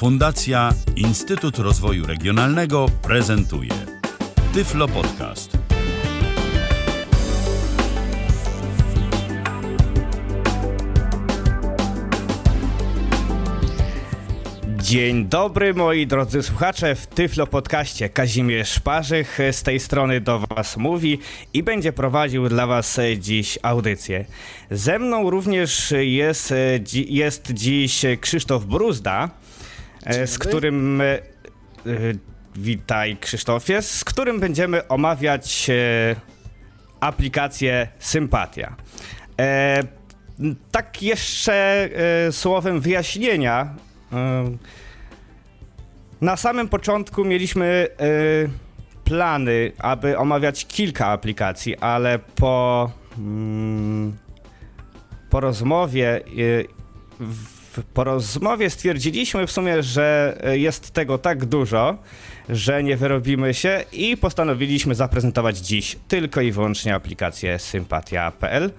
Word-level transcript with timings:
Fundacja 0.00 0.72
Instytut 0.96 1.58
Rozwoju 1.58 2.06
Regionalnego 2.06 2.86
prezentuje 3.02 3.70
Tyflo 4.54 4.88
Podcast. 4.88 5.58
Dzień 14.78 15.24
dobry 15.26 15.74
moi 15.74 16.06
drodzy 16.06 16.42
słuchacze 16.42 16.94
w 16.94 17.06
Tyflo 17.06 17.46
Podcaście. 17.46 18.08
Kazimierz 18.08 18.80
Parzych 18.80 19.38
z 19.52 19.62
tej 19.62 19.80
strony 19.80 20.20
do 20.20 20.38
Was 20.38 20.76
mówi 20.76 21.18
i 21.52 21.62
będzie 21.62 21.92
prowadził 21.92 22.48
dla 22.48 22.66
Was 22.66 23.00
dziś 23.18 23.58
audycję. 23.62 24.24
Ze 24.70 24.98
mną 24.98 25.30
również 25.30 25.94
jest, 26.00 26.54
jest 26.94 27.52
dziś 27.52 28.02
Krzysztof 28.20 28.64
Bruzda, 28.64 29.30
z 30.26 30.38
którym... 30.38 31.00
e, 31.00 31.18
Witaj 32.56 33.16
Krzysztofie, 33.16 33.82
z 33.82 34.04
którym 34.04 34.40
będziemy 34.40 34.88
omawiać 34.88 35.70
e, 35.70 35.74
aplikację 37.00 37.88
Sympatia. 37.98 38.76
E, 39.40 39.82
tak 40.72 41.02
jeszcze 41.02 41.88
e, 42.26 42.32
słowem 42.32 42.80
wyjaśnienia. 42.80 43.74
e, 44.12 44.50
Na 46.20 46.36
samym 46.36 46.68
początku 46.68 47.24
mieliśmy 47.24 47.64
e, 47.66 48.06
plany, 49.04 49.72
aby 49.78 50.18
omawiać 50.18 50.66
kilka 50.66 51.06
aplikacji, 51.06 51.76
ale 51.76 52.18
po, 52.18 52.90
mm, 53.18 54.16
po 55.30 55.40
rozmowie 55.40 56.16
e, 56.16 56.20
w, 57.20 57.59
po 57.94 58.04
rozmowie 58.04 58.70
stwierdziliśmy 58.70 59.46
w 59.46 59.52
sumie, 59.52 59.82
że 59.82 60.38
e, 60.44 60.58
jest 60.58 60.90
tego 60.90 61.18
tak 61.18 61.44
dużo, 61.44 61.98
że 62.48 62.82
nie 62.82 62.96
wyrobimy 62.96 63.54
się 63.54 63.84
i 63.92 64.16
postanowiliśmy 64.16 64.94
zaprezentować 64.94 65.58
dziś 65.58 65.96
tylko 66.08 66.40
i 66.40 66.52
wyłącznie 66.52 66.94
aplikację 66.94 67.58
sympatia.pl. 67.58 68.70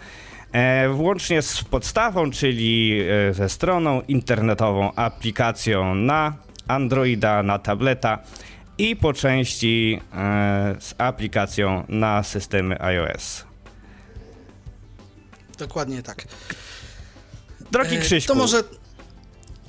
E, 0.52 0.90
włącznie 0.90 1.42
z 1.42 1.64
podstawą, 1.64 2.32
czyli 2.32 3.02
e, 3.30 3.34
ze 3.34 3.50
stroną 3.50 4.02
internetową, 4.08 4.94
aplikacją 4.96 5.96
na 5.96 6.34
Androida, 6.68 7.44
na 7.44 7.60
tableta 7.60 8.20
i 8.78 8.96
po 8.96 9.14
części 9.14 10.02
z 10.80 10.96
aplikacją 10.98 11.84
na 11.90 12.24
systemy 12.24 12.82
iOS. 12.82 13.46
Dokładnie 15.58 16.04
tak. 16.04 16.26
Drogi 17.72 17.98
Krzyśku, 17.98 18.34
To 18.34 18.40
może. 18.40 18.64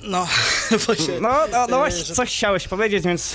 No, 0.03 0.27
się, 1.05 1.21
no, 1.21 1.29
no, 1.51 1.67
no 1.67 1.75
e, 1.75 1.79
właśnie, 1.79 2.03
że- 2.03 2.15
coś 2.15 2.29
chciałeś 2.37 2.67
powiedzieć, 2.67 3.03
więc 3.03 3.29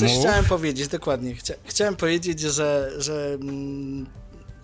Coś 0.00 0.10
mów. 0.12 0.20
chciałem 0.20 0.44
powiedzieć, 0.44 0.88
dokładnie. 0.88 1.34
Chcia, 1.34 1.54
chciałem 1.64 1.96
powiedzieć, 1.96 2.40
że, 2.40 2.90
że, 2.98 3.38
mm, 3.40 4.06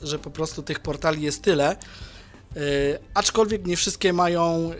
że 0.02 0.18
po 0.18 0.30
prostu 0.30 0.62
tych 0.62 0.80
portali 0.80 1.22
jest 1.22 1.42
tyle. 1.42 1.70
e, 1.70 1.76
aczkolwiek 3.14 3.66
nie 3.66 3.76
wszystkie 3.76 4.12
mają 4.12 4.70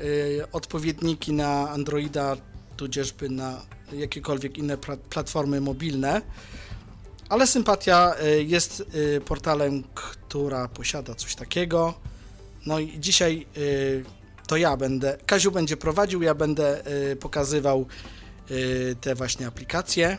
e, 0.40 0.52
odpowiedniki 0.52 1.32
na 1.32 1.70
Androida, 1.70 2.36
tudzieżby 2.76 3.28
na 3.28 3.62
jakiekolwiek 3.92 4.58
inne 4.58 4.76
platformy 5.10 5.60
mobilne. 5.60 6.22
Ale 7.28 7.46
Sympatia 7.46 8.14
e, 8.20 8.42
jest 8.42 8.84
e, 9.16 9.20
portalem, 9.20 9.84
która 9.94 10.68
posiada 10.68 11.14
coś 11.14 11.34
takiego. 11.34 11.94
No 12.66 12.78
i 12.78 13.00
dzisiaj 13.00 13.46
to 14.46 14.56
ja 14.56 14.76
będę, 14.76 15.18
Kaziu 15.26 15.52
będzie 15.52 15.76
prowadził, 15.76 16.22
ja 16.22 16.34
będę 16.34 16.84
e, 16.84 17.16
pokazywał 17.16 17.86
e, 18.50 18.94
te 18.94 19.14
właśnie 19.14 19.46
aplikacje. 19.46 20.18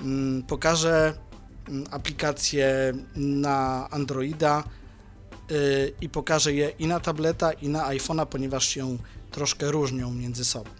Mm, 0.00 0.42
Pokażę 0.42 1.14
mm, 1.68 1.84
aplikacje 1.90 2.92
na 3.16 3.88
Androida 3.90 4.64
y, 5.50 5.92
i 6.00 6.08
pokażę 6.08 6.52
je 6.52 6.68
i 6.78 6.86
na 6.86 7.00
tableta, 7.00 7.52
i 7.52 7.68
na 7.68 7.88
iPhone'a, 7.88 8.26
ponieważ 8.26 8.68
się 8.68 8.98
troszkę 9.30 9.70
różnią 9.70 10.14
między 10.14 10.44
sobą. 10.44 10.70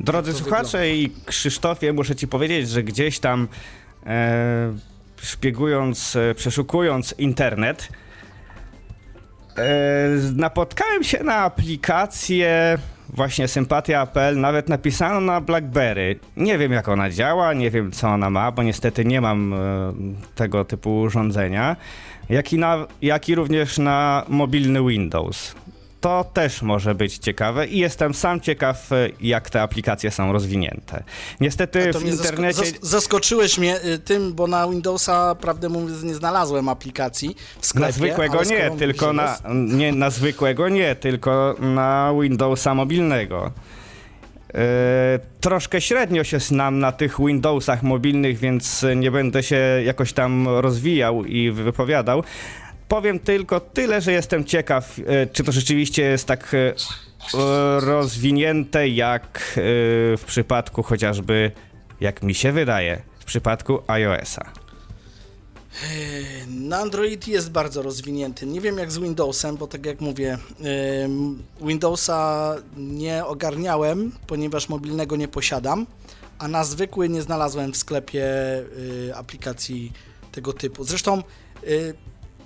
Drodzy 0.00 0.32
to 0.32 0.38
słuchacze 0.38 0.90
i 0.90 1.10
Krzysztofie, 1.26 1.92
muszę 1.92 2.16
ci 2.16 2.28
powiedzieć, 2.28 2.68
że 2.68 2.82
gdzieś 2.82 3.18
tam 3.18 3.48
e, 4.06 4.76
szpiegując, 5.22 6.16
e, 6.16 6.34
przeszukując 6.34 7.14
internet, 7.18 7.88
napotkałem 10.34 11.04
się 11.04 11.24
na 11.24 11.34
aplikację 11.34 12.78
właśnie 13.08 13.48
sympatia.pl, 13.48 14.40
nawet 14.40 14.68
napisano 14.68 15.20
na 15.20 15.40
BlackBerry. 15.40 16.18
Nie 16.36 16.58
wiem 16.58 16.72
jak 16.72 16.88
ona 16.88 17.10
działa, 17.10 17.52
nie 17.52 17.70
wiem 17.70 17.92
co 17.92 18.08
ona 18.08 18.30
ma, 18.30 18.52
bo 18.52 18.62
niestety 18.62 19.04
nie 19.04 19.20
mam 19.20 19.52
e, 19.52 19.56
tego 20.34 20.64
typu 20.64 21.00
urządzenia, 21.00 21.76
jak 22.28 22.52
i, 22.52 22.58
na, 22.58 22.86
jak 23.02 23.28
i 23.28 23.34
również 23.34 23.78
na 23.78 24.24
mobilny 24.28 24.84
Windows. 24.84 25.54
To 26.00 26.24
też 26.32 26.62
może 26.62 26.94
być 26.94 27.18
ciekawe 27.18 27.66
i 27.66 27.78
jestem 27.78 28.14
sam 28.14 28.40
ciekaw, 28.40 28.92
e, 28.92 29.08
jak 29.20 29.50
te 29.50 29.62
aplikacje 29.62 30.10
są 30.10 30.32
rozwinięte. 30.32 31.02
Niestety 31.40 31.92
w 31.92 31.96
zasko- 31.96 32.08
internecie... 32.08 32.62
zas- 32.62 32.78
zaskoczyłeś 32.82 33.58
mnie 33.58 33.84
y, 33.84 33.98
tym, 33.98 34.34
bo 34.34 34.46
na 34.46 34.68
Windowsa, 34.68 35.34
prawdę 35.34 35.68
mówiąc, 35.68 36.02
nie 36.02 36.14
znalazłem 36.14 36.68
aplikacji 36.68 37.36
w 37.60 37.66
sklepie. 37.66 37.86
Na 37.86 37.92
zwykłego 37.92 38.44
nie, 38.44 38.70
tylko 38.78 39.12
na, 39.12 39.38
nie, 39.54 39.92
na 39.92 40.10
zwykłego 40.10 40.68
nie, 40.68 40.94
tylko 40.94 41.54
na 41.60 42.12
Windowsa 42.22 42.74
mobilnego. 42.74 43.52
E, 44.54 44.60
troszkę 45.40 45.80
średnio 45.80 46.24
się 46.24 46.40
znam 46.40 46.78
na 46.78 46.92
tych 46.92 47.16
Windowsach 47.18 47.82
mobilnych, 47.82 48.38
więc 48.38 48.84
nie 48.96 49.10
będę 49.10 49.42
się 49.42 49.56
jakoś 49.84 50.12
tam 50.12 50.48
rozwijał 50.48 51.24
i 51.24 51.50
wypowiadał. 51.50 52.22
Powiem 52.88 53.18
tylko 53.18 53.60
tyle, 53.60 54.00
że 54.00 54.12
jestem 54.12 54.44
ciekaw, 54.44 54.98
e, 55.06 55.26
czy 55.26 55.44
to 55.44 55.52
rzeczywiście 55.52 56.02
jest 56.02 56.26
tak 56.26 56.54
e, 56.54 56.74
rozwinięte 57.80 58.88
jak 58.88 59.24
e, 59.24 59.60
w 60.16 60.22
przypadku 60.26 60.82
chociażby, 60.82 61.50
jak 62.00 62.22
mi 62.22 62.34
się 62.34 62.52
wydaje, 62.52 63.02
w 63.20 63.24
przypadku 63.24 63.82
iOS-a. 63.86 64.52
Na 66.48 66.78
Android 66.78 67.28
jest 67.28 67.50
bardzo 67.50 67.82
rozwinięty. 67.82 68.46
Nie 68.46 68.60
wiem 68.60 68.78
jak 68.78 68.92
z 68.92 68.98
Windowsem, 68.98 69.56
bo 69.56 69.66
tak 69.66 69.86
jak 69.86 70.00
mówię, 70.00 70.38
Windowsa 71.60 72.54
nie 72.76 73.24
ogarniałem, 73.24 74.12
ponieważ 74.26 74.68
mobilnego 74.68 75.16
nie 75.16 75.28
posiadam, 75.28 75.86
a 76.38 76.48
na 76.48 76.64
zwykły 76.64 77.08
nie 77.08 77.22
znalazłem 77.22 77.72
w 77.72 77.76
sklepie 77.76 78.24
aplikacji 79.14 79.92
tego 80.32 80.52
typu. 80.52 80.84
Zresztą 80.84 81.22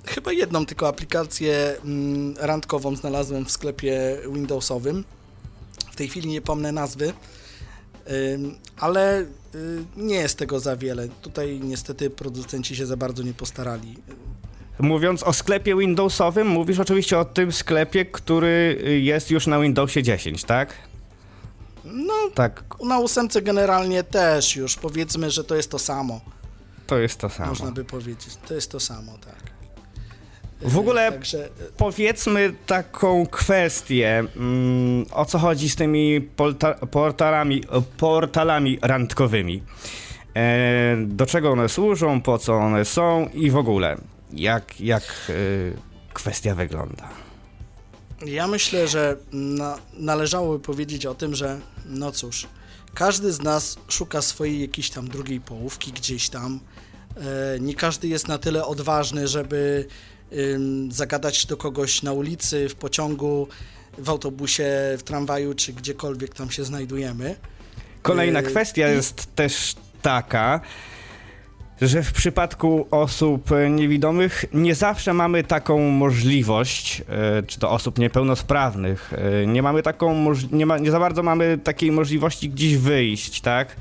chyba 0.06 0.32
jedną 0.32 0.66
tylko 0.66 0.88
aplikację 0.88 1.76
mm, 1.84 2.34
randkową 2.38 2.96
znalazłem 2.96 3.44
w 3.44 3.50
sklepie 3.50 4.18
Windowsowym. 4.32 5.04
W 5.92 5.96
tej 5.96 6.08
chwili 6.08 6.28
nie 6.28 6.40
pomnę 6.40 6.72
nazwy. 6.72 7.12
Ale 8.76 9.20
y, 9.20 9.26
nie 9.96 10.14
jest 10.14 10.38
tego 10.38 10.60
za 10.60 10.76
wiele. 10.76 11.08
Tutaj 11.08 11.60
niestety 11.62 12.10
producenci 12.10 12.76
się 12.76 12.86
za 12.86 12.96
bardzo 12.96 13.22
nie 13.22 13.34
postarali. 13.34 13.96
Mówiąc 14.78 15.22
o 15.22 15.32
sklepie 15.32 15.76
Windowsowym, 15.76 16.46
mówisz 16.46 16.78
oczywiście 16.78 17.18
o 17.18 17.24
tym 17.24 17.52
sklepie, 17.52 18.04
który 18.04 18.82
jest 19.02 19.30
już 19.30 19.46
na 19.46 19.60
Windowsie 19.60 20.02
10, 20.02 20.44
tak? 20.44 20.74
No, 21.84 22.14
Tak, 22.34 22.64
na 22.84 22.98
ósemce 22.98 23.42
generalnie 23.42 24.04
też 24.04 24.56
już 24.56 24.76
powiedzmy, 24.76 25.30
że 25.30 25.44
to 25.44 25.54
jest 25.56 25.70
to 25.70 25.78
samo. 25.78 26.20
to 26.86 26.98
jest 26.98 27.18
to 27.18 27.28
samo. 27.30 27.48
Można 27.48 27.70
by 27.72 27.84
powiedzieć. 27.84 28.36
To 28.48 28.54
jest 28.54 28.70
to 28.70 28.80
samo, 28.80 29.12
tak. 29.18 29.61
W 30.64 30.78
ogóle 30.78 31.08
Y, 31.08 31.12
Także 31.12 31.46
y, 31.46 31.50
powiedzmy 31.76 32.54
taką 32.66 33.26
kwestię, 33.26 34.24
mm, 34.36 35.06
o 35.12 35.24
co 35.24 35.38
chodzi 35.38 35.70
z 35.70 35.76
tymi 35.76 36.20
portalami, 36.90 37.64
portalami 37.96 38.78
randkowymi. 38.82 39.62
E, 40.36 40.96
do 41.06 41.26
czego 41.26 41.50
one 41.50 41.68
służą, 41.68 42.20
po 42.20 42.38
co 42.38 42.54
one 42.54 42.84
są 42.84 43.28
i 43.34 43.50
w 43.50 43.56
ogóle, 43.56 43.96
jak, 44.32 44.80
jak 44.80 45.02
e, 45.02 45.32
kwestia 46.12 46.54
wygląda. 46.54 47.08
ja 48.26 48.46
myślę, 48.46 48.88
że 48.88 49.16
na, 49.32 49.78
należałoby 49.94 50.64
powiedzieć 50.64 51.06
o 51.06 51.14
tym, 51.14 51.34
że 51.34 51.60
no 51.86 52.12
cóż, 52.12 52.46
każdy 52.94 53.32
z 53.32 53.42
nas 53.42 53.76
szuka 53.88 54.22
swojej 54.22 54.60
jakiejś 54.60 54.90
tam 54.90 55.08
drugiej 55.08 55.40
połówki 55.40 55.92
gdzieś 55.92 56.28
tam. 56.28 56.60
E, 57.16 57.60
nie 57.60 57.74
każdy 57.74 58.08
jest 58.08 58.28
na 58.28 58.38
tyle 58.38 58.64
odważny, 58.66 59.28
żeby 59.28 59.86
zagadać 60.90 61.46
do 61.46 61.56
kogoś 61.56 62.02
na 62.02 62.12
ulicy, 62.12 62.68
w 62.68 62.74
pociągu, 62.74 63.48
w 63.98 64.08
autobusie, 64.10 64.64
w 64.98 65.02
tramwaju, 65.02 65.54
czy 65.54 65.72
gdziekolwiek 65.72 66.34
tam 66.34 66.50
się 66.50 66.64
znajdujemy. 66.64 67.34
Kolejna 68.02 68.38
E, 68.38 68.42
kwestia 68.42 68.92
i- 68.92 68.94
jest 68.94 69.34
też 69.36 69.74
taka, 70.02 70.60
że 71.82 72.02
w 72.02 72.12
przypadku 72.12 72.86
osób 72.90 73.50
niewidomych 73.70 74.44
nie 74.52 74.74
zawsze 74.74 75.12
mamy 75.14 75.44
taką 75.44 75.78
możliwość, 75.90 77.02
e, 77.08 77.42
czy 77.42 77.58
to 77.58 77.70
osób 77.70 77.98
niepełnosprawnych, 77.98 79.12
e, 79.42 79.46
nie 79.46 79.62
mamy 79.62 79.82
taką, 79.82 80.32
nie, 80.52 80.66
ma, 80.66 80.78
nie 80.78 80.90
za 80.90 81.00
bardzo 81.00 81.22
mamy 81.22 81.58
takiej 81.64 81.92
możliwości 81.92 82.48
gdzieś 82.50 82.76
wyjść, 82.76 83.40
tak? 83.40 83.76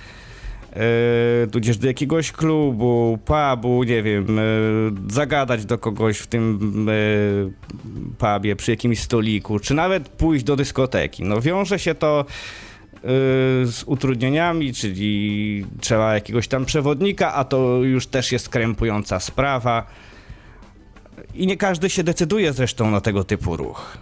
Yy, 0.75 1.47
tudzież 1.47 1.77
do 1.77 1.87
jakiegoś 1.87 2.31
klubu, 2.31 3.19
pubu, 3.25 3.83
nie 3.83 4.03
wiem, 4.03 4.37
yy, 4.37 5.13
zagadać 5.13 5.65
do 5.65 5.77
kogoś 5.77 6.17
w 6.17 6.27
tym 6.27 6.59
yy, 6.87 7.53
pubie 8.17 8.55
przy 8.55 8.71
jakimś 8.71 8.99
stoliku, 8.99 9.59
czy 9.59 9.73
nawet 9.73 10.09
pójść 10.09 10.43
do 10.43 10.55
dyskoteki. 10.55 11.23
No 11.23 11.41
wiąże 11.41 11.79
się 11.79 11.95
to 11.95 12.25
z 13.65 13.83
utrudnieniami, 13.85 14.73
czyli 14.73 15.65
trzeba 15.79 16.13
jakiegoś 16.13 16.47
tam 16.47 16.65
przewodnika, 16.65 17.33
a 17.33 17.43
to 17.43 17.83
już 17.83 18.07
też 18.07 18.31
jest 18.31 18.49
krępująca 18.49 19.19
sprawa. 19.19 19.85
I 21.35 21.47
nie 21.47 21.57
każdy 21.57 21.89
się 21.89 22.03
decyduje 22.03 22.53
zresztą 22.53 22.91
na 22.91 23.01
tego 23.01 23.23
typu 23.23 23.57
ruch. 23.57 23.97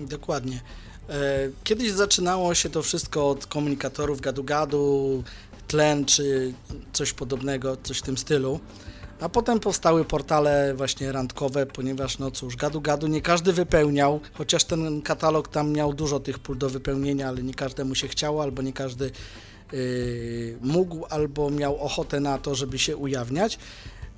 Dokładnie. 0.00 0.60
E, 1.08 1.48
kiedyś 1.64 1.90
zaczynało 1.90 2.54
się 2.54 2.70
to 2.70 2.82
wszystko 2.82 3.30
od 3.30 3.46
komunikatorów 3.46 4.20
gadu-gadu, 4.20 5.22
tlen 5.68 6.04
czy 6.04 6.52
coś 6.92 7.12
podobnego, 7.12 7.76
coś 7.82 7.98
w 7.98 8.02
tym 8.02 8.18
stylu. 8.18 8.60
A 9.20 9.28
potem 9.28 9.60
powstały 9.60 10.04
portale 10.04 10.74
właśnie 10.74 11.12
randkowe, 11.12 11.66
ponieważ 11.66 12.18
no 12.18 12.30
cóż, 12.30 12.56
gadu-gadu 12.56 13.08
nie 13.08 13.20
każdy 13.20 13.52
wypełniał, 13.52 14.20
chociaż 14.34 14.64
ten 14.64 15.02
katalog 15.02 15.48
tam 15.48 15.72
miał 15.72 15.94
dużo 15.94 16.20
tych 16.20 16.38
pól 16.38 16.58
do 16.58 16.70
wypełnienia, 16.70 17.28
ale 17.28 17.42
nie 17.42 17.54
każdemu 17.54 17.94
się 17.94 18.08
chciało, 18.08 18.42
albo 18.42 18.62
nie 18.62 18.72
każdy 18.72 19.10
yy, 19.72 20.58
mógł, 20.60 21.04
albo 21.10 21.50
miał 21.50 21.80
ochotę 21.80 22.20
na 22.20 22.38
to, 22.38 22.54
żeby 22.54 22.78
się 22.78 22.96
ujawniać. 22.96 23.58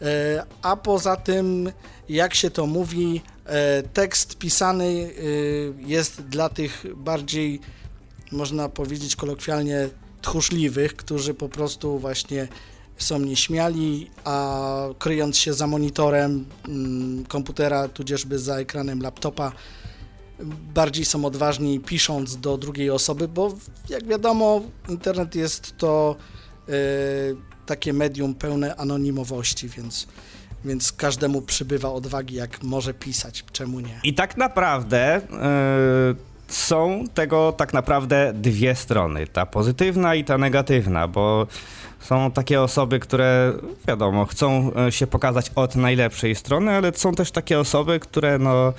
E, 0.02 0.44
a 0.62 0.76
poza 0.76 1.16
tym, 1.16 1.72
jak 2.08 2.34
się 2.34 2.50
to 2.50 2.66
mówi, 2.66 3.22
tekst 3.92 4.38
pisany 4.38 4.84
e, 4.84 5.88
jest 5.88 6.22
dla 6.22 6.48
tych 6.48 6.84
bardziej, 6.96 7.60
można 8.32 8.68
powiedzieć 8.68 9.16
kolokwialnie, 9.16 9.88
tchórzliwych, 10.22 10.96
którzy 10.96 11.34
po 11.34 11.48
prostu 11.48 11.98
właśnie 11.98 12.48
są 12.98 13.18
nieśmiali, 13.18 14.10
a 14.24 14.58
kryjąc 14.98 15.38
się 15.38 15.54
za 15.54 15.66
monitorem 15.66 16.46
mm, 16.68 17.24
komputera, 17.24 17.88
tudzieżby 17.88 18.38
za 18.38 18.56
ekranem 18.56 19.02
laptopa, 19.02 19.52
bardziej 20.74 21.04
są 21.04 21.24
odważni 21.24 21.80
pisząc 21.80 22.36
do 22.36 22.58
drugiej 22.58 22.90
osoby, 22.90 23.28
bo 23.28 23.54
jak 23.88 24.06
wiadomo, 24.06 24.62
internet 24.88 25.34
jest 25.34 25.76
to 25.76 26.16
takie 27.66 27.92
medium 27.92 28.34
pełne 28.34 28.76
anonimowości, 28.76 29.68
więc, 29.68 30.06
więc 30.64 30.92
każdemu 30.92 31.42
przybywa 31.42 31.92
odwagi, 31.92 32.34
jak 32.34 32.62
może 32.62 32.94
pisać, 32.94 33.44
czemu 33.52 33.80
nie. 33.80 34.00
I 34.04 34.14
tak 34.14 34.36
naprawdę 34.36 35.20
yy, 35.30 36.16
są 36.48 37.04
tego 37.14 37.52
tak 37.52 37.72
naprawdę 37.72 38.32
dwie 38.34 38.74
strony, 38.74 39.26
ta 39.26 39.46
pozytywna 39.46 40.14
i 40.14 40.24
ta 40.24 40.38
negatywna, 40.38 41.08
bo 41.08 41.46
są 42.00 42.30
takie 42.30 42.62
osoby, 42.62 43.00
które 43.00 43.52
wiadomo, 43.88 44.24
chcą 44.24 44.70
e, 44.86 44.92
się 44.92 45.06
pokazać 45.06 45.50
od 45.54 45.76
najlepszej 45.76 46.34
strony, 46.34 46.72
ale 46.72 46.92
są 46.94 47.14
też 47.14 47.30
takie 47.30 47.60
osoby, 47.60 48.00
które 48.00 48.38
no 48.38 48.72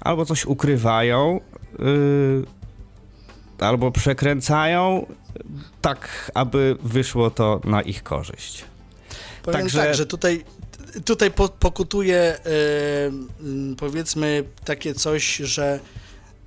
albo 0.00 0.24
coś 0.24 0.46
ukrywają, 0.46 1.40
yy, 1.78 2.44
albo 3.58 3.90
przekręcają, 3.90 5.06
tak 5.80 6.30
aby 6.34 6.76
wyszło 6.82 7.30
to 7.30 7.60
na 7.64 7.82
ich 7.82 8.02
korzyść. 8.02 8.64
Powiem 9.42 9.60
Także... 9.60 9.78
tak, 9.78 9.94
że 9.94 10.06
tutaj, 10.06 10.44
tutaj 11.04 11.30
po, 11.30 11.48
pokutuje 11.48 12.38
yy, 13.40 13.76
powiedzmy 13.76 14.44
takie 14.64 14.94
coś, 14.94 15.36
że 15.36 15.80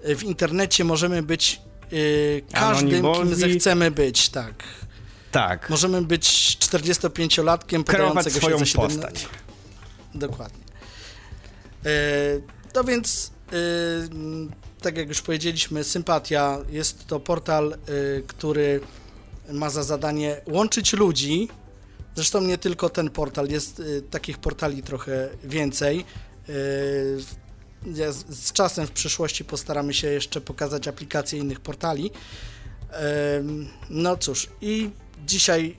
w 0.04 0.24
internecie 0.24 0.84
możemy 0.84 1.24
być 1.24 1.62
yy, 1.92 2.42
każdym, 2.54 3.14
kim 3.14 3.36
zechcemy 3.36 3.92
być, 3.92 4.30
tak. 4.30 4.64
Tak. 5.32 5.70
Możemy 5.70 6.02
być 6.02 6.58
45-latkiem 6.60 7.84
podającego 7.84 8.40
swoją 8.40 8.60
się 8.60 8.66
7... 8.66 8.90
postać. 8.90 9.28
Dokładnie. 10.16 10.64
Yy, 11.84 11.92
to 12.74 12.84
więc 12.84 13.32
tak 14.82 14.98
jak 14.98 15.08
już 15.08 15.22
powiedzieliśmy, 15.22 15.84
Sympatia 15.84 16.58
jest 16.70 17.08
to 17.08 17.20
portal, 17.20 17.78
który 18.28 18.82
ma 19.52 19.70
za 19.70 19.84
zadanie 19.84 20.42
łączyć 20.48 20.94
ludzi. 20.94 21.48
Zresztą 22.18 22.42
nie 22.42 22.58
tylko 22.58 22.90
ten 22.90 23.10
portal, 23.10 23.48
jest 23.50 23.80
y, 23.80 24.02
takich 24.02 24.38
portali 24.38 24.84
trochę 24.84 25.30
więcej. 25.44 26.00
Y, 26.50 26.54
z 28.30 28.52
czasem 28.54 28.88
w 28.88 28.92
przyszłości 28.92 29.46
postaramy 29.46 29.94
się 29.94 30.08
jeszcze 30.08 30.42
pokazać 30.42 30.88
aplikacje 30.88 31.40
innych 31.40 31.60
portali. 31.60 32.12
No 33.90 34.18
cóż, 34.18 34.50
i 34.62 34.90
dzisiaj 35.25 35.78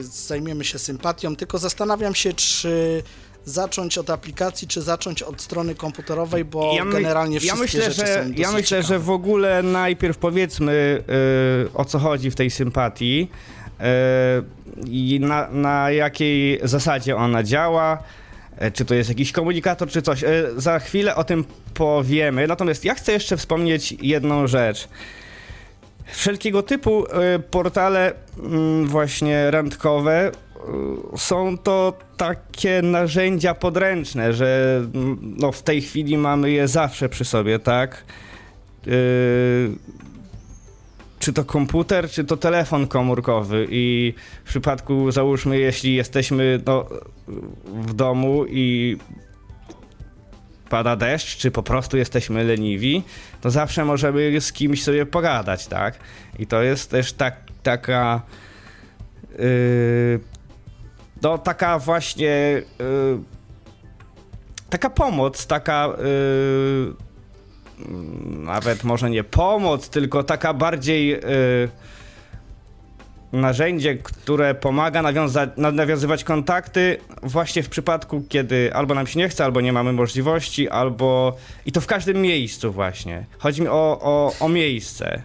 zajmiemy 0.00 0.64
się 0.64 0.78
sympatią, 0.78 1.36
tylko 1.36 1.58
zastanawiam 1.58 2.14
się, 2.14 2.32
czy 2.32 3.02
zacząć 3.44 3.98
od 3.98 4.10
aplikacji, 4.10 4.68
czy 4.68 4.82
zacząć 4.82 5.22
od 5.22 5.42
strony 5.42 5.74
komputerowej, 5.74 6.44
bo 6.44 6.72
ja 6.76 6.84
my, 6.84 6.92
generalnie 6.92 7.40
wszystkie 7.40 7.58
ja 7.58 7.62
myślę, 7.62 7.92
rzeczy 7.92 8.06
że, 8.06 8.26
Ja 8.36 8.52
myślę, 8.52 8.62
ciekawe. 8.62 8.82
że 8.82 8.98
w 8.98 9.10
ogóle 9.10 9.62
najpierw 9.62 10.18
powiedzmy 10.18 11.04
yy, 11.64 11.70
o 11.74 11.84
co 11.84 11.98
chodzi 11.98 12.30
w 12.30 12.34
tej 12.34 12.50
sympatii 12.50 13.30
i 14.86 15.20
na, 15.20 15.48
na 15.50 15.90
jakiej 15.90 16.60
zasadzie 16.62 17.16
ona 17.16 17.42
działa 17.42 18.02
yy, 18.60 18.70
czy 18.72 18.84
to 18.84 18.94
jest 18.94 19.08
jakiś 19.08 19.32
komunikator, 19.32 19.88
czy 19.88 20.02
coś. 20.02 20.22
Yy, 20.22 20.52
za 20.56 20.78
chwilę 20.78 21.14
o 21.16 21.24
tym 21.24 21.44
powiemy. 21.74 22.46
Natomiast 22.46 22.84
ja 22.84 22.94
chcę 22.94 23.12
jeszcze 23.12 23.36
wspomnieć 23.36 23.92
jedną 23.92 24.46
rzecz. 24.46 24.88
Wszelkiego 26.12 26.62
typu 26.62 27.04
portale 27.50 28.12
mm, 28.38 28.86
właśnie 28.86 29.50
randkowe 29.50 30.32
są 31.16 31.58
to 31.58 31.92
takie 32.16 32.82
narzędzia 32.82 33.54
podręczne, 33.54 34.32
że 34.32 34.80
no, 35.22 35.52
w 35.52 35.62
tej 35.62 35.82
chwili 35.82 36.18
mamy 36.18 36.50
je 36.50 36.68
zawsze 36.68 37.08
przy 37.08 37.24
sobie, 37.24 37.58
tak? 37.58 38.04
Czy 41.18 41.32
to 41.32 41.44
komputer, 41.44 42.10
czy 42.10 42.24
to 42.24 42.36
telefon 42.36 42.86
komórkowy 42.86 43.66
i 43.70 44.14
w 44.44 44.48
przypadku, 44.48 45.10
załóżmy, 45.10 45.58
jeśli 45.58 45.94
jesteśmy 45.94 46.60
no, 46.66 46.86
w 47.66 47.94
domu 47.94 48.44
i 48.46 48.96
pada 50.68 50.96
deszcz, 50.96 51.36
czy 51.36 51.50
po 51.50 51.62
prostu 51.62 51.96
jesteśmy 51.96 52.44
leniwi, 52.44 53.02
to 53.40 53.50
zawsze 53.50 53.84
możemy 53.84 54.40
z 54.40 54.52
kimś 54.52 54.84
sobie 54.84 55.06
pogadać, 55.06 55.66
tak? 55.66 55.98
I 56.38 56.46
to 56.46 56.62
jest 56.62 56.90
też 56.90 57.12
tak, 57.12 57.36
taka 57.62 58.22
yy, 59.38 60.20
no 61.22 61.38
taka 61.38 61.78
właśnie 61.78 62.62
yy, 62.78 63.18
taka 64.70 64.90
pomoc, 64.90 65.46
taka 65.46 65.88
yy, 65.98 67.07
nawet 68.28 68.84
może 68.84 69.10
nie 69.10 69.24
pomoc, 69.24 69.88
tylko 69.88 70.22
taka 70.22 70.54
bardziej 70.54 71.08
yy, 71.08 71.18
narzędzie, 73.32 73.96
które 73.96 74.54
pomaga 74.54 75.02
nawiąza- 75.02 75.72
nawiązywać 75.72 76.24
kontakty 76.24 76.98
właśnie 77.22 77.62
w 77.62 77.68
przypadku, 77.68 78.22
kiedy 78.28 78.74
albo 78.74 78.94
nam 78.94 79.06
się 79.06 79.18
nie 79.18 79.28
chce, 79.28 79.44
albo 79.44 79.60
nie 79.60 79.72
mamy 79.72 79.92
możliwości, 79.92 80.68
albo 80.68 81.36
i 81.66 81.72
to 81.72 81.80
w 81.80 81.86
każdym 81.86 82.22
miejscu 82.22 82.72
właśnie. 82.72 83.26
Chodzi 83.38 83.62
mi 83.62 83.68
o, 83.68 83.98
o, 84.02 84.32
o 84.40 84.48
miejsce. 84.48 85.22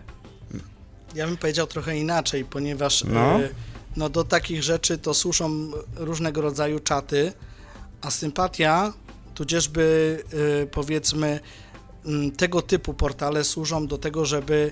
Ja 1.15 1.27
bym 1.27 1.37
powiedział 1.37 1.67
trochę 1.67 1.97
inaczej, 1.97 2.45
ponieważ 2.45 3.03
no. 3.03 3.39
Y, 3.39 3.49
no 3.97 4.09
do 4.09 4.23
takich 4.23 4.63
rzeczy 4.63 4.97
to 4.97 5.13
służą 5.13 5.71
różnego 5.95 6.41
rodzaju 6.41 6.79
czaty, 6.79 7.33
a 8.01 8.11
sympatia, 8.11 8.93
tudzieżby 9.35 10.17
yy, 10.33 10.67
powiedzmy 10.71 11.29
yy, 11.29 11.72
tego 12.37 12.61
typu 12.61 12.93
portale 12.93 13.43
służą 13.43 13.87
do 13.87 13.97
tego, 13.97 14.25
żeby 14.25 14.71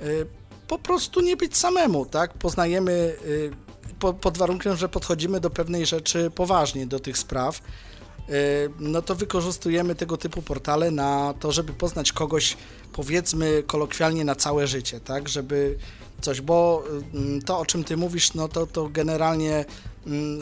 yy, 0.00 0.26
po 0.68 0.78
prostu 0.78 1.20
nie 1.20 1.36
być 1.36 1.56
samemu, 1.56 2.06
tak? 2.06 2.34
Poznajemy 2.34 3.16
y, 3.24 3.50
po, 3.98 4.14
pod 4.14 4.38
warunkiem, 4.38 4.76
że 4.76 4.88
podchodzimy 4.88 5.40
do 5.40 5.50
pewnej 5.50 5.86
rzeczy 5.86 6.30
poważnie, 6.34 6.86
do 6.86 7.00
tych 7.00 7.18
spraw, 7.18 7.58
y, 7.58 8.32
no 8.78 9.02
to 9.02 9.14
wykorzystujemy 9.14 9.94
tego 9.94 10.16
typu 10.16 10.42
portale 10.42 10.90
na 10.90 11.34
to, 11.40 11.52
żeby 11.52 11.72
poznać 11.72 12.12
kogoś, 12.12 12.56
powiedzmy 12.92 13.62
kolokwialnie 13.66 14.24
na 14.24 14.34
całe 14.34 14.66
życie, 14.66 15.00
tak? 15.00 15.28
Żeby 15.28 15.78
coś, 16.20 16.40
bo 16.40 16.84
mm, 17.14 17.42
to, 17.42 17.58
o 17.58 17.66
czym 17.66 17.84
ty 17.84 17.96
mówisz, 17.96 18.34
no 18.34 18.48
to, 18.48 18.66
to 18.66 18.88
generalnie 18.88 19.54
mm, 19.54 19.64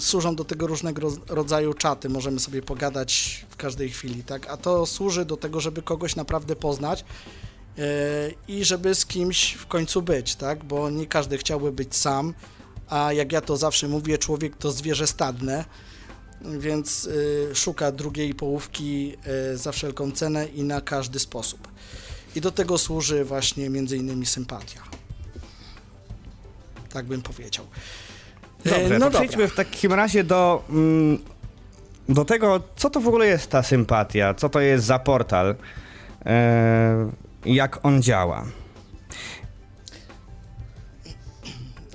służą 0.01 0.37
do 0.37 0.45
tego 0.45 0.67
różnego 0.67 1.13
rodzaju 1.29 1.75
czaty, 1.75 2.09
możemy 2.09 2.41
sobie 2.41 2.63
pogadać 2.63 3.45
w 3.51 3.57
każdej 3.57 3.91
chwili, 3.91 4.25
tak, 4.25 4.47
a 4.51 4.57
to 4.57 4.87
służy 4.87 5.25
do 5.25 5.37
tego, 5.37 5.61
żeby 5.61 5.83
kogoś 5.83 6.17
naprawdę 6.17 6.57
poznać 6.57 7.05
yy, 7.77 7.85
i 8.49 8.65
żeby 8.65 8.95
z 8.95 9.07
kimś 9.07 9.53
w 9.53 9.67
końcu 9.67 10.03
być, 10.03 10.35
tak, 10.35 10.65
bo 10.65 10.91
nie 10.91 11.07
każdy 11.07 11.39
chciałby 11.39 11.73
być 11.73 11.97
sam, 11.97 12.35
a 12.89 13.13
jak 13.13 13.33
ja 13.33 13.41
to 13.41 13.57
zawsze 13.57 13.89
mówię, 13.89 14.19
człowiek 14.19 14.57
to 14.57 14.71
zwierzę 14.71 15.07
stadne, 15.07 15.65
więc 16.59 17.05
y, 17.05 17.51
szuka 17.55 17.93
drugiej 17.93 18.35
połówki 18.35 19.17
y, 19.53 19.57
za 19.57 19.73
wszelką 19.73 20.13
cenę 20.13 20.47
i 20.47 20.63
na 20.63 20.81
każdy 20.81 21.19
sposób. 21.19 21.69
I 22.35 22.41
do 22.41 22.51
tego 22.51 22.79
służy 22.79 23.25
właśnie 23.25 23.71
między 23.71 23.97
innymi 23.97 24.27
sympatia. 24.27 24.83
Tak 26.93 27.07
bym 27.07 27.23
powiedział. 27.23 27.67
E, 28.65 28.71
Dobrze, 28.71 28.89
no 28.89 28.89
to 28.89 28.99
dobra. 28.99 29.11
przejdźmy 29.11 29.49
w 29.49 29.55
takim 29.55 29.93
razie 29.93 30.25
do, 30.25 30.65
mm, 30.71 31.19
do 32.09 32.25
tego, 32.25 32.61
co 32.77 32.91
to 32.91 33.01
w 33.01 33.09
ogóle 33.09 33.27
jest 33.27 33.51
ta 33.51 33.63
sympatia, 33.63 34.35
co 34.35 34.49
to 34.49 34.61
jest 34.61 34.85
za 34.85 34.99
portal, 34.99 35.55
e, 36.27 37.11
jak 37.45 37.85
on 37.87 38.03
działa. 38.03 38.45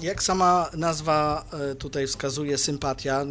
Jak 0.01 0.23
sama 0.23 0.69
nazwa 0.77 1.45
e, 1.71 1.75
tutaj 1.75 2.07
wskazuje, 2.07 2.57
sympatia, 2.57 3.25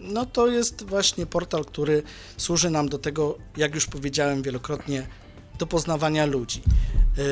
no 0.00 0.26
to 0.26 0.46
jest 0.46 0.82
właśnie 0.84 1.26
portal, 1.26 1.64
który 1.64 2.02
służy 2.36 2.70
nam 2.70 2.88
do 2.88 2.98
tego, 2.98 3.38
jak 3.56 3.74
już 3.74 3.86
powiedziałem 3.86 4.42
wielokrotnie, 4.42 5.06
do 5.58 5.66
poznawania 5.66 6.26
ludzi. 6.26 6.62
E, 7.18 7.22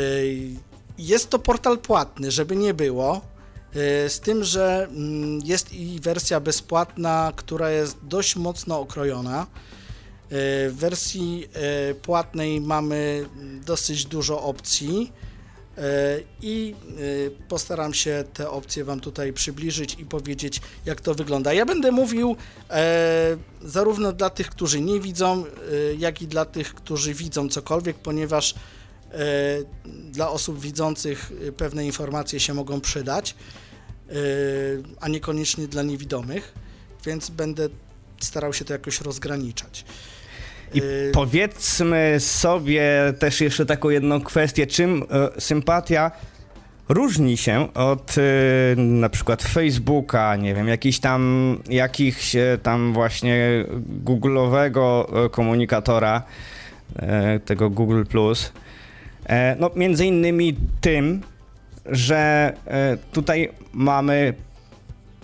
Jest 0.98 1.30
to 1.30 1.38
portal 1.38 1.78
płatny, 1.78 2.30
żeby 2.30 2.56
nie 2.56 2.74
było, 2.74 3.16
e, 3.16 3.33
z 4.08 4.20
tym, 4.20 4.44
że 4.44 4.86
mm, 4.90 5.40
jest 5.44 5.72
i 5.72 6.00
wersja 6.00 6.40
bezpłatna, 6.40 7.32
która 7.36 7.70
jest 7.70 7.96
dość 8.02 8.36
mocno 8.36 8.80
okrojona. 8.80 9.40
E, 9.42 9.46
W 10.70 10.74
wersji 10.74 11.48
e, 11.52 11.94
płatnej 11.94 12.60
mamy 12.60 13.28
dosyć 13.66 14.04
dużo 14.04 14.42
opcji 14.42 15.12
i 16.42 16.74
postaram 17.48 17.94
się 17.94 18.24
te 18.34 18.50
opcje 18.50 18.84
Wam 18.84 19.00
tutaj 19.00 19.32
przybliżyć 19.32 19.96
i 19.98 20.04
powiedzieć, 20.06 20.60
jak 20.86 21.00
to 21.00 21.14
wygląda. 21.14 21.52
Ja 21.52 21.66
będę 21.66 21.92
mówił 21.92 22.36
zarówno 23.62 24.12
dla 24.12 24.30
tych, 24.30 24.50
którzy 24.50 24.80
nie 24.80 25.00
widzą, 25.00 25.44
jak 25.98 26.22
i 26.22 26.26
dla 26.26 26.44
tych, 26.44 26.74
którzy 26.74 27.14
widzą 27.14 27.48
cokolwiek, 27.48 27.96
ponieważ 27.96 28.54
dla 30.10 30.30
osób 30.30 30.60
widzących 30.60 31.32
pewne 31.56 31.86
informacje 31.86 32.40
się 32.40 32.54
mogą 32.54 32.80
przydać, 32.80 33.34
a 35.00 35.08
niekoniecznie 35.08 35.68
dla 35.68 35.82
niewidomych, 35.82 36.54
więc 37.06 37.30
będę 37.30 37.68
starał 38.20 38.52
się 38.52 38.64
to 38.64 38.72
jakoś 38.72 39.00
rozgraniczać. 39.00 39.84
I 40.74 40.78
E, 40.80 40.82
powiedzmy 41.12 42.16
sobie 42.18 43.14
też 43.18 43.40
jeszcze 43.40 43.66
taką 43.66 43.90
jedną 43.90 44.20
kwestię, 44.20 44.66
czym 44.66 45.02
e, 45.02 45.40
sympatia 45.40 46.10
różni 46.88 47.36
się 47.36 47.74
od 47.74 48.14
e, 48.18 48.76
na 48.76 49.08
przykład 49.08 49.42
Facebooka, 49.42 50.36
nie 50.36 50.54
wiem, 50.54 50.68
jakiś 50.68 51.00
tam, 51.00 51.58
jakichś 51.70 52.36
e, 52.36 52.58
tam 52.62 52.92
właśnie 52.92 53.64
Google'owego 54.04 55.04
e, 55.26 55.28
komunikatora, 55.28 56.22
tego 57.44 57.70
Google+. 57.70 58.04
E, 59.26 59.56
no 59.60 59.70
między 59.76 60.06
innymi 60.06 60.56
tym, 60.80 61.20
że 61.86 62.52
e, 62.66 62.96
tutaj 63.12 63.52
mamy 63.72 64.34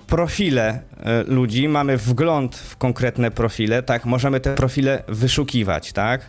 profile 0.06 0.80
e, 1.02 1.22
ludzi, 1.22 1.68
mamy 1.68 1.96
wgląd 1.96 2.56
w 2.56 2.76
konkretne 2.76 3.30
profile, 3.30 3.82
tak, 3.82 4.04
możemy 4.04 4.40
te 4.40 4.54
profile 4.54 5.02
wyszukiwać, 5.08 5.92
tak? 5.92 6.28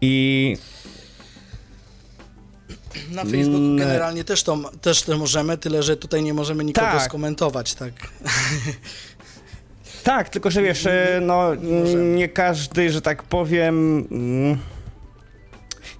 I 0.00 0.56
Na 3.10 3.22
Facebooku 3.24 3.56
Mm, 3.56 3.76
generalnie 3.76 4.24
też 4.24 4.42
to, 4.42 4.58
też 4.80 5.02
to 5.02 5.18
możemy, 5.18 5.58
tyle 5.58 5.82
że 5.82 5.96
tutaj 5.96 6.22
nie 6.22 6.34
możemy 6.34 6.64
nikogo 6.64 6.86
Tak. 6.86 7.02
skomentować, 7.02 7.74
tak. 7.74 7.92
tak, 10.04 10.28
tylko 10.28 10.50
że 10.50 10.62
wiesz, 10.62 10.86
e, 10.86 11.20
no 11.22 11.54
nie 12.14 12.28
każdy, 12.28 12.90
że 12.90 13.00
tak 13.02 13.22
powiem, 13.22 14.06
mm, 14.10 14.58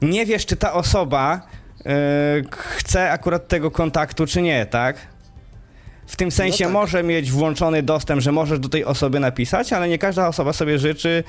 nie 0.03 0.27
wiesz, 0.27 0.47
czy 0.47 0.57
ta 0.57 0.73
osoba 0.73 1.41
e, 1.87 1.91
chce 2.89 3.11
akurat 3.11 3.49
tego 3.49 3.71
kontaktu, 3.71 4.27
czy 4.27 4.43
nie, 4.43 4.67
tak? 4.67 4.97
W 6.07 6.17
tym 6.17 6.31
sensie 6.31 6.65
tak. 6.65 6.73
może 6.73 7.03
mieć 7.03 7.33
włączony 7.33 7.83
dostęp, 7.83 8.23
że 8.23 8.33
możesz 8.33 8.59
do 8.59 8.69
tej 8.69 8.85
osoby 8.85 9.21
napisać, 9.21 9.73
ale 9.73 9.89
nie 9.89 9.99
każda 9.99 10.29
osoba 10.29 10.53
sobie 10.53 10.79
życzy, 10.79 11.25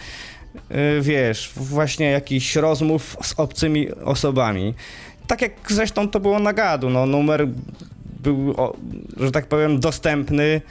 e, 0.69 1.01
wiesz, 1.01 1.51
właśnie 1.55 2.11
jakichś 2.11 2.55
rozmów 2.55 3.17
z 3.21 3.39
obcymi 3.39 3.91
osobami. 3.91 4.73
Tak 5.27 5.41
jak 5.41 5.51
zresztą 5.67 6.09
to 6.09 6.19
było 6.19 6.39
na 6.39 6.53
gadu, 6.53 6.89
no 6.89 7.05
numer 7.05 7.47
był, 8.23 8.55
że 9.17 9.31
tak 9.31 9.45
powiem, 9.45 9.79
dostępny 9.79 10.61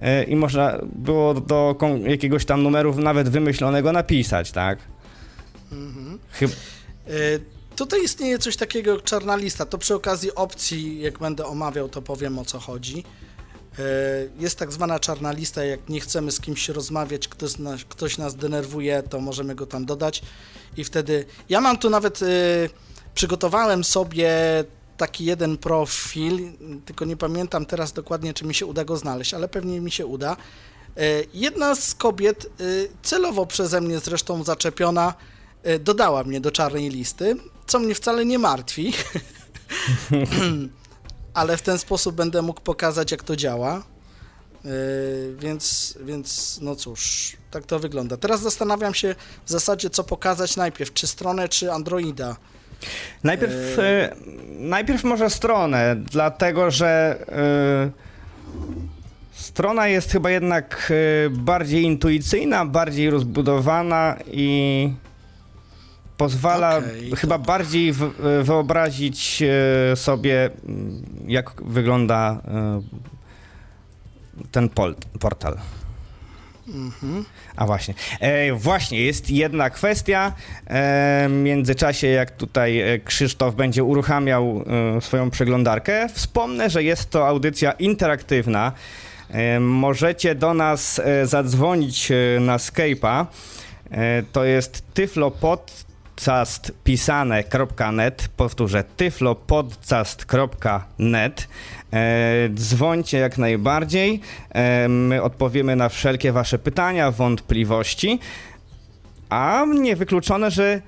e, 0.00 0.24
i 0.24 0.36
można 0.36 0.78
było 0.96 1.34
do 1.34 1.76
jakiegoś 2.06 2.44
tam 2.44 2.62
numeru 2.62 2.94
nawet 2.94 3.28
wymyślonego 3.28 3.92
napisać, 3.92 4.52
tak? 4.52 4.78
Chyb- 6.40 6.56
E, 7.06 7.59
Tutaj 7.80 8.02
istnieje 8.04 8.38
coś 8.38 8.56
takiego 8.56 8.94
jak 8.94 9.02
czarna 9.02 9.36
lista. 9.36 9.66
To 9.66 9.78
przy 9.78 9.94
okazji 9.94 10.34
opcji, 10.34 11.00
jak 11.00 11.18
będę 11.18 11.44
omawiał, 11.46 11.88
to 11.88 12.02
powiem 12.02 12.38
o 12.38 12.44
co 12.44 12.58
chodzi. 12.58 13.04
E, 13.78 13.82
Jest 14.38 14.58
tak 14.58 14.72
zwana 14.72 14.98
czarna 14.98 15.32
lista, 15.32 15.64
jak 15.64 15.88
nie 15.88 16.00
chcemy 16.00 16.32
z 16.32 16.40
kimś 16.40 16.68
rozmawiać, 16.68 17.28
ktoś 17.28 17.58
nas, 17.58 17.80
ktoś 17.88 18.18
nas 18.18 18.34
denerwuje, 18.36 19.02
to 19.02 19.20
możemy 19.20 19.54
go 19.54 19.66
tam 19.66 19.84
dodać 19.84 20.22
i 20.76 20.84
wtedy... 20.84 21.24
Ja 21.48 21.60
mam 21.60 21.78
tu 21.78 21.90
nawet, 21.90 22.22
e, 22.22 22.26
przygotowałem 23.14 23.84
sobie 23.84 24.30
taki 24.96 25.24
jeden 25.24 25.56
profil, 25.58 26.52
tylko 26.84 27.04
nie 27.04 27.16
pamiętam 27.16 27.66
teraz 27.66 27.92
dokładnie, 27.92 28.34
czy 28.34 28.44
mi 28.44 28.54
się 28.54 28.66
uda 28.66 28.84
go 28.84 28.96
znaleźć, 28.96 29.34
ale 29.34 29.48
pewnie 29.48 29.80
mi 29.80 29.90
się 29.90 30.06
uda. 30.06 30.36
E, 30.96 31.02
Jedna 31.34 31.74
z 31.74 31.94
kobiet, 31.94 32.46
celowo 33.02 33.46
przeze 33.46 33.80
mnie 33.80 33.98
zresztą 33.98 34.44
zaczepiona, 34.44 35.14
dodała 35.80 36.24
mnie 36.24 36.40
do 36.40 36.50
czarnej 36.50 36.88
listy, 36.88 37.36
co 37.66 37.78
mnie 37.78 37.94
wcale 37.94 38.24
nie 38.24 38.38
martwi, 38.38 38.92
ale 41.34 41.56
w 41.56 41.62
ten 41.62 41.78
sposób 41.78 42.14
będę 42.14 42.42
mógł 42.42 42.60
pokazać, 42.60 43.10
jak 43.10 43.22
to 43.22 43.36
działa. 43.36 43.82
Yy, 44.64 44.70
więc, 45.38 45.94
więc 46.04 46.58
no 46.62 46.76
cóż, 46.76 47.32
tak 47.50 47.66
to 47.66 47.78
wygląda. 47.78 48.16
Teraz 48.16 48.40
zastanawiam 48.42 48.94
się 48.94 49.14
w 49.44 49.50
zasadzie, 49.50 49.90
co 49.90 50.04
pokazać 50.04 50.56
najpierw, 50.56 50.92
czy 50.92 51.06
stronę, 51.06 51.48
czy 51.48 51.72
Androida. 51.72 52.36
Najpierw, 53.24 53.78
e, 53.78 54.14
najpierw 54.48 55.04
może 55.04 55.30
stronę, 55.30 55.96
dlatego 56.10 56.70
że 56.70 57.18
e, 57.28 57.90
strona 59.32 59.88
jest 59.88 60.12
chyba 60.12 60.30
jednak 60.30 60.92
e, 61.26 61.30
bardziej 61.30 61.82
intuicyjna, 61.82 62.66
bardziej 62.66 63.10
rozbudowana 63.10 64.16
i 64.26 64.92
pozwala 66.20 66.78
Okej, 66.78 67.10
chyba 67.16 67.38
dobra. 67.38 67.52
bardziej 67.52 67.88
e, 67.90 67.94
wyobrazić 68.42 69.42
e, 69.92 69.96
sobie, 69.96 70.50
jak 71.26 71.62
wygląda 71.62 72.42
e, 72.48 72.82
ten 74.50 74.68
portal. 75.20 75.58
Mhm. 76.68 77.24
A 77.56 77.66
właśnie. 77.66 77.94
E, 78.20 78.52
właśnie, 78.52 79.00
jest 79.04 79.30
jedna 79.30 79.70
kwestia. 79.70 80.32
E, 80.66 81.26
w 81.28 81.32
międzyczasie, 81.32 82.06
jak 82.06 82.30
tutaj 82.30 82.82
Krzysztof 83.04 83.54
będzie 83.54 83.84
uruchamiał 83.84 84.64
e, 84.96 85.00
swoją 85.00 85.30
przeglądarkę, 85.30 86.08
wspomnę, 86.08 86.70
że 86.70 86.82
jest 86.82 87.10
to 87.10 87.28
audycja 87.28 87.72
interaktywna. 87.72 88.72
Możecie 89.60 90.34
do 90.34 90.54
nas 90.54 91.00
zadzwonić 91.24 92.12
na 92.40 92.56
Skype'a. 92.56 93.26
To 94.32 94.44
jest 94.44 94.94
tyflopodcastpisane.net. 96.20 98.28
Powtórzę, 98.36 98.84
tyflopodcast.net. 98.96 101.48
E, 101.92 102.48
dzwońcie 102.54 103.18
jak 103.18 103.38
najbardziej. 103.38 104.20
E, 104.50 104.88
my 104.88 105.22
odpowiemy 105.22 105.76
na 105.76 105.88
wszelkie 105.88 106.32
wasze 106.32 106.58
pytania, 106.58 107.10
wątpliwości. 107.10 108.18
A 109.30 109.64
niewykluczone, 109.80 110.50
że 110.50 110.82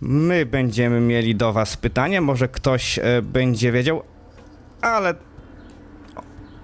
my 0.00 0.46
będziemy 0.46 1.00
mieli 1.00 1.34
do 1.34 1.52
was 1.52 1.76
pytania. 1.76 2.20
Może 2.20 2.48
ktoś 2.48 2.98
e, 2.98 3.02
będzie 3.22 3.72
wiedział, 3.72 4.02
ale 4.80 5.14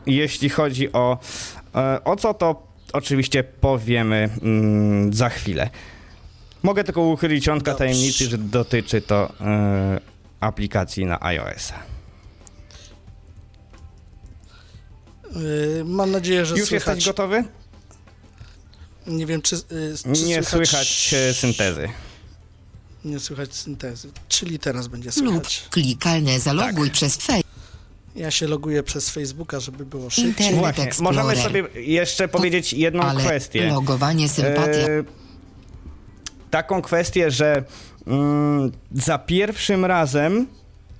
jeśli 0.07 0.49
chodzi 0.49 0.93
o, 0.93 1.19
e, 1.75 2.05
o 2.05 2.17
co, 2.17 2.35
to 2.35 2.67
oczywiście 2.93 3.45
powiemy 3.45 4.29
mm, 4.43 5.13
za 5.13 5.29
chwilę. 5.29 5.71
Mogę 6.63 6.85
tylko 6.85 7.03
uchylić 7.03 7.47
Dobrze. 7.47 7.75
tajemnicy, 7.75 8.29
że 8.29 8.39
dotyczy 8.39 9.01
to 9.01 9.33
e, 9.41 10.01
aplikacji 10.41 11.05
na 11.07 11.23
iOS. 11.23 11.73
Yy, 15.37 15.85
mam 15.85 16.11
nadzieję, 16.11 16.47
że 16.47 16.57
Już 16.59 16.69
słychać. 16.69 16.87
jesteś 16.97 17.07
gotowy? 17.07 17.45
Nie 19.07 19.27
wiem, 19.27 19.43
czy, 19.43 19.55
yy, 20.07 20.15
czy 20.15 20.23
Nie 20.25 20.43
słychać 20.45 21.15
e, 21.15 21.35
syntezy. 21.35 21.89
Nie 23.05 23.21
słychać 23.21 23.55
syntezy. 23.55 24.09
Czyli 24.29 24.59
teraz 24.59 24.89
będzie 24.89 25.11
lub 25.11 25.15
słychać. 25.33 25.65
klikalne 25.71 26.41
zaloguj 26.41 26.89
Tak. 26.89 26.93
przez 26.97 27.17
Face. 27.17 27.43
Ja 28.17 28.31
się 28.31 28.47
loguję 28.47 28.83
przez 28.83 29.11
Facebooka, 29.11 29.61
żeby 29.61 29.87
było 29.87 30.11
szybciej. 30.11 30.29
Internet 30.31 30.59
Właśnie, 30.59 30.85
Explorer. 30.85 31.25
możemy 31.25 31.43
sobie 31.43 31.65
jeszcze 31.75 32.29
powiedzieć 32.29 32.73
jedną 32.73 33.03
Ale 33.03 33.21
kwestię. 33.21 33.67
logowanie 33.69 34.29
sympatia. 34.29 34.71
E, 34.73 35.05
taką 36.53 36.83
kwestię, 36.83 37.31
że 37.31 37.65
mm, 38.07 38.73
za 38.93 39.19
pierwszym 39.19 39.85
razem, 39.85 40.47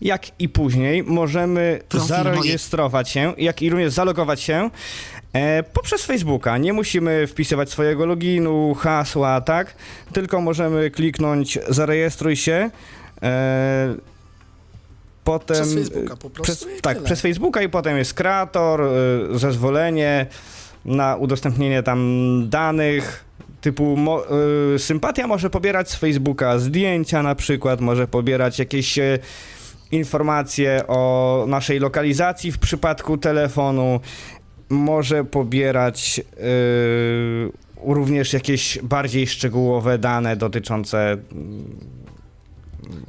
jak 0.01 0.41
i 0.41 0.49
później, 0.49 1.03
możemy 1.03 1.81
Profil 1.89 2.09
zarejestrować 2.09 3.09
się, 3.09 3.33
jak 3.39 3.63
i 3.63 3.71
również 3.71 3.93
zalogować 3.93 4.41
się 4.41 4.71
e, 5.33 5.63
poprzez 5.63 6.05
Facebooka. 6.05 6.59
Nie 6.59 6.73
musimy 6.73 7.27
wpisywać 7.27 7.71
swojego 7.71 8.07
loginu, 8.07 8.75
hasła, 8.75 9.41
tak? 9.41 9.75
Tylko 10.13 10.41
możemy 10.41 10.91
kliknąć 10.91 11.59
zarejestruj 11.69 12.37
się. 12.37 12.71
E, 13.23 13.95
potem 15.25 15.57
Przez 15.57 15.75
Facebooka 15.75 16.17
po 16.17 16.31
prostu 16.31 16.43
przez, 16.43 16.81
tak, 16.83 16.97
tyle. 16.97 17.07
przez 17.07 17.21
Facebooka 17.21 17.63
i 17.63 17.69
potem 17.69 17.99
jest 17.99 18.15
kreator, 18.15 18.83
y, 19.35 19.39
zezwolenie 19.39 20.27
na 20.85 21.17
udostępnienie 21.17 21.83
tam 21.83 22.01
danych. 22.49 23.25
Typu 23.63 23.97
mo, 23.97 24.25
y, 24.75 24.79
sympatia 24.79 25.27
może 25.27 25.51
pobierać 25.51 25.91
z 25.91 25.95
Facebooka 25.95 26.59
zdjęcia 26.59 27.23
na 27.23 27.35
przykład, 27.35 27.81
może 27.81 28.09
pobierać 28.09 28.59
jakieś 28.59 28.99
y, 28.99 29.19
informacje 29.91 30.87
o 30.89 31.45
naszej 31.49 31.79
lokalizacji 31.79 32.53
w 32.53 32.59
przypadku 32.59 33.19
telefonu, 33.19 34.01
może 34.69 35.25
pobierać 35.25 36.21
y, 36.21 37.53
również 37.85 38.33
jakieś 38.33 38.79
bardziej 38.83 39.27
szczegółowe 39.27 39.99
dane 39.99 40.37
dotyczące 40.37 41.17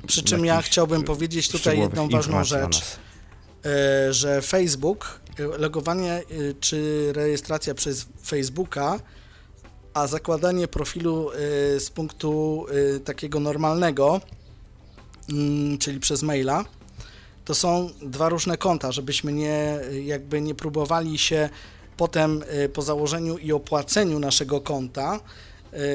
Przy 0.07 0.23
czym 0.23 0.45
ja 0.45 0.61
chciałbym 0.61 1.03
powiedzieć 1.03 1.49
tutaj 1.49 1.79
jedną 1.79 2.09
ważną 2.09 2.43
rzecz, 2.43 2.81
e, 3.65 4.13
że 4.13 4.41
Facebook, 4.41 5.19
e, 5.39 5.57
logowanie 5.57 6.21
czy 6.59 7.09
rejestracja 7.15 7.73
przez 7.73 8.07
Facebooka, 8.25 8.99
a 9.93 10.07
zakładanie 10.07 10.67
profilu 10.67 11.31
e, 11.31 11.35
z 11.79 11.89
punktu 11.89 12.65
e, 12.95 12.99
takiego 12.99 13.39
normalnego, 13.39 14.21
mm, 15.29 15.77
czyli 15.77 15.99
przez 15.99 16.23
maila, 16.23 16.65
to 17.45 17.55
są 17.55 17.89
dwa 18.01 18.29
różne 18.29 18.57
konta, 18.57 18.91
żebyśmy 18.91 19.33
nie 19.33 19.79
jakby 20.03 20.41
nie 20.41 20.55
próbowali 20.55 21.17
się 21.17 21.49
potem 21.97 22.43
e, 22.47 22.69
po 22.69 22.81
założeniu 22.81 23.37
i 23.37 23.51
opłaceniu 23.51 24.19
naszego 24.19 24.61
konta 24.61 25.19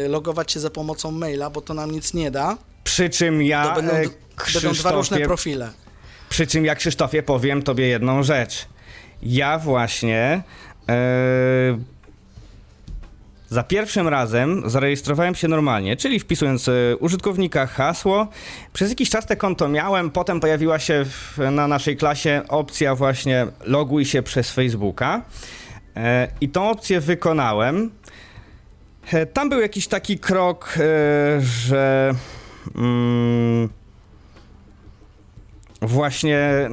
logować 0.08 0.52
się 0.52 0.60
za 0.60 0.70
pomocą 0.70 1.10
maila, 1.10 1.50
bo 1.50 1.60
to 1.60 1.74
nam 1.74 1.90
nic 1.90 2.14
nie 2.14 2.30
da. 2.30 2.58
Przy 2.84 3.10
czym 3.10 3.42
ja, 3.42 3.66
To 3.66 3.74
będą, 3.74 3.92
e, 3.92 4.04
będą 4.54 4.72
dwa 4.72 4.92
różne 4.92 5.16
Krzysztofie, 5.16 5.24
profile. 5.24 5.70
Przy 6.28 6.46
czym 6.46 6.64
ja 6.64 6.74
Krzysztofie 6.74 7.22
powiem 7.22 7.62
tobie 7.62 7.86
jedną 7.86 8.22
rzecz. 8.22 8.66
Ja 9.22 9.58
właśnie 9.58 10.42
e, 10.88 11.78
za 13.48 13.62
pierwszym 13.62 14.08
razem 14.08 14.62
zarejestrowałem 14.66 15.34
się 15.34 15.48
normalnie, 15.48 15.96
czyli 15.96 16.20
wpisując 16.20 16.68
e, 16.68 16.72
użytkownika 16.96 17.66
hasło. 17.66 18.28
Przez 18.72 18.88
jakiś 18.88 19.10
czas 19.10 19.26
te 19.26 19.36
konto 19.36 19.68
miałem, 19.68 20.10
potem 20.10 20.40
pojawiła 20.40 20.78
się 20.78 21.04
w, 21.04 21.38
na 21.50 21.68
naszej 21.68 21.96
klasie 21.96 22.42
opcja 22.48 22.94
właśnie 22.94 23.46
loguj 23.64 24.04
się 24.04 24.22
przez 24.22 24.50
Facebooka. 24.50 25.22
E, 25.96 26.28
I 26.40 26.48
tą 26.48 26.70
opcję 26.70 27.00
wykonałem. 27.00 27.90
E, 29.12 29.26
Tam 29.26 29.48
był 29.48 29.60
jakiś 29.60 29.88
taki 29.88 30.18
krok, 30.18 30.74
że 31.38 32.14
mm, 32.76 33.68
właśnie 35.82 36.70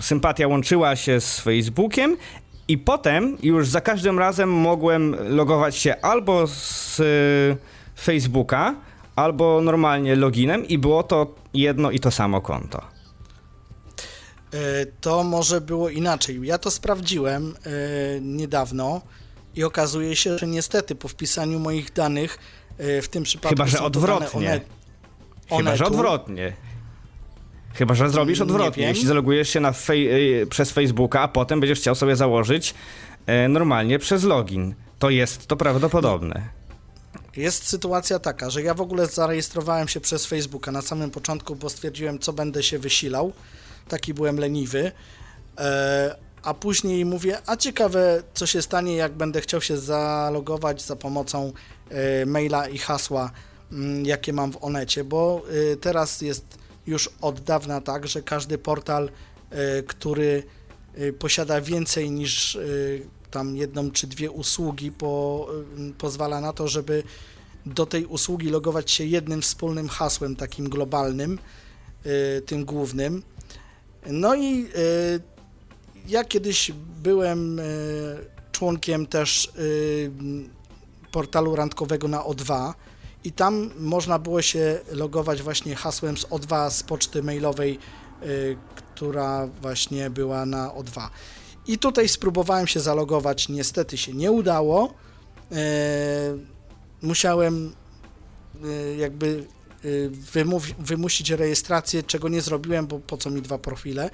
sympatia 0.00 0.48
łączyła 0.48 0.96
się 0.96 1.20
z 1.20 1.40
Facebookiem 1.40 2.16
i 2.72 2.78
potem 2.78 3.36
już 3.42 3.68
za 3.68 3.80
każdym 3.80 4.18
razem 4.18 4.50
mogłem 4.50 5.16
logować 5.36 5.76
się 5.76 6.00
albo 6.00 6.46
z 6.46 7.00
e, 7.00 7.04
Facebooka, 8.00 8.74
albo 9.16 9.60
normalnie 9.60 10.16
loginem 10.16 10.68
i 10.68 10.78
było 10.78 11.02
to 11.02 11.34
jedno 11.54 11.90
i 11.90 12.00
to 12.00 12.10
samo 12.10 12.40
konto. 12.40 12.82
E, 14.54 14.86
To 15.00 15.24
może 15.24 15.60
było 15.60 15.88
inaczej. 15.88 16.40
Ja 16.42 16.58
to 16.58 16.70
sprawdziłem 16.70 17.54
e, 17.66 17.70
niedawno 18.20 19.00
i 19.54 19.64
okazuje 19.64 20.16
się, 20.16 20.38
że 20.38 20.46
niestety 20.46 20.94
po 20.94 21.08
wpisaniu 21.08 21.58
moich 21.58 21.92
danych 21.92 22.38
e, 22.78 23.02
w 23.02 23.08
tym 23.08 23.22
przypadku 23.22 23.48
Chyba, 23.56 23.66
że 23.66 23.82
odwrotnie. 23.82 24.60
One, 25.50 25.58
Chyba, 25.58 25.76
że 25.76 25.84
odwrotnie. 25.84 26.52
Chyba, 27.74 27.94
że 27.94 28.10
zrobisz 28.10 28.38
Nie 28.38 28.42
odwrotnie. 28.44 28.86
Jeśli 28.88 29.06
zalogujesz 29.06 29.48
się 29.48 29.60
na 29.60 29.72
fej- 29.72 30.42
y, 30.42 30.46
przez 30.46 30.70
Facebooka, 30.70 31.20
a 31.20 31.28
potem 31.28 31.60
będziesz 31.60 31.78
chciał 31.78 31.94
sobie 31.94 32.16
założyć 32.16 32.74
e, 33.26 33.48
normalnie 33.48 33.98
przez 33.98 34.24
login, 34.24 34.74
to 34.98 35.10
jest 35.10 35.46
to 35.46 35.56
prawdopodobne. 35.56 36.48
Jest 37.36 37.68
sytuacja 37.68 38.18
taka, 38.18 38.50
że 38.50 38.62
ja 38.62 38.74
w 38.74 38.80
ogóle 38.80 39.06
zarejestrowałem 39.06 39.88
się 39.88 40.00
przez 40.00 40.26
Facebooka 40.26 40.72
na 40.72 40.82
samym 40.82 41.10
początku, 41.10 41.56
bo 41.56 41.70
stwierdziłem, 41.70 42.18
co 42.18 42.32
będę 42.32 42.62
się 42.62 42.78
wysilał. 42.78 43.32
Taki 43.88 44.14
byłem 44.14 44.38
leniwy. 44.38 44.92
E, 45.58 46.16
a 46.42 46.54
później 46.54 47.04
mówię, 47.04 47.38
a 47.46 47.56
ciekawe, 47.56 48.22
co 48.34 48.46
się 48.46 48.62
stanie, 48.62 48.96
jak 48.96 49.12
będę 49.12 49.40
chciał 49.40 49.60
się 49.60 49.78
zalogować 49.78 50.82
za 50.82 50.96
pomocą 50.96 51.52
e, 51.90 52.26
maila 52.26 52.68
i 52.68 52.78
hasła, 52.78 53.30
mm, 53.72 54.06
jakie 54.06 54.32
mam 54.32 54.52
w 54.52 54.64
Onecie, 54.64 55.04
bo 55.04 55.42
e, 55.72 55.76
teraz 55.76 56.20
jest 56.20 56.61
już 56.86 57.10
od 57.20 57.40
dawna 57.40 57.80
tak, 57.80 58.06
że 58.08 58.22
każdy 58.22 58.58
portal, 58.58 59.10
e, 59.50 59.82
który 59.82 60.42
e, 60.94 61.12
posiada 61.12 61.60
więcej 61.60 62.10
niż 62.10 62.56
e, 62.56 62.60
tam 63.30 63.56
jedną 63.56 63.90
czy 63.90 64.06
dwie 64.06 64.30
usługi, 64.30 64.92
po, 64.92 65.48
pozwala 65.98 66.40
na 66.40 66.52
to, 66.52 66.68
żeby 66.68 67.02
do 67.66 67.86
tej 67.86 68.06
usługi 68.06 68.50
logować 68.50 68.90
się 68.90 69.04
jednym 69.04 69.42
wspólnym 69.42 69.88
hasłem, 69.88 70.36
takim 70.36 70.68
globalnym, 70.68 71.38
tym 72.46 72.64
głównym. 72.64 73.22
No 74.06 74.34
i 74.36 74.66
ja 76.08 76.24
kiedyś 76.24 76.72
byłem 77.02 77.60
członkiem 78.52 79.06
też 79.06 79.52
portalu 81.12 81.56
randkowego 81.56 82.08
na 82.08 82.18
O2 82.18 82.72
i 83.24 83.32
tam 83.32 83.70
można 83.78 84.18
było 84.18 84.42
się 84.42 84.78
logować 84.92 85.42
właśnie 85.42 85.74
hasłem 85.76 86.16
z 86.16 86.24
O2 86.24 86.70
z 86.70 86.82
poczty 86.82 87.22
mailowej, 87.22 87.78
e, 88.22 88.26
która 88.76 89.46
właśnie 89.46 90.10
była 90.10 90.46
na 90.46 90.68
O2. 90.68 91.08
I 91.66 91.78
tutaj 91.78 92.08
spróbowałem 92.08 92.66
się 92.66 92.80
zalogować, 92.80 93.48
niestety 93.48 93.96
się 93.96 94.12
nie 94.12 94.32
udało. 94.32 94.94
E, 95.52 95.56
Musiałem 97.02 97.72
e, 98.64 98.96
jakby 98.96 99.44
wymów- 100.34 100.74
wymusić 100.78 101.30
rejestrację, 101.30 102.02
czego 102.02 102.28
nie 102.28 102.40
zrobiłem, 102.40 102.86
bo 102.86 102.98
po 102.98 103.16
co 103.16 103.30
mi 103.30 103.42
dwa 103.42 103.58
profile. 103.58 104.10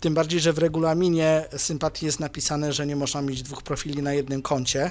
Tym 0.00 0.14
bardziej, 0.14 0.40
że 0.40 0.52
w 0.52 0.58
regulaminie 0.58 1.44
sympatii 1.56 2.06
jest 2.06 2.20
napisane, 2.20 2.72
że 2.72 2.86
nie 2.86 2.96
można 2.96 3.22
mieć 3.22 3.42
dwóch 3.42 3.62
profili 3.62 4.02
na 4.02 4.12
jednym 4.12 4.42
koncie, 4.42 4.90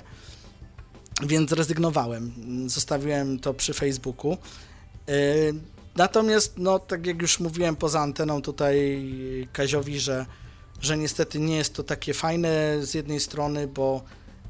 więc 1.21 1.49
zrezygnowałem. 1.49 2.33
Zostawiłem 2.69 3.39
to 3.39 3.53
przy 3.53 3.73
Facebooku. 3.73 4.37
E, 5.07 5.13
Natomiast, 5.95 6.53
no, 6.57 6.79
tak 6.79 7.05
jak 7.05 7.21
już 7.21 7.39
mówiłem 7.39 7.75
poza 7.75 7.99
anteną 7.99 8.41
tutaj 8.41 9.05
Kaziowi, 9.53 9.99
że, 9.99 10.25
że 10.81 10.97
niestety 10.97 11.39
nie 11.39 11.55
jest 11.55 11.73
to 11.73 11.83
takie 11.83 12.13
fajne 12.13 12.77
z 12.81 12.93
jednej 12.93 13.19
strony, 13.19 13.67
bo 13.67 14.03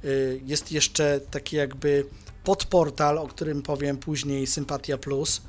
y, 0.05 0.41
jest 0.45 0.71
jeszcze 0.71 1.19
taki 1.31 1.55
jakby 1.55 2.05
podportal, 2.43 3.17
o 3.17 3.27
którym 3.27 3.61
powiem 3.61 3.97
później, 3.97 4.47
Sympatia 4.47 4.97
Plus, 4.97 5.41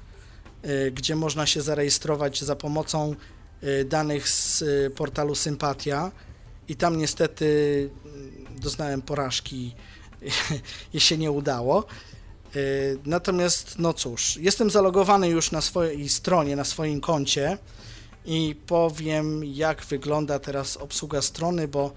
y, 0.64 0.90
gdzie 0.90 1.16
można 1.16 1.46
się 1.46 1.62
zarejestrować 1.62 2.44
za 2.44 2.56
pomocą 2.56 3.14
y, 3.62 3.84
danych 3.84 4.28
z 4.28 4.62
y, 4.62 4.90
portalu 4.96 5.34
Sympatia 5.34 6.10
i 6.68 6.76
tam 6.76 6.98
niestety 6.98 7.90
doznałem 8.56 9.02
porażki 9.02 9.74
i 10.94 11.00
się 11.00 11.18
nie 11.18 11.30
udało. 11.30 11.84
Y, 12.56 12.98
Natomiast, 13.04 13.78
no 13.78 13.92
cóż, 13.92 14.36
jestem 14.36 14.70
zalogowany 14.70 15.28
już 15.28 15.50
na 15.50 15.60
swojej 15.60 16.08
stronie, 16.08 16.56
na 16.56 16.64
swoim 16.64 17.00
koncie 17.00 17.58
i 18.24 18.56
powiem, 18.66 19.44
jak 19.44 19.84
wygląda 19.84 20.38
teraz 20.38 20.76
obsługa 20.76 21.22
strony, 21.22 21.68
bo 21.68 21.92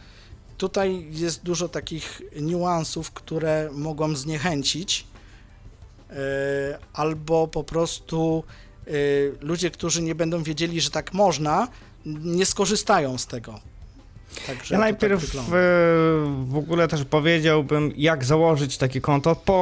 tutaj 0.57 1.07
jest 1.11 1.43
dużo 1.43 1.69
takich 1.69 2.21
niuansów, 2.41 3.11
które 3.11 3.69
mogą 3.71 4.15
zniechęcić, 4.15 5.07
y, 6.11 6.15
albo 6.93 7.47
po 7.47 7.63
prostu 7.63 8.43
y, 8.87 9.35
ludzie, 9.41 9.71
którzy 9.71 10.01
nie 10.01 10.15
będą 10.15 10.43
wiedzieli, 10.43 10.81
że 10.81 10.89
tak 10.89 11.13
można, 11.13 11.67
nie 12.05 12.45
skorzystają 12.45 13.17
z 13.17 13.27
tego. 13.27 13.59
Także 14.47 14.75
Ja 14.75 14.79
to 14.79 14.81
najpierw 14.81 15.31
tak 15.31 15.41
w 16.45 16.57
ogóle 16.57 16.87
też 16.87 17.03
powiedziałbym, 17.05 17.91
jak 17.95 18.25
założyć 18.25 18.77
takie 18.77 19.01
konto 19.01 19.35
po, 19.35 19.61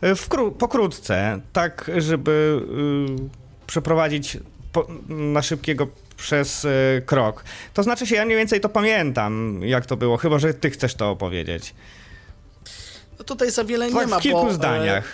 e, 0.00 0.14
wkró- 0.14 0.50
pokrótce, 0.52 1.40
tak 1.52 1.90
żeby 1.96 2.60
y, 3.20 3.66
przeprowadzić 3.66 4.38
po, 4.72 4.86
na 5.08 5.42
szybkiego 5.42 5.86
przez 6.16 6.64
y, 6.64 7.02
krok. 7.06 7.44
To 7.74 7.82
znaczy 7.82 8.06
się, 8.06 8.16
ja 8.16 8.24
mniej 8.24 8.36
więcej 8.38 8.60
to 8.60 8.68
pamiętam, 8.68 9.60
jak 9.62 9.86
to 9.86 9.96
było, 9.96 10.16
chyba 10.16 10.38
że 10.38 10.54
ty 10.54 10.70
chcesz 10.70 10.94
to 10.94 11.10
opowiedzieć. 11.10 11.74
No 13.18 13.24
tutaj 13.24 13.50
za 13.50 13.64
wiele 13.64 13.86
tak 13.90 13.94
nie 13.94 14.06
ma, 14.06 14.18
w 14.18 14.22
kilku 14.22 14.42
bo, 14.42 14.52
zdaniach. 14.52 15.04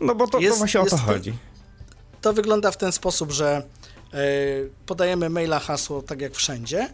No 0.00 0.14
bo 0.14 0.26
to, 0.26 0.38
jest- 0.38 0.54
to 0.54 0.58
właśnie 0.58 0.80
o 0.80 0.84
to 0.84 0.96
jest- 0.96 1.04
chodzi. 1.04 1.32
To 2.20 2.32
wygląda 2.32 2.70
w 2.70 2.76
ten 2.76 2.92
sposób, 2.92 3.30
że 3.32 3.62
e, 4.14 4.18
podajemy 4.86 5.30
maila, 5.30 5.58
hasło, 5.58 6.02
tak 6.02 6.20
jak 6.20 6.34
wszędzie, 6.34 6.88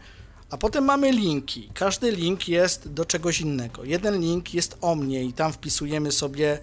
a 0.51 0.57
potem 0.57 0.85
mamy 0.85 1.13
linki. 1.13 1.71
Każdy 1.75 2.11
link 2.11 2.49
jest 2.49 2.93
do 2.93 3.05
czegoś 3.05 3.41
innego. 3.41 3.85
Jeden 3.85 4.21
link 4.21 4.55
jest 4.55 4.79
o 4.81 4.95
mnie 4.95 5.25
i 5.25 5.33
tam 5.33 5.53
wpisujemy 5.53 6.13
sobie, 6.13 6.59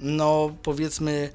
no 0.00 0.56
powiedzmy, 0.62 1.32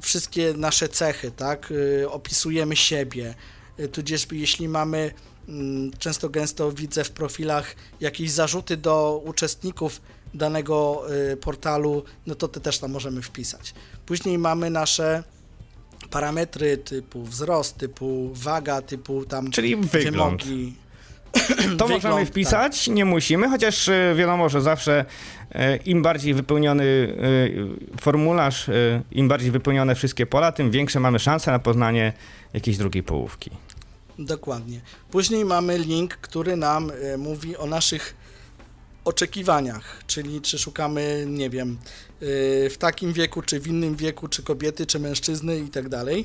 wszystkie 0.00 0.54
nasze 0.56 0.88
cechy, 0.88 1.30
tak? 1.30 1.72
E, 2.02 2.10
opisujemy 2.10 2.76
siebie. 2.76 3.34
E, 3.78 3.88
tudzież 3.88 4.26
jeśli 4.32 4.68
mamy, 4.68 5.12
mm, 5.48 5.90
często 5.98 6.28
gęsto 6.28 6.72
widzę 6.72 7.04
w 7.04 7.10
profilach 7.10 7.74
jakieś 8.00 8.30
zarzuty 8.30 8.76
do 8.76 9.22
uczestników 9.24 10.00
danego 10.34 11.04
e, 11.32 11.36
portalu, 11.36 12.04
no 12.26 12.34
to 12.34 12.48
te 12.48 12.60
też 12.60 12.78
tam 12.78 12.90
możemy 12.90 13.22
wpisać. 13.22 13.74
Później 14.06 14.38
mamy 14.38 14.70
nasze 14.70 15.24
parametry 16.10 16.76
typu 16.78 17.22
wzrost, 17.22 17.76
typu 17.76 18.30
waga, 18.34 18.82
typu 18.82 19.24
tam 19.24 19.50
Czyli 19.50 19.76
wygląd. 19.76 20.44
wymogi. 20.44 20.74
To 21.32 21.86
Wygląd, 21.86 22.04
możemy 22.04 22.20
tak. 22.20 22.28
wpisać, 22.28 22.88
nie 22.88 23.04
musimy, 23.04 23.48
chociaż 23.48 23.88
y, 23.88 24.14
wiadomo, 24.16 24.48
że 24.48 24.60
zawsze 24.60 25.04
y, 25.54 25.56
im 25.84 26.02
bardziej 26.02 26.34
wypełniony 26.34 26.84
y, 26.84 28.00
formularz, 28.00 28.70
im 29.12 29.28
bardziej 29.28 29.50
wypełnione 29.50 29.94
wszystkie 29.94 30.26
pola, 30.26 30.52
tym 30.52 30.70
większe 30.70 31.00
mamy 31.00 31.18
szanse 31.18 31.50
na 31.50 31.58
poznanie 31.58 32.12
jakiejś 32.54 32.76
drugiej 32.76 33.02
połówki. 33.02 33.50
Dokładnie. 34.18 34.80
Później 35.10 35.44
mamy 35.44 35.78
link, 35.78 36.14
który 36.16 36.56
nam 36.56 36.92
mówi 37.18 37.56
o 37.56 37.66
naszych 37.66 38.14
oczekiwaniach, 39.04 40.02
czyli 40.06 40.40
czy 40.40 40.58
szukamy, 40.58 41.24
nie 41.28 41.50
wiem, 41.50 41.78
w 42.70 42.74
takim 42.78 43.12
wieku, 43.12 43.42
czy 43.42 43.60
w 43.60 43.66
innym 43.66 43.96
wieku, 43.96 44.28
czy 44.28 44.42
kobiety, 44.42 44.86
czy 44.86 44.98
mężczyzny 44.98 45.58
i 45.58 45.68
tak 45.68 45.88
dalej. 45.88 46.24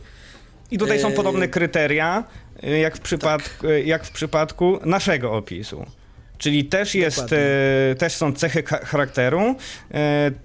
I 0.74 0.78
tutaj 0.78 1.00
są 1.00 1.08
Eee. 1.08 1.16
podobne 1.16 1.48
kryteria, 1.48 2.24
y, 2.64 2.80
jak 2.80 2.98
w, 2.98 3.00
przypadku, 3.00 3.68
y, 3.68 3.84
jak 3.84 4.06
w 4.06 4.12
przypadku 4.12 4.80
naszego 4.86 5.34
opisu. 5.34 5.86
Czyli 6.38 6.66
też, 6.66 6.96
jest, 6.96 7.18
Dokładnie. 7.18 7.38
też 7.98 8.14
są 8.16 8.34
cechy 8.34 8.64
cha- 8.64 8.86
charakteru, 8.86 9.56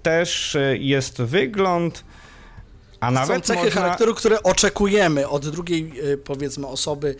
też 0.03 0.57
jest 0.79 1.21
wygląd, 1.21 2.03
a 2.99 3.07
Są 3.07 3.13
nawet 3.13 3.45
cechy 3.45 3.63
można... 3.65 3.81
charakteru, 3.81 4.15
które 4.15 4.43
oczekujemy 4.43 5.27
od 5.27 5.49
drugiej, 5.49 5.93
powiedzmy, 6.23 6.67
osoby, 6.67 7.15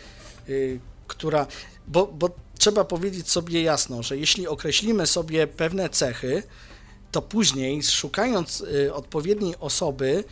która. 1.08 1.48
Bo, 1.88 2.08
bo 2.08 2.30
trzeba 2.58 2.84
powiedzieć 2.86 3.30
sobie 3.30 3.62
jasno, 3.62 4.04
że 4.04 4.18
jeśli 4.18 4.48
określimy 4.48 5.08
sobie 5.08 5.48
pewne 5.48 5.90
cechy, 5.90 6.44
to 7.12 7.22
później, 7.22 7.84
szukając 7.84 8.64
odpowiedniej 8.94 9.54
osoby 9.60 10.24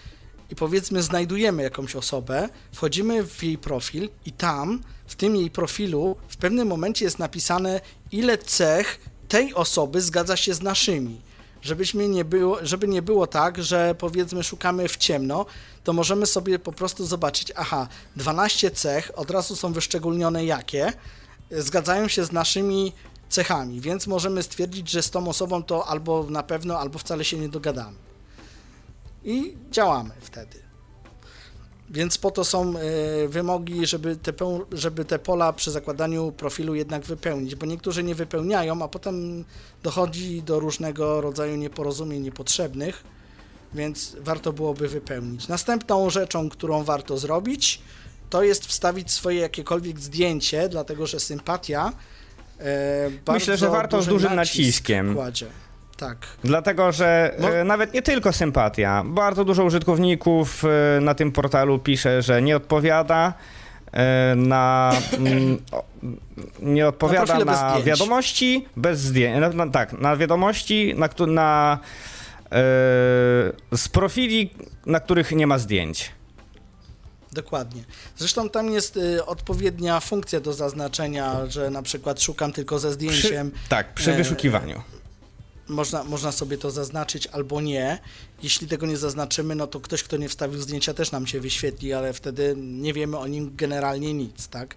i 0.49 0.55
powiedzmy, 0.55 1.03
znajdujemy 1.03 1.63
jakąś 1.63 1.95
osobę, 1.95 2.49
wchodzimy 2.73 3.23
w 3.23 3.43
jej 3.43 3.57
profil 3.57 4.09
i 4.25 4.31
tam, 4.31 4.81
w 5.07 5.15
tym 5.15 5.35
jej 5.35 5.51
profilu, 5.51 6.15
w 6.27 6.37
pewnym 6.37 6.67
momencie 6.67 7.05
jest 7.05 7.19
napisane, 7.19 7.81
ile 8.11 8.37
cech 8.37 8.99
tej 9.27 9.53
osoby 9.53 10.01
zgadza 10.01 10.37
się 10.37 10.53
z 10.53 10.61
naszymi 10.61 11.21
żebyśmy 11.61 12.07
nie 12.07 12.25
było, 12.25 12.57
żeby 12.61 12.87
nie 12.87 13.01
było 13.01 13.27
tak, 13.27 13.63
że 13.63 13.95
powiedzmy 13.97 14.43
szukamy 14.43 14.87
w 14.87 14.97
ciemno, 14.97 15.45
to 15.83 15.93
możemy 15.93 16.25
sobie 16.25 16.59
po 16.59 16.71
prostu 16.71 17.05
zobaczyć, 17.05 17.51
aha, 17.55 17.87
12 18.15 18.71
cech, 18.71 19.11
od 19.15 19.31
razu 19.31 19.55
są 19.55 19.73
wyszczególnione 19.73 20.45
jakie, 20.45 20.93
zgadzają 21.51 22.07
się 22.07 22.25
z 22.25 22.31
naszymi 22.31 22.93
cechami, 23.29 23.81
więc 23.81 24.07
możemy 24.07 24.43
stwierdzić, 24.43 24.89
że 24.89 25.01
z 25.01 25.11
tą 25.11 25.27
osobą 25.27 25.63
to 25.63 25.87
albo 25.87 26.23
na 26.29 26.43
pewno, 26.43 26.79
albo 26.79 26.99
wcale 26.99 27.25
się 27.25 27.37
nie 27.37 27.49
dogadamy. 27.49 28.06
I 29.27 29.57
działamy 29.71 30.11
wtedy. 30.21 30.67
Więc 31.89 32.17
po 32.17 32.31
to 32.31 32.45
są 32.45 32.73
e, 32.77 33.27
wymogi, 33.27 33.85
żeby 33.85 34.15
te, 34.15 34.33
żeby 34.71 35.05
te 35.05 35.19
pola 35.19 35.53
przy 35.53 35.71
zakładaniu 35.71 36.31
profilu 36.31 36.75
jednak 36.75 37.03
wypełnić, 37.03 37.55
bo 37.55 37.65
niektórzy 37.65 38.03
nie 38.03 38.15
wypełniają, 38.15 38.81
a 38.81 38.87
potem 38.87 39.45
dochodzi 39.83 40.41
do 40.41 40.59
różnego 40.59 41.21
rodzaju 41.21 41.55
nieporozumień 41.55 42.21
niepotrzebnych, 42.21 43.03
więc 43.73 44.15
warto 44.19 44.53
byłoby 44.53 44.87
wypełnić. 44.87 45.47
Następną 45.47 46.09
rzeczą, 46.09 46.49
którą 46.49 46.83
warto 46.83 47.17
zrobić, 47.17 47.81
to 48.29 48.43
jest 48.43 48.65
wstawić 48.65 49.11
swoje 49.11 49.39
jakiekolwiek 49.39 49.99
zdjęcie, 49.99 50.69
dlatego 50.69 51.07
że 51.07 51.19
sympatia 51.19 51.93
e, 52.59 53.33
Myślę, 53.33 53.57
że 53.57 53.69
warto 53.69 54.01
z 54.01 54.05
duży 54.05 54.15
dużym 54.15 54.35
nacisk 54.35 54.59
naciskiem. 54.59 55.15
Kładzie. 55.15 55.47
Tak. 55.97 56.17
Dlatego, 56.43 56.91
że 56.91 57.35
No. 57.39 57.55
e, 57.55 57.63
nawet 57.63 57.93
nie 57.93 58.01
tylko 58.01 58.33
sympatia. 58.33 59.03
Bardzo 59.05 59.45
dużo 59.45 59.63
użytkowników 59.63 60.63
e, 60.65 61.01
na 61.01 61.15
tym 61.15 61.31
portalu 61.31 61.79
pisze, 61.79 62.21
że 62.21 62.41
nie 62.41 62.55
odpowiada 62.57 63.33
e, 63.93 64.33
na. 64.35 64.91
mm, 65.17 65.57
o, 65.71 65.83
nie 66.61 66.87
odpowiada 66.87 67.35
bez 67.37 67.45
na, 67.45 67.69
zdjęć. 67.69 67.85
wiadomości 67.85 68.65
bez 68.77 68.99
zdjęć. 68.99 69.41
Na, 69.41 69.49
na, 69.65 69.71
tak, 69.71 69.93
na 69.93 70.17
wiadomości, 70.17 70.93
na, 70.97 71.09
na 71.27 71.79
e, 72.45 72.49
z 73.77 73.87
profili, 73.91 74.53
na 74.85 74.99
których 74.99 75.31
nie 75.31 75.47
ma 75.47 75.57
zdjęć. 75.57 76.11
Dokładnie. 77.33 77.83
Zresztą 78.17 78.49
tam 78.49 78.71
jest 78.71 78.97
y, 78.97 79.25
odpowiednia 79.25 79.99
funkcja 79.99 80.39
do 80.39 80.53
zaznaczenia, 80.53 81.35
że 81.47 81.69
na 81.69 81.81
przykład 81.81 82.21
szukam 82.21 82.53
tylko 82.53 82.79
ze 82.79 82.91
zdjęciem. 82.93 83.51
Przy, 83.51 83.69
tak, 83.69 83.93
przy 83.93 84.13
e, 84.13 84.17
wyszukiwaniu. 84.17 84.81
Można, 85.67 86.03
można 86.03 86.31
sobie 86.31 86.57
to 86.57 86.71
zaznaczyć 86.71 87.27
albo 87.27 87.61
nie. 87.61 87.99
Jeśli 88.43 88.67
tego 88.67 88.85
nie 88.85 88.97
zaznaczymy, 88.97 89.55
no 89.55 89.67
to 89.67 89.79
ktoś, 89.79 90.03
kto 90.03 90.17
nie 90.17 90.29
wstawił 90.29 90.61
zdjęcia, 90.61 90.93
też 90.93 91.11
nam 91.11 91.27
się 91.27 91.39
wyświetli, 91.39 91.93
ale 91.93 92.13
wtedy 92.13 92.55
nie 92.57 92.93
wiemy 92.93 93.17
o 93.17 93.27
nim 93.27 93.55
generalnie 93.55 94.13
nic, 94.13 94.47
tak? 94.47 94.75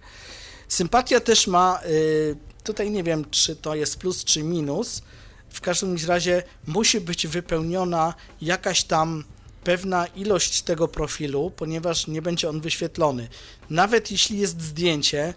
Sympatia 0.67 1.19
też 1.19 1.47
ma, 1.47 1.79
y, 1.85 2.35
tutaj 2.63 2.91
nie 2.91 3.03
wiem, 3.03 3.25
czy 3.31 3.55
to 3.55 3.75
jest 3.75 3.97
plus 3.97 4.23
czy 4.23 4.43
minus. 4.43 5.01
W 5.49 5.61
każdym 5.61 5.97
razie 6.07 6.43
musi 6.67 7.01
być 7.01 7.27
wypełniona 7.27 8.13
jakaś 8.41 8.83
tam 8.83 9.23
pewna 9.63 10.07
ilość 10.07 10.61
tego 10.61 10.87
profilu, 10.87 11.51
ponieważ 11.55 12.07
nie 12.07 12.21
będzie 12.21 12.49
on 12.49 12.61
wyświetlony. 12.61 13.27
Nawet 13.69 14.11
jeśli 14.11 14.37
jest 14.37 14.61
zdjęcie, 14.61 15.33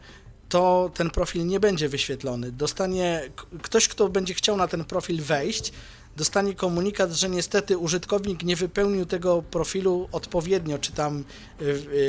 to 0.54 0.90
ten 0.94 1.10
profil 1.10 1.46
nie 1.46 1.60
będzie 1.60 1.88
wyświetlony. 1.88 2.52
Dostanie 2.52 3.22
ktoś, 3.62 3.88
kto 3.88 4.08
będzie 4.08 4.34
chciał 4.34 4.56
na 4.56 4.68
ten 4.68 4.84
profil 4.84 5.22
wejść, 5.22 5.72
dostanie 6.16 6.54
komunikat, 6.54 7.12
że 7.12 7.28
niestety 7.28 7.78
użytkownik 7.78 8.42
nie 8.42 8.56
wypełnił 8.56 9.06
tego 9.06 9.42
profilu 9.42 10.08
odpowiednio, 10.12 10.78
czy 10.78 10.92
tam 10.92 11.24
y, 11.60 11.64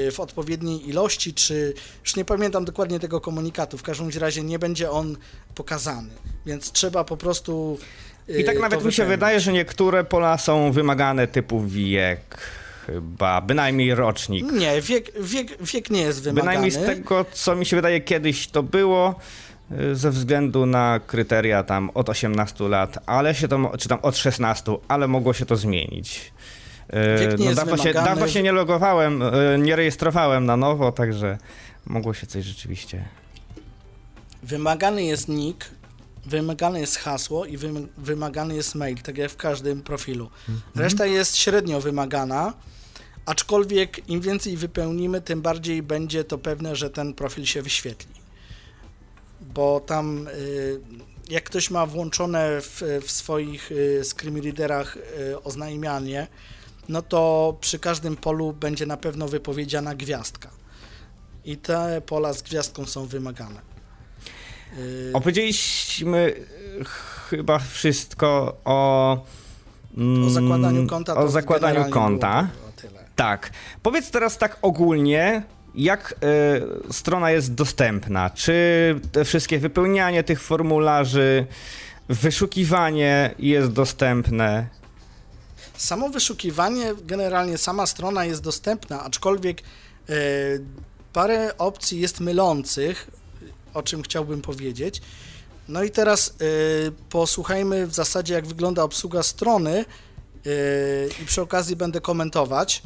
y, 0.08 0.12
w 0.12 0.19
odpowiedniej 0.19 0.89
ilości, 0.89 1.34
czy 1.34 1.73
już 2.03 2.15
nie 2.15 2.25
pamiętam 2.25 2.65
dokładnie 2.65 2.99
tego 2.99 3.21
komunikatu. 3.21 3.77
W 3.77 3.84
każdym 3.84 4.10
razie 4.19 4.43
nie 4.43 4.60
będzie 4.60 4.91
on 4.91 5.17
pokazany, 5.55 6.10
więc 6.45 6.71
trzeba 6.71 7.03
po 7.03 7.17
prostu. 7.17 7.77
y, 8.29 8.41
I 8.41 8.43
tak 8.43 8.55
to 8.55 8.62
nawet 8.62 8.86
mi 8.86 8.93
się 8.93 9.05
wydaje, 9.05 9.39
że 9.39 9.53
niektóre 9.53 10.03
pola 10.03 10.38
są 10.38 10.71
wymagane 10.71 11.27
typu 11.27 11.62
wiek, 11.62 12.38
chyba, 12.86 13.41
bynajmniej 13.41 13.95
rocznik. 13.95 14.52
Nie, 14.52 14.82
wiek, 14.82 15.12
wiek, 15.21 15.63
wiek 15.63 15.89
nie 15.89 16.02
jest 16.02 16.24
wymagany. 16.24 16.41
Bynajmniej 16.48 16.71
z 16.71 16.86
tego, 16.86 17.26
co 17.32 17.56
mi 17.56 17.65
się 17.65 17.76
wydaje, 17.76 18.02
kiedyś 18.02 18.48
to 18.48 18.63
było, 18.63 19.15
y, 19.71 19.95
ze 19.95 20.12
względu 20.12 20.65
na 20.65 21.00
kryteria 21.08 21.63
tam 21.63 21.89
od 21.93 22.10
18 22.10 22.67
lat, 22.67 22.98
ale 23.06 23.36
się 23.36 23.48
to, 23.48 23.71
czy 23.80 23.89
tam 23.89 24.00
od 24.02 24.17
16, 24.17 24.78
ale 24.88 25.08
mogło 25.08 25.34
się 25.34 25.45
to 25.45 25.56
zmienić. 25.56 26.32
Y, 27.17 27.19
Wiek 27.19 27.39
nie 27.39 27.45
jest 27.45 27.58
dawno, 27.58 27.78
się, 27.78 27.84
wymagany. 27.84 28.06
dawno 28.08 28.28
się 28.28 28.43
nie 28.43 28.52
logowałem, 28.52 29.21
y, 29.21 29.58
nie 29.60 29.76
rejestrowałem 29.76 30.45
na 30.45 30.58
nowo, 30.58 30.91
także 30.91 31.38
mogło 31.86 32.13
się 32.13 32.28
coś 32.28 32.45
rzeczywiście. 32.45 33.06
Wymagany 34.43 35.04
jest 35.04 35.28
nick, 35.28 35.65
wymagane 36.26 36.80
jest 36.80 36.98
hasło 36.98 37.45
i 37.45 37.58
wym- 37.58 37.88
wymagany 37.98 38.56
jest 38.56 38.76
mail, 38.76 38.98
tak 38.98 39.17
jak 39.17 39.32
w 39.32 39.36
każdym 39.38 39.82
profilu. 39.82 40.30
Reszta 40.76 41.06
jest 41.06 41.38
średnio 41.38 41.82
wymagana, 41.82 42.54
aczkolwiek 43.26 44.10
im 44.10 44.22
więcej 44.22 44.58
wypełnimy, 44.58 45.22
tym 45.22 45.42
bardziej 45.42 45.84
będzie 45.84 46.24
to 46.24 46.38
pewne, 46.38 46.76
że 46.76 46.90
ten 46.90 47.14
profil 47.14 47.46
się 47.46 47.62
wyświetli. 47.62 48.14
Bo 49.42 49.80
tam, 49.80 50.28
y, 50.28 50.80
jak 51.30 51.44
ktoś 51.44 51.72
ma 51.72 51.86
włączone 51.86 52.62
w, 52.62 52.82
w 53.06 53.12
swoich 53.12 53.72
y, 53.72 54.02
screen 54.04 54.42
readerach 54.42 54.98
y, 54.98 55.44
oznajmianie, 55.44 56.28
no 56.90 57.02
to 57.02 57.58
przy 57.62 57.80
każdym 57.80 58.16
polu 58.18 58.54
będzie 58.54 58.86
na 58.86 58.98
pewno 58.98 59.28
wypowiedziana 59.28 59.96
gwiazdka. 59.96 60.50
I 61.46 61.58
te 61.58 62.02
pola 62.06 62.34
z 62.34 62.42
gwiazdką 62.42 62.86
są 62.86 63.06
wymagane. 63.06 63.62
Opowiedzieliśmy 65.14 66.34
chyba 67.30 67.60
wszystko 67.60 68.58
o... 68.66 69.18
mm, 69.98 70.28
O 70.28 70.30
zakładaniu 70.30 70.88
konta. 70.88 71.16
O 71.16 71.28
zakładaniu 71.28 71.90
konta. 71.90 72.44
było. 72.44 72.64
Tak. 73.15 73.49
Powiedz 73.84 74.12
teraz 74.12 74.38
tak 74.38 74.58
ogólnie, 74.62 75.43
jak 75.75 76.15
y, 76.89 76.93
strona 76.93 77.32
jest 77.32 77.54
dostępna? 77.54 78.30
Czy 78.30 78.56
te 79.12 79.25
wszystkie 79.25 79.60
wypełnianie 79.60 80.23
tych 80.23 80.41
formularzy, 80.41 81.47
wyszukiwanie 82.10 83.36
jest 83.39 83.71
dostępne? 83.71 84.67
Samo 85.78 86.10
wyszukiwanie, 86.10 86.93
generalnie 87.04 87.58
sama 87.58 87.86
strona 87.86 88.25
jest 88.25 88.41
dostępna, 88.41 89.04
aczkolwiek 89.04 89.62
e, 89.62 90.13
parę 91.13 91.58
opcji 91.58 91.99
jest 91.99 92.19
mylących, 92.19 93.08
o 93.73 93.84
czym 93.84 94.04
chciałbym 94.04 94.41
powiedzieć. 94.41 95.01
No 95.67 95.84
i 95.84 95.91
teraz 95.91 96.30
e, 96.30 96.34
posłuchajmy 97.10 97.88
w 97.88 97.93
zasadzie, 97.93 98.34
jak 98.34 98.47
wygląda 98.47 98.84
obsługa 98.84 99.23
strony 99.23 99.86
i 101.21 101.25
przy 101.25 101.41
okazji 101.41 101.75
będę 101.75 102.01
komentować. 102.01 102.82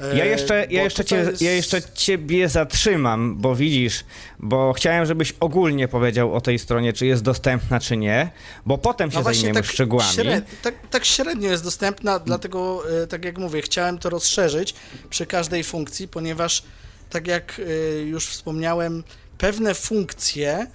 E, 0.00 0.18
Ja 0.18 0.24
jeszcze, 0.24 0.66
bo 0.68 0.74
ja, 0.74 0.82
jeszcze 0.82 1.04
cię, 1.04 1.16
jest- 1.16 1.42
ja 1.42 1.50
jeszcze 1.52 1.82
ciebie 1.94 2.48
zatrzymam, 2.48 3.36
bo 3.38 3.54
widzisz, 3.56 4.04
bo 4.38 4.72
chciałem, 4.72 5.06
żebyś 5.06 5.34
ogólnie 5.40 5.88
powiedział 5.88 6.34
o 6.34 6.40
tej 6.40 6.58
stronie, 6.58 6.92
czy 6.92 7.06
jest 7.06 7.22
dostępna, 7.22 7.80
czy 7.80 7.96
nie, 7.96 8.30
bo 8.66 8.78
potem 8.78 9.10
się 9.10 9.18
No 9.18 9.22
zajmiemy 9.24 9.64
szczegółami. 9.64 10.12
Śred, 10.14 10.44
tak, 10.62 10.74
tak 10.90 11.04
średnio 11.04 11.50
jest 11.50 11.64
dostępna, 11.64 12.18
dlatego, 12.18 12.82
e, 13.02 13.06
tak 13.06 13.24
jak 13.24 13.38
mówię, 13.38 13.62
chciałem 13.62 13.98
to 13.98 14.10
rozszerzyć 14.10 14.74
przy 15.10 15.26
każdej 15.26 15.64
funkcji, 15.64 16.08
ponieważ, 16.08 16.62
tak 17.10 17.26
jak 17.26 17.60
e, 17.60 18.00
już 18.00 18.26
wspomniałem, 18.26 19.04
pewne 19.38 19.74
funkcje, 19.74 20.66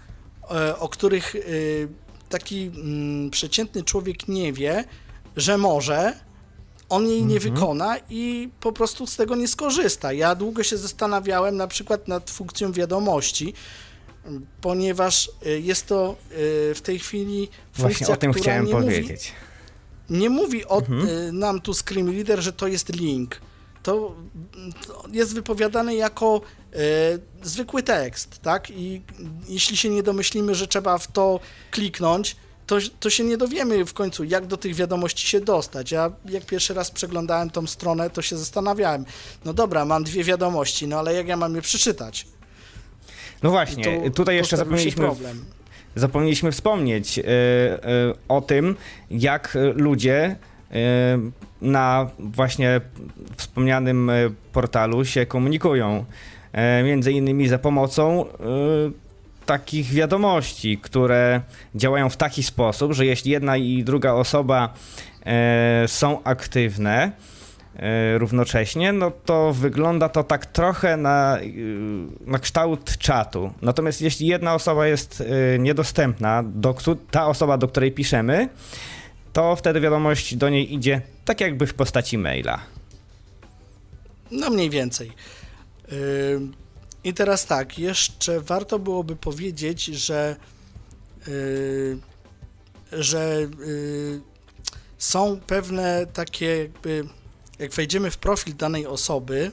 e, 0.52 0.78
o 0.80 0.90
których 0.90 1.36
e, 1.36 1.40
taki 2.30 2.72
mm, 2.76 3.30
przeciętny 3.30 3.84
człowiek 3.84 4.28
nie 4.28 4.54
wie, 4.54 4.84
że 5.38 5.58
może, 5.58 6.14
on 6.90 7.08
jej 7.08 7.26
nie 7.26 7.40
wykona 7.40 7.96
i 8.10 8.50
po 8.60 8.72
prostu 8.72 9.08
z 9.08 9.16
tego 9.16 9.36
nie 9.36 9.48
skorzysta. 9.48 10.14
Ja 10.14 10.36
długo 10.36 10.64
się 10.64 10.78
zastanawiałem 10.78 11.56
na 11.58 11.68
przykład 11.68 12.08
nad 12.08 12.30
funkcją 12.32 12.72
wiadomości, 12.72 13.54
ponieważ 14.62 15.32
y, 15.46 15.60
jest 15.60 15.88
to 15.88 16.16
y, 16.72 16.76
w 16.76 16.82
tej 16.82 17.00
chwili 17.00 17.50
funkcja, 17.74 17.84
Właśnie 17.84 18.08
o 18.08 18.18
tym 18.18 18.32
która 18.32 18.44
chciałem 18.44 18.66
nie 18.66 18.72
powiedzieć. 18.72 19.34
Mówi, 20.10 20.22
nie 20.22 20.30
mówi 20.30 20.66
o, 20.66 20.78
Mhm. 20.80 21.08
y, 21.10 21.32
nam 21.32 21.62
tu 21.62 21.74
Screen 21.74 22.12
Reader, 22.12 22.42
że 22.42 22.54
to 22.54 22.68
jest 22.68 22.96
link. 22.96 23.42
To, 23.84 24.16
to 24.88 25.06
jest 25.12 25.34
wypowiadane 25.34 25.96
jako 25.96 26.42
zwykły 27.44 27.84
tekst, 27.84 28.40
tak? 28.42 28.70
I 28.70 29.02
jeśli 29.48 29.78
się 29.78 29.90
nie 29.90 30.04
domyślimy, 30.04 30.56
że 30.56 30.68
trzeba 30.68 30.98
w 30.98 31.12
to 31.12 31.40
kliknąć, 31.72 32.36
to, 32.68 32.78
to 33.00 33.10
się 33.10 33.24
nie 33.24 33.38
dowiemy 33.38 33.86
w 33.86 33.94
końcu, 33.94 34.24
jak 34.24 34.46
do 34.46 34.58
tych 34.58 34.76
wiadomości 34.76 35.28
się 35.28 35.42
dostać. 35.42 35.92
Ja 35.92 36.12
jak 36.26 36.46
pierwszy 36.46 36.74
raz 36.74 36.92
przeglądałem 36.92 37.50
tą 37.50 37.68
stronę, 37.68 38.10
to 38.10 38.22
się 38.22 38.38
zastanawiałem, 38.38 39.06
no 39.46 39.54
dobra, 39.54 39.86
mam 39.86 40.04
dwie 40.04 40.24
wiadomości, 40.24 40.88
no 40.88 41.00
ale 41.00 41.14
jak 41.14 41.28
ja 41.28 41.38
mam 41.38 41.56
je 41.56 41.62
przeczytać? 41.62 42.28
No 43.44 43.50
właśnie, 43.50 44.02
tu 44.02 44.12
tutaj 44.12 44.36
jeszcze 44.36 44.58
zapomnieliśmy, 44.58 45.06
problem. 45.06 45.46
zapomnieliśmy 45.96 46.52
wspomnieć 46.52 47.20
y, 47.20 47.22
y, 47.22 47.26
o 48.28 48.42
tym, 48.42 48.76
jak 49.12 49.58
ludzie 49.76 50.36
y, 50.72 50.76
na 51.62 52.10
właśnie 52.20 52.82
wspomnianym 53.38 54.12
portalu 54.54 55.06
się 55.06 55.26
komunikują. 55.26 56.06
Między 56.84 57.12
innymi 57.12 57.48
za 57.48 57.58
pomocą 57.58 58.26
takich 59.48 59.94
wiadomości, 59.94 60.78
które 60.78 61.42
działają 61.76 62.10
w 62.10 62.18
taki 62.18 62.44
sposób, 62.44 62.94
że 62.94 63.06
jeśli 63.06 63.32
jedna 63.32 63.58
i 63.58 63.84
druga 63.84 64.14
osoba 64.14 64.74
y, 65.84 65.88
są 65.88 66.24
aktywne, 66.24 67.12
y, 68.16 68.18
równocześnie, 68.18 68.94
no 68.94 69.12
to 69.26 69.54
wygląda 69.54 70.10
to 70.10 70.24
tak 70.24 70.46
trochę 70.46 70.98
na, 70.98 71.40
y, 71.42 71.52
na 72.26 72.40
kształt 72.40 72.98
czatu. 72.98 73.54
Natomiast 73.62 74.02
jeśli 74.02 74.28
jedna 74.28 74.54
osoba 74.54 74.88
jest 74.88 75.24
niedostępna, 75.60 76.44
do, 76.46 76.76
ta 77.12 77.28
osoba, 77.28 77.58
do 77.58 77.68
której 77.68 77.92
piszemy, 77.92 78.50
to 79.34 79.56
wtedy 79.56 79.82
wiadomość 79.82 80.36
do 80.36 80.50
niej 80.50 80.74
idzie 80.74 81.02
tak 81.26 81.42
jakby 81.42 81.68
w 81.68 81.74
postaci 81.74 82.18
maila. 82.18 82.60
No 84.32 84.50
mniej 84.50 84.70
więcej. 84.70 85.12
Ym, 85.92 86.54
I 87.04 87.14
teraz 87.14 87.46
tak, 87.46 87.80
jeszcze 87.80 88.42
warto 88.42 88.80
byłoby 88.80 89.16
powiedzieć, 89.16 89.86
że, 89.86 90.36
yy, 91.28 92.00
że 92.92 93.48
yy, 93.60 94.22
są 94.98 95.40
pewne 95.48 96.06
takie 96.14 96.58
jakby, 96.58 97.08
jak 97.60 97.72
wejdziemy 97.72 98.12
w 98.12 98.18
profil 98.18 98.56
danej 98.56 98.88
osoby, 98.88 99.52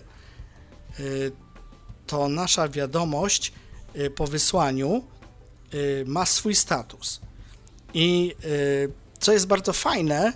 yy, 0.98 1.32
to 2.06 2.28
nasza 2.28 2.68
wiadomość 2.68 3.52
yy, 3.94 4.10
po 4.10 4.26
wysłaniu 4.26 5.04
yy, 5.72 6.04
ma 6.06 6.26
swój 6.26 6.54
status. 6.54 7.20
I 7.94 8.26
yy, 8.26 8.92
co 9.18 9.32
jest 9.32 9.46
bardzo 9.46 9.72
fajne, 9.72 10.32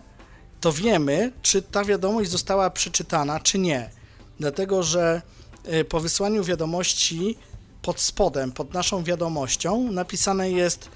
to 0.60 0.72
wiemy, 0.72 1.32
czy 1.42 1.62
ta 1.62 1.84
wiadomość 1.84 2.30
została 2.30 2.70
przeczytana, 2.70 3.40
czy 3.40 3.58
nie. 3.58 3.90
Dlatego, 4.40 4.82
że 4.82 5.22
y, 5.22 5.37
po 5.88 6.00
wysłaniu 6.00 6.44
wiadomości 6.44 7.36
pod 7.82 8.00
spodem, 8.00 8.52
pod 8.52 8.74
naszą 8.74 9.04
wiadomością 9.04 9.92
napisane 9.92 10.50
jest 10.50 10.88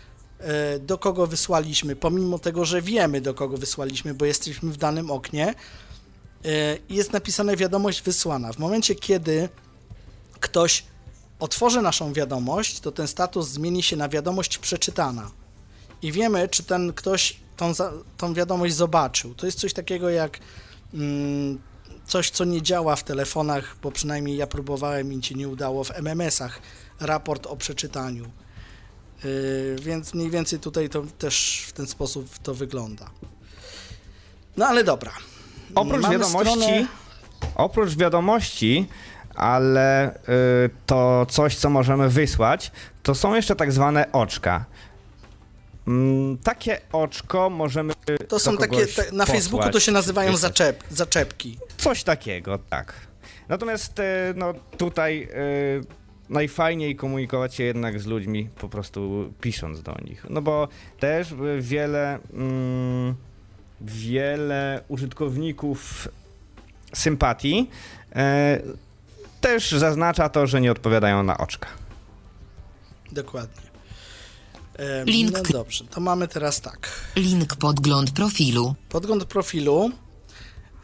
y, 0.77 0.79
do 0.79 0.99
kogo 0.99 1.27
wysłaliśmy, 1.27 1.97
pomimo 1.97 2.39
tego, 2.39 2.65
że 2.65 2.83
wiemy 2.83 3.21
do 3.21 3.35
kogo 3.35 3.57
wysłaliśmy, 3.57 4.15
bo 4.15 4.25
jesteśmy 4.25 4.73
w 4.73 4.77
danym 4.77 5.11
oknie, 5.11 5.55
y, 6.47 6.79
jest 6.89 7.13
napisane 7.13 7.57
wiadomość 7.57 8.03
wysłana. 8.03 8.53
W 8.53 8.59
momencie, 8.59 8.95
kiedy 8.95 9.49
ktoś 10.41 10.85
otworzy 11.41 11.83
naszą 11.83 12.13
wiadomość, 12.13 12.81
to 12.81 12.93
ten 12.93 13.09
status 13.09 13.49
zmieni 13.49 13.83
się 13.83 13.97
na 13.97 14.09
wiadomość 14.09 14.59
przeczytana. 14.59 15.31
I 16.03 16.13
wiemy, 16.13 16.49
czy 16.49 16.63
ten 16.63 16.93
ktoś 16.93 17.37
tą, 17.57 17.73
tą 18.17 18.35
wiadomość 18.35 18.75
zobaczył. 18.75 19.35
To 19.35 19.47
jest 19.47 19.61
coś 19.61 19.73
takiego 19.73 20.11
jak 20.11 20.39
mm, 20.95 21.59
coś, 22.13 22.31
co 22.31 22.45
nie 22.45 22.63
działa 22.63 22.97
w 22.97 23.05
telefonach, 23.05 23.77
bo 23.83 23.93
przynajmniej 23.93 24.37
ja 24.37 24.47
próbowałem 24.47 25.13
i 25.13 25.21
ci 25.21 25.37
nie 25.37 25.49
udało 25.49 25.85
w 25.85 25.91
MMS-ach, 25.91 26.61
raport 27.01 27.47
o 27.47 27.57
przeczytaniu. 27.57 28.25
Yy, 29.25 29.77
więc 29.83 30.15
mniej 30.15 30.31
więcej 30.31 30.59
tutaj 30.59 30.89
to 30.89 31.03
też 31.19 31.65
w 31.69 31.73
ten 31.73 31.87
sposób 31.87 32.39
to 32.39 32.55
wygląda. 32.55 33.11
No 34.57 34.67
ale 34.67 34.85
dobra. 34.85 35.13
Oprócz 35.75 36.03
Mamy 36.03 36.19
wiadomości, 36.19 36.53
stronę- 36.53 36.87
oprócz 37.55 37.97
wiadomości, 37.97 38.89
ale 39.35 40.15
y, 40.15 40.71
to 40.87 41.27
coś, 41.31 41.57
co 41.57 41.71
możemy 41.71 42.09
wysłać, 42.09 42.73
to 43.03 43.15
są 43.15 43.35
jeszcze 43.35 43.57
tak 43.57 43.73
zwane 43.73 44.13
oczka. 44.13 44.65
Mm, 45.87 46.39
takie 46.39 46.81
oczko 46.93 47.51
możemy. 47.51 47.93
To 48.29 48.39
są 48.39 48.57
takie, 48.57 48.87
te, 48.87 49.13
na 49.13 49.27
Facebooku 49.27 49.71
to 49.71 49.81
się 49.81 49.93
nazywają 49.93 50.37
zaczep, 50.37 50.85
zaczepki. 50.91 51.59
Coś 51.77 52.05
takiego, 52.05 52.59
tak. 52.59 52.95
Natomiast 53.49 53.99
e, 53.99 54.35
no, 54.37 54.55
tutaj 54.77 55.29
e, 55.35 56.03
najfajniej 56.29 56.97
komunikować 56.97 57.55
się 57.55 57.65
jednak 57.65 58.01
z 58.01 58.07
ludźmi 58.07 58.49
po 58.61 58.69
prostu 58.69 59.33
pisząc 59.41 59.83
do 59.83 59.97
nich. 60.05 60.27
No 60.31 60.43
bo 60.43 60.69
też 60.99 61.33
e, 61.33 61.37
wiele, 61.61 62.19
mm, 62.33 63.15
wiele 63.81 64.83
użytkowników 64.89 66.09
sympatii 66.95 67.71
e, 68.17 68.61
też 69.41 69.71
zaznacza 69.71 70.29
to, 70.29 70.47
że 70.47 70.61
nie 70.61 70.73
odpowiadają 70.73 71.23
na 71.23 71.39
oczka. 71.39 71.69
Dokładnie. 73.13 73.72
Link 75.07 75.33
No 75.33 75.43
dobrze, 75.53 75.85
to 75.85 76.01
mamy 76.01 76.29
teraz 76.29 76.61
tak. 76.61 76.91
Link 77.17 77.57
podgląd 77.57 78.11
profilu. 78.11 78.75
Podgląd 78.89 79.25
profilu, 79.25 79.91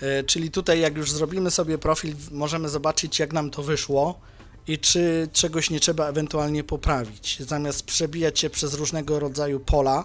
e, 0.01 0.25
czyli 0.25 0.51
tutaj 0.51 0.81
jak 0.81 0.97
już 0.97 1.13
zrobimy 1.13 1.51
sobie 1.51 1.79
profil, 1.79 2.15
możemy 2.31 2.69
zobaczyć 2.69 3.19
jak 3.19 3.33
nam 3.33 3.51
to 3.51 3.63
wyszło 3.63 4.21
i 4.67 4.79
czy 4.79 5.29
czegoś 5.33 5.71
nie 5.71 5.81
trzeba 5.81 6.07
ewentualnie 6.07 6.65
poprawić. 6.65 7.37
Zamiast 7.41 7.83
przebijać 7.83 8.41
się 8.41 8.51
przez 8.51 8.75
różnego 8.75 9.19
rodzaju 9.21 9.61
pola, 9.61 10.05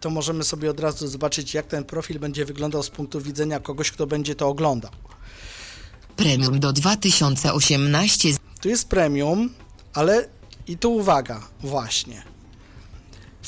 to 0.00 0.10
możemy 0.10 0.44
sobie 0.44 0.70
od 0.70 0.80
razu 0.80 1.08
zobaczyć 1.08 1.54
jak 1.54 1.66
ten 1.66 1.84
profil 1.84 2.18
będzie 2.18 2.44
wyglądał 2.44 2.82
z 2.82 2.90
punktu 2.90 3.20
widzenia 3.20 3.60
kogoś, 3.60 3.90
kto 3.90 4.06
będzie 4.06 4.34
to 4.34 4.48
oglądał. 4.48 4.90
Premium 6.16 6.60
do 6.60 6.72
2018. 6.72 8.28
Tu 8.60 8.68
jest 8.68 8.88
premium, 8.88 9.50
ale 9.94 10.28
i 10.66 10.78
tu 10.78 10.94
uwaga, 10.94 11.48
właśnie. 11.60 12.22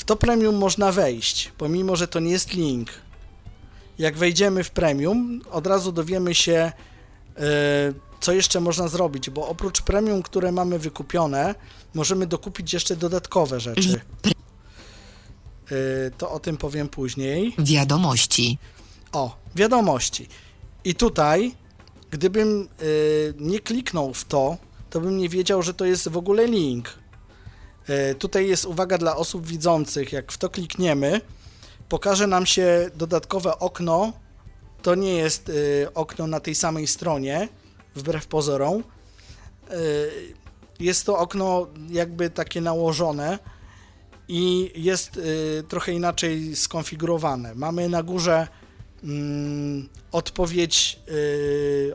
W 0.01 0.03
to 0.03 0.15
premium 0.15 0.55
można 0.55 0.91
wejść, 0.91 1.51
pomimo 1.57 1.95
że 1.95 2.07
to 2.07 2.19
nie 2.19 2.31
jest 2.31 2.53
link. 2.53 2.89
Jak 3.99 4.17
wejdziemy 4.17 4.63
w 4.63 4.69
premium, 4.69 5.41
od 5.51 5.67
razu 5.67 5.91
dowiemy 5.91 6.35
się, 6.35 6.71
e, 7.37 7.41
co 8.19 8.33
jeszcze 8.33 8.59
można 8.59 8.87
zrobić, 8.87 9.29
bo 9.29 9.47
oprócz 9.47 9.81
premium, 9.81 10.23
które 10.23 10.51
mamy 10.51 10.79
wykupione, 10.79 11.55
możemy 11.93 12.27
dokupić 12.27 12.73
jeszcze 12.73 12.95
dodatkowe 12.95 13.59
rzeczy. 13.59 14.01
E, 15.71 16.11
To 16.17 16.31
o 16.31 16.39
tym 16.39 16.57
powiem 16.57 16.89
później. 16.89 17.55
Wiadomości. 17.59 18.57
O, 19.11 19.37
wiadomości. 19.55 20.27
I 20.83 20.95
tutaj, 20.95 21.55
gdybym 22.11 22.67
y, 22.81 23.33
nie 23.39 23.59
kliknął 23.59 24.13
w 24.13 24.25
to, 24.25 24.57
to 24.89 25.01
bym 25.01 25.17
nie 25.17 25.29
wiedział, 25.29 25.61
że 25.63 25.73
to 25.73 25.85
jest 25.85 26.09
w 26.09 26.17
ogóle 26.17 26.47
link. 26.47 27.00
E, 27.87 28.15
Tutaj 28.15 28.47
jest 28.47 28.65
uwaga 28.65 28.97
dla 28.97 29.15
osób 29.15 29.47
widzących, 29.47 30.11
jak 30.13 30.31
w 30.31 30.37
to 30.37 30.49
klikniemy, 30.49 31.21
pokaże 31.89 32.27
nam 32.27 32.45
się 32.45 32.89
dodatkowe 32.95 33.59
okno. 33.59 34.13
To 34.81 34.95
nie 34.95 35.15
jest 35.15 35.49
e, 35.49 35.93
okno 35.93 36.27
na 36.27 36.39
tej 36.39 36.55
samej 36.55 36.87
stronie, 36.87 37.47
wbrew 37.95 38.27
pozorom. 38.27 38.83
E, 39.69 39.73
Jest 40.79 41.05
to 41.05 41.17
okno 41.17 41.67
jakby 41.89 42.29
takie 42.29 42.61
nałożone 42.61 43.39
i 44.27 44.71
jest 44.75 45.19
trochę 45.67 45.91
inaczej 45.91 46.55
skonfigurowane. 46.55 47.55
Mamy 47.55 47.89
na 47.89 48.03
górze 48.03 48.47
mm, 49.03 49.89
odpowiedź 50.11 50.99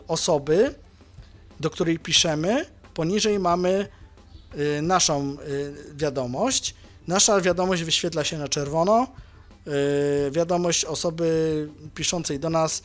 osoby, 0.09 0.75
do 1.61 1.71
której 1.71 1.99
piszemy. 1.99 2.67
Poniżej 2.95 3.39
mamy 3.39 3.89
naszą 4.83 5.37
y, 5.49 5.75
wiadomość. 5.97 6.75
Nasza 7.07 7.41
wiadomość 7.41 7.83
wyświetla 7.83 8.25
się 8.25 8.39
na 8.39 8.49
czerwono. 8.49 9.09
Y, 9.67 10.31
wiadomość 10.31 10.85
osoby 10.85 11.69
piszącej 11.95 12.41
do 12.41 12.51
nas 12.51 12.83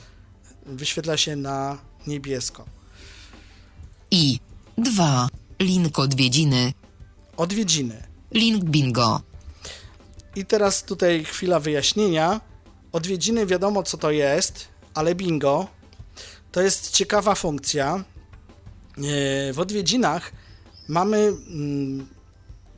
wyświetla 0.66 1.18
się 1.18 1.36
na 1.36 1.78
niebiesko. 2.08 2.66
I 4.12 4.40
2. 4.78 5.28
Link 5.60 6.00
odwiedziny. 6.00 6.74
Odwiedziny. 7.38 8.04
Link 8.32 8.64
bingo. 8.64 9.22
I 10.36 10.46
teraz 10.46 10.84
tutaj 10.84 11.24
chwila 11.24 11.60
wyjaśnienia. 11.60 12.42
Odwiedziny 12.92 13.46
wiadomo 13.46 13.84
co 13.84 13.98
to 13.98 14.12
jest, 14.12 14.68
ale 14.94 15.16
bingo 15.16 15.68
to 16.52 16.62
jest 16.62 16.92
ciekawa 16.92 17.36
funkcja. 17.36 18.04
W 19.54 19.60
odwiedzinach 19.60 20.32
mamy 20.92 21.18
mm, 21.18 22.08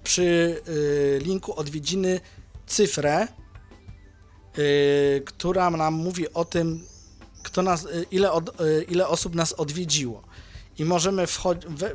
przy 0.04 0.62
y, 0.68 1.20
linku 1.24 1.60
odwiedziny 1.60 2.20
cyfrę, 2.68 3.28
y, 4.58 5.22
która 5.26 5.70
nam 5.70 5.94
mówi 5.94 6.34
o 6.34 6.46
tym, 6.46 6.86
kto 7.44 7.62
nas, 7.62 7.86
y, 7.86 8.06
ile, 8.12 8.32
od, 8.32 8.58
ile 8.88 9.08
osób 9.08 9.36
nas 9.36 9.54
odwiedziło. 9.54 10.24
I 10.80 10.86
możemy 10.86 11.26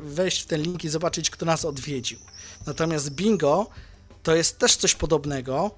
wejść 0.01 0.41
w 0.41 0.45
ten 0.45 0.61
link 0.61 0.83
i 0.83 0.89
zobaczyć, 0.89 1.29
kto 1.29 1.45
nas 1.45 1.65
odwiedził. 1.65 2.19
Natomiast 2.67 3.09
bingo 3.09 3.69
to 4.23 4.35
jest 4.35 4.59
też 4.59 4.75
coś 4.75 4.95
podobnego, 4.95 5.71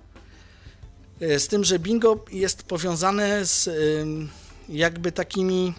z 1.20 1.48
tym, 1.48 1.64
że 1.64 1.80
bingo 1.80 2.26
jest 2.32 2.64
powiązane 2.64 3.46
z 3.46 3.70
jakby 4.70 5.12
takimi, 5.12 5.74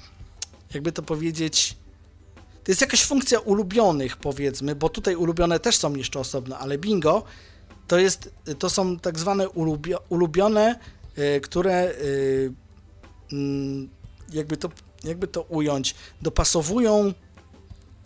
jakby 0.74 0.92
to 0.92 1.02
powiedzieć, 1.02 1.76
to 2.64 2.70
jest 2.70 2.80
jakaś 2.80 3.04
funkcja 3.04 3.38
ulubionych, 3.38 4.16
powiedzmy, 4.16 4.74
bo 4.74 4.88
tutaj 4.88 5.16
ulubione 5.16 5.60
też 5.60 5.76
są 5.76 5.94
jeszcze 5.94 6.20
osobno, 6.20 6.58
ale 6.58 6.78
bingo 6.78 7.24
to 7.88 7.98
jest, 7.98 8.30
to 8.58 8.70
są 8.70 8.98
tak 8.98 9.18
zwane 9.18 9.48
ulubio, 9.48 10.02
ulubione, 10.08 10.78
y, 11.18 11.40
które 11.40 11.90
y, 11.90 12.52
mm, 13.32 13.88
jakby 14.32 14.56
to, 14.56 14.70
jakby 15.04 15.26
to 15.26 15.42
ująć, 15.42 15.94
dopasowują 16.22 17.12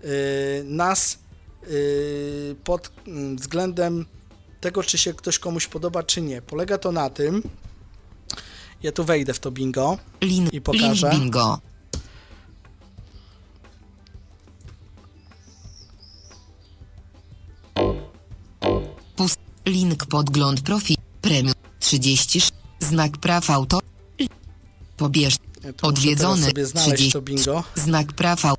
y, 0.04 0.64
nas 0.64 1.18
y, 1.68 2.56
pod 2.64 2.92
mm, 3.06 3.36
względem 3.36 4.06
tego, 4.60 4.82
czy 4.82 4.98
się 4.98 5.14
ktoś 5.14 5.38
komuś 5.38 5.66
podoba, 5.66 6.02
czy 6.02 6.22
nie. 6.22 6.42
Polega 6.42 6.78
to 6.78 6.92
na 6.92 7.10
tym, 7.10 7.42
ja 8.82 8.92
tu 8.92 9.04
wejdę 9.04 9.34
w 9.34 9.38
to 9.38 9.50
bingo, 9.50 9.98
Lin, 10.20 10.48
I 10.52 10.60
pokażę. 10.60 11.10
bingo. 11.10 11.58
Link 19.66 20.06
podgląd 20.06 20.60
profil. 20.60 20.96
Premium 21.20 21.54
30. 21.80 22.40
Znak 22.80 23.16
praw 23.18 23.50
autor. 23.50 23.82
Pobierz. 24.96 25.36
Odwiedzony, 25.82 26.40
muszę 26.40 26.52
teraz 26.52 26.70
sobie 26.70 26.84
znaleźć 26.84 26.94
30. 26.94 27.12
to 27.12 27.22
bingo. 27.22 27.64
Znak 27.74 28.12
praw 28.12 28.44
au- 28.44 28.56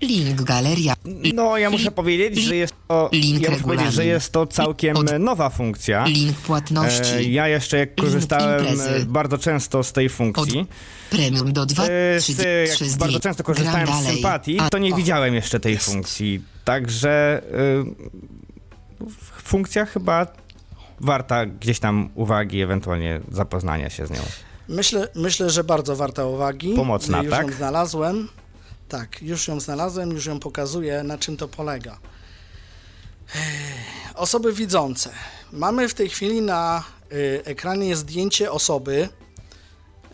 Link 0.00 0.42
galeria. 0.42 0.94
No, 1.34 1.58
ja 1.58 1.70
muszę 1.70 1.90
powiedzieć, 1.90 2.44
że 2.44 2.56
jest 2.56 2.74
to, 2.88 3.08
Link 3.12 3.42
ja 3.42 3.50
muszę 3.50 3.62
powiedzieć, 3.62 3.92
że 3.92 4.06
jest 4.06 4.32
to 4.32 4.46
całkiem 4.46 4.96
Od- 4.96 5.18
nowa 5.20 5.50
funkcja. 5.50 6.06
Link 6.06 6.36
płatności. 6.36 7.12
E, 7.14 7.22
Ja 7.24 7.48
jeszcze 7.48 7.78
jak 7.78 7.94
korzystałem 7.94 8.66
e, 8.80 9.04
bardzo 9.06 9.38
często 9.38 9.82
z 9.82 9.92
tej 9.92 10.08
funkcji, 10.08 10.66
Premium 11.10 11.52
do 11.52 11.66
2. 11.66 11.84
e, 11.84 12.20
3, 12.20 12.34
z, 12.34 12.38
jak 12.80 12.98
bardzo 12.98 13.20
często 13.20 13.44
korzystałem 13.44 13.88
z 14.02 14.06
sympatii, 14.06 14.58
to 14.70 14.78
nie 14.78 14.94
widziałem 14.94 15.34
jeszcze 15.34 15.60
tej 15.60 15.78
funkcji. 15.78 16.42
Także 16.64 17.42
e, 19.00 19.06
funkcja 19.46 19.86
chyba 19.86 20.26
warta 21.00 21.46
gdzieś 21.46 21.80
tam 21.80 22.08
uwagi, 22.14 22.62
ewentualnie 22.62 23.20
zapoznania 23.32 23.90
się 23.90 24.06
z 24.06 24.10
nią. 24.10 24.20
Myślę, 24.68 25.08
myślę, 25.14 25.50
że 25.50 25.64
bardzo 25.64 25.96
warta 25.96 26.24
uwagi. 26.24 26.74
Pomocna, 26.74 27.22
już 27.22 27.30
tak? 27.30 27.46
ją 27.46 27.52
znalazłem. 27.52 28.28
Tak, 28.88 29.22
już 29.22 29.48
ją 29.48 29.60
znalazłem, 29.60 30.10
już 30.10 30.26
ją 30.26 30.40
pokazuję, 30.40 31.02
na 31.02 31.18
czym 31.18 31.36
to 31.36 31.48
polega. 31.48 31.98
Osoby 34.14 34.52
widzące. 34.52 35.10
Mamy 35.52 35.88
w 35.88 35.94
tej 35.94 36.08
chwili 36.08 36.42
na 36.42 36.84
y, 37.12 37.42
ekranie 37.44 37.96
zdjęcie 37.96 38.52
osoby, 38.52 39.08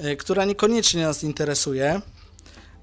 y, 0.05 0.17
która 0.17 0.45
niekoniecznie 0.45 1.03
nas 1.03 1.25
interesuje. 1.25 2.01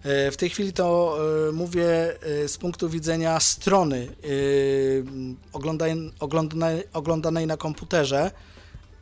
Y, 0.06 0.32
w 0.32 0.38
tej 0.38 0.50
chwili 0.50 0.74
to 0.74 1.18
y, 1.50 1.52
mówię 1.52 2.16
y, 2.44 2.48
z 2.48 2.58
punktu 2.58 2.90
widzenia 2.90 3.40
strony 3.40 4.08
oglądaj, 5.54 6.12
oglądanej, 6.20 6.84
oglądanej 6.94 7.48
na 7.48 7.58
komputerze, 7.58 8.32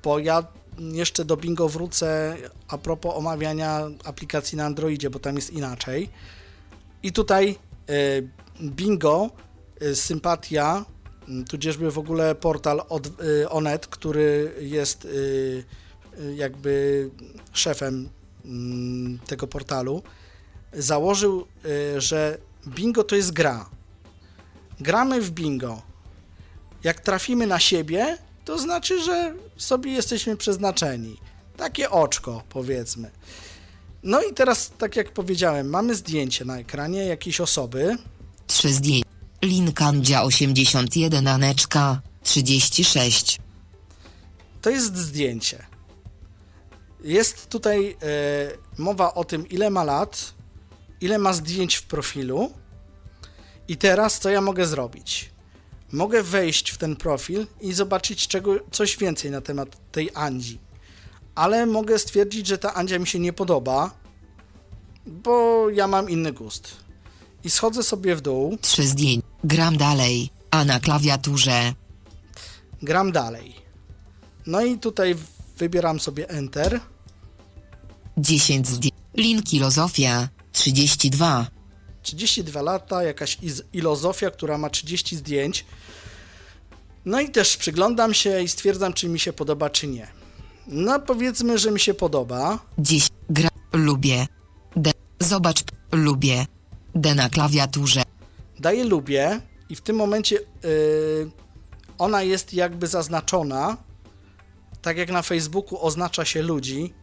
bo 0.04 0.20
ja 0.20 0.44
jeszcze 0.80 1.26
do 1.26 1.38
Bingo 1.38 1.70
wrócę 1.70 2.38
a 2.68 2.78
propos 2.78 3.16
omawiania 3.16 3.82
aplikacji 4.04 4.58
na 4.58 4.66
Androidzie, 4.66 5.10
bo 5.10 5.20
tam 5.20 5.36
jest 5.36 5.50
inaczej. 5.50 6.10
I 7.04 7.12
tutaj 7.12 7.56
Bingo, 8.62 9.30
Sympatia, 9.94 10.86
tudzieżby 11.50 11.92
w 11.92 11.98
ogóle 11.98 12.36
portal 12.36 12.82
od, 12.90 13.08
Onet, 13.50 13.88
który 13.88 14.54
jest 14.60 15.08
jakby 16.36 17.10
szefem 17.54 18.10
tego 19.28 19.48
portalu, 19.48 20.04
założył, 20.74 21.48
y, 21.66 22.02
że 22.02 22.38
Bingo 22.68 23.04
to 23.04 23.16
jest 23.16 23.32
gra. 23.32 23.70
Gramy 24.80 25.22
w 25.22 25.32
Bingo. 25.32 25.82
Jak 26.84 27.00
trafimy 27.00 27.48
na 27.48 27.60
siebie, 27.60 28.18
to 28.46 28.60
znaczy, 28.60 29.02
że 29.02 29.34
sobie 29.58 29.92
jesteśmy 29.92 30.38
przeznaczeni. 30.38 31.18
Takie 31.58 31.90
oczko, 31.90 32.44
powiedzmy. 32.50 33.12
No 34.04 34.22
i 34.22 34.34
teraz, 34.34 34.72
tak 34.78 34.96
jak 34.96 35.12
powiedziałem, 35.12 35.70
mamy 35.70 35.96
zdjęcie 35.96 36.46
na 36.46 36.60
ekranie 36.60 37.06
jakiejś 37.06 37.42
osoby. 37.42 37.98
3 38.48 38.74
zdjęć. 38.74 39.04
Link 39.42 39.82
Andzia 39.82 40.24
81 40.24 41.28
Aneczka 41.28 42.02
36. 42.24 43.40
To 44.62 44.70
jest 44.70 44.98
zdjęcie. 44.98 45.66
Jest 47.04 47.50
tutaj 47.50 47.98
e, 48.02 48.82
mowa 48.82 49.14
o 49.14 49.24
tym, 49.24 49.50
ile 49.50 49.70
ma 49.70 49.84
lat, 49.84 50.34
ile 51.02 51.18
ma 51.18 51.34
zdjęć 51.34 51.76
w 51.76 51.84
profilu. 51.84 52.52
I 53.68 53.78
teraz 53.78 54.20
co 54.20 54.30
ja 54.30 54.42
mogę 54.42 54.66
zrobić? 54.66 55.30
Mogę 55.92 56.24
wejść 56.24 56.70
w 56.70 56.78
ten 56.78 56.96
profil 56.96 57.48
i 57.62 57.74
zobaczyć 57.74 58.28
czego, 58.28 58.56
coś 58.72 58.98
więcej 58.98 59.32
na 59.32 59.42
temat 59.42 59.92
tej 59.92 60.10
Andzi. 60.14 60.60
Ale 61.36 61.66
mogę 61.66 62.00
stwierdzić, 62.00 62.48
że 62.48 62.58
ta 62.58 62.74
Andzia 62.74 63.00
mi 63.00 63.08
się 63.08 63.20
nie 63.20 63.34
podoba, 63.34 63.92
bo 65.06 65.70
ja 65.70 65.88
mam 65.88 66.10
inny 66.10 66.34
gust. 66.34 66.76
I 67.44 67.50
schodzę 67.50 67.84
sobie 67.84 68.16
w 68.16 68.22
dół, 68.22 68.58
3 68.62 68.88
zdjęć. 68.88 69.26
Gram 69.44 69.78
dalej. 69.78 70.30
A 70.52 70.66
na 70.66 70.80
klawiaturze. 70.80 71.74
gram 72.82 73.12
dalej. 73.12 73.56
No 74.46 74.62
i 74.62 74.78
tutaj 74.78 75.16
wybieram 75.58 76.00
sobie 76.00 76.30
Enter. 76.30 76.80
10 78.18 78.68
zdjęć. 78.68 78.96
Link 79.14 79.50
filozofia 79.50 80.30
32. 80.58 81.48
32 82.04 82.62
lata, 82.62 83.04
jakaś 83.04 83.38
iz- 83.42 83.64
ilozofia, 83.74 84.32
która 84.32 84.58
ma 84.58 84.70
30 84.70 85.16
zdjęć. 85.16 85.66
No 87.06 87.20
i 87.22 87.30
też 87.30 87.58
przyglądam 87.58 88.14
się 88.14 88.42
i 88.42 88.48
stwierdzam, 88.48 88.94
czy 88.94 89.10
mi 89.10 89.20
się 89.20 89.34
podoba, 89.34 89.70
czy 89.70 89.88
nie. 89.88 90.08
No 90.68 91.00
powiedzmy, 91.00 91.58
że 91.58 91.72
mi 91.72 91.80
się 91.80 91.94
podoba. 91.94 92.60
10. 92.78 93.12
Gra. 93.30 93.50
Lubię. 93.74 94.28
D. 94.76 94.92
Zobacz. 95.20 95.64
Lubię. 95.92 96.46
D 96.96 97.16
na 97.16 97.30
klawiaturze. 97.30 98.04
Daję 98.60 98.84
lubię 98.84 99.42
i 99.70 99.76
w 99.76 99.82
tym 99.82 99.96
momencie 99.96 100.36
yy, 100.36 101.32
ona 101.98 102.24
jest 102.24 102.54
jakby 102.54 102.88
zaznaczona, 102.88 103.78
tak 104.82 104.98
jak 104.98 105.10
na 105.12 105.22
Facebooku 105.22 105.82
oznacza 105.86 106.26
się 106.26 106.42
ludzi 106.42 106.94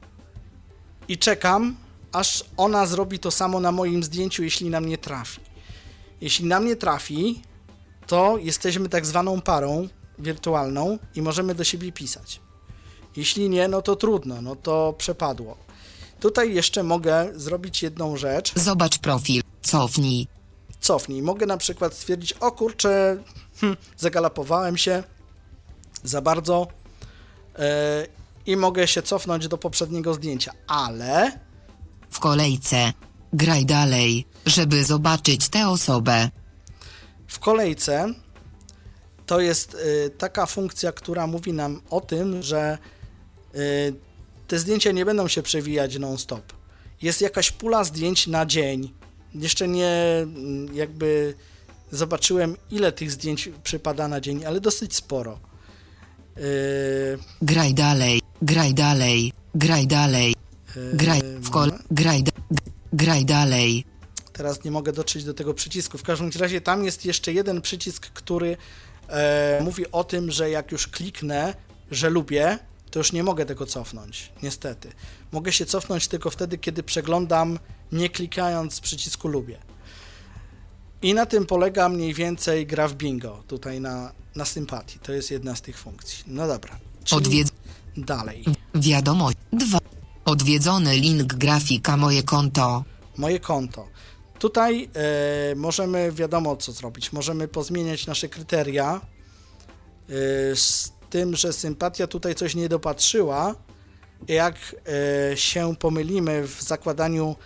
i 1.09 1.19
czekam, 1.19 1.77
aż 2.15 2.45
ona 2.57 2.87
zrobi 2.87 3.19
to 3.19 3.31
samo 3.31 3.61
na 3.61 3.73
moim 3.73 4.05
zdjęciu, 4.05 4.43
jeśli 4.43 4.71
na 4.71 4.81
mnie 4.81 4.99
trafi. 4.99 5.41
Jeśli 6.21 6.47
nam 6.47 6.67
nie 6.67 6.77
trafi, 6.77 7.43
to 8.07 8.39
jesteśmy 8.39 8.89
tak 8.89 9.07
zwaną 9.07 9.41
parą 9.41 9.89
wirtualną 10.19 10.99
i 11.15 11.23
możemy 11.23 11.55
do 11.55 11.65
siebie 11.65 11.93
pisać. 11.93 12.41
Jeśli 13.17 13.51
nie, 13.51 13.69
no 13.69 13.83
to 13.83 13.97
trudno, 13.97 14.43
no 14.43 14.57
to 14.57 14.95
przepadło. 14.99 15.57
Tutaj 16.21 16.55
jeszcze 16.55 16.83
mogę 16.83 17.33
zrobić 17.35 17.83
jedną 17.83 18.17
rzecz. 18.17 18.53
Zobacz 18.57 18.99
profil. 18.99 19.43
Cofnij. 19.63 20.27
Cofnij. 20.81 21.23
Mogę 21.23 21.47
na 21.47 21.57
przykład 21.57 21.95
stwierdzić, 21.95 22.33
o 22.33 22.53
kurczę, 22.53 23.23
hm, 23.61 23.77
zagalapowałem 23.97 24.77
się 24.77 25.03
za 26.05 26.21
bardzo 26.21 26.67
yy, 27.59 27.65
i 28.47 28.57
mogę 28.57 28.87
się 28.87 29.03
cofnąć 29.03 29.49
do 29.49 29.59
poprzedniego 29.59 30.15
zdjęcia, 30.15 30.53
ale 30.67 31.44
W 32.15 32.19
kolejce. 32.21 32.93
Graj 33.33 33.67
dalej, 33.67 34.27
żeby 34.47 34.85
zobaczyć 34.85 35.49
tę 35.49 35.69
osobę. 35.69 36.31
w 37.27 37.39
kolejce 37.39 38.15
to 39.27 39.41
jest 39.41 39.75
y, 39.75 40.11
taka 40.19 40.47
funkcja, 40.47 40.93
która 40.93 41.27
mówi 41.27 41.53
nam 41.53 41.81
o 41.91 42.01
tym, 42.01 42.43
że 42.43 42.79
y, 43.55 43.95
te 44.49 44.59
zdjęcia 44.59 44.93
nie 44.93 45.05
będą 45.05 45.29
się 45.29 45.43
przewijać 45.43 45.99
non-stop. 45.99 46.53
Jest 47.03 47.21
jakaś 47.21 47.51
pula 47.51 47.85
zdjęć 47.85 48.27
na 48.27 48.47
dzień. 48.47 48.93
Jeszcze 49.35 49.69
nie 49.69 49.93
mm, 50.23 50.75
jakby 50.75 51.35
zobaczyłem, 51.93 52.57
ile 52.71 52.93
tych 52.93 53.11
zdjęć 53.13 53.49
przypada 53.65 54.09
na 54.09 54.21
dzień, 54.21 54.45
ale 54.45 54.61
dosyć 54.61 54.95
sporo. 54.97 55.39
Y, 56.39 57.19
Graj 57.43 57.75
dalej, 57.75 58.21
graj 58.43 58.75
dalej, 58.75 59.33
graj 59.55 59.87
dalej. 59.87 60.34
Y, 60.77 60.97
Graj 60.97 61.23
w 61.23 61.51
kol. 61.51 61.73
Graj, 61.91 62.25
graj 62.93 63.25
dalej. 63.25 63.85
Teraz 64.33 64.65
nie 64.65 64.71
mogę 64.71 64.93
dotrzeć 64.93 65.25
do 65.25 65.35
tego 65.35 65.55
przycisku. 65.55 65.99
W 65.99 66.03
każdym 66.03 66.31
razie 66.39 66.61
tam 66.61 66.85
jest 66.85 67.05
jeszcze 67.05 67.33
jeden 67.33 67.61
przycisk, 67.61 68.11
który 68.11 68.57
e, 69.09 69.61
mówi 69.65 69.93
o 69.93 70.05
tym, 70.05 70.31
że 70.31 70.51
jak 70.51 70.73
już 70.73 70.89
kliknę, 70.89 71.55
że 71.91 72.11
lubię, 72.11 72.59
to 72.91 73.01
już 73.01 73.13
nie 73.13 73.23
mogę 73.23 73.47
tego 73.47 73.67
cofnąć. 73.67 74.33
Niestety. 74.43 74.93
Mogę 75.33 75.53
się 75.53 75.67
cofnąć 75.67 76.09
tylko 76.09 76.31
wtedy, 76.31 76.59
kiedy 76.59 76.83
przeglądam, 76.83 77.59
nie 77.93 78.09
klikając 78.09 78.81
przycisku 78.81 79.29
lubię. 79.29 79.59
I 81.03 81.15
na 81.15 81.27
tym 81.27 81.47
polega 81.47 81.89
mniej 81.89 82.15
więcej 82.15 82.67
gra 82.67 82.89
w 82.89 82.95
bingo, 82.95 83.43
tutaj 83.49 83.81
na, 83.81 84.13
na 84.37 84.45
sympatii. 84.45 84.99
To 84.99 85.13
jest 85.13 85.31
jedna 85.31 85.57
z 85.57 85.63
tych 85.63 85.79
funkcji. 85.79 86.25
No 86.27 86.47
dobra. 86.47 86.79
Odwiedz. 87.11 87.49
dalej. 87.97 88.45
Wiadomość. 88.75 89.37
2. 89.53 89.79
Odwiedzony 90.25 90.97
link 90.97 91.35
grafika 91.35 91.97
moje 91.97 92.23
konto. 92.23 92.85
moje 93.17 93.41
konto. 93.41 93.89
Tutaj 94.39 94.89
e, 94.95 95.55
możemy, 95.55 96.13
wiadomo 96.13 96.57
co 96.57 96.73
zrobić, 96.73 97.13
możemy 97.13 97.49
pozmieniać 97.49 98.07
nasze 98.07 98.29
kryteria 98.29 99.01
e, 99.01 100.13
z 100.57 100.93
tym, 101.11 101.37
że 101.37 101.53
sympatia 101.53 102.07
tutaj 102.07 102.35
coś 102.35 102.55
nie 102.55 102.69
dopatrzyła. 102.69 103.55
Jak 104.29 104.55
e, 105.33 105.37
się 105.37 105.77
pomylimy 105.77 106.49
w 106.49 106.63
zakładaniu 106.63 107.37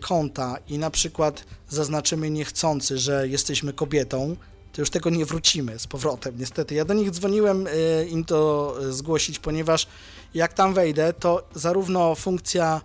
konta 0.00 0.56
i 0.68 0.78
na 0.78 0.90
przykład 0.90 1.44
zaznaczymy 1.68 2.30
niechcący, 2.30 2.98
że 2.98 3.28
jesteśmy 3.28 3.72
kobietą, 3.72 4.36
to 4.72 4.82
już 4.82 4.90
tego 4.90 5.10
nie 5.10 5.24
wrócimy 5.26 5.78
z 5.78 5.86
powrotem, 5.86 6.34
niestety. 6.38 6.74
Ja 6.74 6.84
do 6.84 6.94
nich 6.94 7.10
dzwoniłem 7.10 7.66
im 8.08 8.24
to 8.24 8.74
zgłosić, 8.90 9.38
ponieważ 9.38 9.86
jak 10.34 10.52
tam 10.52 10.74
wejdę, 10.74 11.12
to 11.12 11.48
zarówno 11.54 12.14
funkcja 12.14 12.80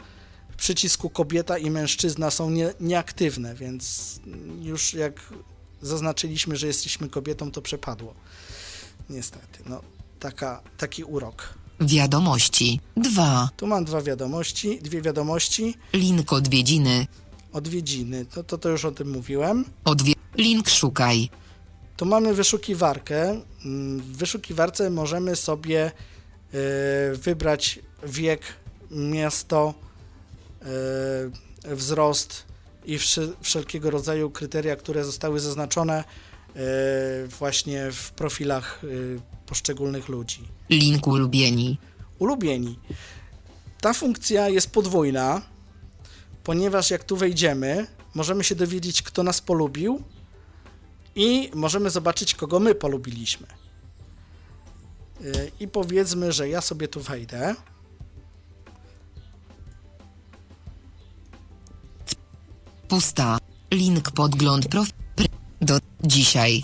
przycisku 0.58 1.10
kobieta 1.10 1.58
i 1.58 1.70
mężczyzna 1.72 2.32
są 2.32 2.50
nie, 2.50 2.74
nieaktywne, 2.80 3.56
więc 3.56 4.20
już 4.62 4.94
jak 4.94 5.14
zaznaczyliśmy, 5.82 6.56
że 6.56 6.68
jesteśmy 6.68 7.10
kobietą, 7.10 7.52
to 7.52 7.62
przepadło. 7.62 8.14
Niestety, 9.10 9.60
no 9.66 9.82
taka, 10.20 10.62
taki 10.78 11.04
urok. 11.04 11.54
Wiadomości. 11.80 12.80
2. 12.98 13.50
Tu 13.58 13.68
mam 13.68 13.86
dwa 13.86 14.02
wiadomości, 14.02 14.80
dwie 14.82 15.02
wiadomości, 15.02 15.76
Link 15.94 16.34
odwiedziny. 16.34 17.08
odwiedziny, 17.54 18.26
to, 18.26 18.44
to, 18.44 18.58
to 18.58 18.70
już 18.70 18.86
o 18.86 18.92
tym 18.92 19.12
mówiłem. 19.12 19.66
Odwie. 19.86 20.14
Link 20.38 20.70
szukaj. 20.70 21.30
Tu 21.98 22.06
mamy 22.06 22.34
wyszukiwarkę. 22.34 23.42
Mm, 23.66 24.00
W 24.00 24.18
wyszukiwarce 24.18 24.89
możemy 24.89 25.36
sobie 25.36 25.92
wybrać 27.14 27.80
wiek, 28.04 28.41
miasto, 28.91 29.74
e, 31.66 31.76
wzrost 31.76 32.45
i 32.86 32.99
wszelkiego 33.41 33.89
rodzaju 33.89 34.30
kryteria, 34.30 34.76
które 34.76 35.04
zostały 35.04 35.39
zaznaczone 35.39 36.04
e, 36.04 36.04
właśnie 37.28 37.91
w 37.91 38.12
profilach 38.12 38.82
poszczególnych 39.45 40.10
ludzi. 40.10 40.47
Link 40.70 41.08
ulubieni. 41.08 41.78
Ulubieni. 42.20 42.80
Ta 43.82 43.93
funkcja 43.93 44.49
jest 44.49 44.72
podwójna, 44.72 45.41
ponieważ 46.43 46.91
jak 46.91 47.04
tu 47.04 47.18
wejdziemy, 47.18 47.88
możemy 48.14 48.43
się 48.43 48.56
dowiedzieć, 48.56 49.02
kto 49.02 49.24
nas 49.24 49.41
polubił 49.41 50.04
i 51.16 51.52
możemy 51.54 51.89
zobaczyć, 51.89 52.36
kogo 52.36 52.60
my 52.60 52.76
polubiliśmy. 52.76 53.61
I 55.59 55.67
powiedzmy, 55.67 56.32
że 56.32 56.49
ja 56.49 56.61
sobie 56.61 56.88
tu 56.88 57.01
wejdę. 57.01 57.55
Pusta. 62.88 63.38
Link 63.72 64.11
podgląd 64.11 64.67
profil. 64.67 64.93
Do. 65.61 65.78
Dzisiaj. 66.03 66.63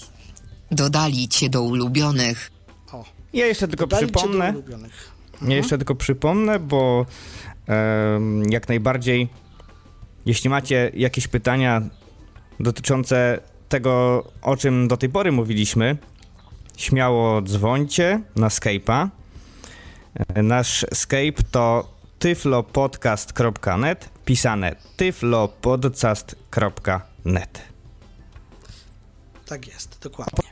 Dodali 0.72 1.28
cię 1.28 1.50
do 1.50 1.62
ulubionych. 1.62 2.52
O, 2.92 3.06
Ja 3.34 3.46
jeszcze 3.46 3.68
tylko 3.68 3.88
dodali 3.88 4.08
cię 4.08 4.12
do 4.12 4.20
przypomnę. 4.20 4.50
ulubionych. 4.52 5.12
Ja 5.42 5.56
jeszcze 5.56 5.78
tylko 5.78 5.96
przypomnę, 5.96 6.60
bo 6.60 7.06
em, 7.68 8.44
jak 8.52 8.68
najbardziej, 8.68 9.30
jeśli 10.26 10.50
macie 10.50 10.92
jakieś 10.94 11.28
pytania 11.28 11.82
dotyczące 12.60 13.40
tego, 13.70 14.24
o 14.42 14.58
czym 14.58 14.88
do 14.88 14.98
tej 14.98 15.10
pory 15.10 15.32
mówiliśmy, 15.32 15.98
śmiało 16.78 17.42
dzwońcie 17.42 18.22
na 18.36 18.48
Skype'a. 18.48 19.08
E, 20.36 20.44
Nasz 20.44 20.86
Skype 20.94 21.44
to 21.52 21.94
tyflopodcast.net, 22.20 24.10
pisane 24.26 24.76
tyflopodcast.net. 24.98 27.62
Tak 29.46 29.68
jest, 29.68 30.00
dokładnie. 30.02 30.50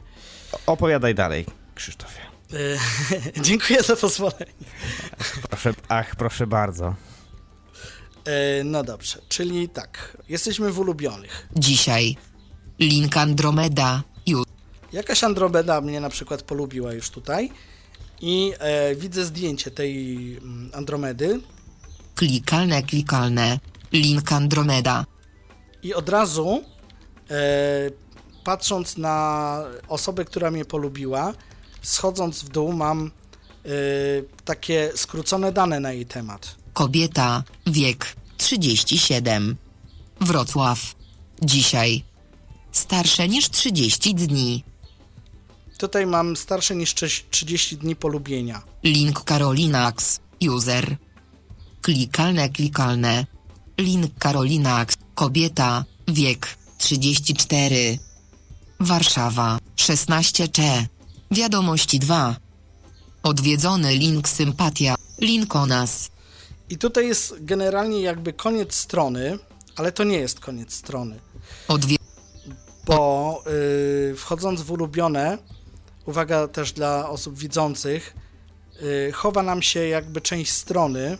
Opowiadaj 0.65 1.15
dalej, 1.15 1.45
Krzysztofie. 1.75 2.19
Yy, 2.51 2.77
Dziękuję 3.43 3.83
za 3.83 3.95
pozwolenie. 3.95 4.53
Proszę, 5.49 5.73
ach, 5.89 6.15
proszę 6.15 6.47
bardzo. 6.47 6.95
Yy, 8.25 8.31
No 8.63 8.83
dobrze, 8.83 9.19
czyli 9.29 9.69
tak, 9.69 10.17
jesteśmy 10.29 10.71
w 10.71 10.79
ulubionych. 10.79 11.47
Dzisiaj. 11.55 12.17
Link 12.79 13.17
Andromeda. 13.17 14.03
Już. 14.27 14.45
Jakaś 14.95 15.23
Andromeda 15.23 15.81
mnie 15.81 15.99
na 15.99 16.09
przykład 16.09 16.41
polubiła 16.41 16.93
już 16.93 17.09
tutaj 17.09 17.49
i 18.21 18.53
e, 18.59 18.95
widzę 18.95 19.25
zdjęcie 19.25 19.71
tej 19.71 20.17
mm, 20.37 20.71
Andromedy 20.73 21.39
Klikalne, 22.15 22.83
klikalne. 22.83 23.59
Link 23.91 24.31
Andromeda. 24.31 25.05
i 25.83 25.93
od 25.93 26.09
razu 26.09 26.63
e, 27.29 27.35
patrząc 28.43 28.97
na 28.97 29.57
osobę, 29.87 30.25
która 30.25 30.51
mnie 30.51 30.65
polubiła, 30.65 31.33
schodząc 31.81 32.43
w 32.43 32.49
dół 32.49 32.73
mam 32.73 33.11
e, 33.65 33.69
takie 34.45 34.91
skrócone 34.95 35.51
dane 35.51 35.79
na 35.79 35.91
jej 35.91 36.05
temat. 36.05 36.55
Kobieta. 36.73 37.43
Wiek. 37.67 38.15
37. 38.37 39.55
Wrocław. 40.21 40.95
Dzisiaj. 41.41 42.03
Starsze 42.71 43.27
niż 43.27 43.49
30 43.49 44.15
dni. 44.15 44.63
Tutaj 45.77 46.05
mam 46.05 46.35
starsze 46.35 46.75
niż 46.75 46.93
30 47.29 47.77
dni 47.77 47.95
polubienia. 47.95 48.61
Link 48.83 49.23
Karolinax. 49.23 50.19
User. 50.49 50.97
Klikalne, 51.81 52.49
klikalne. 52.49 53.25
Link 53.77 54.11
Karolinax. 54.19 54.95
Kobieta. 55.15 55.85
Wiek. 56.07 56.47
34. 56.77 57.97
Warszawa. 58.79 59.59
16 59.75 60.47
cze. 60.47 60.87
Wiadomości 61.31 61.99
2. 61.99 62.35
Odwiedzony 63.23 63.95
link 63.95 64.29
sympatia. 64.29 64.95
Link 65.21 65.55
o 65.55 65.65
nas. 65.65 66.09
I 66.69 66.77
tutaj 66.77 67.07
jest 67.07 67.35
generalnie 67.39 68.01
jakby 68.01 68.33
koniec 68.33 68.75
strony, 68.75 69.39
ale 69.75 69.91
to 69.91 70.03
nie 70.03 70.17
jest 70.17 70.39
koniec 70.39 70.73
strony. 70.73 71.19
Odwie... 71.67 71.95
bo 72.85 73.43
y, 74.11 74.15
wchodząc 74.17 74.61
w 74.61 74.71
ulubione, 74.71 75.37
uwaga 76.05 76.47
też 76.47 76.71
dla 76.71 77.09
osób 77.09 77.37
widzących, 77.37 78.15
y, 78.81 79.11
chowa 79.11 79.43
nam 79.43 79.61
się 79.61 79.87
jakby 79.87 80.21
część 80.21 80.51
strony 80.51 81.17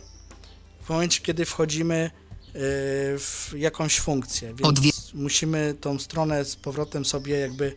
w 0.82 0.88
momencie, 0.88 1.20
kiedy 1.22 1.44
wchodzimy 1.44 2.10
y, 2.48 2.58
w 3.18 3.52
jakąś 3.56 4.00
funkcję, 4.00 4.48
więc 4.48 4.60
Odwie- 4.60 5.14
musimy 5.14 5.74
tą 5.80 5.98
stronę 5.98 6.44
z 6.44 6.56
powrotem 6.56 7.04
sobie 7.04 7.38
jakby 7.38 7.74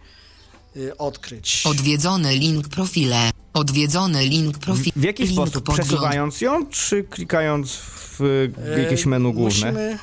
y, 0.75 0.97
odkryć. 0.97 1.61
Odwiedzony 1.65 2.35
link 2.35 2.67
profile. 2.69 3.31
Odwiedzony 3.53 4.25
link 4.25 4.57
profil. 4.57 4.93
W 4.95 5.03
jaki 5.03 5.23
link 5.23 5.35
sposób? 5.35 5.53
podgląd. 5.53 5.79
Przesuwając 5.89 6.41
ją, 6.41 6.65
czy 6.67 7.03
klikając 7.03 7.71
w 8.19 8.49
jakieś 8.77 9.05
menu 9.05 9.33
główne? 9.33 9.71
Musimy, 9.71 9.99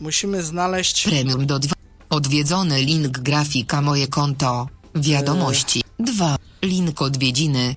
musimy 0.00 0.42
znaleźć 0.42 1.04
Premium 1.04 1.46
do 1.46 1.58
2. 1.58 1.74
Odwiedzony 2.10 2.82
link 2.82 3.18
grafika 3.18 3.82
moje 3.82 4.08
konto. 4.08 4.68
Wiadomości. 4.94 5.82
2. 5.98 6.36
Link 6.62 7.02
odwiedziny. 7.02 7.76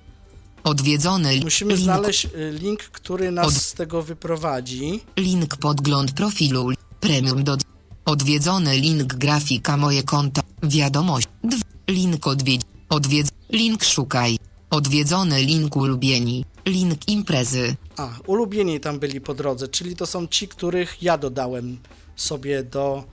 Odwiedzony 0.64 1.40
Musimy 1.40 1.72
link, 1.74 1.84
znaleźć 1.84 2.24
y, 2.24 2.58
link, 2.62 2.82
który 2.82 3.30
nas 3.30 3.46
Od- 3.46 3.54
z 3.54 3.72
tego 3.72 4.02
wyprowadzi. 4.02 5.00
link 5.16 5.56
podgląd 5.56 6.12
profilu. 6.12 6.68
Premium 7.00 7.44
do 7.44 7.56
Odwiedzony 8.04 8.76
link 8.76 9.14
grafika 9.14 9.76
moje 9.76 10.02
konto. 10.02 10.42
Wiadomość. 10.62 11.28
2. 11.44 11.58
Link 11.88 12.26
odwiedź. 12.26 12.60
Odwiedz. 12.88 13.28
Link 13.50 13.84
szukaj. 13.84 14.38
Odwiedzony 14.70 15.42
link 15.42 15.76
ulubieni. 15.76 16.44
Link 16.66 17.08
imprezy. 17.08 17.76
A, 17.96 18.08
ulubieni 18.26 18.80
tam 18.80 18.98
byli 18.98 19.20
po 19.20 19.34
drodze, 19.34 19.68
czyli 19.68 19.96
to 19.96 20.06
są 20.06 20.26
ci, 20.26 20.48
których 20.48 21.02
ja 21.02 21.18
dodałem 21.18 21.78
sobie 22.16 22.62
do 22.62 23.04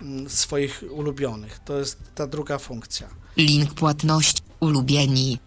mm, 0.00 0.30
swoich 0.30 0.84
ulubionych. 0.90 1.58
To 1.64 1.78
jest 1.78 1.98
ta 2.14 2.26
druga 2.26 2.58
funkcja. 2.58 3.08
Link 3.38 3.74
płatności. 3.74 4.42
Ulubieni. 4.60 5.38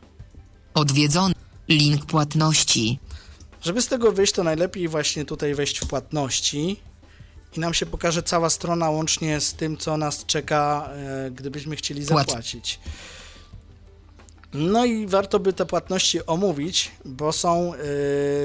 Odwiedzony. 0.74 1.36
Link 1.68 2.06
płatności. 2.06 3.00
Żeby 3.62 3.82
z 3.82 3.88
tego 3.88 4.12
wyjść, 4.12 4.34
to 4.34 4.44
najlepiej 4.44 4.88
właśnie 4.88 5.26
tutaj 5.26 5.56
wejść 5.56 5.80
w 5.80 5.88
płatności 5.88 6.78
i 7.58 7.60
nam 7.60 7.74
się 7.74 7.86
pokaże 7.86 8.24
cała 8.24 8.50
strona 8.50 8.90
łącznie 8.90 9.42
z 9.42 9.54
tym, 9.54 9.78
co 9.78 9.98
nas 9.98 10.26
czeka, 10.26 10.90
e, 10.94 11.32
gdybyśmy 11.32 11.76
chcieli 11.76 12.04
zapłacić. 12.04 12.80
No 14.54 14.86
i 14.86 15.08
warto 15.08 15.40
by 15.40 15.54
te 15.54 15.66
płatności 15.66 16.26
omówić, 16.26 16.92
bo 17.06 17.32
są 17.32 17.74
e, 17.74 17.78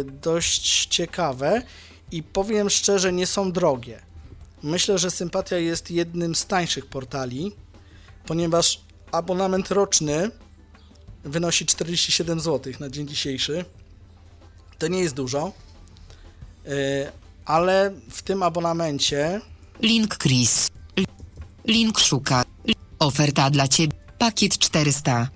dość 0.05 0.87
ciekawe 0.87 1.63
i 2.13 2.23
powiem 2.23 2.71
szczerze, 2.71 3.13
nie 3.13 3.27
są 3.27 3.53
drogie. 3.53 4.03
Myślę, 4.63 4.99
że 4.99 5.11
Sympatia 5.11 5.57
jest 5.57 5.91
jednym 5.91 6.35
z 6.35 6.47
tańszych 6.47 6.87
portali, 6.87 7.53
ponieważ 8.27 8.86
abonament 9.13 9.71
roczny 9.71 10.31
wynosi 11.25 11.67
47 11.67 12.41
zł 12.41 12.73
na 12.81 12.91
dzień 12.91 13.09
dzisiejszy. 13.09 13.65
To 14.79 14.89
nie 14.89 15.01
jest 15.01 15.15
dużo, 15.15 15.53
e, 16.67 17.13
ale 17.45 17.93
w 18.11 18.23
tym 18.23 18.43
abonamencie 18.43 19.41
Link 19.83 20.19
Chris. 20.19 20.71
Link 21.65 21.99
szuka. 21.99 22.45
Oferta 22.99 23.51
dla 23.51 23.69
Ciebie. 23.69 23.97
Pakiet 24.19 24.59
400. 24.59 25.29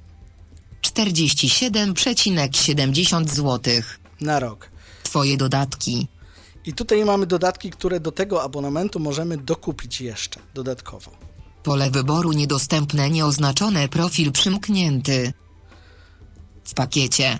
47,70 0.82 3.28
zł. 3.28 3.74
na 4.20 4.40
rok. 4.40 4.70
Twoje 5.02 5.36
dodatki. 5.36 6.08
I 6.66 6.72
tutaj 6.72 7.04
mamy 7.04 7.26
dodatki, 7.26 7.70
które 7.70 8.00
do 8.00 8.12
tego 8.12 8.42
abonamentu 8.42 9.00
możemy 9.00 9.36
dokupić 9.36 10.00
jeszcze 10.00 10.40
dodatkowo. 10.54 11.29
Pole 11.62 11.90
wyboru 11.90 12.32
niedostępne 12.32 13.10
nieoznaczone 13.10 13.88
profil 13.88 14.32
przymknięty. 14.32 15.32
W 16.64 16.74
pakiecie. 16.74 17.38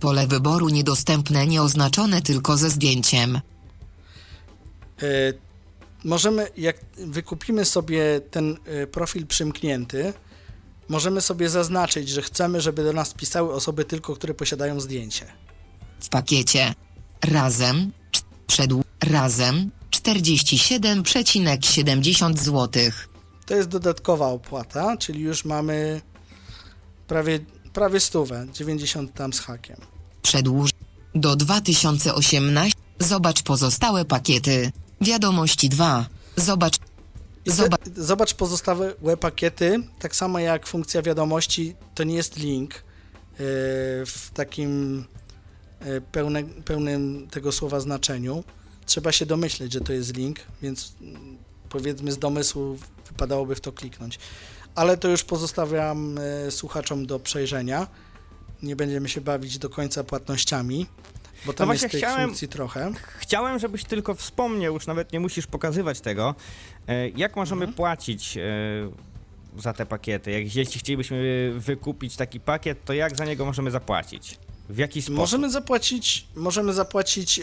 Pole 0.00 0.26
wyboru 0.26 0.68
niedostępne 0.68 1.46
nieoznaczone 1.46 2.22
tylko 2.22 2.56
ze 2.56 2.70
zdjęciem. 2.70 3.40
E, 5.02 5.32
Możemy, 6.04 6.48
jak 6.56 6.76
wykupimy 6.96 7.64
sobie 7.64 8.20
ten 8.30 8.56
e, 8.64 8.86
profil 8.86 9.26
przymknięty, 9.26 10.12
możemy 10.88 11.20
sobie 11.20 11.48
zaznaczyć, 11.48 12.08
że 12.08 12.22
chcemy, 12.22 12.60
żeby 12.60 12.84
do 12.84 12.92
nas 12.92 13.14
pisały 13.14 13.52
osoby 13.52 13.84
tylko, 13.84 14.16
które 14.16 14.34
posiadają 14.34 14.80
zdjęcie. 14.80 15.26
W 16.00 16.08
pakiecie. 16.08 16.74
Razem. 17.24 17.92
Przedł. 18.46 18.84
Razem. 19.00 19.70
47,70 19.90 22.38
zł. 22.38 22.82
To 23.50 23.56
jest 23.56 23.68
dodatkowa 23.68 24.26
opłata, 24.26 24.96
czyli 24.96 25.20
już 25.20 25.44
mamy 25.44 26.00
prawie, 27.06 27.38
prawie 27.72 28.00
stówę, 28.00 28.46
90 28.52 29.14
tam 29.14 29.32
z 29.32 29.40
hakiem. 29.40 29.76
Przedłuż. 30.22 30.70
Do 31.14 31.36
2018. 31.36 32.74
Zobacz 32.98 33.42
pozostałe 33.42 34.04
pakiety. 34.04 34.72
Wiadomości 35.00 35.68
2. 35.68 36.06
Zobacz. 36.36 36.78
Zobacz. 37.46 37.80
zobacz 37.96 38.34
pozostałe 38.34 39.16
pakiety, 39.20 39.82
tak 39.98 40.16
samo 40.16 40.38
jak 40.38 40.66
funkcja 40.66 41.02
wiadomości, 41.02 41.74
to 41.94 42.04
nie 42.04 42.14
jest 42.14 42.36
link 42.36 42.74
yy, 42.74 42.80
w 44.06 44.30
takim 44.34 45.04
yy, 45.84 46.00
pełne, 46.00 46.44
pełnym 46.44 47.28
tego 47.30 47.52
słowa 47.52 47.80
znaczeniu. 47.80 48.44
Trzeba 48.86 49.12
się 49.12 49.26
domyśleć, 49.26 49.72
że 49.72 49.80
to 49.80 49.92
jest 49.92 50.16
link, 50.16 50.40
więc 50.62 50.92
mm, 51.00 51.38
powiedzmy 51.68 52.12
z 52.12 52.18
domysłu 52.18 52.78
wypadałoby 53.14 53.54
w 53.54 53.60
to 53.60 53.72
kliknąć. 53.72 54.18
Ale 54.74 54.96
to 54.96 55.08
już 55.08 55.24
pozostawiam 55.24 56.18
yy, 56.44 56.50
słuchaczom 56.50 57.06
do 57.06 57.20
przejrzenia. 57.20 57.86
Nie 58.62 58.76
będziemy 58.76 59.08
się 59.08 59.20
bawić 59.20 59.58
do 59.58 59.68
końca 59.70 60.04
płatnościami, 60.04 60.86
bo 61.46 61.52
tam 61.52 61.66
No 61.66 61.72
jest 61.74 61.82
tych 61.90 61.92
chciałem- 62.00 62.26
funkcji 62.28 62.48
trochę. 62.48 62.92
Chciałem, 63.18 63.58
żebyś 63.58 63.84
tylko 63.84 64.14
wspomniał, 64.14 64.74
już 64.74 64.86
nawet 64.86 65.12
nie 65.12 65.20
musisz 65.20 65.46
pokazywać 65.46 66.00
tego, 66.00 66.34
e, 66.88 67.08
jak 67.08 67.36
możemy 67.36 67.60
Mhm. 67.64 67.76
płacić 67.76 68.36
e, 68.36 68.40
za 69.58 69.72
te 69.72 69.86
pakiety. 69.86 70.30
Jak, 70.30 70.54
jeśli 70.56 70.80
chcielibyśmy 70.80 71.52
wykupić 71.56 72.16
taki 72.16 72.40
pakiet, 72.40 72.84
to 72.84 72.92
jak 72.92 73.16
za 73.16 73.24
niego 73.24 73.44
możemy 73.44 73.70
zapłacić? 73.70 74.38
W 74.68 74.78
jaki 74.78 75.02
sposób? 75.02 75.16
Możemy 75.18 75.50
zapłacić, 75.50 76.26
możemy 76.36 76.72
zapłacić, 76.72 77.38
e, 77.38 77.42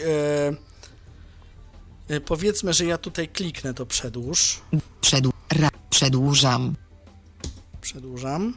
powiedzmy, 2.26 2.72
że 2.72 2.84
ja 2.84 2.98
tutaj 2.98 3.28
kliknę 3.28 3.74
to 3.74 3.86
przedłuż, 3.86 4.60
Przedł. 5.00 5.32
Ra. 5.52 5.68
Przedłużam. 5.90 6.74
przedłużam. 7.80 8.54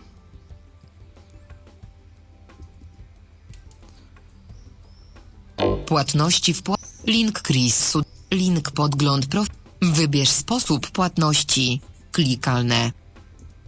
Płatności 5.86 6.54
w 6.54 6.64
pła... 6.64 6.76
Link 7.08 7.41
Chris. 7.43 7.93
Link 8.32 8.72
podgląd 8.72 9.26
prof... 9.26 9.47
Wybierz 9.82 10.30
sposób 10.30 10.91
płatności. 10.91 11.82
Klikalne. 12.12 12.91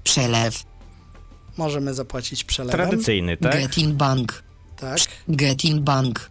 Przelew. 0.03 0.63
Możemy 1.57 1.93
zapłacić 1.93 2.43
przelewem. 2.43 2.87
Tradycyjny, 2.87 3.37
tak? 3.37 3.61
Get 3.61 3.77
in 3.77 3.95
bank. 3.95 4.43
Tak. 4.77 4.99
Get 5.29 5.65
in 5.65 5.83
bank. 5.83 6.29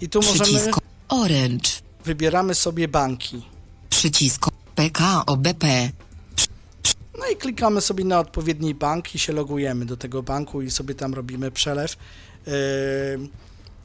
I 0.00 0.08
tu 0.08 0.18
możemy, 0.22 0.44
Przycisk 0.44 0.78
Orange. 1.08 1.81
Wybieramy 2.04 2.54
sobie 2.54 2.88
banki. 2.88 3.42
Przycisk 3.90 4.46
PKO 4.74 5.36
BP. 5.36 5.90
No 7.18 7.28
i 7.32 7.36
klikamy 7.36 7.80
sobie 7.80 8.04
na 8.04 8.20
odpowiedni 8.20 8.74
bank 8.74 9.14
i 9.14 9.18
się 9.18 9.32
logujemy 9.32 9.86
do 9.86 9.96
tego 9.96 10.22
banku 10.22 10.62
i 10.62 10.70
sobie 10.70 10.94
tam 10.94 11.14
robimy 11.14 11.50
przelew. 11.50 11.96
Yy, 12.46 12.52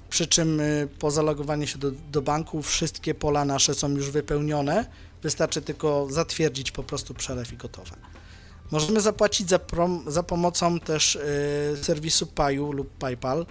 przy 0.10 0.28
czym 0.28 0.58
yy, 0.58 0.88
po 1.00 1.12
zalogowaniu 1.12 1.68
się 1.68 1.78
do, 1.78 1.92
do 1.92 2.22
banku 2.22 2.62
wszystkie 2.62 3.14
pola 3.14 3.46
nasze 3.46 3.76
są 3.76 3.90
już 3.90 4.12
wypełnione. 4.12 4.86
Wystarczy 5.24 5.62
tylko 5.62 6.08
zatwierdzić 6.10 6.72
po 6.72 6.84
prostu 6.84 7.14
przelew 7.14 7.54
i 7.54 7.58
gotowe. 7.58 7.96
Możemy 8.72 9.02
zapłacić 9.02 9.50
za, 9.50 9.60
prom, 9.60 10.04
za 10.08 10.24
pomocą 10.24 10.80
też 10.80 11.20
yy, 11.76 11.84
serwisu 11.84 12.28
Paju 12.28 12.72
lub 12.72 12.90
PayPal, 12.90 13.46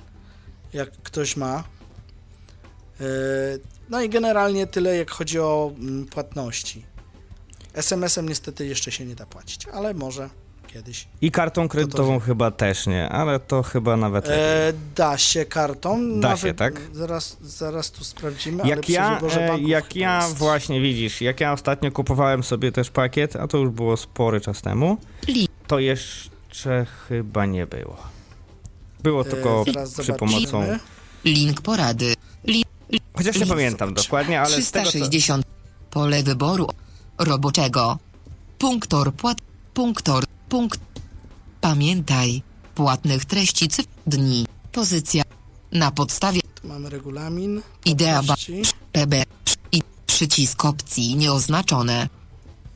jak 0.73 0.91
ktoś 1.03 1.37
ma. 1.37 1.65
Yy, 3.01 3.07
no 3.91 4.03
i 4.03 4.09
generalnie 4.09 4.67
tyle, 4.67 4.97
jak 4.97 5.11
chodzi 5.11 5.39
o 5.41 5.73
mm, 5.79 6.07
płatności. 6.07 6.85
SMS-em 7.75 8.29
niestety 8.29 8.67
jeszcze 8.67 8.93
się 8.93 9.05
nie 9.05 9.15
da 9.15 9.27
płacić, 9.27 9.67
ale 9.73 9.95
może 9.95 10.31
kiedyś. 10.67 11.09
I 11.21 11.31
kartą 11.31 11.69
kredytową 11.69 12.19
chyba 12.21 12.51
też 12.51 12.87
nie, 12.87 13.09
ale 13.09 13.41
to 13.41 13.63
chyba 13.63 13.97
nawet. 13.97 14.29
E, 14.29 14.73
da 14.95 15.19
się 15.19 15.45
kartą. 15.45 16.21
Da 16.21 16.37
się, 16.37 16.55
tak? 16.55 16.81
Zaraz, 16.93 17.37
zaraz 17.43 17.91
tu 17.91 18.05
sprawdzimy. 18.05 18.63
ale 18.63 18.71
Jak 18.71 18.89
ja, 18.89 19.15
wyborze 19.15 19.53
e, 19.53 19.59
jak 19.61 19.97
ja 19.97 20.23
jest. 20.25 20.37
właśnie 20.39 20.81
widzisz, 20.81 21.21
jak 21.21 21.41
ja 21.41 21.53
ostatnio 21.53 21.93
kupowałem 21.93 22.43
sobie 22.45 22.73
też 22.73 22.91
pakiet, 22.91 23.37
a 23.37 23.49
to 23.49 23.59
już 23.59 23.71
było 23.71 23.97
spory 23.97 24.41
czas 24.41 24.63
temu, 24.63 24.97
to 25.67 25.79
jeszcze 25.79 26.87
chyba 27.09 27.47
nie 27.47 27.67
było. 27.67 27.97
Było 29.03 29.25
tylko 29.25 29.61
E, 29.61 29.65
przy 29.65 29.87
zobaczymy. 29.87 30.19
pomocą. 30.19 30.79
Link 31.25 31.61
porady. 31.61 32.15
Chociaż 33.15 33.39
nie 33.39 33.47
pamiętam 33.47 33.95
dokładnie, 33.95 34.41
ale 34.41 34.63
z 34.63 34.71
tego 34.71 34.85
co, 34.85 34.91
360. 34.91 35.47
Pole 35.91 36.23
wyboru 36.23 36.67
roboczego. 37.19 37.99
Punktor 38.59 39.15
płat. 39.15 39.39
Punktor. 39.75 40.25
Punkt. 40.49 40.81
Pamiętaj. 41.61 42.43
Płatnych 42.75 43.25
treści 43.25 43.69
cyfr. 43.69 43.89
Dni. 44.07 44.47
Pozycja. 44.73 45.23
Na 45.73 45.91
podstawie 45.91 46.41
Tu 46.63 46.69
mamy 46.69 46.91
regulamin. 46.91 47.63
Idea 47.85 48.23
ba-. 48.23 48.35
PB. 48.93 49.23
I 49.73 49.83
Przycisk 50.07 50.65
opcji 50.65 51.17
nieoznaczone. 51.17 52.09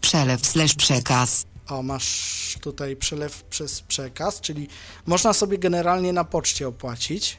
Przelew 0.00 0.46
slash 0.46 0.74
przekaz. 0.74 1.46
O, 1.68 1.82
masz 1.82 2.58
tutaj 2.60 2.96
przelew 2.96 3.42
przez 3.42 3.80
przekaz, 3.82 4.40
czyli 4.40 4.68
można 5.06 5.32
sobie 5.32 5.58
generalnie 5.58 6.12
na 6.12 6.24
poczcie 6.24 6.68
opłacić, 6.68 7.38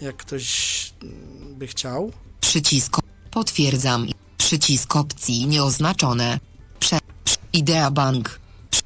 jak 0.00 0.16
ktoś 0.16 0.92
mm, 1.02 1.54
by 1.54 1.66
chciał. 1.66 2.12
Przycisk. 2.40 2.96
Potwierdzam. 3.30 4.06
Przycisk 4.38 4.96
opcji 4.96 5.46
nieoznaczone. 5.46 6.40
Prze. 6.80 6.98
Idea 7.52 7.90
Bank. 7.90 8.40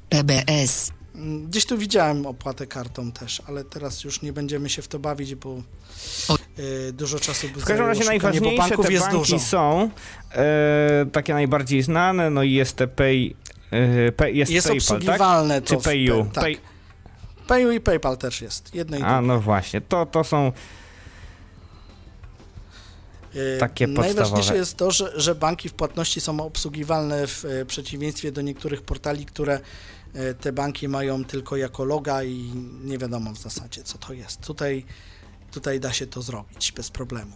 PBS. 0.09 0.93
Mm, 1.15 1.47
Gdzieś 1.47 1.67
tu 1.67 1.79
widziałem 1.79 2.27
opłatę 2.27 2.67
kartą 2.67 3.13
też, 3.13 3.43
ale 3.47 3.65
teraz 3.65 4.05
już 4.05 4.23
nie 4.23 4.33
będziemy 4.33 4.69
się 4.69 4.83
w 4.83 4.89
to 4.89 4.99
bawić, 4.99 5.35
bo 5.35 5.63
y, 6.59 6.93
dużo 6.93 7.21
czasu 7.21 7.49
by 7.55 7.61
W 7.61 7.65
każdym 7.65 7.87
razie 7.87 8.05
najważniejsze 8.05 8.57
banków 8.57 8.87
te 8.87 8.93
jest 8.93 9.05
banki 9.05 9.19
dużo. 9.19 9.39
są, 9.39 9.91
e, 10.33 11.07
takie 11.13 11.35
najbardziej 11.35 11.83
znane, 11.83 12.31
no 12.31 12.43
i 12.43 12.53
jest 12.53 12.77
te 12.77 12.89
Pay, 12.89 13.35
e, 13.71 14.13
pay 14.13 14.33
jest, 14.35 14.53
Jest 14.53 14.67
PayPal, 14.69 14.87
tak? 14.89 14.99
obsługiwalne 14.99 15.63
Czy 15.63 15.75
to. 15.75 15.81
w 15.81 15.85
PayU? 15.85 16.15
Pe- 16.25 16.31
tak. 16.33 16.45
Pay, 16.45 16.57
PayU 17.47 17.71
i 17.71 17.81
PayPal 17.81 18.17
też 18.19 18.41
jest. 18.43 18.75
Jedno 18.75 18.97
i 18.99 19.03
a 19.03 19.13
drugie. 19.13 19.27
no 19.29 19.41
właśnie, 19.41 19.81
to, 19.81 20.07
to 20.07 20.25
są 20.25 20.53
Y, 23.39 23.59
takie 23.61 23.87
Najważniejsze 23.87 24.31
podstawowe. 24.31 24.59
jest 24.59 24.77
to, 24.77 24.91
że, 24.91 25.21
że 25.21 25.35
banki 25.35 25.69
w 25.69 25.75
płatności 25.75 26.21
są 26.21 26.41
obsługiwalne 26.41 27.27
w 27.27 27.45
e, 27.45 27.65
przeciwieństwie 27.67 28.33
do 28.33 28.43
niektórych 28.43 28.83
portali, 28.83 29.27
które 29.27 29.61
e, 30.15 30.35
te 30.35 30.53
banki 30.53 30.89
mają 30.89 31.25
tylko 31.25 31.57
jako 31.57 31.85
loga 31.85 32.23
i 32.25 32.53
nie 32.85 32.99
wiadomo 32.99 33.33
w 33.33 33.39
zasadzie 33.39 33.83
co 33.83 33.99
to 33.99 34.13
jest. 34.13 34.41
Tutaj, 34.41 34.85
tutaj 35.53 35.81
da 35.81 35.93
się 35.93 36.07
to 36.07 36.23
zrobić 36.23 36.73
bez 36.73 36.91
problemu. 36.91 37.33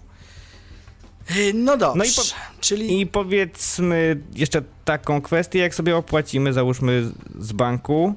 Y, 1.37 1.53
No 1.55 1.77
dobrze, 1.77 1.99
No 1.99 2.05
i 2.05 2.09
po- 2.09 2.23
czyli 2.61 3.01
I 3.01 3.07
powiedzmy 3.07 4.21
jeszcze 4.35 4.63
taką 4.85 5.23
kwestię, 5.23 5.59
jak 5.59 5.75
sobie 5.75 5.97
opłacimy, 5.97 6.53
załóżmy 6.53 7.13
z 7.39 7.53
banku, 7.53 8.15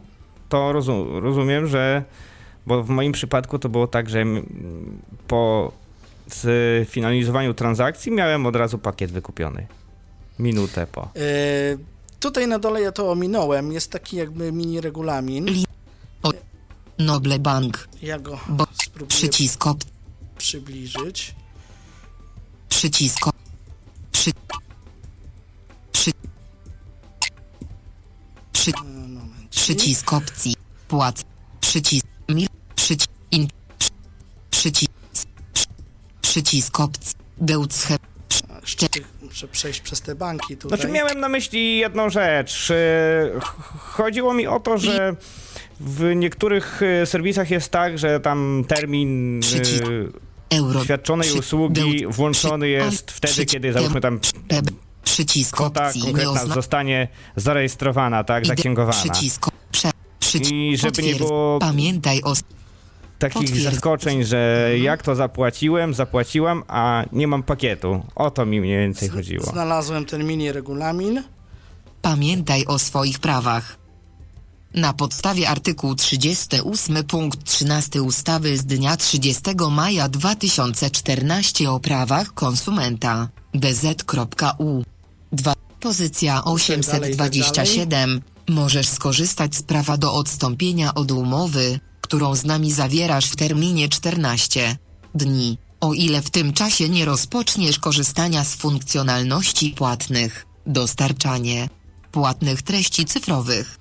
to 0.49 0.71
rozum, 0.73 1.17
rozumiem, 1.17 1.67
że, 1.67 2.03
bo 2.67 2.83
w 2.83 2.89
moim 2.89 3.11
przypadku 3.11 3.59
to 3.59 3.69
było 3.69 3.87
tak, 3.87 4.09
że 4.09 4.25
po 5.27 5.71
sfinalizowaniu 6.29 7.53
transakcji 7.53 8.11
miałem 8.11 8.45
od 8.45 8.55
razu 8.55 8.77
pakiet 8.77 9.11
wykupiony. 9.11 9.67
Minutę 10.39 10.87
po. 10.87 11.01
e, 11.01 11.77
tutaj 12.19 12.47
na 12.47 12.59
dole 12.59 12.81
ja 12.81 12.91
to 12.91 13.11
ominąłem, 13.11 13.71
jest 13.71 13.91
taki 13.91 14.17
jakby 14.17 14.51
mini 14.51 14.81
regulamin. 14.81 15.45
Li- 15.45 15.65
Noble 16.99 17.39
Bank. 17.39 17.87
Ja 18.01 18.19
go 18.19 18.39
Bo- 18.49 18.67
spróbuję 18.83 19.07
Przycisk 19.09 19.67
op. 19.67 19.77
przybliżyć. 20.37 21.35
Przycisk 22.69 23.27
op. 23.27 23.35
Przy. 24.11 24.31
Przy. 25.91 26.11
Przy. 28.53 28.69
E. 28.71 28.73
Przycisk 29.49 30.13
opcji. 30.13 30.53
Płac. 30.87 31.23
Przycisk. 31.61 32.05
Mil. 32.29 32.47
Przycisk. 32.75 33.09
In. 33.31 33.47
przy- 33.79 33.89
Przycisk. 34.51 34.91
Przy- 36.35 36.41
Przycisk 36.43 36.79
opcji. 36.79 37.15
Deutsche. 37.37 37.97
Muszę 39.21 39.47
przejść 39.47 39.81
przez 39.81 40.01
te 40.01 40.15
banki 40.15 40.57
tutaj. 40.57 40.77
Znaczy 40.79 40.93
miałem 40.93 41.19
na 41.19 41.29
myśli 41.29 41.77
jedną 41.77 42.09
rzecz. 42.09 42.71
Ch- 43.41 43.79
Chodziło 43.79 44.33
mi 44.33 44.47
o 44.47 44.59
to, 44.59 44.77
że 44.77 45.15
w 45.79 46.03
niektórych 46.15 46.81
e, 47.01 47.05
serwisach 47.05 47.51
jest 47.51 47.69
tak, 47.69 47.99
że 47.99 48.19
tam 48.19 48.63
termin 48.67 49.39
Przycisk. 49.41 49.83
e, 49.83 50.57
Euro. 50.57 50.83
świadczonej 50.83 51.29
Przy- 51.29 51.39
usługi 51.39 52.05
włączony 52.07 52.67
jest 52.69 53.11
wtedy, 53.11 53.45
kiedy 53.45 53.73
załóżmy 53.73 54.01
tam. 54.01 54.19
Przycisk 55.03 55.55
kwota 55.55 55.91
konkretna 56.03 56.45
zostanie 56.45 57.07
zarejestrowana, 57.35 58.23
tak, 58.23 58.45
zaksięgowana. 58.45 59.01
Przycisk. 59.01 59.45
I 60.51 60.77
żeby 60.77 61.03
nie 61.03 61.15
było 61.15 61.59
Pamiętaj 61.59 62.21
o. 62.23 62.33
takich 63.19 63.41
potwierdz- 63.51 63.63
zaskoczeń, 63.71 64.23
że 64.23 64.63
Mhm. 64.65 64.83
jak 64.83 65.03
to 65.03 65.15
zapłaciłem, 65.15 65.93
zapłaciłam, 65.93 66.63
a 66.67 67.03
nie 67.11 67.27
mam 67.27 67.43
pakietu. 67.43 68.03
O 68.15 68.31
to 68.31 68.45
mi 68.45 68.61
mniej 68.61 68.77
więcej 68.77 69.09
chodziło. 69.09 69.45
Znalazłem 69.45 70.05
ten 70.05 70.23
mini 70.27 70.51
regulamin. 70.51 71.23
Pamiętaj 72.01 72.65
o 72.65 72.79
swoich 72.79 73.19
prawach. 73.19 73.77
Na 74.73 74.93
podstawie 74.93 75.49
artykułu 75.49 75.95
38 75.95 77.03
punkt 77.03 77.43
13 77.43 78.01
ustawy 78.01 78.57
z 78.57 78.65
dnia 78.65 78.97
30 78.97 79.41
maja 79.71 80.09
2014 80.09 81.71
o 81.71 81.79
prawach 81.79 82.33
konsumenta 82.33 83.29
dz.u 83.53 84.83
2 85.31 85.53
pozycja 85.79 86.33
dalej, 86.33 87.15
tak 87.17 87.27
827 87.29 88.21
możesz 88.49 88.87
skorzystać 88.87 89.55
z 89.55 89.61
prawa 89.63 89.97
do 89.97 90.13
odstąpienia 90.13 90.93
od 90.93 91.11
umowy, 91.11 91.79
którą 92.05 92.35
z 92.35 92.45
nami 92.45 92.71
zawierasz 92.71 93.25
w 93.25 93.35
terminie 93.35 93.89
14 93.89 94.77
dni, 95.15 95.57
o 95.81 95.93
ile 95.93 96.21
w 96.21 96.29
tym 96.29 96.53
czasie 96.53 96.89
nie 96.89 97.05
rozpoczniesz 97.05 97.79
korzystania 97.79 98.43
z 98.43 98.55
funkcjonalności 98.55 99.69
płatnych, 99.69 100.45
dostarczanie 100.65 101.69
płatnych 102.11 102.61
treści 102.61 103.05
cyfrowych. 103.05 103.79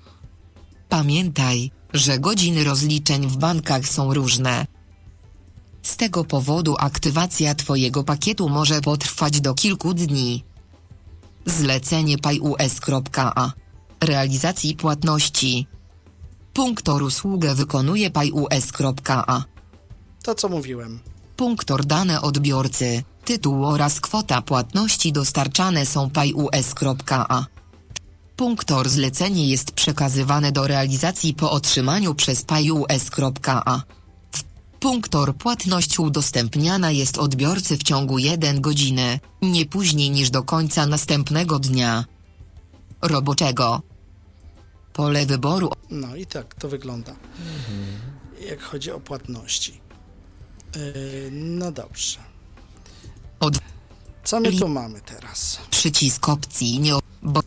Pamiętaj, 0.89 1.71
że 1.93 2.19
godziny 2.19 2.63
rozliczeń 2.63 3.27
w 3.27 3.37
bankach 3.37 3.87
są 3.87 4.13
różne. 4.13 4.65
Z 5.83 5.97
tego 5.97 6.23
powodu 6.23 6.75
aktywacja 6.79 7.55
Twojego 7.55 8.03
pakietu 8.03 8.49
może 8.49 8.81
potrwać 8.81 9.41
do 9.41 9.53
kilku 9.53 9.93
dni. 9.93 10.43
Zlecenie 11.45 12.17
PayUS.a 12.17 13.51
Realizacji 14.01 14.75
płatności 14.75 15.67
Punktor 16.55 17.03
usługę 17.03 17.55
wykonuje 17.55 18.09
PayUS.a 18.09 19.43
To 20.23 20.35
co 20.35 20.49
mówiłem. 20.49 20.99
Punktor 21.35 21.85
dane 21.85 22.21
odbiorcy, 22.21 23.03
tytuł 23.25 23.65
oraz 23.65 23.99
kwota 23.99 24.41
płatności 24.41 25.11
dostarczane 25.11 25.85
są 25.85 26.09
PayUS.a. 26.09 27.45
Punktor 28.35 28.89
zlecenie 28.89 29.49
jest 29.49 29.71
przekazywane 29.71 30.51
do 30.51 30.67
realizacji 30.67 31.33
po 31.33 31.51
otrzymaniu 31.51 32.15
przez 32.15 32.41
PayUS.a. 32.41 33.81
Punktor 34.79 35.35
płatność 35.35 35.99
udostępniana 35.99 36.91
jest 36.91 37.17
odbiorcy 37.17 37.77
w 37.77 37.83
ciągu 37.83 38.17
1 38.17 38.61
godziny, 38.61 39.19
nie 39.41 39.65
później 39.65 40.11
niż 40.11 40.29
do 40.29 40.43
końca 40.43 40.87
następnego 40.87 41.59
dnia 41.59 42.05
roboczego. 43.01 43.81
Pole 44.95 45.25
wyboru 45.25 45.71
No 45.89 46.15
i 46.15 46.25
tak 46.25 46.55
to 46.55 46.69
wygląda. 46.69 47.15
Jak 48.49 48.61
chodzi 48.61 48.91
o 48.91 48.99
płatności. 48.99 49.81
Yy, 50.75 51.29
no 51.31 51.71
dobrze. 51.71 52.19
od 53.39 53.57
Co 54.23 54.39
my 54.39 54.51
tu 54.51 54.67
mamy 54.67 55.01
teraz? 55.01 55.59
Przycisk 55.69 56.29
opcji 56.29 56.79
nie. 56.79 56.93
Bo, 57.23 57.41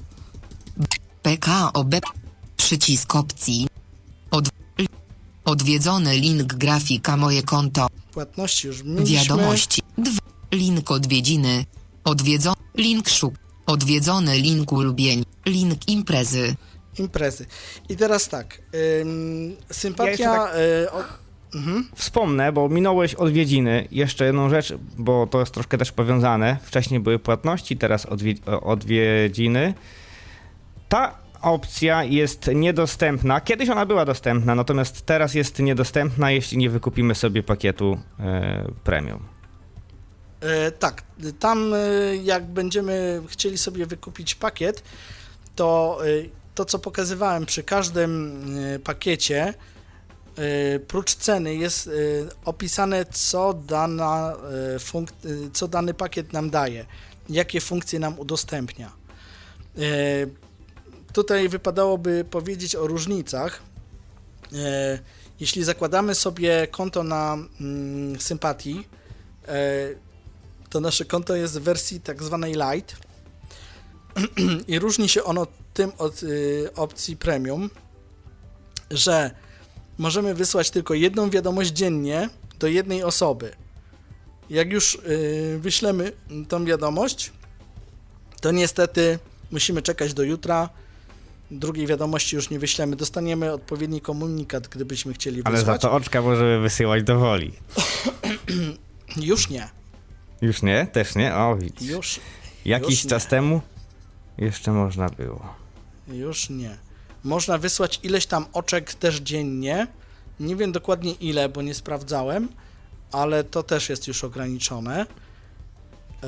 PKOB. 1.22 1.94
Przycisk 2.56 3.14
opcji. 3.14 3.66
Od, 4.30 4.48
odwiedzony 5.44 6.16
link 6.16 6.54
grafika 6.54 7.16
moje 7.16 7.42
konto. 7.42 7.86
Płatności 8.12 8.66
już 8.66 8.82
mieliśmy. 8.82 9.16
Wiadomości. 9.16 9.82
Link 10.52 10.90
odwiedziny. 10.90 11.64
Odwiedzony. 12.04 12.56
Link 12.74 13.08
szuk. 13.08 13.34
Odwiedzony 13.66 14.38
link 14.38 14.72
ulubień. 14.72 15.24
Link 15.46 15.88
imprezy. 15.88 16.56
Imprezy. 16.98 17.46
I 17.88 17.96
teraz 17.96 18.28
tak. 18.28 18.58
Ym, 19.00 19.56
sympatia... 19.70 20.10
jeszcze 20.10 20.24
tak- 20.24 20.54
y, 20.56 20.90
o, 20.90 21.04
mhm. 21.54 21.88
Wspomnę, 21.94 22.52
bo 22.52 22.68
minąłeś 22.68 23.14
odwiedziny. 23.14 23.88
Jeszcze 23.90 24.24
jedną 24.24 24.48
rzecz, 24.50 24.74
bo 24.98 25.26
to 25.26 25.40
jest 25.40 25.52
troszkę 25.52 25.78
też 25.78 25.92
powiązane. 25.92 26.56
Wcześniej 26.62 27.00
były 27.00 27.18
płatności, 27.18 27.76
teraz 27.76 28.06
odwie- 28.06 28.60
odwiedziny. 28.62 29.74
Ta 30.88 31.18
opcja 31.42 32.04
jest 32.04 32.50
niedostępna. 32.54 33.40
Kiedyś 33.40 33.68
ona 33.68 33.86
była 33.86 34.04
dostępna, 34.04 34.54
natomiast 34.54 35.06
teraz 35.06 35.34
jest 35.34 35.58
niedostępna, 35.58 36.30
jeśli 36.30 36.58
nie 36.58 36.70
wykupimy 36.70 37.14
sobie 37.14 37.42
pakietu 37.42 37.98
e, 38.20 38.70
premium. 38.84 39.24
E, 40.40 40.70
tak, 40.70 41.02
tam 41.38 41.74
e, 41.74 41.78
jak 42.16 42.46
będziemy 42.46 43.22
chcieli 43.28 43.58
sobie 43.58 43.86
wykupić 43.86 44.34
pakiet, 44.34 44.82
to 45.56 45.98
to, 46.58 46.64
co 46.64 46.78
pokazywałem 46.78 47.46
przy 47.46 47.62
każdym 47.62 48.42
e, 48.74 48.78
pakiecie, 48.78 49.54
e, 50.36 50.78
prócz 50.78 51.14
ceny 51.14 51.54
jest 51.54 51.86
e, 51.86 51.90
opisane, 52.44 53.04
co, 53.04 53.54
dana, 53.54 54.36
co 55.52 55.68
dany 55.68 55.94
pakiet 55.94 56.32
nam 56.32 56.50
daje, 56.50 56.86
jakie 57.28 57.60
funkcje 57.60 57.98
nam 57.98 58.18
udostępnia. 58.18 58.92
Tutaj 61.12 61.48
wypadałoby 61.48 62.24
powiedzieć 62.30 62.76
o 62.76 62.86
różnicach. 62.86 63.62
Jeśli 65.40 65.64
zakładamy 65.64 66.14
sobie 66.14 66.66
konto 66.70 67.02
na 67.02 67.38
mm, 67.60 68.20
sympatii, 68.20 68.86
to 70.70 70.80
nasze 70.80 71.04
konto 71.04 71.36
jest 71.36 71.58
w 71.58 71.62
wersji 71.62 72.00
tak 72.00 72.22
zwanej 72.22 72.54
light 72.54 72.96
I 74.68 74.78
różni 74.78 75.08
się 75.08 75.24
ono 75.24 75.46
tym 75.78 75.92
od 75.98 76.22
y, 76.22 76.68
opcji 76.76 77.16
premium, 77.16 77.70
że 78.90 79.30
możemy 79.98 80.34
wysłać 80.34 80.70
tylko 80.70 80.94
jedną 80.94 81.30
wiadomość 81.30 81.70
dziennie 81.70 82.28
do 82.58 82.66
jednej 82.66 83.02
osoby. 83.02 83.52
Jak 84.50 84.72
już 84.72 84.94
y, 84.94 85.58
wyślemy 85.60 86.12
tą 86.48 86.64
wiadomość, 86.64 87.32
to 88.40 88.50
niestety 88.50 89.18
musimy 89.50 89.82
czekać 89.82 90.14
do 90.14 90.22
jutra. 90.22 90.68
Drugiej 91.50 91.86
wiadomości 91.86 92.36
już 92.36 92.50
nie 92.50 92.58
wyślemy. 92.58 92.96
Dostaniemy 92.96 93.52
odpowiedni 93.52 94.00
komunikat, 94.00 94.68
gdybyśmy 94.68 95.12
chcieli 95.14 95.42
Ale 95.44 95.56
za 95.56 95.62
wysłać. 95.62 95.82
to 95.82 95.92
oczka 95.92 96.22
możemy 96.22 96.60
wysyłać 96.60 97.02
do 97.02 97.18
woli. 97.18 97.52
Już 99.30 99.50
nie. 99.50 99.68
Już 100.42 100.62
nie? 100.62 100.86
Też 100.86 101.14
nie? 101.14 101.34
O, 101.34 101.56
widzisz. 101.56 101.90
Już, 101.90 102.20
Jakiś 102.64 103.02
już 103.02 103.10
czas 103.10 103.26
temu 103.26 103.60
jeszcze 104.38 104.72
można 104.72 105.08
było. 105.08 105.57
Już 106.08 106.50
nie. 106.50 106.76
Można 107.24 107.58
wysłać 107.58 108.00
ileś 108.02 108.26
tam 108.26 108.46
oczek 108.52 108.94
też 108.94 109.16
dziennie. 109.16 109.86
Nie 110.40 110.56
wiem 110.56 110.72
dokładnie 110.72 111.12
ile, 111.12 111.48
bo 111.48 111.62
nie 111.62 111.74
sprawdzałem, 111.74 112.48
ale 113.12 113.44
to 113.44 113.62
też 113.62 113.88
jest 113.88 114.08
już 114.08 114.24
ograniczone. 114.24 115.06
E, 116.22 116.26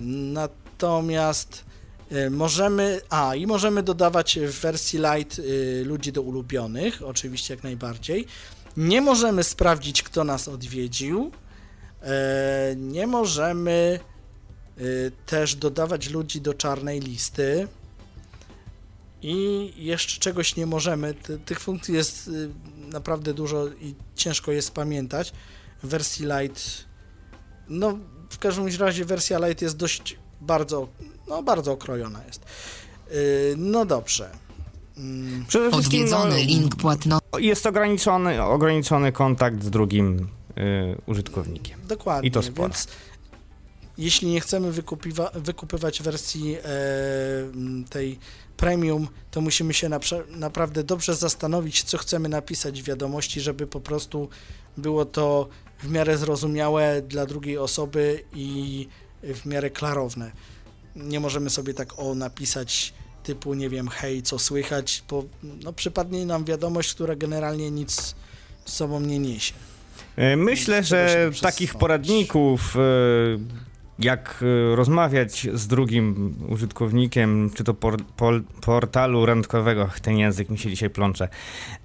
natomiast 0.00 1.64
e, 2.10 2.30
możemy, 2.30 3.00
a 3.10 3.34
i 3.34 3.46
możemy 3.46 3.82
dodawać 3.82 4.38
w 4.38 4.60
wersji 4.60 4.98
light 4.98 5.38
y, 5.38 5.82
ludzi 5.86 6.12
do 6.12 6.22
ulubionych, 6.22 7.02
oczywiście 7.02 7.54
jak 7.54 7.62
najbardziej. 7.62 8.26
Nie 8.76 9.00
możemy 9.00 9.44
sprawdzić, 9.44 10.02
kto 10.02 10.24
nas 10.24 10.48
odwiedził. 10.48 11.32
E, 12.02 12.74
nie 12.76 13.06
możemy 13.06 14.00
też 15.26 15.54
dodawać 15.54 16.10
ludzi 16.10 16.40
do 16.40 16.54
czarnej 16.54 17.00
listy. 17.00 17.68
I 19.22 19.72
jeszcze 19.76 20.20
czegoś 20.20 20.56
nie 20.56 20.66
możemy. 20.66 21.14
Ty, 21.14 21.38
tych 21.38 21.60
funkcji 21.60 21.94
jest 21.94 22.28
y, 22.28 22.50
naprawdę 22.92 23.34
dużo 23.34 23.66
i 23.66 23.94
ciężko 24.14 24.52
jest 24.52 24.70
pamiętać. 24.70 25.32
W 25.82 25.88
wersji 25.88 26.26
light, 26.26 26.84
no 27.68 27.98
w 28.30 28.38
każdym 28.38 28.66
razie 28.78 29.04
wersja 29.04 29.38
light 29.46 29.62
jest 29.62 29.76
dość 29.76 30.16
bardzo, 30.40 30.88
no 31.28 31.42
bardzo 31.42 31.72
okrojona 31.72 32.24
jest. 32.24 32.44
Y, 33.12 33.54
no 33.56 33.84
dobrze. 33.84 34.30
Mm, 34.96 35.44
Przede 35.48 35.70
wszystkim 35.72 36.00
Odwiedzony 36.00 36.30
no, 36.30 36.36
link 36.36 36.76
płatno. 36.76 37.18
jest 37.38 37.66
ograniczony, 37.66 38.42
ograniczony 38.42 39.12
kontakt 39.12 39.64
z 39.64 39.70
drugim 39.70 40.18
y, 40.18 41.00
użytkownikiem. 41.06 41.80
Dokładnie. 41.88 42.28
I 42.28 42.32
to 42.32 42.42
sporo. 42.42 42.68
Więc 42.68 42.88
jeśli 43.98 44.28
nie 44.28 44.40
chcemy 44.40 44.72
wykupiwa- 44.72 45.40
wykupywać 45.40 46.02
wersji 46.02 46.56
e, 46.56 46.60
tej 47.90 48.18
premium, 48.56 49.08
to 49.30 49.40
musimy 49.40 49.74
się 49.74 49.88
naprawdę 50.30 50.84
dobrze 50.84 51.14
zastanowić, 51.14 51.82
co 51.82 51.98
chcemy 51.98 52.28
napisać 52.28 52.82
w 52.82 52.84
wiadomości, 52.84 53.40
żeby 53.40 53.66
po 53.66 53.80
prostu 53.80 54.28
było 54.76 55.04
to 55.04 55.48
w 55.82 55.90
miarę 55.90 56.18
zrozumiałe 56.18 57.02
dla 57.02 57.26
drugiej 57.26 57.58
osoby 57.58 58.24
i 58.34 58.88
w 59.22 59.46
miarę 59.46 59.70
klarowne. 59.70 60.32
Nie 60.96 61.20
możemy 61.20 61.50
sobie 61.50 61.74
tak 61.74 61.98
o 61.98 62.14
napisać 62.14 62.94
typu, 63.22 63.54
nie 63.54 63.68
wiem, 63.68 63.88
hej, 63.88 64.22
co 64.22 64.38
słychać, 64.38 65.02
bo 65.10 65.24
no, 65.42 65.72
przypadnie 65.72 66.26
nam 66.26 66.44
wiadomość, 66.44 66.94
która 66.94 67.16
generalnie 67.16 67.70
nic 67.70 68.14
z 68.64 68.72
sobą 68.72 69.00
nie 69.00 69.18
niesie. 69.18 69.54
Y, 70.18 70.36
Myślę, 70.36 70.84
że 70.84 71.30
takich 71.40 71.74
poradników, 71.74 72.76
y, 72.76 72.78
jak 73.98 74.42
y, 74.72 74.76
rozmawiać 74.76 75.46
z 75.52 75.66
drugim 75.66 76.34
użytkownikiem, 76.48 77.50
czy 77.54 77.64
to 77.64 77.74
por, 77.74 77.96
pol, 78.16 78.42
portalu 78.60 79.26
randkowego, 79.26 79.90
ten 80.02 80.18
język 80.18 80.50
mi 80.50 80.58
się 80.58 80.70
dzisiaj 80.70 80.90
plącze, 80.90 81.28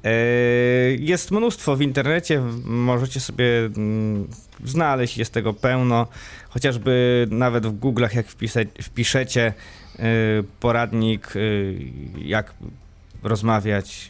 y, 0.05 0.97
jest 0.99 1.31
mnóstwo 1.31 1.75
w 1.75 1.81
internecie, 1.81 2.41
możecie 2.65 3.19
sobie 3.19 3.45
mm, 3.65 4.27
znaleźć, 4.63 5.17
jest 5.17 5.33
tego 5.33 5.53
pełno, 5.53 6.07
chociażby 6.49 7.27
nawet 7.31 7.67
w 7.67 7.79
Google'ach, 7.79 8.15
jak 8.15 8.27
wpisać, 8.27 8.67
wpiszecie 8.81 9.53
y, 9.99 10.03
poradnik, 10.59 11.33
jak 12.17 12.53
rozmawiać 13.23 14.09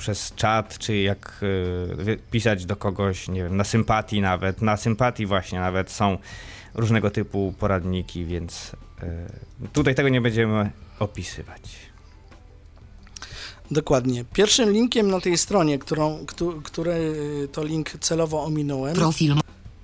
przez 0.00 0.32
czat, 0.34 0.78
czy 0.78 0.96
jak 0.96 1.40
y, 2.08 2.18
pisać 2.30 2.66
do 2.66 2.76
kogoś, 2.76 3.28
nie 3.28 3.42
wiem, 3.42 3.56
na 3.56 3.64
sympatii 3.64 4.20
nawet. 4.20 4.62
Na 4.62 4.76
sympatii 4.76 5.26
właśnie 5.26 5.60
nawet 5.60 5.90
są 5.90 6.18
różnego 6.74 7.10
typu 7.10 7.54
poradniki, 7.58 8.24
więc 8.24 8.72
y, 9.64 9.68
tutaj 9.72 9.94
tego 9.94 10.08
nie 10.08 10.20
będziemy 10.20 10.70
opisywać. 10.98 11.62
Dokładnie. 13.70 14.24
Pierwszym 14.24 14.70
linkiem 14.72 15.10
na 15.10 15.20
tej 15.20 15.38
stronie, 15.38 15.78
którą, 15.78 16.26
któ- 16.26 16.60
który 16.62 16.92
y, 17.44 17.48
to 17.52 17.64
link 17.64 17.90
celowo 18.00 18.44
ominąłem, 18.44 18.94
Profil. 18.94 19.34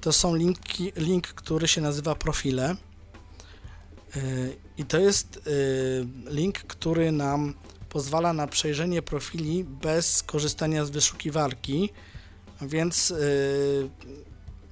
to 0.00 0.12
są 0.12 0.34
linki, 0.34 0.92
link, 0.96 1.26
który 1.28 1.68
się 1.68 1.80
nazywa 1.80 2.14
profile. 2.14 2.76
Y, 4.16 4.56
I 4.78 4.84
to 4.84 4.98
jest 4.98 5.48
link, 6.30 6.58
który 6.58 7.12
nam 7.12 7.54
pozwala 7.88 8.32
na 8.32 8.46
przejrzenie 8.46 9.02
profili 9.02 9.64
bez 9.64 10.22
korzystania 10.22 10.84
z 10.84 10.90
wyszukiwarki. 10.90 11.90
Więc 12.62 13.10
y, 13.10 13.90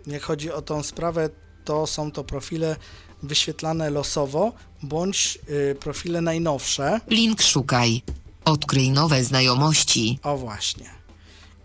jak 0.07 0.23
chodzi 0.23 0.53
o 0.53 0.63
tą 0.63 0.83
sprawę, 0.83 1.31
to 1.65 1.87
są 1.87 2.13
to 2.13 2.25
profile 2.25 2.77
wyświetlane 3.23 3.91
losowo 3.91 4.53
bądź 4.83 5.39
y, 5.73 5.75
profile 5.75 6.21
najnowsze. 6.21 7.01
Link 7.09 7.43
szukaj. 7.43 8.03
Odkryj 8.45 8.91
nowe 8.91 9.25
znajomości. 9.25 10.19
O 10.23 10.37
właśnie. 10.37 10.91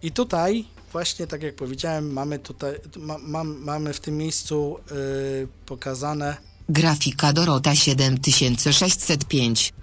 I 0.01 0.11
tutaj 0.11 0.65
właśnie 0.91 1.27
tak 1.27 1.43
jak 1.43 1.55
powiedziałem, 1.55 2.13
mamy 2.13 2.39
tutaj 2.39 2.75
ma, 2.97 3.17
mam, 3.17 3.57
mamy 3.63 3.93
w 3.93 3.99
tym 3.99 4.17
miejscu 4.17 4.79
y, 4.91 5.47
pokazane 5.65 6.37
Grafika 6.69 7.33
Dorota 7.33 7.75
7605. 7.75 9.73